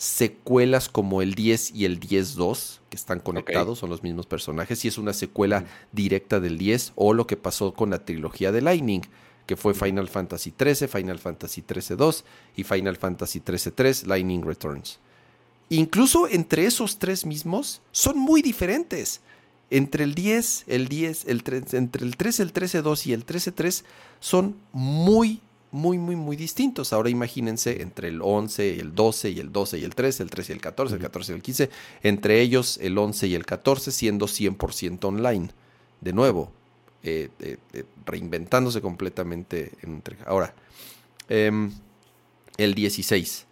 [0.05, 4.89] secuelas como el 10 y el 10-2, que están conectados, son los mismos personajes, y
[4.89, 9.01] es una secuela directa del 10, o lo que pasó con la trilogía de Lightning,
[9.47, 12.23] que fue Final Fantasy XIII, Final Fantasy XIII-2
[12.55, 14.99] y Final Fantasy XIII-3, Lightning Returns.
[15.71, 19.23] Incluso entre esos tres mismos son muy diferentes.
[19.71, 23.85] Entre el 10, el 10, el 3, entre el 13, el 13-2 y el 13-3
[24.21, 25.41] son muy
[25.75, 26.93] muy, muy, muy distintos.
[26.93, 30.53] Ahora imagínense entre el 11, el 12 y el 12 y el 13, el 13
[30.53, 31.71] y el 14, el 14 y el 15,
[32.05, 35.49] entre ellos el 11 y el 14 siendo 100% online.
[36.01, 36.53] De nuevo,
[37.03, 39.73] eh, eh, eh, reinventándose completamente.
[39.83, 40.17] Entre...
[40.27, 40.55] Ahora,
[41.29, 41.73] em,
[42.57, 43.45] el 16.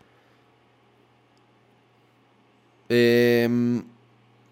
[2.88, 3.82] Em,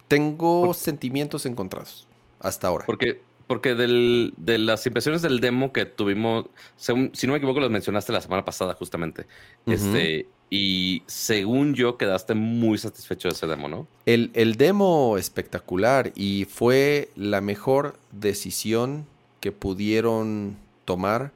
[0.08, 2.08] tengo sentimientos encontrados
[2.40, 2.84] hasta ahora.
[2.84, 6.46] Porque porque de las impresiones del demo que tuvimos,
[6.76, 9.26] si no me equivoco, los mencionaste la semana pasada justamente.
[9.66, 13.88] Este, Y según yo, quedaste muy satisfecho de ese demo, ¿no?
[14.06, 19.04] El, el demo espectacular y fue la mejor decisión
[19.40, 21.32] que pudieron tomar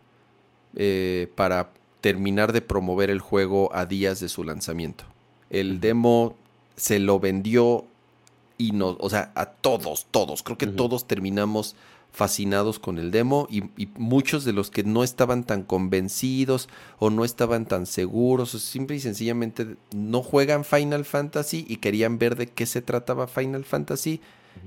[0.77, 1.71] eh, para
[2.01, 5.03] terminar de promover el juego a días de su lanzamiento.
[5.51, 6.37] El demo
[6.77, 7.87] se lo vendió
[8.57, 10.45] y no, o sea, a todos, todos.
[10.45, 11.75] Creo que todos terminamos
[12.15, 13.65] fascinados con el demo y,
[13.99, 16.69] muchos de los que no estaban tan convencidos
[17.01, 22.19] o no estaban tan seguros o simple y sencillamente no juegan Final Fantasy y querían
[22.19, 24.21] ver de qué se trataba Final Fantasy,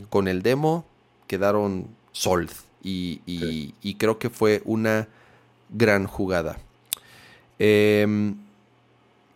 [0.10, 0.86] con el demo
[1.28, 2.52] quedaron sold
[2.84, 5.08] y, y, creo que fue una
[5.70, 6.58] gran jugada.
[7.60, 8.36] Em,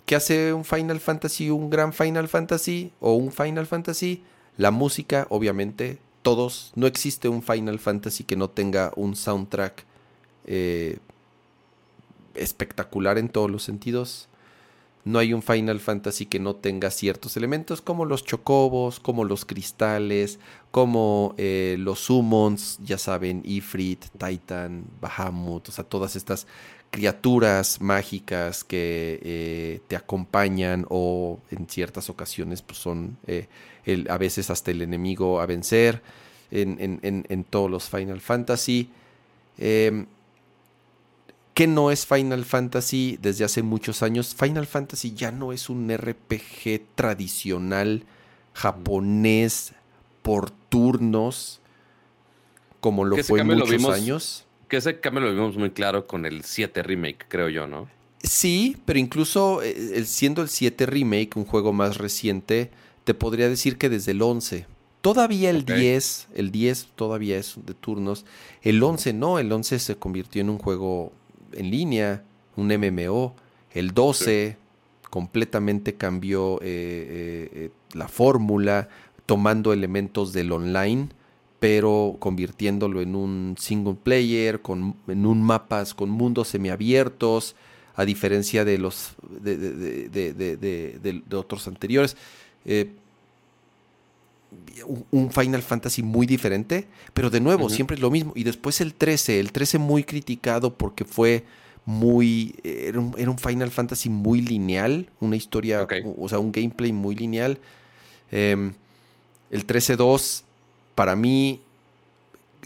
[0.06, 4.22] ¿Qué hace un Final Fantasy, un gran Final Fantasy o un Final Fantasy?
[4.58, 9.86] La música, obviamente, todos, no existe un Final Fantasy que no tenga un soundtrack
[10.46, 11.00] eh,
[12.36, 14.28] espectacular en todos los sentidos.
[15.04, 19.46] No hay un Final Fantasy que no tenga ciertos elementos como los chocobos, como los
[19.46, 26.46] cristales, como eh, los summons, ya saben, Ifrit, Titan, Bahamut, o sea, todas estas
[26.92, 33.18] criaturas mágicas que eh, te acompañan o en ciertas ocasiones pues son
[34.10, 36.02] a veces hasta el enemigo a vencer
[36.52, 38.90] en, todos los Final Fantasy.
[39.58, 40.06] Eh,
[41.54, 44.36] ¿Qué no es Final Fantasy desde hace muchos años?
[44.36, 48.06] Final Fantasy ya no es un RPG tradicional
[48.54, 49.74] japonés
[50.22, 51.60] por turnos
[52.80, 54.46] como lo fue muchos años.
[54.72, 57.90] Que ese cambio lo vimos muy claro con el 7 remake, creo yo, ¿no?
[58.24, 62.72] Sí, pero incluso eh, siendo el 7 remake un juego más reciente,
[63.04, 64.66] te podría decir que desde el 11.
[65.02, 68.26] Todavía el 10, el 10 todavía es de turnos.
[68.62, 71.12] El 11 no, el 11 se convirtió en un juego
[71.52, 72.24] en línea,
[72.56, 73.36] un MMO.
[73.74, 74.56] El 12
[75.10, 78.88] completamente cambió eh, eh, eh, la fórmula,
[79.26, 81.10] tomando elementos del online,
[81.62, 87.56] pero convirtiéndolo en un single player, con, en un mapas con mundos semiabiertos,
[87.96, 92.18] a diferencia de los de, de otros anteriores
[95.12, 98.34] un Final Fantasy muy diferente, pero de nuevo, siempre es lo mismo.
[98.36, 101.46] Y después el 13, el 13 muy criticado porque fue
[101.86, 107.60] muy, era un, Final Fantasy muy lineal, una historia, o sea, un gameplay muy lineal.
[108.30, 108.74] Em,
[109.50, 110.44] el 13-2,
[110.96, 111.62] para mí,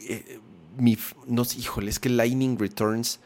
[0.07, 0.39] eh,
[0.77, 0.97] mi,
[1.27, 3.19] no sé, híjole, es que Lightning Returns,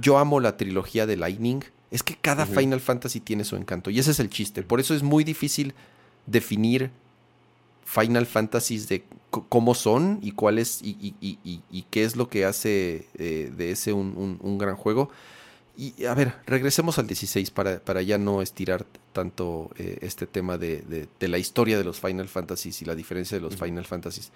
[0.00, 1.60] yo amo la trilogía de Lightning,
[1.90, 4.94] es que cada Final Fantasy tiene su encanto, y ese es el chiste, por eso
[4.94, 5.74] es muy difícil
[6.26, 6.90] definir
[7.88, 13.50] Final Fantasies de cómo son y cuál es y, qué es lo que hace eh,
[13.56, 15.10] de ese un, gran juego.
[15.74, 20.58] Y a ver, regresemos al 16 para, para ya no estirar tanto eh, este tema
[20.58, 24.30] de, la historia de los Final Fantasies y la diferencia de los Final Fantasies.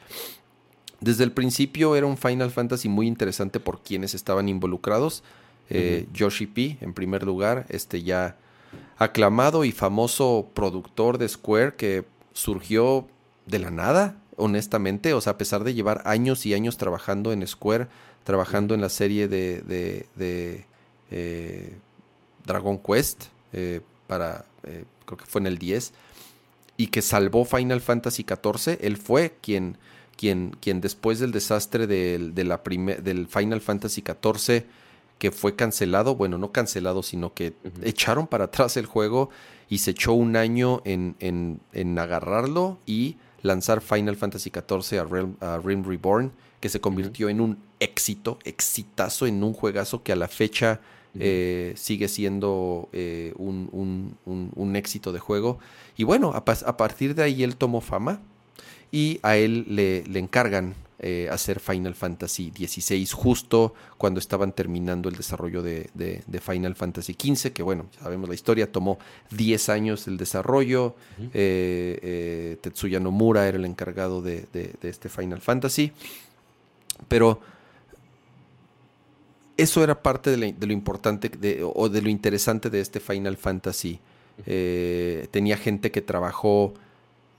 [1.00, 5.24] Desde el principio era un Final Fantasy muy interesante por quienes estaban involucrados.
[5.68, 8.36] Eh, Yoshi P, en primer lugar, este ya
[8.98, 13.08] aclamado y famoso productor de Square que surgió
[13.46, 15.14] de la nada, honestamente.
[15.14, 17.88] O sea, a pesar de llevar años y años trabajando en Square,
[18.24, 20.64] trabajando en la serie de, de,
[21.10, 21.76] eh,
[22.46, 25.92] Dragon Quest, eh, para, eh, creo que fue en el 10,
[26.76, 29.78] y que salvó Final Fantasy XIV, él fue quien,
[30.16, 32.60] quien, quien después del desastre del, de la
[33.02, 34.64] del Final Fantasy XIV,
[35.18, 39.30] que fue cancelado, bueno, no cancelado, sino que echaron para atrás el juego
[39.68, 45.00] y se echó un año en, en, en agarrarlo y lanzar Final Fantasy XIV
[45.40, 50.16] a Realm, Reborn, que se convirtió en un éxito, exitazo, en un juegazo que a
[50.16, 50.80] la fecha
[51.18, 55.58] eh, sigue siendo eh, un, éxito de juego.
[55.96, 58.20] Y bueno, a, partir de ahí él tomó fama
[58.90, 60.74] y a él le, le encargan
[61.04, 65.90] eh, hacer Final Fantasy XVI justo cuando estaban terminando el desarrollo de,
[66.40, 69.00] Final Fantasy XV, que bueno, sabemos la historia, tomó
[69.32, 70.94] 10 años el desarrollo,
[71.34, 74.46] eh, eh, Tetsuya Nomura era el encargado de,
[74.82, 75.90] este Final Fantasy,
[77.08, 77.40] pero
[79.56, 81.30] eso era parte de, lo importante
[81.74, 84.00] o de lo interesante de este Final Fantasy.
[85.30, 86.74] tenía gente que trabajó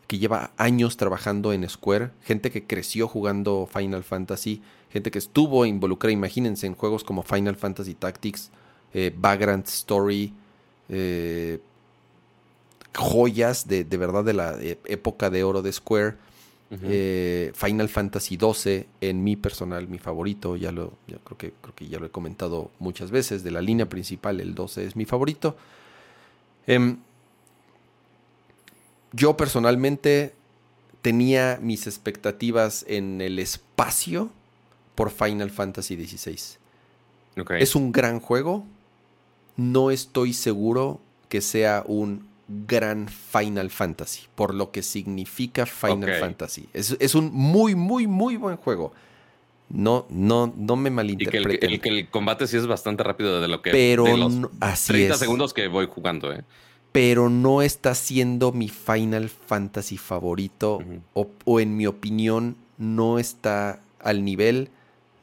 [0.08, 4.62] que lleva años trabajando en Square, gente que creció jugando Final Fantasy,
[4.92, 8.52] gente que estuvo involucrada, imagínense, en juegos como Final Fantasy Tactics,
[8.94, 10.34] eh, Vagrant Story,
[10.90, 11.60] eh,
[12.96, 16.16] joyas de, verdad de la eh, época de oro de Square.
[16.80, 22.00] Final Fantasy XII, en mi personal, mi favorito, ya lo, creo, que, creo que ya
[22.00, 25.56] lo he comentado muchas veces, de la línea principal, el 12 es mi favorito.
[26.66, 26.98] Em,
[29.12, 30.34] yo personalmente
[31.02, 34.32] tenía mis expectativas en el espacio
[34.96, 36.58] por Final Fantasy XVI.
[37.60, 38.66] Es un gran juego.
[39.56, 46.68] No estoy seguro que sea un gran Final Fantasy, por lo que significa Final Fantasy.
[46.74, 48.94] Es, un muy, muy, muy buen juego.
[49.70, 51.72] No, no, no me malinterpreten.
[51.72, 53.72] Y que el, combate sí es bastante rápido de lo que...
[53.72, 56.44] Pero de los así 30 segundos que voy jugando, ¿eh?
[56.92, 60.80] Pero no está siendo mi Final Fantasy favorito.
[61.14, 64.70] o, en mi opinión, no está al nivel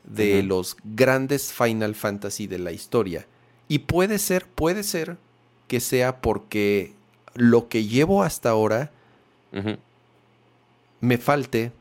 [0.03, 3.27] de los grandes Final Fantasy de la historia.
[3.69, 5.17] Y puede ser, puede ser
[5.69, 6.93] que sea porque
[7.35, 8.91] lo que llevo hasta ahora
[11.01, 11.73] me falte,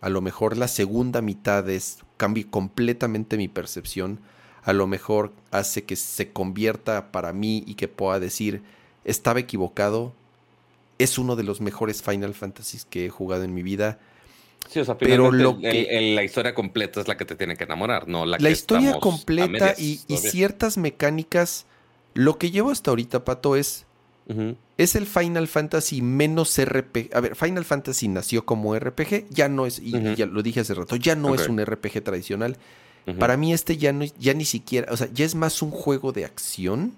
[0.00, 4.18] a lo mejor la segunda mitad es, cambie completamente mi percepción,
[4.64, 8.62] a lo mejor hace que se convierta para mí y que pueda decir,
[9.04, 10.12] estaba equivocado,
[10.98, 13.98] es uno de los mejores Final Fantasies que he jugado en mi vida.
[14.68, 17.64] Sí, o sea, pero lo que, la historia completa es la que te tiene que
[17.64, 21.66] enamorar, no la, la historia completa y, y, ciertas mecánicas.
[22.14, 23.86] Lo que llevo hasta ahorita, Pato, es
[24.78, 27.14] es el Final Fantasy menos RPG.
[27.14, 30.74] A ver, Final Fantasy nació como RPG, ya no es, y, ya lo dije hace
[30.74, 32.56] rato, ya no es un RPG tradicional.
[33.18, 36.12] Para mí este ya no ya ni siquiera, o sea, ya es más un juego
[36.12, 36.94] de acción.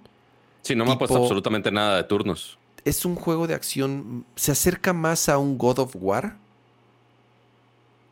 [0.62, 2.58] Sí, no me ha puesto absolutamente nada de turnos.
[2.84, 6.36] Es un juego de acción, se acerca más a un God of War.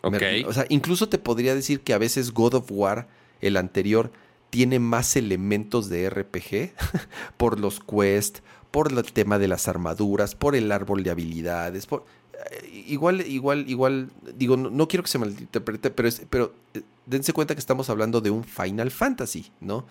[0.04, 0.22] Ok.
[0.46, 3.06] o sea, incluso te podría decir que a veces God of War,
[3.40, 4.10] el anterior,
[4.50, 6.72] tiene más elementos de RPG
[7.36, 8.42] por los quests,
[8.72, 12.04] por el tema de las armaduras, por el árbol de habilidades, por...
[12.50, 17.54] Eh, igual, igual, igual, digo, no, quiero que se malinterprete, pero, pero eh, dense cuenta
[17.54, 19.84] que estamos hablando de un Final Fantasy, ¿no?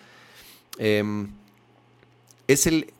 [0.76, 1.28] Em,
[2.48, 2.92] es el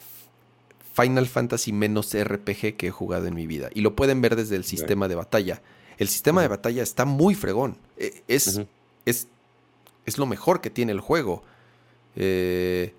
[0.95, 3.69] Final Fantasy menos RPG que he jugado en mi vida.
[3.75, 5.63] Y lo pueden ver desde el sistema de batalla.
[5.99, 7.77] El sistema de batalla está muy fregón.
[7.97, 8.61] E, es,
[9.05, 9.27] es,
[10.07, 11.43] es, lo mejor que tiene el juego.
[12.15, 12.95] Eh,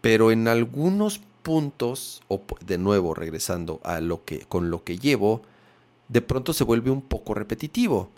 [0.00, 5.42] pero en algunos puntos, o de nuevo regresando a lo que, con lo que llevo,
[6.08, 8.10] de pronto se vuelve un poco repetitivo.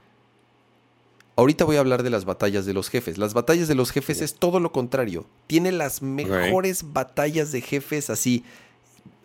[1.37, 3.19] Ahorita voy a hablar de las batallas de los jefes.
[3.19, 5.27] Las batallas de los jefes es todo lo contrario.
[5.47, 8.45] Tiene las mejores batallas de jefes así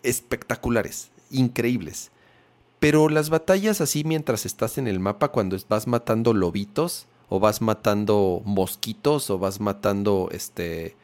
[0.02, 2.10] espectaculares, increíbles.
[2.80, 7.62] Pero las batallas así mientras estás en el mapa, cuando vas matando lobitos, o vas
[7.62, 10.94] matando mosquitos, o vas matando este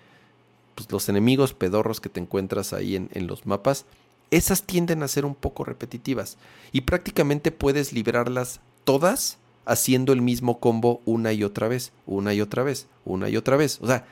[0.86, 3.84] pues, los enemigos pedorros que te encuentras ahí en, los mapas,
[4.30, 6.38] esas tienden a ser un poco repetitivas.
[6.72, 12.40] Y prácticamente puedes librarlas todas haciendo el mismo combo una y otra vez, una y
[12.40, 13.78] otra vez, una y otra vez.
[13.80, 14.06] O sea,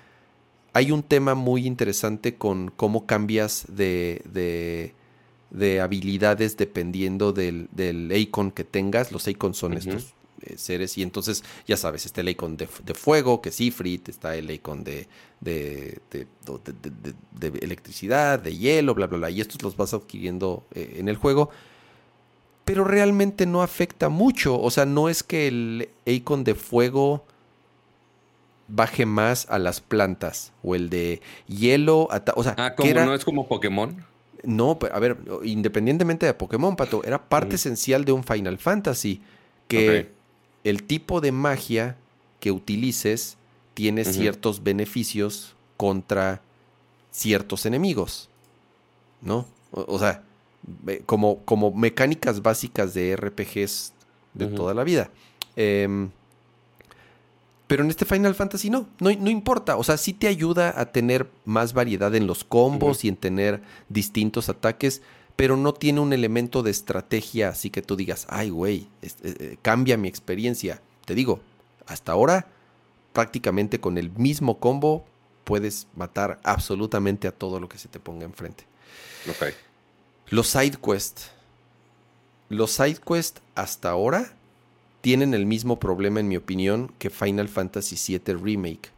[0.72, 4.94] hay un tema muy interesante con cómo cambias de, de,
[5.50, 9.10] de habilidades dependiendo del, del icon que tengas.
[9.10, 10.96] Los icons son estos eh, seres.
[10.98, 14.84] Y entonces, ya sabes, está el icon de, fuego, que es Ifrit, está el icon
[14.84, 15.08] de,
[15.40, 15.98] de,
[17.60, 19.30] electricidad, de hielo, bla, bla, bla.
[19.30, 21.50] Y estos los vas adquiriendo eh, en el juego.
[22.64, 24.60] Pero realmente no afecta mucho.
[24.60, 27.24] O sea, no es que el icon de fuego
[28.68, 30.52] baje más a las plantas.
[30.62, 32.08] O el de hielo.
[32.36, 34.04] O sea, ah, ¿cómo no es como Pokémon?
[34.44, 39.20] No, a ver, independientemente de Pokémon, Pato, era parte esencial de un Final Fantasy.
[39.66, 40.17] Que
[40.68, 41.96] el tipo de magia
[42.40, 43.36] que utilices
[43.74, 46.42] tiene ciertos beneficios contra
[47.10, 48.28] ciertos enemigos.
[49.20, 49.46] ¿No?
[49.70, 50.22] O, sea,
[51.06, 53.92] como, como, mecánicas básicas de RPGs
[54.34, 55.10] de toda la vida.
[55.56, 56.10] Em,
[57.66, 59.76] pero en este Final Fantasy no, no, no, importa.
[59.76, 63.62] O sea, sí te ayuda a tener más variedad en los combos y en tener
[63.88, 65.02] distintos ataques,
[65.38, 69.56] pero no tiene un elemento de estrategia así que tú digas, ay, güey, eh, eh,
[69.62, 70.82] cambia mi experiencia.
[71.04, 71.38] Te digo,
[71.86, 72.48] hasta ahora,
[73.12, 75.06] prácticamente con el mismo combo,
[75.44, 78.64] puedes matar absolutamente a todo lo que se te ponga enfrente.
[79.30, 79.52] Okay.
[80.30, 81.30] Los side quests.
[82.48, 84.32] Los side quests hasta ahora
[85.02, 88.90] tienen el mismo problema, en mi opinión, que Final Fantasy VII Remake.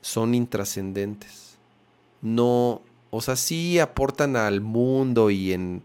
[0.00, 1.58] Son intrascendentes.
[2.22, 2.80] No,
[3.16, 5.82] o sea, sí aportan al mundo y en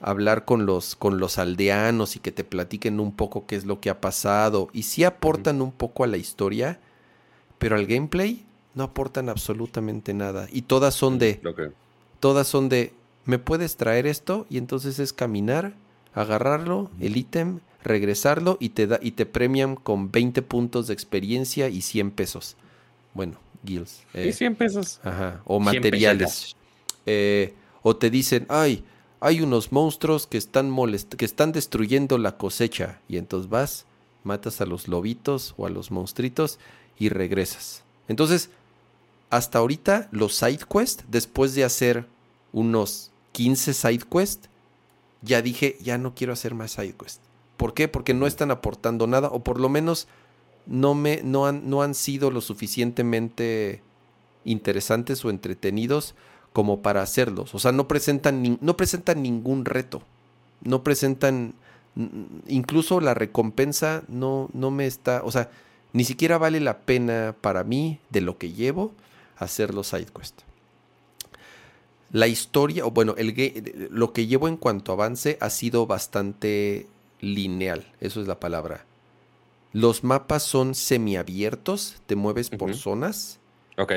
[0.00, 3.80] hablar con los, con los aldeanos y que te platiquen un poco qué es lo
[3.80, 4.68] que ha pasado.
[4.74, 6.78] Y sí aportan un poco a la historia,
[7.58, 10.46] pero al gameplay no aportan absolutamente nada.
[10.52, 11.40] Y todas son de...
[12.20, 12.92] Todas son de...
[13.24, 14.46] ¿Me puedes traer esto?
[14.50, 15.74] Y entonces es caminar,
[16.12, 21.68] agarrarlo, el ítem, regresarlo y te, da, y te premian con 20 puntos de experiencia
[21.68, 22.56] y 100 pesos.
[23.14, 24.02] Bueno, guilds.
[24.12, 25.00] y 100 pesos.
[25.02, 25.40] Ajá.
[25.46, 26.54] O materiales.
[27.06, 28.84] Eh, o te dicen, ay,
[29.20, 33.00] hay unos monstruos que están, molest que están destruyendo la cosecha.
[33.08, 33.86] Y entonces vas,
[34.22, 36.58] matas a los lobitos o a los monstruitos
[36.98, 37.84] y regresas.
[38.08, 38.50] Entonces,
[39.30, 42.06] hasta ahorita los side quests, después de hacer
[42.52, 44.48] unos 15 side quests,
[45.22, 47.20] ya dije, ya no quiero hacer más side quests.
[47.56, 47.88] ¿Por qué?
[47.88, 50.06] Porque no están aportando nada, o por lo menos
[50.66, 53.82] no, me, no, han, no han sido lo suficientemente
[54.44, 56.14] interesantes o entretenidos
[56.54, 57.52] como para hacerlos.
[57.52, 60.02] O sea, no presentan, no presentan ningún reto.
[60.62, 61.54] No presentan,
[62.46, 65.50] incluso la recompensa no, no me está, o sea,
[65.92, 68.92] ni siquiera vale la pena para mí de lo que llevo
[69.36, 70.44] hacer los side quests.
[72.12, 76.86] La historia, o bueno, el, lo que llevo en cuanto avance ha sido bastante
[77.20, 78.84] lineal, eso es la palabra.
[79.72, 83.40] Los mapas son semiabiertos, te mueves por zonas.
[83.76, 83.92] Ok.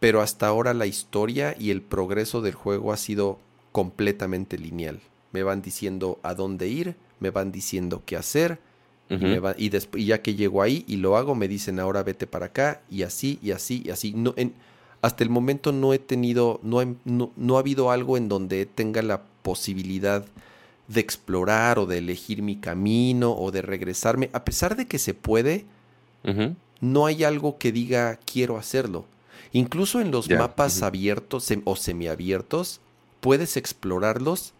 [0.00, 3.38] Pero hasta ahora la historia y el progreso del juego ha sido
[3.70, 5.00] completamente lineal.
[5.32, 8.58] Me van diciendo a dónde ir, me van diciendo qué hacer,
[9.58, 12.80] y, y, ya que llego ahí y lo hago, me dicen ahora vete para acá,
[12.88, 14.12] y así, y así, y así.
[14.12, 14.54] No, en,
[15.02, 19.02] hasta el momento no he tenido, no, no, no, ha habido algo en donde tenga
[19.02, 20.24] la posibilidad
[20.88, 24.30] de explorar o de elegir mi camino o de regresarme.
[24.32, 25.64] A pesar de que se puede,
[26.80, 29.06] no hay algo que diga quiero hacerlo.
[29.52, 32.80] Incluso en los mapas abiertos o semiabiertos,
[33.20, 34.52] puedes explorarlos,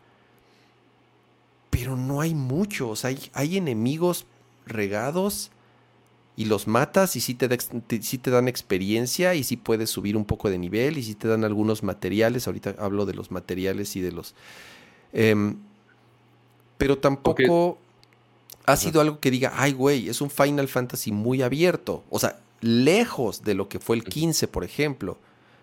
[1.71, 3.05] pero no hay muchos.
[3.05, 4.27] Hay, hay enemigos
[4.67, 5.51] regados
[6.37, 10.51] y los matas y sí te, te, dan experiencia y sí puedes subir un poco
[10.51, 12.47] de nivel y sí te dan algunos materiales.
[12.47, 14.35] Ahorita hablo de los materiales y de los...
[15.13, 15.57] Em,
[16.79, 17.79] pero tampoco
[18.65, 22.03] ha sido algo que diga, ay güey, es un Final Fantasy muy abierto.
[22.11, 25.19] O sea, lejos de lo que fue el 15, por ejemplo.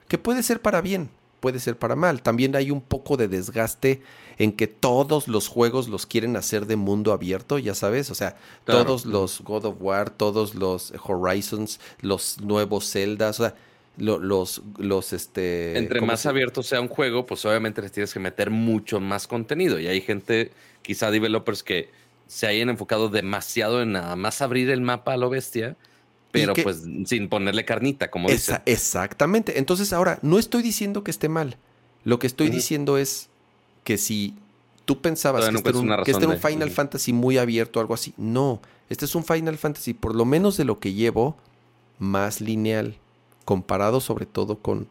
[0.07, 1.09] Que puede ser para bien,
[1.39, 2.21] puede ser para mal.
[2.21, 4.01] También hay un poco de desgaste
[4.37, 8.37] en que todos los juegos los quieren hacer de mundo abierto, ya sabes, o sea,
[8.65, 13.55] todos los God of War, todos los Horizons, los nuevos Zelda, o sea,
[13.97, 15.77] los, los, este...
[15.77, 19.79] Entre más abierto sea un juego, pues obviamente les tienes que meter mucho más contenido.
[19.79, 20.51] Y hay gente,
[20.83, 21.89] quizá developers que
[22.27, 25.75] se hayan enfocado demasiado en nada más abrir el mapa a lo bestia,
[26.31, 29.59] pero pues sin ponerle carnita, como esa, Exactamente.
[29.59, 31.57] Entonces ahora, no estoy diciendo que esté mal.
[32.03, 33.29] Lo que estoy diciendo es
[33.83, 34.33] que si
[34.85, 39.05] tú pensabas que este, era un, Final Fantasy muy abierto o algo así, no, este
[39.05, 41.35] es un Final Fantasy, por lo menos de lo que llevo,
[41.99, 42.95] más lineal,
[43.43, 44.87] comparado sobre todo con,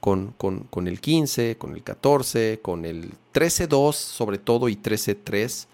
[0.00, 5.66] con, con, el 15, con el 14, con el 13.2 sobre todo y 13.3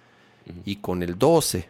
[0.65, 1.69] y con el 12.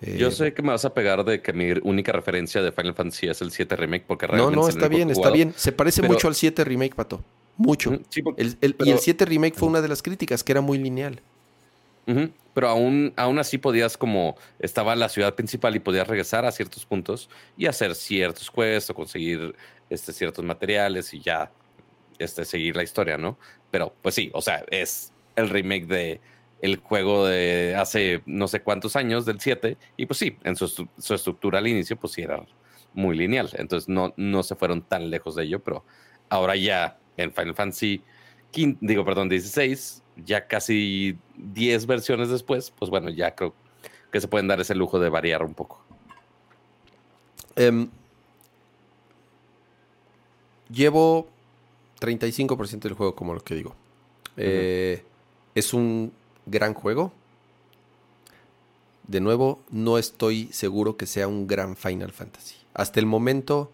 [0.00, 2.94] Yo eh, sé que me vas a pegar de que mi única referencia de Final
[2.94, 4.56] Fantasy es el 7 Remake porque realmente...
[4.56, 5.52] No, no, está bien, está bien.
[5.56, 7.22] Se parece mucho al 7 Remake, Pato.
[7.56, 7.98] Mucho.
[8.14, 11.20] y el 7 Remake fue una de las críticas, que era muy lineal.
[12.54, 16.86] Pero aún, aún así podías como, estaba la ciudad principal y podías regresar a ciertos
[16.86, 19.54] puntos y hacer ciertos quests o conseguir
[19.90, 21.50] este, ciertos materiales y ya
[22.18, 23.36] este, seguir la historia, ¿no?
[23.70, 26.20] Pero pues sí, o sea, es el remake de
[26.60, 30.68] el juego de hace no sé cuántos años, del 7, y pues sí, en su,
[30.68, 32.44] su estructura al inicio pues sí era
[32.94, 35.84] muy lineal, entonces no, no se fueron tan lejos de ello, pero
[36.28, 38.02] ahora ya en Final Fantasy,
[38.52, 43.54] digo, perdón, 16, ya casi 10 versiones después, pues bueno, ya creo
[44.10, 45.84] que se pueden dar ese lujo de variar un poco.
[47.56, 47.88] Em,
[50.70, 51.28] llevo
[52.00, 53.74] 35% del juego, como lo que digo.
[54.36, 55.02] Eh,
[55.54, 56.12] es un
[56.50, 57.12] gran juego.
[59.06, 62.56] De nuevo, no estoy seguro que sea un gran Final Fantasy.
[62.74, 63.70] Hasta el momento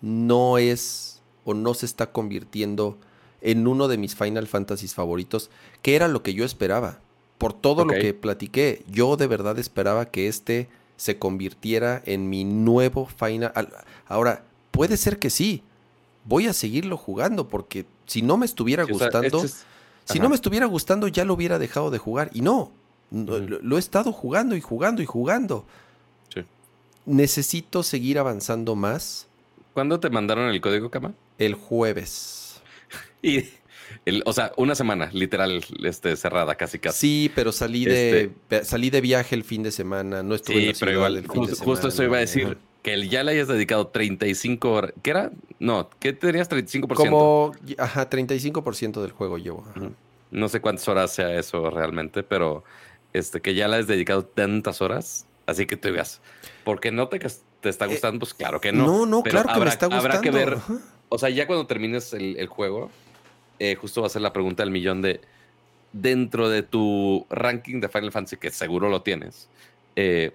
[0.00, 2.96] no es o no se está convirtiendo
[3.40, 5.50] en uno de mis Final Fantasies favoritos,
[5.82, 7.00] que era lo que yo esperaba.
[7.38, 12.44] Por todo lo que platiqué, yo de verdad esperaba que este se convirtiera en mi
[12.44, 13.52] nuevo Final.
[14.06, 15.64] Ahora, puede ser que sí.
[16.24, 19.44] Voy a seguirlo jugando porque si no me estuviera gustando,
[20.04, 22.72] si no me estuviera gustando ya lo hubiera dejado de jugar y no,
[23.10, 25.64] lo, he estado jugando y jugando y jugando.
[27.04, 29.26] Necesito seguir avanzando más.
[29.74, 31.14] ¿Cuándo te mandaron el código, Kama?
[31.38, 32.62] El jueves.
[33.24, 33.44] Y,
[34.24, 36.98] o sea, una semana, literal, este, cerrada, casi casi.
[36.98, 40.66] Sí, pero salí de este salí de viaje el fin de semana, no estuve en
[40.68, 41.64] la pero igual, el fin de semana.
[41.64, 44.92] Justo eso iba a decir, que ya le hayas dedicado 35 horas.
[45.02, 45.30] ¿Qué era?
[45.58, 46.94] No, ¿qué tenías 35%?
[46.94, 49.64] Como, ajá, 35% del juego llevo.
[50.30, 52.64] No sé cuántas horas sea eso realmente, pero
[53.12, 56.20] este, que ya le has dedicado tantas horas, así que tú digas,
[56.64, 58.86] porque no te, te está eh, gustando, pues claro que no.
[58.86, 59.96] No, no, claro que me está gustando.
[59.96, 60.58] Habrá que ver,
[61.08, 62.90] o sea, ya cuando termines el, juego,
[63.58, 65.20] eh, justo va a ser la pregunta del millón de
[65.92, 69.48] dentro de tu ranking de Final Fantasy, que seguro lo tienes,
[69.94, 70.32] eh,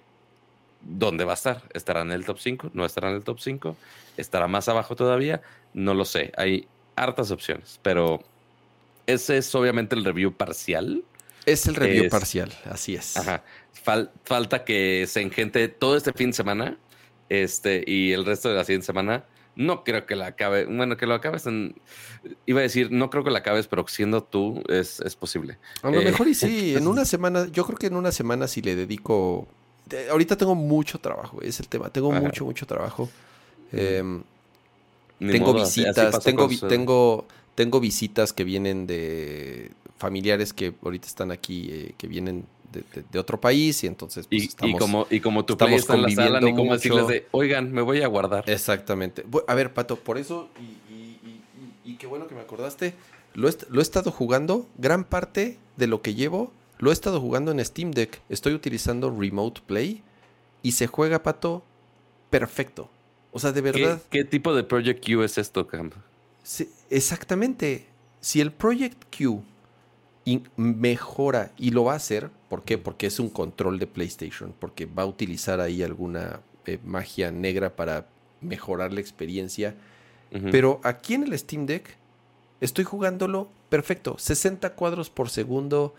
[0.80, 1.62] ¿dónde va a estar?
[1.74, 2.70] ¿Estará en el top 5?
[2.74, 3.76] ¿No estará en el top 5?
[4.16, 5.42] ¿Estará más abajo todavía?
[5.74, 6.32] No lo sé.
[6.36, 6.66] Hay
[6.96, 8.22] hartas opciones, pero
[9.06, 11.04] ese es obviamente el review parcial.
[11.46, 13.16] Es el review parcial, así es.
[13.16, 13.42] Ajá.
[14.24, 16.78] falta que se engente todo este fin de semana
[17.28, 19.24] este, y el resto de la siguiente semana.
[19.56, 20.66] No creo que la acabe.
[20.66, 21.74] Bueno, que lo acabes en.
[22.46, 25.58] Iba a decir, no creo que la acabes, pero siendo tú es, es posible.
[25.82, 26.76] A lo mejor y sí.
[26.76, 29.48] En una semana, yo creo que en una semana si le dedico.
[30.10, 31.90] Ahorita tengo mucho trabajo, es el tema.
[31.90, 33.08] Tengo mucho, mucho trabajo.
[33.72, 34.22] Em,
[35.18, 41.94] tengo visitas, tengo, tengo, tengo visitas que vienen de familiares que ahorita están aquí, eh,
[41.98, 45.90] que vienen de, otro país y entonces pues, y, estamos, y, como y como estamos
[45.90, 49.72] en la sala ni como decirles de oigan me voy a guardar exactamente a ver
[49.72, 52.94] pato por eso y, qué bueno que me acordaste
[53.34, 57.20] lo he, lo he estado jugando gran parte de lo que llevo lo he estado
[57.20, 60.02] jugando en Steam Deck estoy utilizando Remote Play
[60.62, 61.62] y se juega pato
[62.30, 62.90] perfecto
[63.32, 65.90] o sea de verdad qué, tipo de Project Q es esto Cam?
[66.90, 67.86] exactamente
[68.20, 69.42] si el Project Q
[70.56, 72.30] mejora y lo va a hacer.
[72.48, 72.78] ¿Por qué?
[72.78, 77.74] Porque es un control de PlayStation, porque va a utilizar ahí alguna eh, magia negra
[77.76, 78.06] para
[78.40, 79.74] mejorar la experiencia.
[80.50, 81.96] Pero aquí en el Steam Deck
[82.60, 85.94] estoy jugándolo perfecto, 60 cuadros por segundo,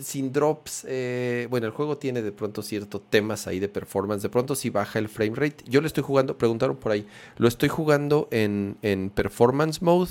[0.00, 0.84] sin drops.
[0.88, 4.22] Eh, bueno, el juego tiene de pronto ciertos temas ahí de performance.
[4.22, 5.64] De pronto si baja el frame rate.
[5.66, 10.10] Yo lo estoy jugando, preguntaron por ahí, lo estoy jugando en, en performance mode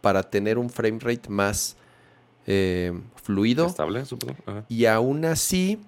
[0.00, 1.76] para tener un frame rate más
[2.46, 3.66] eh, fluido.
[3.66, 4.04] Estable,
[4.68, 5.80] Y aún así,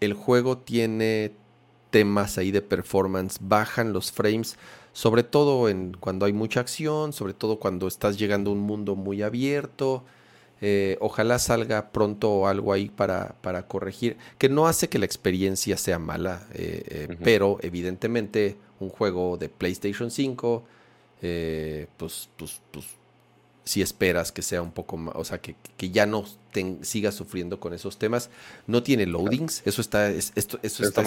[0.00, 1.32] el juego tiene
[1.90, 4.58] temas ahí de performance, bajan los frames,
[4.92, 8.96] sobre todo en, cuando hay mucha acción, sobre todo cuando estás llegando a un mundo
[8.96, 10.04] muy abierto.
[10.66, 15.76] Eh, ojalá salga pronto algo ahí para, para, corregir, que no hace que la experiencia
[15.76, 20.64] sea mala, eh, pero evidentemente un juego de PlayStation 5,
[21.20, 22.86] pues, pues, pues
[23.64, 25.56] si esperas que sea un poco más, o sea, que,
[25.90, 26.24] ya no
[26.82, 28.30] sigas sufriendo con esos temas.
[28.66, 31.02] No tiene loadings, eso está, esto, eso, está,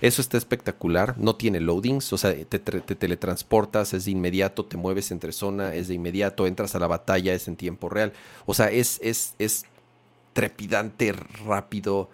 [0.00, 5.10] eso está espectacular, no tiene loadings, o sea, te, teletransportas, es de inmediato, te mueves
[5.10, 8.12] entre zona, es de inmediato, entras a la batalla, es en tiempo real.
[8.44, 9.64] O sea, es, es, es
[10.34, 11.12] trepidante,
[11.46, 12.10] rápido.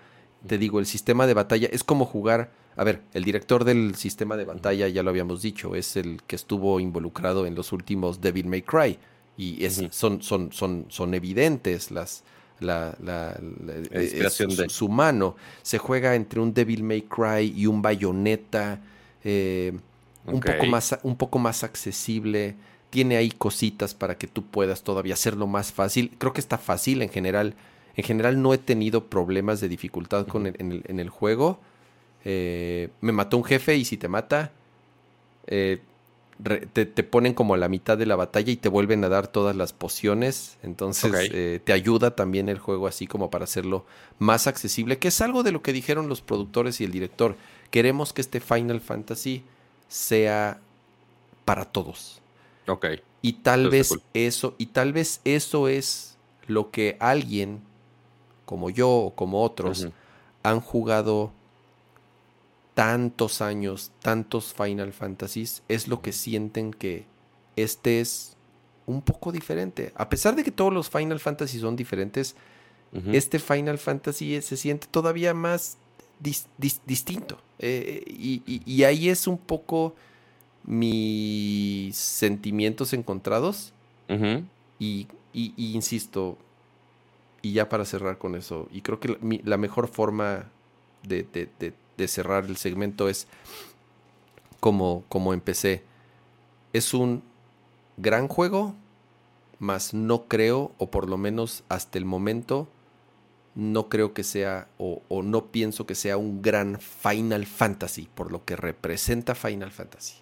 [0.47, 2.51] Te digo, el sistema de batalla es como jugar.
[2.77, 6.35] A ver, el director del sistema de batalla, ya lo habíamos dicho, es el que
[6.35, 8.99] estuvo involucrado en los últimos Devil May Cry
[9.37, 12.23] y es, son, son, son, son evidentes las,
[12.61, 13.37] la, la,
[14.01, 15.37] inspiración de su, mano.
[15.63, 18.81] Se juega entre un Devil May Cry y un Bayonetta,
[19.25, 19.73] eh,
[20.27, 22.55] un, poco más, un poco más accesible.
[22.91, 26.13] Tiene ahí cositas para que tú puedas todavía hacerlo más fácil.
[26.19, 27.55] Creo que está fácil en general.
[27.97, 31.59] En general no he tenido problemas de dificultad con en, el, en, el, juego.
[32.25, 34.53] Eh, me mató un jefe y si te mata,
[35.47, 35.81] eh,
[36.43, 39.55] te, ponen como a la mitad de la batalla y te vuelven a dar todas
[39.55, 40.59] las pociones.
[40.63, 43.87] Entonces eh, te ayuda también el juego así como para hacerlo
[44.19, 47.37] más accesible, que es algo de lo que dijeron los productores y el director.
[47.71, 49.45] Queremos que este Final Fantasy
[49.89, 50.61] sea
[51.45, 52.21] para todos.
[52.67, 52.87] Ok.
[53.23, 57.61] Y tal vez eso, y tal vez eso es lo que alguien,
[58.45, 59.89] como yo o como otros,
[60.43, 61.33] han jugado
[62.75, 67.07] tantos años, tantos Final Fantasies, es lo que sienten que
[67.57, 68.36] este es
[68.86, 69.93] un poco diferente.
[69.94, 72.36] A pesar de que todos los Final Fantasy son diferentes,
[73.12, 75.78] este Final Fantasy se siente todavía más
[76.86, 77.41] distinto.
[77.59, 79.97] Eh, y, ahí es un poco
[80.62, 83.73] mis sentimientos encontrados.
[84.78, 86.39] y, insisto,
[87.43, 90.47] y ya para cerrar con eso, y creo que la, mejor forma
[91.03, 91.25] de
[91.59, 91.73] de
[92.09, 93.27] cerrar el segmento es
[94.61, 95.83] como, como empecé.
[96.73, 97.23] Es un
[97.97, 98.75] gran juego,
[99.59, 102.69] mas no creo, o por lo menos hasta el momento,
[103.55, 108.45] no creo que sea, o, no pienso que sea un gran Final Fantasy, por lo
[108.45, 110.17] que representa Final Fantasy.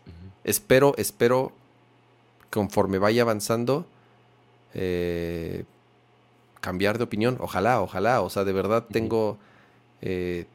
[0.44, 1.52] Espero, espero,
[2.50, 3.86] conforme vaya avanzando,
[4.74, 5.64] eh,
[6.60, 7.36] cambiar de opinión.
[7.40, 8.20] Ojalá, ojalá.
[8.22, 9.38] O sea, de verdad tengo
[10.00, 10.46] eh,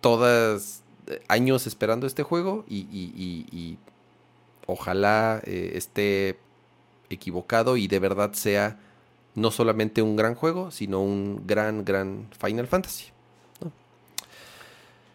[0.00, 3.78] todas eh, años esperando este juego y,
[4.66, 6.38] ojalá eh, esté
[7.08, 8.78] equivocado y de verdad sea
[9.34, 13.06] no solamente un gran juego, sino un gran, gran Final Fantasy.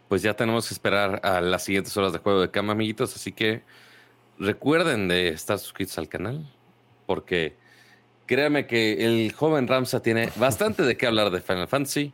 [0.10, 3.16] Pues ya tenemos que esperar a las siguientes horas de juego de cama, amiguitos.
[3.16, 3.64] Así que
[4.38, 6.46] recuerden de estar suscritos al canal,
[7.06, 7.56] porque
[8.26, 12.14] créame que el joven Ramsa tiene bastante de qué hablar de Final Fantasy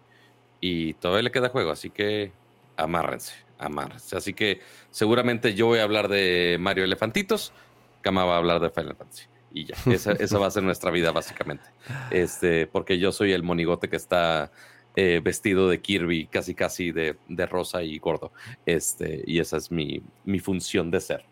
[0.59, 2.31] y todavía le queda juego, así que
[2.77, 4.17] amárrense, amárrense.
[4.17, 4.59] Así que
[4.89, 7.53] seguramente yo voy a hablar de Mario Elefantitos,
[8.01, 9.25] Kama va a hablar de Final Fantasy.
[9.53, 11.65] Y ya, esa, va a ser nuestra vida básicamente.
[12.09, 14.51] Este, porque yo soy el monigote que está
[14.95, 18.31] eh, vestido de Kirby, casi casi de, de, rosa y gordo.
[18.65, 21.25] Este, y esa es mi, mi función de ser.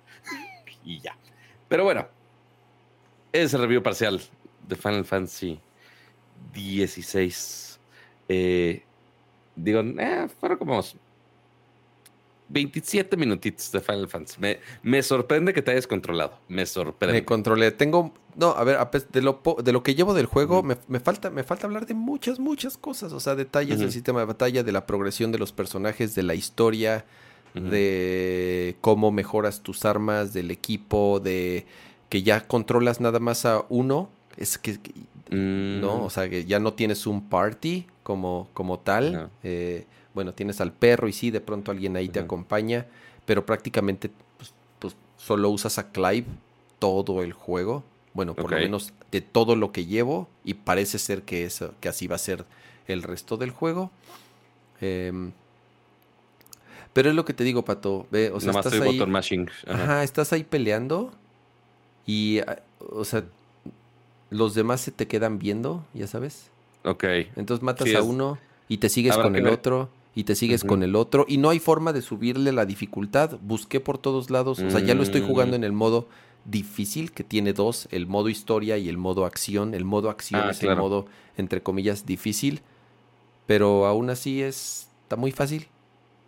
[0.84, 1.16] y ya.
[1.69, 2.08] Pero bueno,
[3.32, 4.19] ese review parcial
[4.68, 5.59] de Final Fantasy
[6.53, 7.80] 16.
[8.27, 8.84] Eh,
[9.56, 10.82] digo, eh, fueron como
[12.50, 14.40] 27 minutitos de Final Fantasy.
[14.40, 16.34] Me, me, sorprende que te hayas controlado.
[16.48, 17.14] Me sorprende.
[17.14, 17.72] Me controlé.
[17.72, 18.14] Tengo.
[18.36, 18.78] No, a ver,
[19.11, 21.94] de lo, de lo que llevo del juego, me, me, falta, me falta hablar de
[21.94, 23.14] muchas, muchas cosas.
[23.14, 23.84] O sea, detalles uh -huh.
[23.84, 27.06] del sistema de batalla, de la progresión de los personajes, de la historia,
[27.53, 27.69] uh -huh.
[27.69, 31.66] de cómo mejoras tus armas, del equipo, de
[32.10, 34.10] que ya controlas nada más a uno.
[34.38, 34.80] Es que.
[35.30, 35.82] Mm.
[35.82, 39.30] No, o sea, que ya no tienes un party como, como tal.
[39.44, 42.13] Eh, bueno, tienes al perro y sí, de pronto alguien ahí uh -huh.
[42.13, 42.88] te acompaña,
[43.25, 46.25] pero prácticamente pues, pues, solo usas a Clive
[46.79, 47.83] todo el juego.
[48.13, 48.57] Bueno, por okay.
[48.57, 52.15] lo menos de todo lo que llevo y parece ser que, eso, que así va
[52.15, 52.45] a ser
[52.88, 53.91] el resto del juego.
[54.81, 55.31] Eh,
[56.93, 58.07] pero es lo que te digo, Pato.
[58.11, 58.99] Ve, o sea, Nomás estás ahí,
[59.67, 59.83] Ajá.
[59.83, 61.11] ajá, estás ahí peleando
[62.05, 63.23] y, ah, o sea,
[64.29, 66.49] los demás se te quedan viendo, ya sabes.
[66.83, 67.03] Ok.
[67.35, 69.53] Entonces matas sí, a uno y te sigues con el ver.
[69.53, 69.89] otro
[70.19, 70.69] y te sigues uh -huh.
[70.69, 73.39] con el otro y no hay forma de subirle la dificultad.
[73.41, 76.09] Busqué por todos lados, o sea, ya lo estoy jugando en el modo
[76.43, 79.73] difícil que tiene dos, el modo historia y el modo acción.
[79.73, 80.73] El modo acción ah, es claro.
[80.73, 81.06] el modo
[81.38, 82.59] entre comillas difícil,
[83.45, 85.67] pero aún así es está muy fácil.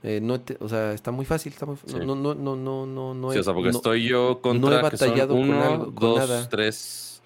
[0.04, 1.94] Eh, no te, o sea, está muy fácil, está muy, sí.
[1.98, 4.78] no, no, no, no, no, no, sí, o sea, porque no, estoy yo contra no
[4.78, 6.50] he batallado uno, con, algo, con dos, nada.
[6.50, 7.22] tres.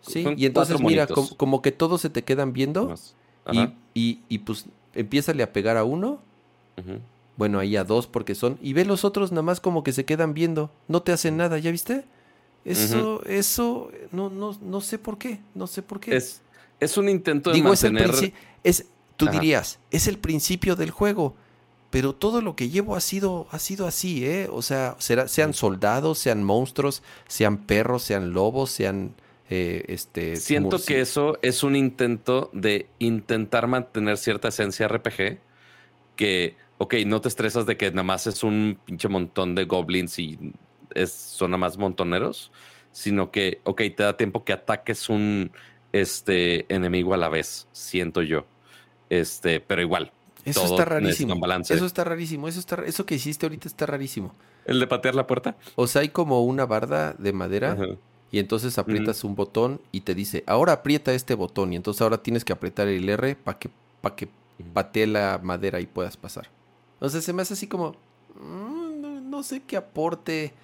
[0.00, 2.94] Sí, y entonces mira, como, como, que todos se te quedan viendo
[3.52, 3.60] y,
[3.94, 6.20] y, y, pues empiézale a pegar a uno.
[6.76, 7.00] Uh -huh.
[7.36, 8.58] Bueno, ahí a dos porque son.
[8.62, 10.70] Y ve los otros nada más como que se quedan viendo.
[10.88, 12.04] No te hacen nada, ¿ya viste?
[12.64, 13.30] Eso, uh -huh.
[13.30, 15.40] eso, no, no, no sé por qué.
[15.54, 16.16] No sé por qué.
[16.16, 16.42] Es,
[16.78, 18.10] es un intento de Digo, mantener...
[18.10, 19.38] Es, el es Tú Ajá.
[19.38, 21.34] dirías, es el principio del juego.
[21.90, 24.48] Pero todo lo que llevo ha sido, ha sido así, ¿eh?
[24.50, 29.14] O sea, será, sean soldados, sean monstruos, sean perros, sean lobos, sean
[29.54, 35.40] eh, este, Siento que eso es un intento de intentar mantener cierta esencia RPG
[36.16, 40.18] que, ok, no te estresas de que nada más es un pinche montón de goblins
[40.18, 40.38] y
[40.94, 42.50] es, son nada más montoneros,
[42.92, 45.52] sino que, ok, te da tiempo que ataques un
[45.92, 48.46] este, enemigo a la vez, siento yo.
[49.10, 50.12] Este, pero igual.
[50.46, 51.34] Eso está rarísimo.
[51.68, 52.48] Eso está rarísimo.
[52.48, 54.34] Eso, está, eso que hiciste ahorita está rarísimo.
[54.64, 55.56] ¿El de patear la puerta?
[55.74, 57.72] O sea, hay como una barda de madera.
[57.72, 57.98] Ajá
[58.32, 59.26] y entonces aprietas mm.
[59.26, 62.88] un botón y te dice, ahora aprieta este botón y entonces ahora tienes que apretar
[62.88, 63.70] el R para que,
[64.00, 64.26] pa que
[64.72, 66.48] patee la madera y puedas pasar.
[66.94, 67.94] Entonces se me hace así como,
[68.40, 70.54] mmm, no, no, sé qué aporte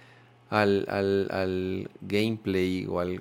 [0.49, 3.21] al, al, al, gameplay o al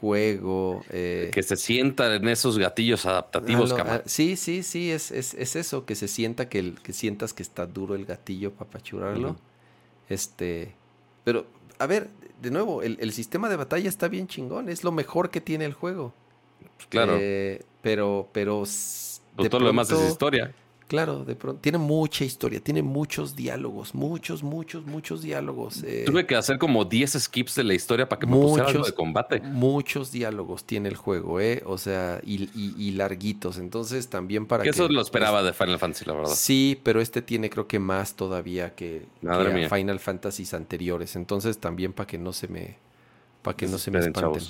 [0.00, 0.82] juego.
[0.88, 1.30] Eh.
[1.30, 5.54] Que se sienta en esos gatillos adaptativos, ah, no, sí, sí, sí, es, es, es,
[5.54, 9.28] eso, que se sienta que, el, que sientas que está duro el gatillo para apachurarlo.
[9.28, 9.38] Uh -huh.
[10.08, 10.72] Este,
[11.24, 11.44] pero,
[11.78, 12.08] a ver,
[12.40, 15.64] de nuevo, el, el, sistema de batalla está bien chingón, es lo mejor que tiene
[15.64, 16.12] el juego.
[16.76, 17.16] Pues claro.
[17.18, 18.58] Eh, pero, pero.
[18.60, 20.54] Pues todo pronto, lo demás es historia.
[20.90, 21.60] Claro, de pronto.
[21.60, 25.84] Tiene mucha historia, tiene muchos diálogos, muchos, muchos, muchos diálogos.
[25.84, 28.70] Eh, Tuve que hacer como 10 skips de la historia para que me muchos, pusiera
[28.70, 29.40] algo de combate.
[29.40, 31.62] Muchos diálogos tiene el juego, ¿eh?
[31.64, 33.58] O sea, y, y, y larguitos.
[33.58, 34.70] Entonces también para que.
[34.70, 36.34] eso lo esperaba pues, de Final Fantasy, la verdad.
[36.34, 41.14] Sí, pero este tiene creo que más todavía que, que Final Fantasies anteriores.
[41.14, 42.78] Entonces también para que no se me.
[43.42, 44.42] Para que no se me espanten.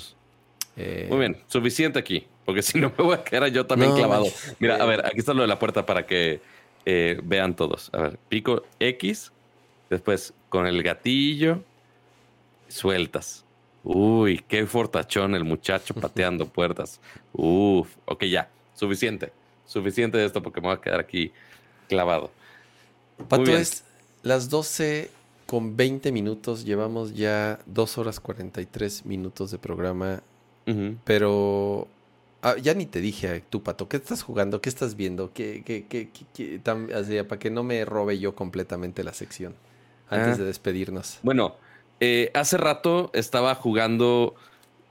[0.75, 3.97] Eh, Muy bien, suficiente aquí, porque si no me voy a quedar yo también no,
[3.97, 4.25] clavado.
[4.59, 6.41] Mira, a ver, aquí está lo de la puerta para que
[6.85, 7.89] eh, vean todos.
[7.93, 9.31] A ver, pico X,
[9.89, 11.63] después con el gatillo,
[12.67, 13.45] sueltas.
[13.83, 16.99] Uy, qué fortachón el muchacho pateando puertas.
[17.33, 19.31] Uf, ok, ya, suficiente.
[19.65, 21.31] Suficiente de esto porque me voy a quedar aquí
[21.87, 22.31] clavado.
[23.29, 23.83] Pato, es
[24.23, 25.09] las 12
[25.45, 26.65] con 20 minutos.
[26.65, 30.21] Llevamos ya 2 horas 43 minutos de programa.
[30.67, 30.97] Uh -huh.
[31.05, 31.87] Pero
[32.41, 34.61] ah, ya ni te dije, tú, Pato, ¿qué estás jugando?
[34.61, 35.31] ¿Qué estás viendo?
[35.33, 39.55] ¿Qué, qué, qué, qué tan, así, para que no me robe yo completamente la sección
[40.09, 40.37] antes ah.
[40.37, 41.19] de despedirnos.
[41.23, 41.55] Bueno,
[41.99, 44.35] eh, hace rato estaba jugando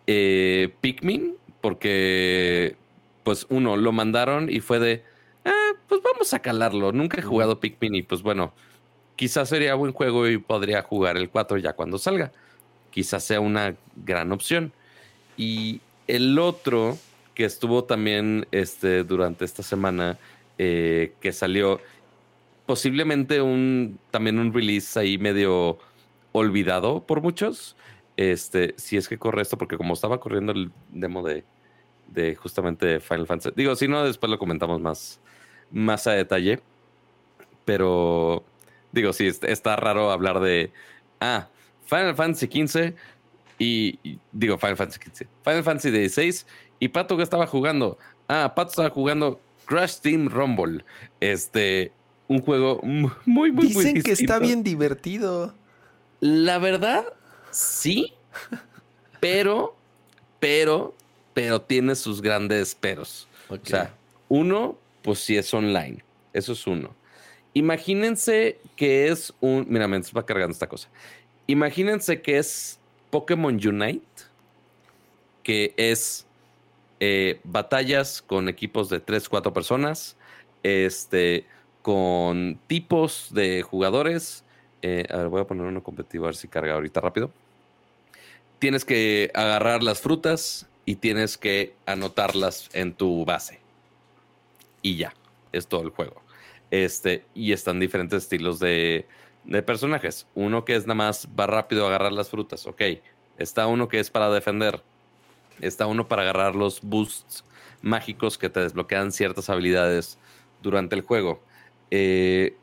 [0.06, 2.76] eh, Pikmin porque,
[3.22, 5.04] pues, uno, lo mandaron y fue de,
[5.44, 6.92] ah, pues vamos a calarlo.
[6.92, 8.54] Nunca he jugado Pikmin y, pues, bueno,
[9.16, 12.32] quizás sería buen juego y podría jugar el 4 ya cuando salga.
[12.90, 14.72] Quizás sea una gran opción.
[15.36, 16.98] Y el otro
[17.40, 20.18] que estuvo también este, durante esta semana,
[20.58, 21.80] eh, que salió
[22.66, 25.78] posiblemente un también un release ahí medio
[26.32, 27.76] olvidado por muchos.
[28.18, 31.44] Este, si es que corre esto, porque como estaba corriendo el demo de,
[32.08, 35.18] de justamente Final Fantasy, digo, si no, después lo comentamos más,
[35.70, 36.60] más a detalle.
[37.64, 38.44] Pero
[38.92, 40.72] digo, sí, está raro hablar de
[41.20, 41.48] ah,
[41.86, 42.92] Final Fantasy XV
[43.58, 43.98] y,
[44.30, 46.44] digo Final Fantasy XV, Final Fantasy XVI
[46.80, 47.98] y Pato que estaba jugando.
[48.26, 50.84] Ah, Pato estaba jugando Crash Team Rumble.
[51.20, 51.92] Este,
[52.26, 55.54] un juego muy, muy, muy Dicen que está bien divertido.
[56.20, 57.04] La verdad,
[57.50, 58.14] sí,
[59.20, 59.76] pero,
[60.40, 60.94] pero,
[61.34, 63.28] pero tiene sus grandes peros.
[63.48, 63.94] O sea,
[64.28, 66.02] uno, pues sí es online.
[66.32, 66.94] Eso es uno.
[67.52, 69.66] Imagínense que es un.
[69.68, 70.88] Mira, me va cargando esta cosa.
[71.46, 72.78] Imagínense que es
[73.10, 74.06] Pokémon Unite,
[75.42, 76.26] que es
[77.00, 80.16] eh, batallas con equipos de 3, 4 personas,
[80.62, 81.46] este,
[81.82, 84.44] con tipos de jugadores.
[84.82, 87.30] Eh, a ver, voy a poner uno competitivo a ver si carga ahorita rápido.
[88.58, 93.60] Tienes que agarrar las frutas y tienes que anotarlas en tu base.
[94.82, 95.14] Y ya,
[95.52, 96.22] es todo el juego.
[96.70, 99.06] Este, y están diferentes estilos de,
[99.66, 100.26] personajes.
[100.34, 102.82] Uno que es nada más va rápido a agarrar las frutas, ok.
[103.38, 104.82] Está uno que es para defender.
[105.62, 107.44] Está uno para agarrar los boosts
[107.82, 110.18] mágicos que te desbloquean ciertas habilidades
[110.62, 111.40] durante el juego.
[111.90, 112.56] Eh,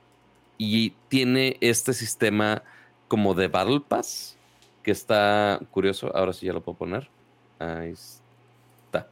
[0.57, 2.63] y tiene este sistema
[3.07, 4.37] como de Battle Pass
[4.83, 6.15] que está curioso.
[6.15, 7.09] Ahora sí ya lo puedo poner.
[7.59, 9.07] Ahí está.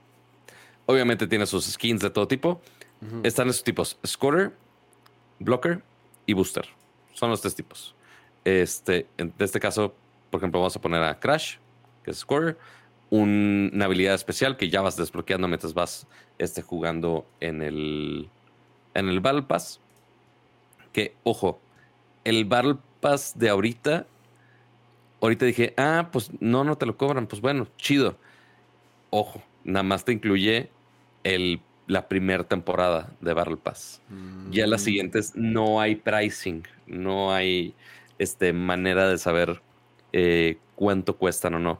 [0.85, 2.61] Obviamente tiene sus skins de todo tipo.
[3.23, 4.53] Están esos tipos: Scorer,
[5.39, 5.83] blocker
[6.25, 6.65] y booster.
[7.13, 7.93] Son los tres tipos.
[8.43, 9.93] Este, en este caso,
[10.31, 11.57] por ejemplo, vamos a poner a Crash,
[12.03, 12.57] que es Scorer,
[13.15, 18.29] una habilidad especial que ya vas desbloqueando mientras vas este, jugando en el,
[18.93, 19.79] en el Battle Pass.
[20.91, 21.59] Que, ojo,
[22.23, 24.05] el Battle Pass de ahorita,
[25.21, 28.17] ahorita dije, ah, pues no, no te lo cobran, pues bueno, chido.
[29.09, 30.69] Ojo, nada más te incluye
[31.23, 34.01] el la primera temporada de Battle Pass.
[34.49, 34.85] Ya las mm.
[34.85, 37.73] siguientes no hay pricing, no hay
[38.17, 39.61] este, manera de saber
[40.13, 41.79] eh, cuánto cuestan o no.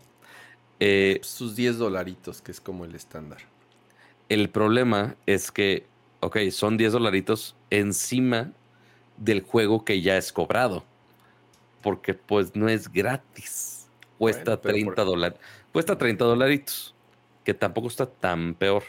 [0.79, 3.39] Eh, Sus 10 dolaritos, que es como el estándar.
[4.29, 5.85] El problema es que,
[6.19, 8.51] ok, son 10 dolaritos encima
[9.17, 10.83] del juego que ya es cobrado.
[11.81, 13.87] Porque pues no es gratis.
[14.17, 15.39] Cuesta 30 dólares.
[15.71, 16.95] Cuesta 30 dolaritos.
[17.43, 18.83] Que tampoco está tan peor.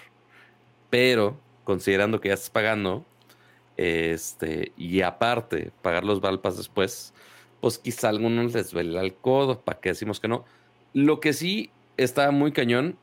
[0.88, 3.04] Pero considerando que ya estás pagando,
[3.76, 7.12] este, y aparte pagar los Valpas después,
[7.60, 10.44] pues quizá a algunos les duele el codo, para que decimos que no.
[10.94, 12.96] Lo que sí está muy cañón,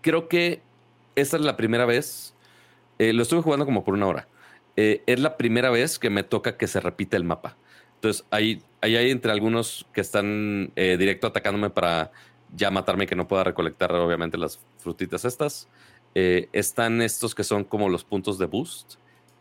[0.00, 0.60] creo que
[1.16, 2.34] esta es la primera vez,
[2.98, 4.28] eh, lo estuve jugando como por una hora,
[4.76, 7.56] eh, es la primera vez que me toca que se repite el mapa.
[7.96, 12.12] Entonces, ahí, hay entre algunos que están eh, directo atacándome para
[12.54, 15.68] ya matarme y que no pueda recolectar, obviamente, las frutitas estas.
[16.14, 18.94] Están estos que son como los puntos de boost.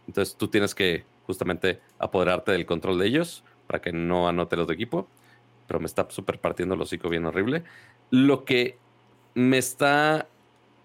[0.07, 4.67] Entonces tú tienes que justamente apoderarte del control de ellos para que no anote los
[4.67, 5.07] de equipo.
[5.67, 7.63] Pero me está súper partiendo el hocico bien horrible.
[8.09, 8.77] Lo que
[9.33, 10.27] me está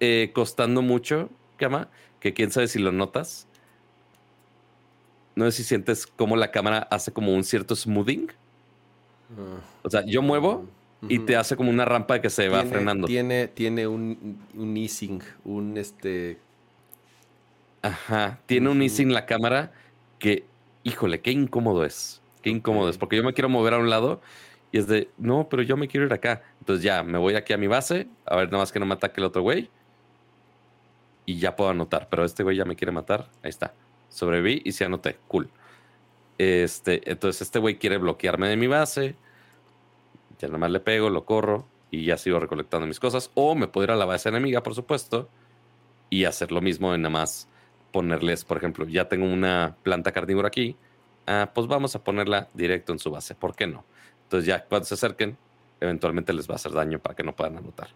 [0.00, 1.88] eh, costando mucho, Kama,
[2.20, 3.46] que quién sabe si lo notas.
[5.34, 8.28] No sé si sientes cómo la cámara hace como un cierto smoothing.
[9.38, 9.60] Ah.
[9.82, 10.66] o sea, yo muevo
[11.08, 13.06] y te hace como una rampa que se va frenando.
[13.06, 16.38] Tiene, tiene un, un easing, un este.
[17.82, 19.72] Ajá, tiene un easing la cámara
[20.18, 20.44] que,
[20.84, 22.20] híjole, qué incómodo es.
[22.42, 24.20] Qué incómodo es, porque yo me quiero mover a un lado
[24.72, 26.42] y es de, no, pero yo me quiero ir acá.
[26.58, 28.94] Entonces ya, me voy aquí a mi base, a ver, nada más que no me
[28.94, 29.70] ataque el otro güey.
[31.26, 33.28] Y ya puedo anotar, pero este güey ya me quiere matar.
[33.42, 33.74] Ahí está.
[34.08, 35.18] Sobreviví y se anoté.
[35.28, 35.48] Cool.
[36.38, 39.14] Este, entonces este güey quiere bloquearme de mi base
[40.42, 43.30] ya nada más le pego, lo corro y ya sigo recolectando mis cosas.
[43.34, 45.28] O me puedo ir a la base enemiga, por supuesto,
[46.10, 47.48] y hacer lo mismo en nada más
[47.92, 50.76] ponerles, por ejemplo, ya tengo una planta carnívora aquí,
[51.26, 53.34] ah, pues vamos a ponerla directo en su base.
[53.34, 53.84] ¿Por qué no?
[54.32, 55.36] Entonces ya cuando se acerquen,
[55.78, 57.88] eventualmente les va a hacer daño para que no puedan anotar.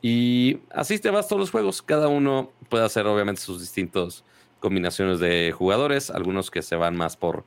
[0.00, 1.82] Y así te vas todos los juegos.
[1.82, 4.24] Cada uno puede hacer obviamente sus distintas
[4.60, 6.08] combinaciones de jugadores.
[6.08, 7.44] Algunos que se van más por,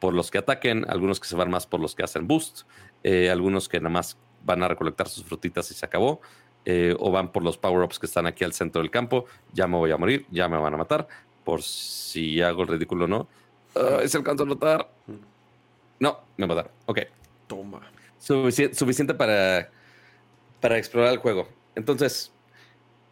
[0.00, 2.64] por los que ataquen, algunos que se van más por los que hacen boost.
[3.04, 6.20] Eh, algunos que nada más van a recolectar sus frutitas y se acabó,
[6.66, 9.76] eh, o van por los power-ups que están aquí al centro del campo, ya me
[9.76, 11.08] voy a morir, ya me van a matar,
[11.42, 13.28] por si hago el ridículo o no.
[13.74, 14.90] Uh, ¿Se alcanzó a notar?
[15.98, 16.70] No, me mataron.
[16.86, 17.00] Ok.
[17.46, 17.80] Toma.
[18.18, 19.70] suficiente para,
[20.60, 21.48] para explorar el juego.
[21.74, 22.32] Entonces,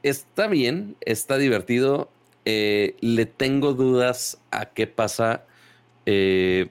[0.02, 2.10] está bien, está divertido.
[2.44, 5.44] Eh, le tengo dudas a qué pasa.
[6.06, 6.68] Eh,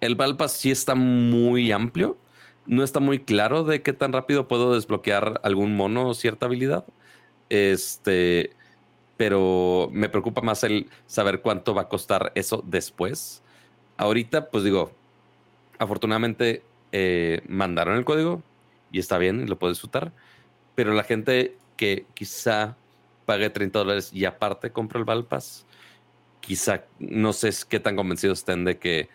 [0.00, 2.16] el Valpas sí está muy amplio.
[2.66, 6.84] No está muy claro de qué tan rápido puedo desbloquear algún mono o cierta habilidad.
[7.48, 8.52] Este,
[9.16, 13.42] pero me preocupa más el saber cuánto va a costar eso después.
[13.96, 14.92] Ahorita, pues digo,
[15.78, 16.62] afortunadamente
[16.92, 18.42] eh, mandaron el código
[18.90, 20.12] y está bien, lo puedo disfrutar.
[20.74, 22.76] Pero la gente que quizá
[23.26, 25.66] pague 30 dólares y aparte compre el Valpas,
[26.40, 29.08] quizá no sé qué tan convencidos estén de que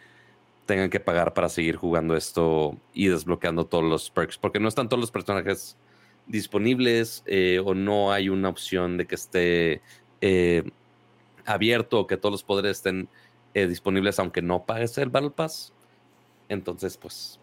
[0.66, 4.90] tengan que pagar para seguir jugando esto y desbloqueando todos los perks, porque no están
[4.90, 5.78] todos los personajes
[6.28, 9.82] disponibles eh, o no hay una opción de que esté
[10.22, 10.64] eh,
[11.46, 13.08] abierto o que todos los poderes estén
[13.54, 15.74] eh, disponibles aunque no pagues el Battle Pass.
[16.50, 17.40] Entonces, pues,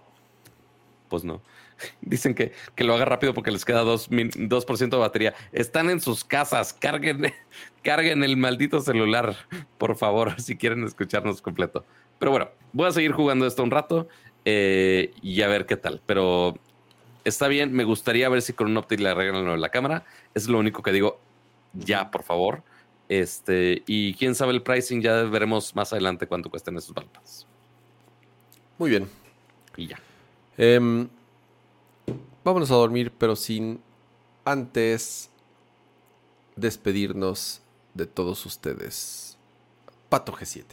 [1.14, 1.40] pues no.
[2.00, 5.34] Dicen que, que, lo haga rápido porque les queda 2%, 2 de batería.
[5.52, 7.32] Están en sus casas, carguen,
[7.84, 9.36] carguen el maldito celular,
[9.78, 11.84] por favor, si quieren escucharnos completo.
[12.18, 14.08] Pero bueno, voy a seguir jugando esto un rato
[14.44, 16.02] eh, y a ver qué tal.
[16.04, 16.58] Pero
[17.22, 20.04] está bien, me gustaría ver si con un optic le arreglan la cámara.
[20.34, 21.20] Es lo único que digo,
[21.74, 22.64] ya, por favor.
[23.08, 27.46] Este, y quién sabe el pricing, ya veremos más adelante cuánto cuestan esos balpas.
[28.78, 29.08] Muy bien.
[29.76, 29.98] Y ya.
[30.56, 31.08] Em,
[32.44, 33.80] vámonos a dormir, pero sin
[34.44, 35.30] antes
[36.54, 37.60] despedirnos
[37.94, 39.36] de todos ustedes.
[40.08, 40.64] Pato G7.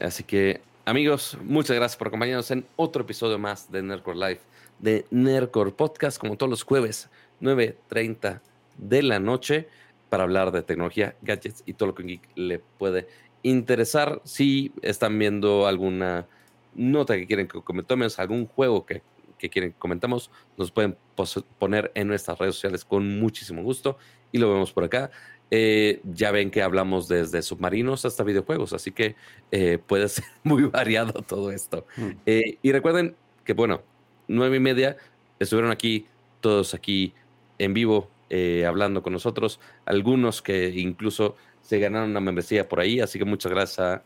[0.00, 4.40] Así que, amigos, muchas gracias por acompañarnos en otro episodio más de Nerdcore Live,
[4.80, 7.08] de Nerdcore Podcast, como todos los jueves,
[7.40, 8.40] 9.30
[8.78, 9.68] de la noche,
[10.10, 13.06] para hablar de tecnología, gadgets y todo lo que le puede
[13.44, 14.20] interesar.
[14.24, 16.26] Si están viendo alguna
[16.74, 19.02] nota que quieren que comentemos, algún juego que,
[19.38, 20.96] que quieren que comentamos, nos pueden
[21.58, 23.98] poner en nuestras redes sociales con muchísimo gusto
[24.32, 25.10] y lo vemos por acá.
[25.50, 29.14] Eh, ya ven que hablamos desde submarinos hasta videojuegos, así que
[29.52, 31.86] eh, puede ser muy variado todo esto.
[31.96, 32.10] Mm.
[32.26, 33.82] Eh, y recuerden que, bueno,
[34.26, 34.96] nueve y media
[35.38, 36.06] estuvieron aquí,
[36.40, 37.14] todos aquí
[37.58, 38.10] en vivo,
[38.66, 43.52] hablando con nosotros, algunos que incluso se ganaron una membresía por ahí, así que muchas
[43.52, 44.02] gracias a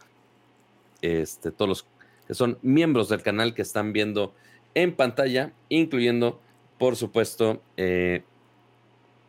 [1.01, 1.87] este, todos los
[2.29, 4.35] que son miembros del canal que están viendo
[4.75, 6.41] en pantalla, incluyendo,
[6.79, 7.63] por supuesto,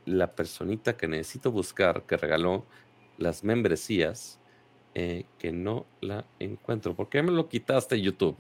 [0.05, 2.65] la personita que necesito buscar que regaló
[3.17, 4.39] las membresías,
[4.95, 6.95] eh, que no la encuentro.
[6.95, 8.37] ¿Por qué me lo quitaste YouTube?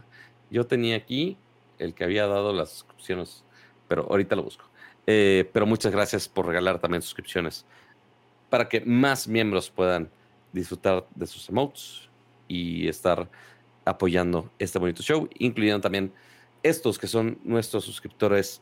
[0.49, 1.37] Yo tenía aquí
[1.77, 3.43] el que había dado las suscripciones,
[3.87, 4.65] pero ahorita lo busco.
[5.05, 7.65] Eh, pero muchas gracias por regalar también suscripciones
[8.49, 10.09] para que más miembros puedan
[10.51, 12.09] disfrutar de sus emotes
[12.47, 13.29] y estar
[13.89, 16.13] apoyando este bonito show, incluyendo también
[16.63, 18.61] estos que son nuestros suscriptores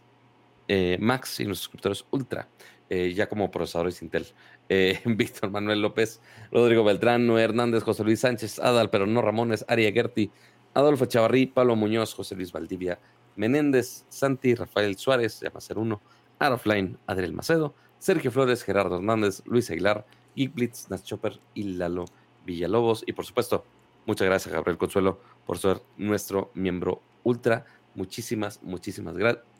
[0.67, 2.47] eh, Max y nuestros suscriptores Ultra.
[2.89, 4.25] Eh, ya como procesadores Intel.
[4.69, 9.65] Eh, Víctor Manuel López, Rodrigo Beltrán, Noé Hernández, José Luis Sánchez, Adal, pero no Ramones,
[9.67, 10.31] Aria Gerti,
[10.73, 12.99] Adolfo Chavarrí, Pablo Muñoz, José Luis Valdivia,
[13.35, 16.01] Menéndez, Santi, Rafael Suárez, ser uno,
[16.39, 22.05] Arofline, Adriel Macedo, Sergio Flores, Gerardo Hernández, Luis Aguilar, Geek Blitz, Chopper y Lalo
[22.45, 23.03] Villalobos.
[23.05, 23.65] Y por supuesto,
[24.07, 27.65] muchas gracias Gabriel Consuelo por ser nuestro miembro ultra.
[27.93, 29.15] Muchísimas, muchísimas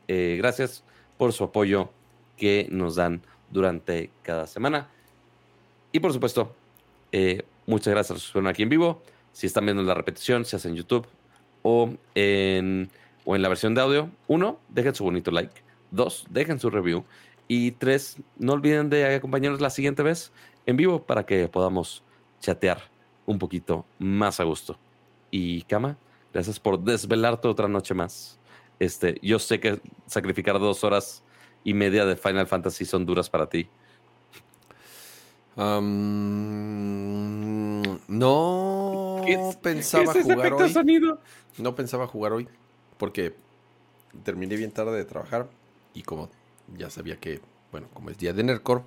[0.08, 0.82] eh, gracias
[1.16, 1.90] por su apoyo
[2.36, 4.88] que nos dan durante cada semana.
[5.92, 6.54] Y por supuesto,
[7.12, 9.02] eh, muchas gracias a los que estuvieron aquí en vivo.
[9.32, 11.06] Si están viendo la repetición, se hace en YouTube
[11.62, 12.90] o en,
[13.24, 14.10] o en la versión de audio.
[14.26, 15.62] Uno, dejen su bonito like.
[15.90, 17.04] Dos, dejen su review.
[17.48, 20.32] Y tres, no olviden de acompañarnos la siguiente vez
[20.66, 22.02] en vivo para que podamos
[22.40, 22.97] chatear
[23.28, 24.78] un poquito más a gusto.
[25.30, 25.98] Y Kama,
[26.32, 28.38] gracias por desvelarte otra noche más.
[28.78, 31.22] Este, yo sé que sacrificar dos horas
[31.62, 33.68] y media de Final Fantasy son duras para ti?
[35.56, 35.90] no
[39.60, 40.72] pensaba jugar hoy.
[41.58, 42.48] No pensaba jugar hoy
[42.96, 43.34] porque
[44.22, 45.50] terminé bien tarde de trabajar
[45.94, 46.30] y como
[46.76, 47.40] ya sabía que,
[47.72, 48.84] bueno, como es día de Nerdcore,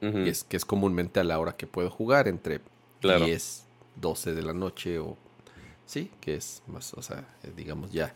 [0.00, 2.60] es que es comúnmente a la hora que puedo jugar entre
[3.00, 3.67] 10,
[4.00, 5.16] 12 de la noche o
[5.88, 8.14] sí, que es más, o sea, eh, digamos ya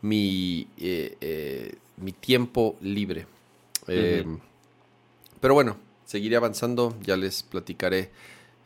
[0.00, 3.26] mi, eh, eh, mi tiempo libre.
[3.86, 6.94] Pero bueno, seguiré avanzando.
[7.02, 8.10] Ya les platicaré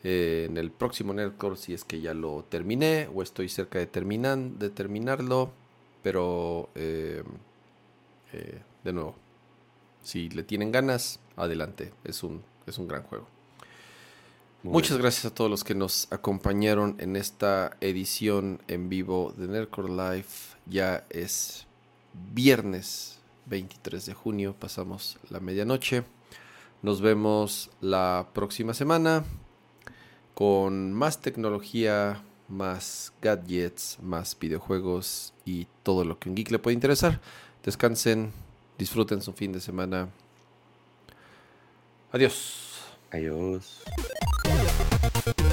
[0.03, 4.59] en el próximo Nerdcore si es que ya lo terminé o estoy cerca de, terminan,
[4.59, 5.51] de terminarlo.
[6.01, 7.23] Pero de
[8.91, 9.15] nuevo,
[10.03, 11.93] si le tienen ganas, adelante.
[12.03, 13.32] Es un, es un gran juego.
[14.63, 19.89] Muchas gracias a todos los que nos acompañaron en esta edición en vivo de Nerdcore
[19.89, 20.25] Live.
[20.65, 21.67] Ya es
[22.31, 26.03] viernes 23 de junio, pasamos la medianoche.
[26.81, 29.25] Nos vemos la próxima semana
[30.33, 36.75] con más tecnología, más gadgets, más videojuegos y todo lo que un geek le puede
[36.75, 37.19] interesar.
[37.65, 38.31] Descansen,
[38.77, 40.07] disfruten su fin de semana.
[42.13, 42.79] Adiós.
[43.11, 43.83] Adiós.
[45.25, 45.52] Thank you.